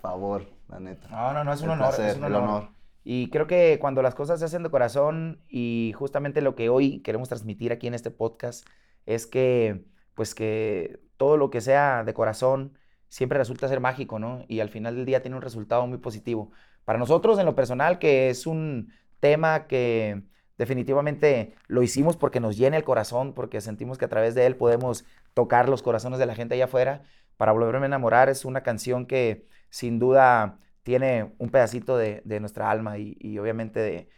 favor, 0.00 0.46
la 0.68 0.78
neta. 0.78 1.08
No, 1.08 1.32
no, 1.32 1.42
no, 1.42 1.52
es 1.52 1.60
un 1.60 1.70
El 1.70 1.72
honor. 1.72 1.88
placer, 1.88 2.10
es 2.10 2.16
un 2.18 2.24
el 2.26 2.34
honor. 2.36 2.48
honor. 2.48 2.68
Y 3.02 3.28
creo 3.30 3.48
que 3.48 3.78
cuando 3.80 4.00
las 4.00 4.14
cosas 4.14 4.38
se 4.38 4.44
hacen 4.44 4.62
de 4.62 4.70
corazón 4.70 5.42
y 5.48 5.92
justamente 5.98 6.40
lo 6.40 6.54
que 6.54 6.68
hoy 6.68 7.00
queremos 7.00 7.30
transmitir 7.30 7.72
aquí 7.72 7.88
en 7.88 7.94
este 7.94 8.12
podcast 8.12 8.64
es 9.06 9.26
que, 9.26 9.86
pues 10.14 10.36
que 10.36 11.00
todo 11.16 11.36
lo 11.36 11.50
que 11.50 11.60
sea 11.60 12.04
de 12.04 12.14
corazón 12.14 12.78
siempre 13.12 13.36
resulta 13.36 13.68
ser 13.68 13.78
mágico, 13.80 14.18
¿no? 14.18 14.46
Y 14.48 14.60
al 14.60 14.70
final 14.70 14.96
del 14.96 15.04
día 15.04 15.20
tiene 15.20 15.36
un 15.36 15.42
resultado 15.42 15.86
muy 15.86 15.98
positivo. 15.98 16.50
Para 16.86 16.98
nosotros, 16.98 17.38
en 17.38 17.44
lo 17.44 17.54
personal, 17.54 17.98
que 17.98 18.30
es 18.30 18.46
un 18.46 18.90
tema 19.20 19.66
que 19.66 20.22
definitivamente 20.56 21.54
lo 21.66 21.82
hicimos 21.82 22.16
porque 22.16 22.40
nos 22.40 22.56
llena 22.56 22.78
el 22.78 22.84
corazón, 22.84 23.34
porque 23.34 23.60
sentimos 23.60 23.98
que 23.98 24.06
a 24.06 24.08
través 24.08 24.34
de 24.34 24.46
él 24.46 24.56
podemos 24.56 25.04
tocar 25.34 25.68
los 25.68 25.82
corazones 25.82 26.18
de 26.18 26.24
la 26.24 26.34
gente 26.34 26.54
allá 26.54 26.64
afuera. 26.64 27.02
Para 27.36 27.52
volverme 27.52 27.84
a 27.84 27.88
enamorar 27.88 28.30
es 28.30 28.46
una 28.46 28.62
canción 28.62 29.04
que 29.04 29.46
sin 29.68 29.98
duda 29.98 30.58
tiene 30.82 31.34
un 31.36 31.50
pedacito 31.50 31.98
de, 31.98 32.22
de 32.24 32.40
nuestra 32.40 32.70
alma 32.70 32.96
y, 32.96 33.18
y 33.20 33.38
obviamente 33.38 33.78
de, 33.78 34.08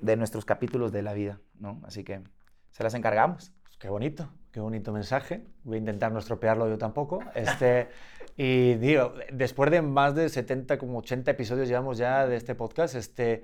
de 0.00 0.16
nuestros 0.16 0.46
capítulos 0.46 0.92
de 0.92 1.02
la 1.02 1.12
vida, 1.12 1.40
¿no? 1.58 1.82
Así 1.84 2.04
que 2.04 2.22
se 2.70 2.82
las 2.82 2.94
encargamos. 2.94 3.52
Pues 3.64 3.76
Qué 3.76 3.90
bonito, 3.90 4.30
qué 4.50 4.60
bonito 4.60 4.92
mensaje. 4.92 5.44
Voy 5.62 5.76
a 5.76 5.80
intentar 5.80 6.10
no 6.10 6.18
estropearlo 6.18 6.68
yo 6.68 6.78
tampoco. 6.78 7.20
Este, 7.34 7.88
y 8.42 8.74
digo, 8.76 9.12
después 9.32 9.70
de 9.70 9.82
más 9.82 10.14
de 10.14 10.28
70, 10.30 10.78
como 10.78 10.98
80 11.00 11.30
episodios 11.32 11.68
llevamos 11.68 11.98
ya 11.98 12.26
de 12.26 12.36
este 12.36 12.54
podcast, 12.54 12.94
este, 12.94 13.42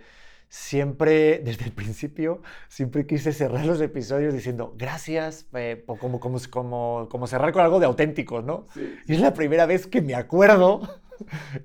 siempre, 0.49 1.39
desde 1.45 1.67
el 1.67 1.73
principio, 1.73 2.41
siempre 2.69 3.07
quise 3.07 3.33
cerrar 3.35 3.67
los 3.67 3.79
episodios 3.83 4.33
diciendo 4.33 4.75
gracias, 4.79 5.47
eh, 5.55 5.83
po- 5.87 5.99
como, 5.99 6.19
como, 6.19 6.39
como, 6.51 7.09
como 7.11 7.27
cerrar 7.27 7.53
con 7.53 7.61
algo 7.63 7.79
de 7.79 7.85
auténticos, 7.87 8.43
¿no? 8.45 8.67
Y 9.07 9.13
es 9.13 9.21
la 9.21 9.35
primera 9.35 9.67
vez 9.67 9.87
que 9.87 10.01
me 10.01 10.15
acuerdo. 10.15 10.81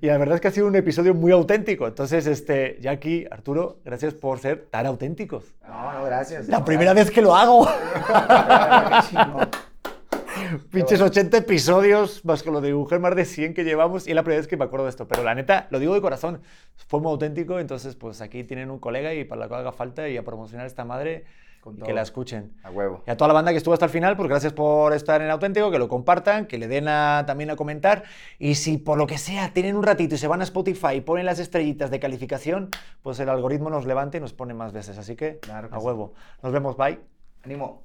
Y 0.00 0.06
la 0.06 0.16
verdad 0.16 0.36
es 0.36 0.40
que 0.40 0.48
ha 0.48 0.50
sido 0.50 0.66
un 0.66 0.76
episodio 0.76 1.12
muy 1.12 1.30
auténtico. 1.30 1.86
Entonces, 1.86 2.26
este, 2.26 2.78
Jackie, 2.80 3.26
Arturo, 3.30 3.80
gracias 3.84 4.14
por 4.14 4.38
ser 4.38 4.64
tan 4.70 4.86
auténticos. 4.86 5.44
No, 5.68 5.92
no, 5.92 6.04
gracias. 6.06 6.48
La 6.48 6.64
primera 6.64 6.94
vez 6.94 7.10
que 7.10 7.20
lo 7.20 7.36
hago. 7.36 7.68
Pinches 10.70 11.00
80 11.00 11.36
episodios, 11.38 12.24
más 12.24 12.42
con 12.42 12.52
lo 12.54 12.60
de 12.60 12.72
mujer, 12.74 13.00
más 13.00 13.14
de 13.16 13.24
100 13.24 13.54
que 13.54 13.64
llevamos, 13.64 14.06
y 14.06 14.10
es 14.10 14.14
la 14.16 14.22
primera 14.22 14.40
vez 14.40 14.48
que 14.48 14.56
me 14.56 14.64
acuerdo 14.64 14.84
de 14.86 14.90
esto. 14.90 15.06
Pero 15.08 15.22
la 15.22 15.34
neta, 15.34 15.66
lo 15.70 15.78
digo 15.78 15.94
de 15.94 16.00
corazón, 16.00 16.40
fue 16.88 17.00
muy 17.00 17.10
auténtico, 17.12 17.58
entonces 17.58 17.94
pues 17.96 18.20
aquí 18.20 18.44
tienen 18.44 18.70
un 18.70 18.78
colega 18.78 19.12
y 19.14 19.24
para 19.24 19.42
lo 19.42 19.48
que 19.48 19.54
haga 19.56 19.72
falta 19.72 20.08
y 20.08 20.16
a 20.16 20.24
promocionar 20.24 20.66
esta 20.66 20.84
madre, 20.84 21.24
Con 21.60 21.78
y 21.78 21.82
que 21.82 21.92
la 21.92 22.02
escuchen. 22.02 22.52
A 22.64 22.70
huevo. 22.70 23.02
Y 23.06 23.10
a 23.10 23.16
toda 23.16 23.28
la 23.28 23.34
banda 23.34 23.52
que 23.52 23.58
estuvo 23.58 23.72
hasta 23.72 23.86
el 23.86 23.90
final, 23.92 24.16
pues 24.16 24.28
gracias 24.28 24.52
por 24.52 24.92
estar 24.94 25.22
en 25.22 25.30
auténtico, 25.30 25.70
que 25.70 25.78
lo 25.78 25.88
compartan, 25.88 26.46
que 26.46 26.58
le 26.58 26.66
den 26.68 26.88
a- 26.88 27.24
también 27.26 27.50
a 27.50 27.56
comentar. 27.56 28.02
Y 28.38 28.56
si 28.56 28.78
por 28.78 28.98
lo 28.98 29.06
que 29.06 29.16
sea 29.18 29.52
tienen 29.52 29.76
un 29.76 29.82
ratito 29.84 30.14
y 30.16 30.18
se 30.18 30.26
van 30.26 30.40
a 30.40 30.44
Spotify 30.44 30.94
y 30.96 31.00
ponen 31.02 31.24
las 31.26 31.38
estrellitas 31.38 31.90
de 31.90 32.00
calificación, 32.00 32.70
pues 33.02 33.20
el 33.20 33.28
algoritmo 33.28 33.70
nos 33.70 33.86
levanta 33.86 34.16
y 34.16 34.20
nos 34.20 34.32
pone 34.32 34.54
más 34.54 34.72
veces. 34.72 34.98
Así 34.98 35.14
que 35.14 35.38
Claro 35.38 35.68
que 35.70 35.76
a 35.76 35.78
sí. 35.80 35.86
huevo. 35.86 36.14
Nos 36.42 36.52
vemos, 36.52 36.76
bye. 36.76 36.98
Ánimo. 37.44 37.84